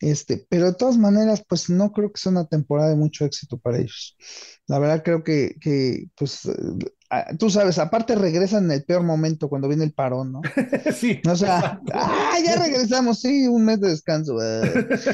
Este, 0.00 0.38
pero 0.48 0.66
de 0.66 0.74
todas 0.74 0.96
maneras, 0.96 1.44
pues 1.46 1.68
no 1.68 1.92
creo 1.92 2.10
que 2.10 2.18
sea 2.18 2.32
una 2.32 2.46
temporada 2.46 2.88
de 2.88 2.96
mucho 2.96 3.26
éxito 3.26 3.58
para 3.58 3.78
ellos. 3.78 4.16
La 4.66 4.78
verdad 4.78 5.02
creo 5.04 5.22
que, 5.22 5.56
que 5.60 6.06
pues 6.16 6.48
Ah, 7.14 7.26
tú 7.38 7.50
sabes, 7.50 7.78
aparte 7.78 8.14
regresan 8.14 8.64
en 8.64 8.70
el 8.70 8.84
peor 8.84 9.02
momento 9.02 9.50
cuando 9.50 9.68
viene 9.68 9.84
el 9.84 9.92
parón, 9.92 10.32
¿no? 10.32 10.40
sí. 10.96 11.20
O 11.28 11.36
sea, 11.36 11.78
ah, 11.92 12.36
ya 12.42 12.56
regresamos, 12.56 13.20
sí, 13.20 13.46
un 13.46 13.66
mes 13.66 13.80
de 13.80 13.90
descanso. 13.90 14.38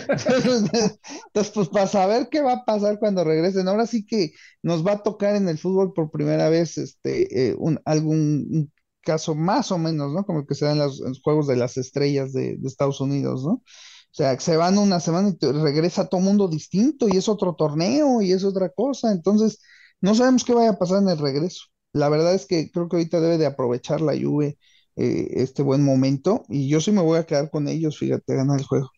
Entonces, 0.08 1.50
pues 1.52 1.68
para 1.70 1.88
saber 1.88 2.28
qué 2.30 2.40
va 2.40 2.52
a 2.52 2.64
pasar 2.64 3.00
cuando 3.00 3.24
regresen, 3.24 3.66
ahora 3.66 3.84
sí 3.84 4.06
que 4.06 4.30
nos 4.62 4.86
va 4.86 4.92
a 4.92 5.02
tocar 5.02 5.34
en 5.34 5.48
el 5.48 5.58
fútbol 5.58 5.92
por 5.92 6.12
primera 6.12 6.48
vez 6.48 6.78
este 6.78 7.48
eh, 7.48 7.56
un, 7.58 7.80
algún 7.84 8.70
caso 9.02 9.34
más 9.34 9.72
o 9.72 9.78
menos, 9.78 10.12
¿no? 10.12 10.24
Como 10.24 10.40
el 10.40 10.46
que 10.46 10.54
se 10.54 10.64
da 10.66 10.72
en 10.72 10.78
los, 10.78 11.02
Juegos 11.22 11.46
de 11.46 11.56
las 11.56 11.76
Estrellas 11.76 12.32
de, 12.32 12.56
de 12.58 12.68
Estados 12.68 13.00
Unidos, 13.00 13.44
¿no? 13.44 13.62
O 14.10 14.14
sea, 14.18 14.38
se 14.40 14.56
van 14.56 14.78
una 14.78 15.00
semana 15.00 15.30
y 15.40 15.46
regresa 15.46 16.08
todo 16.08 16.20
mundo 16.20 16.48
distinto 16.48 17.08
y 17.08 17.16
es 17.16 17.28
otro 17.28 17.54
torneo 17.54 18.22
y 18.22 18.32
es 18.32 18.44
otra 18.44 18.70
cosa. 18.70 19.12
Entonces, 19.12 19.60
no 20.00 20.14
sabemos 20.14 20.44
qué 20.44 20.54
vaya 20.54 20.70
a 20.70 20.78
pasar 20.78 21.02
en 21.02 21.08
el 21.10 21.18
regreso. 21.18 21.64
La 21.92 22.08
verdad 22.08 22.34
es 22.34 22.46
que 22.46 22.70
creo 22.70 22.88
que 22.88 22.96
ahorita 22.96 23.20
debe 23.20 23.38
de 23.38 23.46
aprovechar 23.46 24.00
la 24.00 24.14
Juve 24.18 24.58
eh, 24.96 25.28
este 25.34 25.62
buen 25.62 25.84
momento 25.84 26.44
y 26.48 26.68
yo 26.68 26.80
sí 26.80 26.90
me 26.90 27.02
voy 27.02 27.18
a 27.18 27.26
quedar 27.26 27.50
con 27.50 27.68
ellos, 27.68 27.98
fíjate, 27.98 28.34
ganar 28.34 28.58
el 28.58 28.66
juego. 28.66 28.90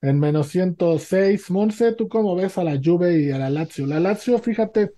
En 0.00 0.20
menos 0.20 0.48
106, 0.48 1.50
Monse, 1.50 1.92
¿tú 1.92 2.08
cómo 2.08 2.36
ves 2.36 2.56
a 2.58 2.64
la 2.64 2.80
Juve 2.82 3.20
y 3.20 3.30
a 3.30 3.38
la 3.38 3.50
Lazio? 3.50 3.86
La 3.86 3.98
Lazio, 3.98 4.38
fíjate, 4.38 4.92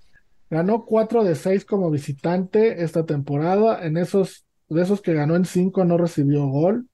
ganó 0.51 0.85
4 0.85 1.25
de 1.25 1.37
6 1.37 1.65
como 1.65 1.91
visitante 1.91 2.83
esta 2.83 3.07
temporada. 3.07 3.87
En 3.87 3.97
esos, 3.97 4.45
de 4.69 4.83
esos 4.83 5.01
que 5.01 5.15
ganó 5.15 5.37
en 5.37 5.45
5 5.45 5.85
no 5.85 5.97
recibió 5.97 6.47
gol. 6.49 6.89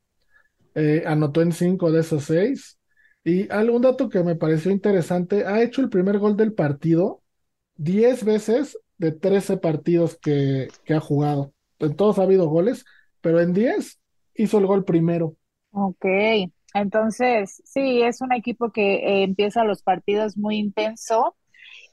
Eh, 0.75 1.05
anotó 1.07 1.41
en 1.41 1.53
5 1.53 1.91
de 1.91 2.01
esos 2.01 2.25
6. 2.25 2.79
Y 3.25 3.51
algún 3.51 3.83
dato 3.83 4.09
que 4.09 4.23
me 4.23 4.37
pareció 4.37 4.71
interesante, 4.71 5.47
ha 5.47 5.63
hecho 5.63 5.81
el 5.81 5.89
primer 5.89 6.19
gol 6.19 6.37
del 6.37 6.53
partido 6.53 7.23
10 7.77 8.25
veces 8.25 8.79
de 8.99 9.13
13 9.13 9.57
partidos 9.57 10.17
que, 10.17 10.69
ha 10.89 11.01
jugado. 11.01 11.53
En 11.79 11.97
todos 11.97 12.19
ha 12.19 12.23
habido 12.23 12.49
goles, 12.49 12.85
pero 13.21 13.41
en 13.41 13.53
10 13.53 13.99
hizo 14.35 14.59
el 14.59 14.67
gol 14.67 14.85
primero. 14.85 15.35
Ok, 15.73 16.07
entonces 16.75 17.63
sí, 17.65 18.03
es 18.03 18.21
un 18.21 18.33
equipo 18.33 18.71
que 18.71 18.97
eh, 18.97 19.23
empieza 19.25 19.65
los 19.65 19.83
partidos 19.83 20.37
muy 20.37 20.57
intenso. 20.57 21.37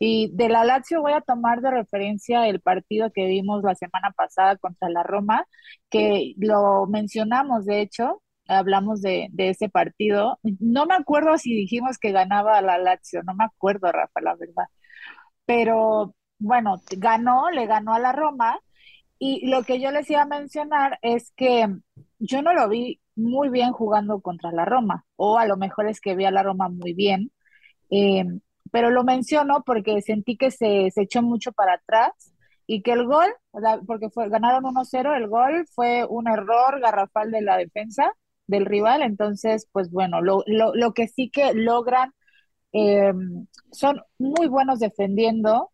Y 0.06 0.32
de 0.34 0.50
la 0.50 0.66
Lazio 0.66 1.02
voy 1.02 1.14
a 1.14 1.22
tomar 1.22 1.62
de 1.62 1.72
referencia 1.72 2.50
el 2.50 2.60
partido 2.60 3.10
que 3.14 3.26
vimos 3.26 3.64
la 3.64 3.74
semana 3.74 4.12
pasada 4.12 4.58
contra 4.58 4.90
la 4.90 5.02
Roma, 5.02 5.46
que 5.90 6.34
lo 6.38 6.88
mencionamos, 6.88 7.66
de 7.66 7.80
hecho, 7.80 8.22
hablamos 8.50 9.02
de, 9.02 9.30
ese 9.38 9.70
partido. 9.70 10.40
No 10.60 10.86
me 10.88 10.96
acuerdo 10.96 11.38
si 11.38 11.56
dijimos 11.56 11.98
que 12.00 12.12
ganaba 12.12 12.62
la 12.62 12.78
Lazio, 12.78 13.24
no 13.24 13.34
me 13.34 13.46
acuerdo, 13.46 13.94
Rafa, 13.94 14.20
la 14.20 14.36
verdad. 14.36 14.66
Pero 15.46 16.16
bueno, 16.40 16.82
ganó, 16.98 17.50
le 17.52 17.66
ganó 17.66 17.94
a 17.94 18.00
la 18.00 18.12
Roma. 18.12 18.60
Y 19.20 19.48
lo 19.48 19.64
que 19.64 19.80
yo 19.80 19.92
les 19.92 20.10
iba 20.10 20.24
a 20.24 20.26
mencionar 20.26 21.00
es 21.02 21.32
que 21.38 21.68
yo 22.20 22.42
no 22.42 22.54
lo 22.54 22.68
vi 22.70 23.00
muy 23.16 23.50
bien 23.50 23.72
jugando 23.72 24.22
contra 24.22 24.52
la 24.52 24.66
Roma, 24.66 25.06
o 25.16 25.38
a 25.40 25.46
lo 25.46 25.58
mejor 25.58 25.88
es 25.88 26.02
que 26.02 26.16
vi 26.16 26.26
a 26.26 26.32
la 26.32 26.44
Roma 26.44 26.70
muy 26.70 26.94
bien, 26.94 27.32
em, 27.90 28.42
pero 28.74 28.90
lo 28.90 29.04
menciono 29.04 29.64
porque 29.66 30.02
sentí 30.02 30.38
que 30.38 30.50
se, 30.52 30.90
se, 30.92 31.04
echó 31.04 31.22
mucho 31.22 31.52
para 31.52 31.76
atrás 31.76 32.12
y 32.66 32.82
que 32.82 32.94
el 32.94 33.06
gol, 33.06 33.28
porque 33.86 34.10
fue, 34.10 34.30
ganaron 34.30 34.66
1-0, 34.66 35.16
el 35.16 35.28
gol 35.28 35.68
fue 35.76 36.06
un 36.10 36.28
error 36.28 36.80
garrafal 36.82 37.30
de 37.32 37.44
la 37.44 37.58
defensa 37.58 38.12
del 38.48 38.66
rival, 38.66 39.04
entonces, 39.04 39.68
pues 39.72 39.92
bueno, 39.92 40.22
lo, 40.22 40.44
lo, 40.48 40.74
lo 40.74 40.94
que 40.94 41.08
sí 41.08 41.30
que 41.30 41.54
logran, 41.54 42.14
em, 42.72 43.48
son 43.72 44.02
muy 44.18 44.48
buenos 44.48 44.80
defendiendo, 44.80 45.72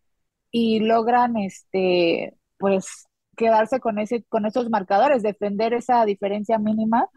y 0.52 0.80
logran 0.82 1.38
este 1.38 2.36
pues 2.58 3.08
quedarse 3.38 3.80
con 3.80 4.00
ese 4.00 4.24
con 4.26 4.46
esos 4.46 4.70
marcadores, 4.70 5.24
defender 5.24 5.74
esa 5.74 6.06
diferencia 6.06 6.58
mínima 6.60 7.08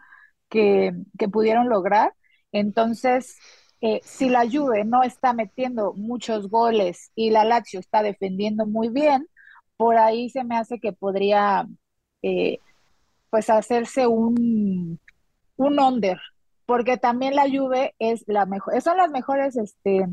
que, 0.49 0.93
que 1.19 1.29
pudieron 1.29 1.69
lograr. 1.69 2.15
Entonces, 2.53 3.37
eh, 3.83 4.01
si 4.05 4.31
la 4.31 4.49
Juve 4.51 4.85
no 4.85 5.03
está 5.03 5.35
metiendo 5.35 5.93
muchos 5.93 6.49
goles 6.49 7.11
y 7.15 7.31
la 7.31 7.45
Lazio 7.45 7.81
está 7.81 8.03
defendiendo 8.03 8.65
muy 8.65 8.89
bien, 8.89 9.27
por 9.77 9.99
ahí 9.99 10.31
se 10.31 10.45
me 10.45 10.57
hace 10.57 10.79
que 10.79 10.93
podría 10.93 11.67
eh, 12.23 12.59
pues 13.29 13.51
hacerse 13.51 14.07
un, 14.07 15.01
un 15.57 15.81
under, 15.81 16.19
porque 16.65 16.97
también 16.97 17.35
la 17.35 17.51
Juve 17.51 17.95
es 17.99 18.23
la 18.29 18.47
mejor, 18.47 18.81
son 18.81 18.97
las 18.97 19.11
mejores 19.11 19.57
este, 19.57 20.07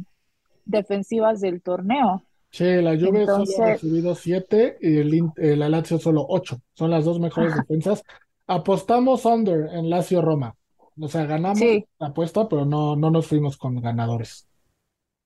defensivas 0.66 1.40
del 1.40 1.62
torneo. 1.62 2.24
Sí, 2.52 2.82
la 2.82 2.98
Juve 2.98 3.28
solo 3.28 3.46
ha 3.60 3.66
recibido 3.68 4.16
siete 4.16 4.78
y 4.82 4.98
el, 4.98 5.32
el 5.38 5.60
Lazio 5.60 6.00
solo 6.00 6.26
ocho. 6.28 6.60
Son 6.74 6.90
las 6.90 7.06
dos 7.06 7.20
mejores 7.20 7.56
defensas. 7.56 8.04
Apostamos 8.48 9.26
under 9.26 9.68
en 9.72 9.92
Lazio 9.92 10.24
Roma. 10.24 10.56
O 11.02 11.08
sea, 11.08 11.26
ganamos 11.26 11.60
la 12.00 12.08
apuesta, 12.08 12.48
pero 12.48 12.66
no, 12.66 12.96
no 12.96 13.12
nos 13.12 13.28
fuimos 13.28 13.58
con 13.58 13.82
ganadores. 13.82 14.48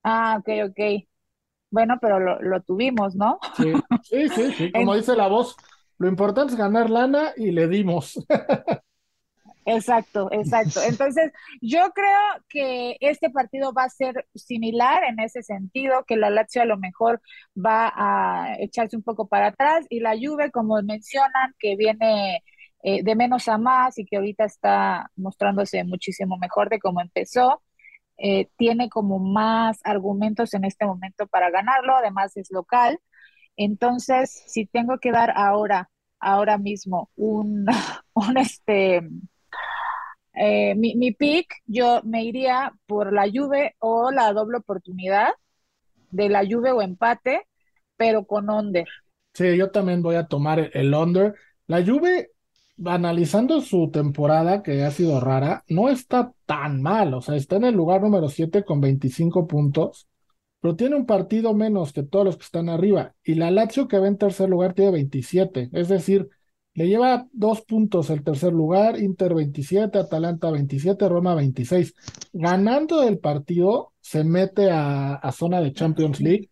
Ah, 0.03 0.37
ok, 0.39 0.69
ok. 0.69 1.05
Bueno, 1.71 1.97
pero 1.99 2.19
lo, 2.19 2.41
lo 2.41 2.61
tuvimos, 2.61 3.15
¿no? 3.15 3.39
Sí, 3.57 3.73
sí, 4.03 4.29
sí, 4.29 4.51
sí. 4.53 4.71
Como 4.73 4.95
dice 4.95 5.15
la 5.15 5.27
voz, 5.27 5.55
lo 5.97 6.07
importante 6.07 6.53
es 6.53 6.59
ganar 6.59 6.89
lana 6.89 7.31
y 7.35 7.51
le 7.51 7.67
dimos. 7.67 8.23
Exacto, 9.65 10.29
exacto. 10.31 10.81
Entonces, 10.83 11.31
yo 11.61 11.91
creo 11.93 12.43
que 12.49 12.97
este 12.99 13.29
partido 13.29 13.73
va 13.73 13.85
a 13.85 13.89
ser 13.89 14.27
similar 14.35 15.03
en 15.05 15.19
ese 15.19 15.41
sentido, 15.41 16.03
que 16.05 16.17
la 16.17 16.29
Lazio 16.29 16.61
a 16.61 16.65
lo 16.65 16.77
mejor 16.77 17.21
va 17.55 17.91
a 17.95 18.57
echarse 18.59 18.97
un 18.97 19.03
poco 19.03 19.27
para 19.27 19.47
atrás 19.47 19.85
y 19.89 20.01
la 20.01 20.15
Juve, 20.17 20.51
como 20.51 20.81
mencionan, 20.81 21.55
que 21.59 21.75
viene 21.77 22.43
eh, 22.83 23.03
de 23.03 23.15
menos 23.15 23.47
a 23.47 23.57
más 23.57 23.97
y 23.97 24.05
que 24.05 24.17
ahorita 24.17 24.45
está 24.45 25.11
mostrándose 25.15 25.83
muchísimo 25.85 26.37
mejor 26.37 26.69
de 26.69 26.79
cómo 26.79 27.01
empezó, 27.01 27.63
eh, 28.17 28.49
tiene 28.57 28.89
como 28.89 29.19
más 29.19 29.79
argumentos 29.83 30.53
en 30.53 30.65
este 30.65 30.85
momento 30.85 31.27
para 31.27 31.49
ganarlo, 31.49 31.95
además 31.95 32.37
es 32.37 32.51
local. 32.51 32.99
Entonces, 33.57 34.43
si 34.47 34.65
tengo 34.65 34.99
que 34.99 35.11
dar 35.11 35.33
ahora, 35.35 35.89
ahora 36.19 36.57
mismo 36.57 37.09
un, 37.15 37.65
un 38.13 38.37
este 38.37 39.01
eh, 40.35 40.75
mi, 40.75 40.95
mi 40.95 41.11
pick, 41.11 41.53
yo 41.65 42.01
me 42.03 42.23
iría 42.23 42.73
por 42.87 43.13
la 43.13 43.29
Juve 43.31 43.75
o 43.79 44.11
la 44.11 44.33
doble 44.33 44.57
oportunidad 44.57 45.29
de 46.11 46.29
la 46.29 46.43
Juve 46.45 46.71
o 46.71 46.81
empate, 46.81 47.47
pero 47.97 48.25
con 48.25 48.49
under. 48.49 48.87
Sí, 49.33 49.57
yo 49.57 49.71
también 49.71 50.01
voy 50.01 50.15
a 50.15 50.27
tomar 50.27 50.71
el 50.73 50.93
under. 50.93 51.35
La 51.67 51.83
Juve 51.85 52.32
analizando 52.85 53.61
su 53.61 53.89
temporada, 53.91 54.63
que 54.63 54.83
ha 54.83 54.91
sido 54.91 55.19
rara, 55.19 55.63
no 55.67 55.89
está 55.89 56.33
tan 56.45 56.81
mal. 56.81 57.13
O 57.13 57.21
sea, 57.21 57.35
está 57.35 57.57
en 57.57 57.65
el 57.65 57.75
lugar 57.75 58.01
número 58.01 58.29
7 58.29 58.63
con 58.63 58.81
25 58.81 59.47
puntos, 59.47 60.07
pero 60.59 60.75
tiene 60.75 60.95
un 60.95 61.05
partido 61.05 61.53
menos 61.53 61.93
que 61.93 62.03
todos 62.03 62.25
los 62.25 62.37
que 62.37 62.43
están 62.43 62.69
arriba. 62.69 63.15
Y 63.23 63.35
la 63.35 63.51
Lazio, 63.51 63.87
que 63.87 63.99
va 63.99 64.07
en 64.07 64.17
tercer 64.17 64.49
lugar, 64.49 64.73
tiene 64.73 64.91
27. 64.91 65.69
Es 65.73 65.89
decir, 65.89 66.29
le 66.73 66.87
lleva 66.87 67.27
dos 67.31 67.61
puntos 67.61 68.09
el 68.09 68.23
tercer 68.23 68.53
lugar, 68.53 68.99
Inter 68.99 69.33
27, 69.35 69.99
Atalanta 69.99 70.49
27, 70.51 71.07
Roma 71.09 71.35
26. 71.35 71.93
Ganando 72.33 73.03
el 73.03 73.19
partido, 73.19 73.93
se 74.01 74.23
mete 74.23 74.71
a, 74.71 75.15
a 75.15 75.31
zona 75.31 75.61
de 75.61 75.73
Champions 75.73 76.19
League 76.21 76.49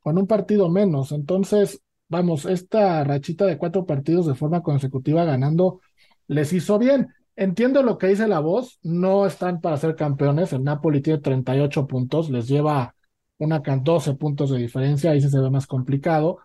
con 0.00 0.18
un 0.18 0.26
partido 0.26 0.68
menos. 0.68 1.12
Entonces, 1.12 1.80
vamos, 2.10 2.44
esta 2.44 3.02
rachita 3.04 3.46
de 3.46 3.56
cuatro 3.56 3.86
partidos 3.86 4.26
de 4.26 4.34
forma 4.34 4.62
consecutiva 4.62 5.24
ganando 5.24 5.80
les 6.26 6.52
hizo 6.52 6.78
bien. 6.78 7.08
Entiendo 7.36 7.82
lo 7.82 7.96
que 7.96 8.08
dice 8.08 8.28
la 8.28 8.40
voz, 8.40 8.78
no 8.82 9.24
están 9.26 9.60
para 9.62 9.78
ser 9.78 9.96
campeones, 9.96 10.52
el 10.52 10.62
Napoli 10.64 11.00
tiene 11.00 11.20
38 11.20 11.86
puntos, 11.86 12.28
les 12.28 12.48
lleva 12.48 12.94
una 13.38 13.60
12 13.60 14.14
puntos 14.16 14.50
de 14.50 14.58
diferencia, 14.58 15.12
ahí 15.12 15.20
sí 15.22 15.30
se 15.30 15.40
ve 15.40 15.50
más 15.50 15.66
complicado, 15.66 16.38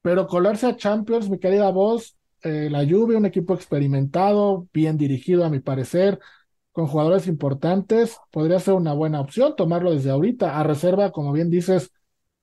pero 0.00 0.26
colarse 0.26 0.66
a 0.66 0.76
Champions, 0.76 1.28
mi 1.28 1.38
querida 1.38 1.70
voz, 1.70 2.16
eh, 2.42 2.68
la 2.70 2.86
Juve, 2.88 3.16
un 3.16 3.26
equipo 3.26 3.54
experimentado, 3.54 4.66
bien 4.72 4.96
dirigido 4.96 5.44
a 5.44 5.50
mi 5.50 5.60
parecer, 5.60 6.18
con 6.72 6.86
jugadores 6.86 7.26
importantes, 7.26 8.16
podría 8.30 8.60
ser 8.60 8.74
una 8.74 8.94
buena 8.94 9.20
opción 9.20 9.54
tomarlo 9.56 9.90
desde 9.92 10.10
ahorita, 10.10 10.58
a 10.58 10.62
reserva, 10.62 11.10
como 11.12 11.32
bien 11.32 11.50
dices, 11.50 11.92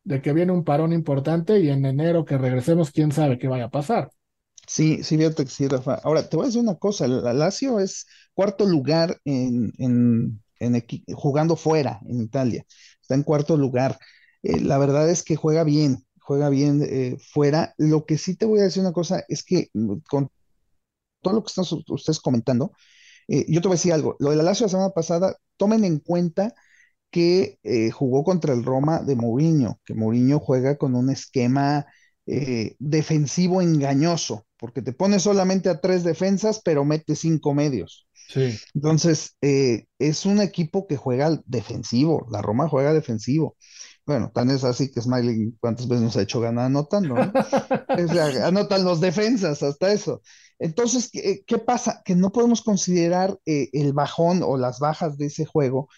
de 0.08 0.22
que 0.22 0.32
viene 0.32 0.54
un 0.54 0.64
parón 0.64 0.94
importante 0.94 1.60
y 1.60 1.70
en 1.70 1.86
enero 1.86 2.24
que 2.24 2.38
regresemos, 2.38 2.92
quién 2.92 3.12
sabe 3.12 3.38
qué 3.38 3.50
vaya 3.50 3.66
a 3.66 3.70
pasar. 3.70 4.10
Sí, 4.66 5.04
sí, 5.04 5.18
fíjate 5.18 5.44
que 5.44 5.52
sí, 5.52 5.68
Rafa. 5.68 5.96
Ahora, 5.96 6.28
te 6.28 6.38
voy 6.38 6.46
a 6.46 6.48
decir 6.48 6.62
una 6.62 6.76
cosa, 6.76 7.06
el 7.06 7.24
Lazio 7.38 7.80
es 7.80 8.06
cuarto 8.34 8.66
lugar 8.66 9.20
en, 9.26 9.74
en, 9.78 10.42
jugando 11.14 11.58
fuera 11.58 12.00
en 12.08 12.22
Italia, 12.22 12.66
está 13.02 13.16
en 13.16 13.24
cuarto 13.24 13.58
lugar. 13.58 14.00
Eh, 14.44 14.62
la 14.62 14.78
verdad 14.78 15.10
es 15.10 15.24
que 15.24 15.36
juega 15.36 15.66
bien, 15.66 16.06
juega 16.22 16.48
bien 16.50 16.82
eh, 16.90 17.18
fuera. 17.20 17.74
Lo 17.78 18.06
que 18.06 18.18
sí 18.18 18.38
te 18.38 18.46
voy 18.46 18.62
a 18.62 18.64
decir 18.64 18.82
una 18.82 18.94
cosa 18.94 19.24
es 19.28 19.44
que 19.44 19.70
mm, 19.74 19.98
con 20.10 20.30
todo 21.22 21.34
lo 21.34 21.44
que 21.44 21.48
están 21.48 21.66
ustedes 21.90 22.22
comentando, 22.22 22.72
eh, 23.28 23.46
yo 23.50 23.62
te 23.62 23.68
voy 23.68 23.76
a 23.76 23.80
decir 23.80 23.92
algo, 23.92 24.16
lo 24.20 24.30
de 24.30 24.38
la 24.38 24.44
Lazio 24.44 24.68
la 24.68 24.70
semana 24.70 24.90
pasada, 24.92 25.36
tomen 25.58 25.84
en 25.84 26.00
cuenta 26.00 26.54
que 27.12 27.60
eh, 27.64 27.92
jugó 27.92 28.24
contra 28.24 28.54
el 28.54 28.64
Roma 28.64 29.02
de 29.02 29.16
Mourinho, 29.16 29.80
que 29.86 29.94
Mourinho 29.94 30.40
juega 30.40 30.78
con 30.78 30.96
un 30.96 31.10
esquema 31.10 31.86
eh, 32.26 32.76
defensivo 32.80 33.62
engañoso, 33.62 34.46
porque 34.58 34.82
te 34.82 34.94
pone 34.94 35.20
solamente 35.20 35.70
a 35.70 35.80
tres 35.80 36.04
defensas, 36.04 36.62
pero 36.64 36.84
mete 36.84 37.16
cinco 37.16 37.54
medios. 37.54 38.08
Sí. 38.30 38.60
Entonces, 38.74 39.38
eh, 39.42 39.86
es 40.00 40.26
un 40.26 40.42
equipo 40.42 40.86
que 40.86 40.98
juega 40.98 41.42
defensivo, 41.46 42.28
la 42.30 42.42
Roma 42.42 42.68
juega 42.68 42.94
defensivo. 42.94 43.56
Bueno, 44.06 44.32
tan 44.34 44.50
es 44.50 44.64
así 44.64 44.92
que 44.92 45.02
Smiley, 45.02 45.54
¿cuántas 45.60 45.88
veces 45.88 46.04
nos 46.04 46.18
ha 46.18 46.22
hecho 46.22 46.40
ganar 46.40 46.66
anotando? 46.66 47.16
anotan 48.44 48.84
los 48.84 49.02
defensas, 49.02 49.64
hasta 49.64 49.92
eso. 49.92 50.22
Entonces, 50.60 51.10
¿qué, 51.12 51.44
¿qué, 51.46 51.58
pasa? 51.58 52.02
Que 52.04 52.16
no 52.16 52.32
podemos 52.32 52.62
considerar 52.62 53.38
el 53.46 53.94
bajón 53.94 54.44
o 54.44 54.58
las 54.58 54.80
bajas 54.80 55.18
de 55.18 55.28
ese 55.28 55.46
juego 55.46 55.90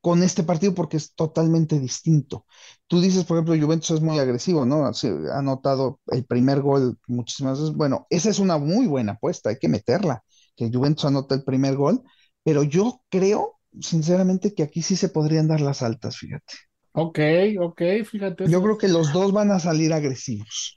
con 0.00 0.22
este 0.22 0.42
partido 0.44 0.74
porque 0.74 0.96
es 0.96 1.14
totalmente 1.14 1.78
distinto. 1.78 2.46
Tú 2.86 3.00
dices, 3.00 3.24
por 3.24 3.36
ejemplo, 3.36 3.56
Juventus 3.66 3.90
es 3.90 4.00
muy 4.00 4.18
agresivo, 4.18 4.64
¿no? 4.64 4.86
ha 4.86 4.92
anotado 5.38 6.00
el 6.08 6.24
primer 6.24 6.60
gol 6.60 6.98
muchísimas 7.06 7.58
veces. 7.60 7.74
Bueno, 7.74 8.06
esa 8.10 8.30
es 8.30 8.38
una 8.38 8.58
muy 8.58 8.86
buena 8.86 9.12
apuesta, 9.12 9.50
hay 9.50 9.58
que 9.58 9.68
meterla, 9.68 10.22
que 10.56 10.70
Juventus 10.72 11.04
anota 11.04 11.34
el 11.34 11.44
primer 11.44 11.76
gol, 11.76 12.02
pero 12.42 12.62
yo 12.62 13.02
creo, 13.08 13.58
sinceramente, 13.80 14.54
que 14.54 14.62
aquí 14.62 14.82
sí 14.82 14.96
se 14.96 15.08
podrían 15.08 15.48
dar 15.48 15.60
las 15.60 15.82
altas, 15.82 16.16
fíjate. 16.16 16.54
Ok, 16.92 17.18
ok, 17.60 17.82
fíjate. 18.04 18.44
Yo 18.48 18.62
creo 18.62 18.78
que 18.78 18.88
los 18.88 19.12
dos 19.12 19.32
van 19.32 19.50
a 19.50 19.60
salir 19.60 19.92
agresivos. 19.92 20.76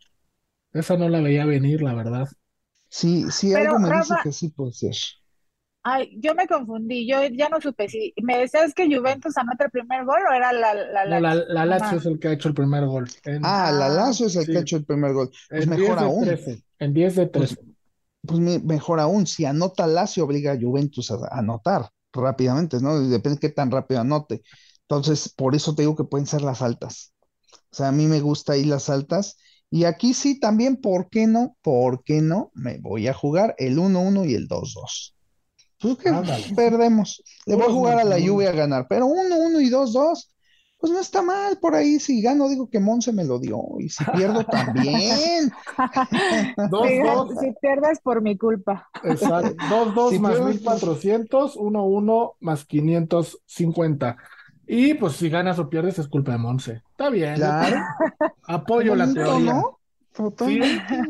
Esa 0.73 0.97
no 0.97 1.07
la 1.07 1.21
veía 1.21 1.45
venir, 1.45 1.81
la 1.81 1.93
verdad. 1.93 2.27
Sí, 2.89 3.25
sí, 3.31 3.53
algo 3.55 3.79
me 3.79 3.91
dice 3.91 4.15
que 4.23 4.31
sí 4.31 4.49
puede 4.49 4.73
ser. 4.73 4.95
Ay, 5.83 6.15
yo 6.19 6.35
me 6.35 6.47
confundí, 6.47 7.07
yo 7.07 7.25
ya 7.25 7.49
no 7.49 7.59
supe 7.59 7.89
si 7.89 8.13
me 8.21 8.37
decías 8.37 8.73
que 8.75 8.85
Juventus 8.85 9.35
anota 9.37 9.65
el 9.65 9.71
primer 9.71 10.05
gol 10.05 10.19
o 10.29 10.33
era 10.33 10.53
la 10.53 10.73
la 10.75 11.05
No, 11.05 11.19
la, 11.19 11.33
la 11.35 11.65
Lazio 11.65 11.97
es 11.97 12.05
el 12.05 12.19
que 12.19 12.27
ha 12.27 12.33
hecho 12.33 12.49
el 12.49 12.53
primer 12.53 12.85
gol. 12.85 13.09
En- 13.25 13.41
Ah, 13.43 13.71
la 13.71 13.89
Lazio 13.89 14.27
es 14.27 14.35
el 14.35 14.45
que 14.45 14.57
ha 14.59 14.61
hecho 14.61 14.77
el 14.77 14.85
primer 14.85 15.13
gol. 15.13 15.31
Pues 15.49 15.63
en 15.65 15.75
10 15.75 15.79
mejor 15.79 15.99
de 15.99 16.05
aún. 16.05 16.25
13. 16.25 16.63
En 16.79 16.93
10 16.93 17.15
de 17.15 17.25
Pues, 17.27 17.49
13. 17.49 17.65
pues 18.27 18.39
me- 18.39 18.59
mejor 18.59 18.99
aún, 18.99 19.25
si 19.25 19.45
anota 19.45 19.87
Lazio, 19.87 20.25
obliga 20.25 20.51
a 20.51 20.59
Juventus 20.59 21.09
a, 21.09 21.15
a 21.15 21.39
anotar 21.39 21.89
rápidamente, 22.13 22.79
¿no? 22.79 22.99
Depende 22.99 23.37
de 23.37 23.39
qué 23.39 23.49
tan 23.49 23.71
rápido 23.71 24.01
anote. 24.01 24.43
Entonces, 24.83 25.29
por 25.29 25.55
eso 25.55 25.73
te 25.73 25.81
digo 25.81 25.95
que 25.95 26.03
pueden 26.03 26.27
ser 26.27 26.43
las 26.43 26.61
altas. 26.61 27.13
O 27.71 27.75
sea, 27.75 27.89
a 27.89 27.91
mí 27.91 28.05
me 28.07 28.19
gusta 28.21 28.53
ahí 28.53 28.65
las 28.65 28.89
altas. 28.89 29.37
Y 29.71 29.85
aquí 29.85 30.13
sí 30.13 30.39
también, 30.39 30.77
¿por 30.77 31.09
qué 31.09 31.27
no? 31.27 31.57
¿Por 31.63 32.03
qué 32.03 32.21
no? 32.21 32.51
Me 32.53 32.77
voy 32.79 33.07
a 33.07 33.13
jugar 33.13 33.55
el 33.57 33.79
1-1 33.79 34.25
y 34.25 34.35
el 34.35 34.47
2-2. 34.47 35.15
Pues 35.81 35.97
que 35.97 36.11
perdemos. 36.55 37.23
Le 37.45 37.55
voy 37.55 37.65
a 37.65 37.71
jugar 37.71 37.99
a 37.99 38.03
la. 38.03 38.19
Juve 38.19 38.47
a 38.47 38.51
ganar, 38.51 38.85
pero 38.87 39.07
1-1 39.07 39.61
y 39.61 39.69
2-2, 39.69 40.29
pues 40.77 40.93
no 40.93 40.99
está 40.99 41.21
mal 41.21 41.57
por 41.59 41.73
ahí. 41.75 41.99
Si 41.99 42.21
gano, 42.21 42.49
digo 42.49 42.69
que 42.69 42.79
Monse 42.79 43.11
me 43.11 43.23
lo 43.23 43.39
dio. 43.39 43.59
Y 43.79 43.89
si 43.89 44.03
pierdo, 44.05 44.43
también. 44.51 45.51
Dos, 46.69 46.87
Si, 46.87 46.99
dos, 46.99 47.29
si 47.39 47.51
pierdes 47.61 47.99
por 48.01 48.21
mi 48.21 48.37
culpa. 48.37 48.89
exacto. 49.03 49.55
Dos, 49.69 49.95
dos 49.95 50.09
Si 50.11 50.19
más 50.19 50.33
pierdes, 50.33 50.55
1400, 50.55 51.55
uno, 51.55 51.85
uno 51.85 52.33
más 52.39 52.65
550. 52.65 54.17
Y 54.67 54.93
pues 54.93 55.13
si 55.17 55.29
ganas 55.29 55.59
o 55.59 55.69
pierdes 55.69 55.99
es 55.99 56.07
culpa 56.07 56.33
de 56.33 56.37
Monse. 56.37 56.83
Está 56.91 57.09
bien. 57.09 57.35
Claro. 57.35 57.77
apoyo 58.43 58.95
la 58.95 59.11
teoría. 59.11 59.53
¿no? 59.53 59.80
Si, 60.37 60.59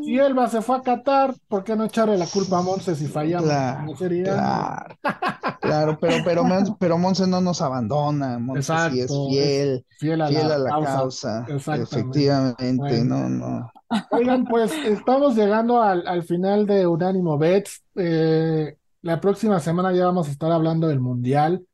si 0.04 0.18
Elba 0.20 0.48
se 0.48 0.62
fue 0.62 0.78
a 0.78 0.82
Qatar, 0.82 1.34
¿por 1.48 1.64
qué 1.64 1.76
no 1.76 1.86
echarle 1.86 2.18
la 2.18 2.28
culpa 2.28 2.60
a 2.60 2.62
Monse 2.62 2.96
si 2.96 3.08
fallamos? 3.08 3.46
Claro, 3.50 3.82
No 3.82 3.96
sería. 3.96 4.24
claro, 4.24 4.96
claro, 5.60 5.98
pero, 6.00 6.24
pero, 6.24 6.44
pero 6.80 6.98
Monse 6.98 7.28
no 7.28 7.42
nos 7.42 7.62
abandona, 7.62 8.38
Monse 8.40 8.78
sí 8.78 9.00
es 9.02 9.22
fiel, 9.28 9.86
Fiel 9.98 10.22
a 10.22 10.28
fiel 10.28 10.48
la 10.48 10.56
a 10.56 10.58
la 10.58 10.70
causa. 10.72 11.46
causa, 11.46 11.46
efectivamente, 11.82 12.74
Bueno. 12.76 13.04
no, 13.04 13.30
no. 13.30 13.72
Oigan, 14.10 14.46
pues 14.46 14.72
estamos 14.86 15.36
llegando 15.36 15.82
al, 15.82 16.08
al 16.08 16.24
final 16.24 16.66
de 16.66 16.88
Unánimo 16.88 17.38
Bets. 17.38 17.84
Eh, 17.96 18.78
la 19.02 19.20
próxima 19.20 19.60
semana 19.60 19.92
ya 19.94 20.06
vamos 20.06 20.28
a 20.28 20.32
estar 20.32 20.52
hablando 20.52 20.88
del 20.88 21.00
Mundial. 21.00 21.66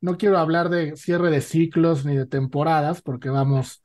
No 0.00 0.16
quiero 0.18 0.38
hablar 0.38 0.68
de 0.68 0.96
cierre 0.96 1.30
de 1.30 1.40
ciclos 1.40 2.04
ni 2.04 2.14
de 2.16 2.26
temporadas, 2.26 3.02
porque 3.02 3.30
vamos, 3.30 3.82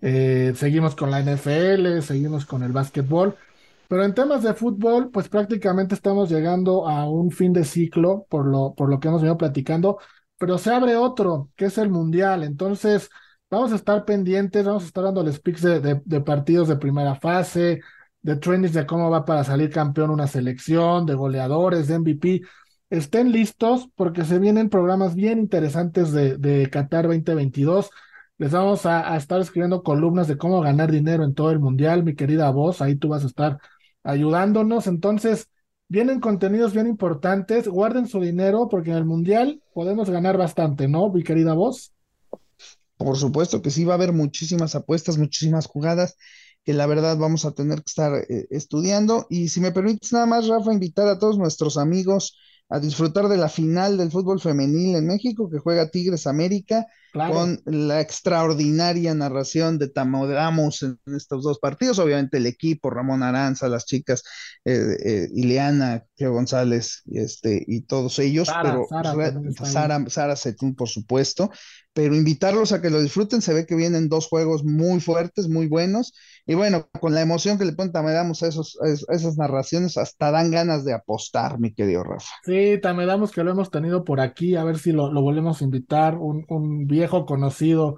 eh, 0.00 0.52
seguimos 0.56 0.94
con 0.96 1.10
la 1.10 1.20
NFL, 1.20 2.02
seguimos 2.02 2.46
con 2.46 2.62
el 2.62 2.72
básquetbol. 2.72 3.36
Pero 3.88 4.04
en 4.04 4.14
temas 4.14 4.42
de 4.42 4.54
fútbol, 4.54 5.10
pues 5.10 5.28
prácticamente 5.28 5.94
estamos 5.94 6.30
llegando 6.30 6.88
a 6.88 7.08
un 7.10 7.30
fin 7.32 7.52
de 7.52 7.64
ciclo, 7.64 8.26
por 8.28 8.46
lo, 8.46 8.74
por 8.74 8.88
lo 8.88 9.00
que 9.00 9.08
hemos 9.08 9.20
venido 9.22 9.36
platicando. 9.38 9.98
Pero 10.38 10.58
se 10.58 10.70
abre 10.72 10.96
otro, 10.96 11.50
que 11.56 11.66
es 11.66 11.78
el 11.78 11.90
Mundial. 11.90 12.44
Entonces. 12.44 13.08
Vamos 13.52 13.72
a 13.72 13.76
estar 13.76 14.04
pendientes, 14.04 14.64
vamos 14.64 14.84
a 14.84 14.86
estar 14.86 15.02
dándoles 15.02 15.40
picks 15.40 15.62
de, 15.62 15.80
de- 16.04 16.20
partidos 16.20 16.68
de 16.68 16.76
primera 16.76 17.16
fase, 17.16 17.80
de 18.22 18.36
trainings 18.36 18.72
de 18.74 18.86
cómo 18.86 19.10
va 19.10 19.24
para 19.24 19.42
salir 19.42 19.70
campeón 19.70 20.10
una 20.10 20.28
selección, 20.28 21.04
de 21.04 21.14
goleadores, 21.14 21.88
de 21.88 21.94
MVP. 21.96 22.42
Estén 22.90 23.32
listos 23.32 23.88
porque 23.96 24.24
se 24.24 24.38
vienen 24.38 24.68
programas 24.68 25.16
bien 25.16 25.40
interesantes 25.40 26.12
de 26.12 26.68
Qatar 26.70 27.08
2022. 27.08 27.90
Les 28.40 28.52
vamos 28.52 28.86
a, 28.86 29.14
estar 29.18 29.38
escribiendo 29.38 29.82
columnas 29.82 30.26
de 30.26 30.38
cómo 30.38 30.62
ganar 30.62 30.90
dinero 30.90 31.24
en 31.24 31.34
todo 31.34 31.50
el 31.50 31.58
mundial, 31.58 32.02
mi 32.02 32.14
querida 32.14 32.48
voz. 32.48 32.80
Ahí 32.80 32.96
tú 32.96 33.08
vas 33.08 33.22
a 33.22 33.26
estar 33.26 33.58
ayudándonos. 34.02 34.86
Entonces, 34.86 35.50
vienen 35.88 36.20
contenidos 36.20 36.72
bien 36.72 36.86
importantes. 36.86 37.68
Guarden 37.68 38.06
su 38.06 38.18
dinero 38.18 38.66
porque 38.70 38.92
en 38.92 38.96
el 38.96 39.04
mundial 39.04 39.62
podemos 39.74 40.08
ganar 40.08 40.38
bastante, 40.38 40.88
¿no, 40.88 41.10
mi 41.10 41.22
querida 41.22 41.52
voz? 41.52 41.92
Por 42.96 43.18
supuesto 43.18 43.60
que 43.60 43.68
sí, 43.68 43.84
va 43.84 43.92
a 43.92 43.96
haber 43.96 44.14
muchísimas 44.14 44.74
apuestas, 44.74 45.18
muchísimas 45.18 45.66
jugadas 45.66 46.16
que 46.64 46.72
la 46.72 46.86
verdad 46.86 47.18
vamos 47.18 47.44
a 47.44 47.52
tener 47.52 47.80
que 47.80 47.90
estar 47.90 48.24
eh, 48.26 48.46
estudiando. 48.48 49.26
Y 49.28 49.50
si 49.50 49.60
me 49.60 49.70
permites 49.70 50.14
nada 50.14 50.24
más, 50.24 50.48
Rafa, 50.48 50.72
invitar 50.72 51.08
a 51.08 51.18
todos 51.18 51.36
nuestros 51.36 51.76
amigos 51.76 52.38
a 52.70 52.78
disfrutar 52.78 53.28
de 53.28 53.36
la 53.36 53.48
final 53.48 53.98
del 53.98 54.12
fútbol 54.12 54.40
femenil 54.40 54.94
en 54.94 55.06
México 55.06 55.50
que 55.50 55.58
juega 55.58 55.90
Tigres 55.90 56.28
América 56.28 56.86
con 57.12 57.60
la 57.64 58.00
extraordinaria 58.00 59.12
narración 59.14 59.78
de 59.78 59.88
Tamodamos 59.88 60.84
en 60.84 60.96
estos 61.16 61.42
dos 61.42 61.58
partidos. 61.58 61.98
Obviamente 61.98 62.36
el 62.36 62.46
equipo, 62.46 62.88
Ramón 62.88 63.24
Aranza, 63.24 63.68
las 63.68 63.86
chicas, 63.86 64.22
eh, 64.64 64.96
eh, 65.04 65.28
Ileana, 65.34 66.04
González 66.18 67.02
este, 67.10 67.64
y 67.66 67.82
todos 67.82 68.18
ellos, 68.20 68.48
pero 68.62 68.86
Sara, 69.64 70.04
Sara, 70.08 70.36
por 70.76 70.88
supuesto, 70.88 71.50
pero 72.00 72.14
invitarlos 72.14 72.72
a 72.72 72.80
que 72.80 72.88
lo 72.88 73.02
disfruten, 73.02 73.42
se 73.42 73.52
ve 73.52 73.66
que 73.66 73.74
vienen 73.74 74.08
dos 74.08 74.26
juegos 74.26 74.64
muy 74.64 75.00
fuertes, 75.00 75.50
muy 75.50 75.66
buenos, 75.66 76.14
y 76.46 76.54
bueno, 76.54 76.88
con 76.98 77.12
la 77.12 77.20
emoción 77.20 77.58
que 77.58 77.66
le 77.66 77.74
ponen 77.74 77.92
damos 77.92 78.42
a, 78.42 78.46
esos, 78.46 78.78
a 78.80 79.14
esas 79.14 79.36
narraciones, 79.36 79.98
hasta 79.98 80.30
dan 80.30 80.50
ganas 80.50 80.86
de 80.86 80.94
apostar, 80.94 81.60
mi 81.60 81.74
querido 81.74 82.02
Rafa. 82.02 82.32
Sí, 82.42 82.78
damos 82.78 83.32
que 83.32 83.44
lo 83.44 83.50
hemos 83.50 83.70
tenido 83.70 84.02
por 84.02 84.18
aquí, 84.18 84.56
a 84.56 84.64
ver 84.64 84.78
si 84.78 84.92
lo, 84.92 85.12
volvemos 85.12 85.60
a 85.60 85.64
invitar, 85.64 86.16
un, 86.16 86.46
un, 86.48 86.86
viejo 86.86 87.26
conocido 87.26 87.96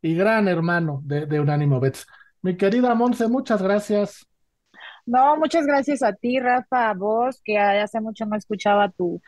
y 0.00 0.14
gran 0.14 0.46
hermano 0.46 1.00
de, 1.02 1.26
de 1.26 1.40
Unánimo 1.40 1.80
Bets. 1.80 2.06
Mi 2.42 2.56
querida 2.56 2.94
Monse, 2.94 3.26
muchas 3.26 3.60
gracias. 3.60 4.28
No, 5.06 5.36
muchas 5.36 5.66
gracias 5.66 6.04
a 6.04 6.12
ti, 6.12 6.38
Rafa, 6.38 6.90
a 6.90 6.94
vos, 6.94 7.40
que 7.44 7.58
hace 7.58 8.00
mucho 8.00 8.26
no 8.26 8.36
escuchaba 8.36 8.90
tu, 8.90 9.20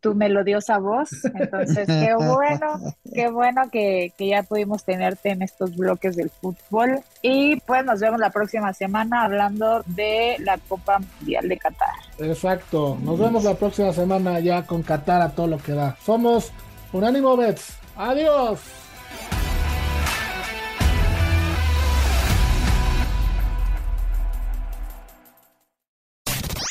tu 0.00 0.14
melodiosa 0.14 0.78
voz. 0.78 1.10
Entonces, 1.34 1.86
qué 1.86 2.14
bueno, 2.16 2.94
qué 3.12 3.30
bueno 3.30 3.62
que, 3.70 4.12
que, 4.16 4.28
ya 4.28 4.42
pudimos 4.42 4.84
tenerte 4.84 5.30
en 5.30 5.42
estos 5.42 5.76
bloques 5.76 6.16
del 6.16 6.30
fútbol. 6.30 7.00
Y 7.22 7.60
pues 7.60 7.84
nos 7.84 8.00
vemos 8.00 8.20
la 8.20 8.30
próxima 8.30 8.72
semana 8.72 9.24
hablando 9.24 9.82
de 9.86 10.36
la 10.40 10.58
Copa 10.58 10.98
Mundial 10.98 11.48
de 11.48 11.58
Qatar. 11.58 11.94
Exacto, 12.18 12.98
nos 13.02 13.18
vemos 13.18 13.44
la 13.44 13.54
próxima 13.54 13.92
semana 13.92 14.40
ya 14.40 14.66
con 14.66 14.82
Qatar 14.82 15.22
a 15.22 15.30
todo 15.30 15.46
lo 15.46 15.58
que 15.58 15.72
da. 15.72 15.96
Somos 16.02 16.52
Unánimo 16.92 17.36
Bets. 17.36 17.76
Adiós. 17.96 18.60